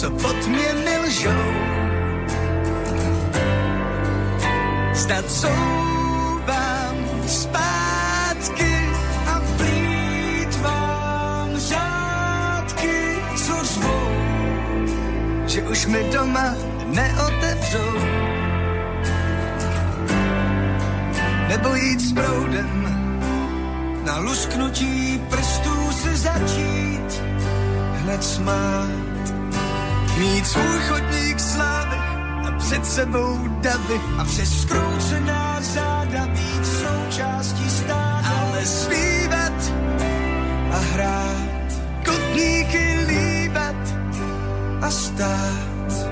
[0.00, 1.44] co pod mě milžou.
[4.92, 5.24] Zdat
[6.46, 6.96] vám
[7.26, 8.88] zpátky
[9.26, 14.10] a plítvám řádky, co zvou,
[15.46, 16.54] že už mi doma
[16.86, 17.98] neotevřou.
[21.48, 22.88] Nebo jít s proudem,
[24.04, 27.22] na lusknutí prstů se začít
[28.02, 29.09] hned smát.
[30.20, 31.96] Mít svůj chodník slávy
[32.48, 38.20] a před sebou davy a přes skroucená záda být součástí stáda.
[38.40, 39.52] Ale zpívat
[40.72, 41.72] a hrát,
[42.04, 43.76] kotníky líbat
[44.82, 46.10] a stát.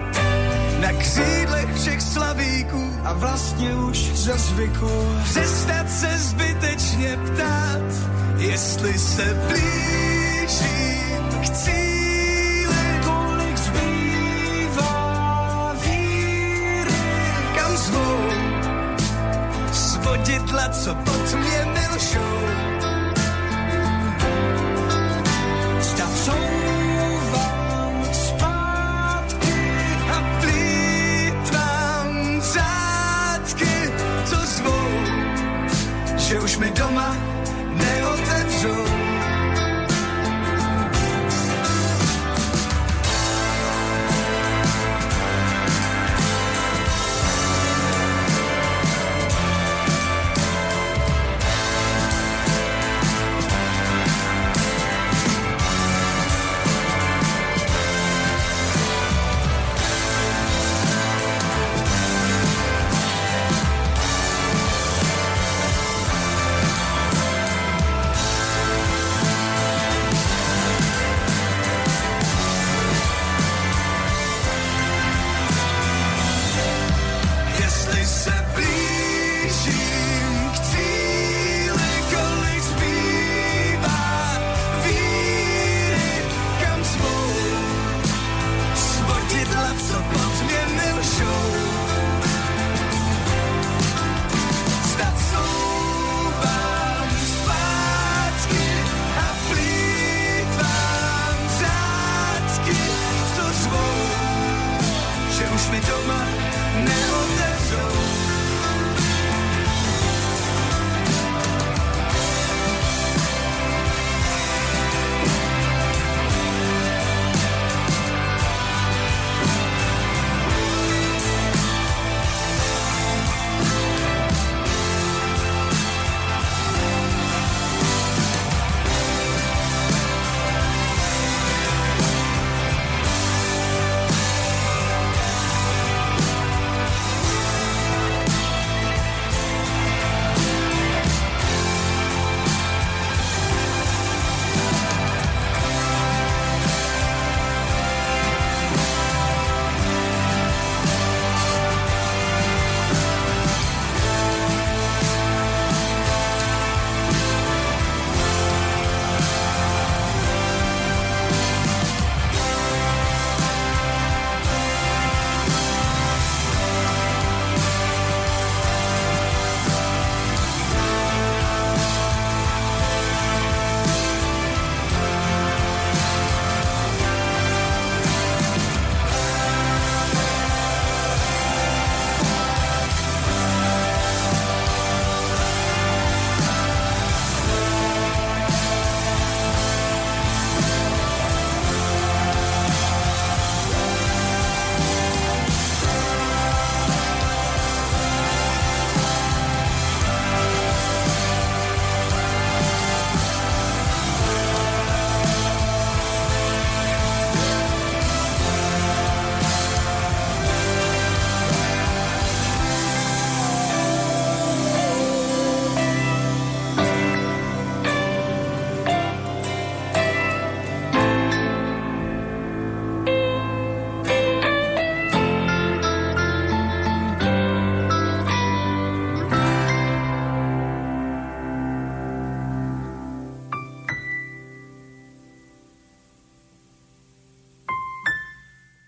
[0.81, 4.91] Na křídlech všech slavíků a vlastně už za zvyku.
[5.25, 7.93] Přestat se zbytečně ptát,
[8.39, 11.98] jestli se blížím k cíli,
[20.09, 22.39] vodidla, co pod mě milšou.
[25.81, 29.61] Stav souvám zpátky
[30.12, 32.41] a plítvám
[34.25, 34.89] co zvou,
[36.17, 37.17] že už mi doma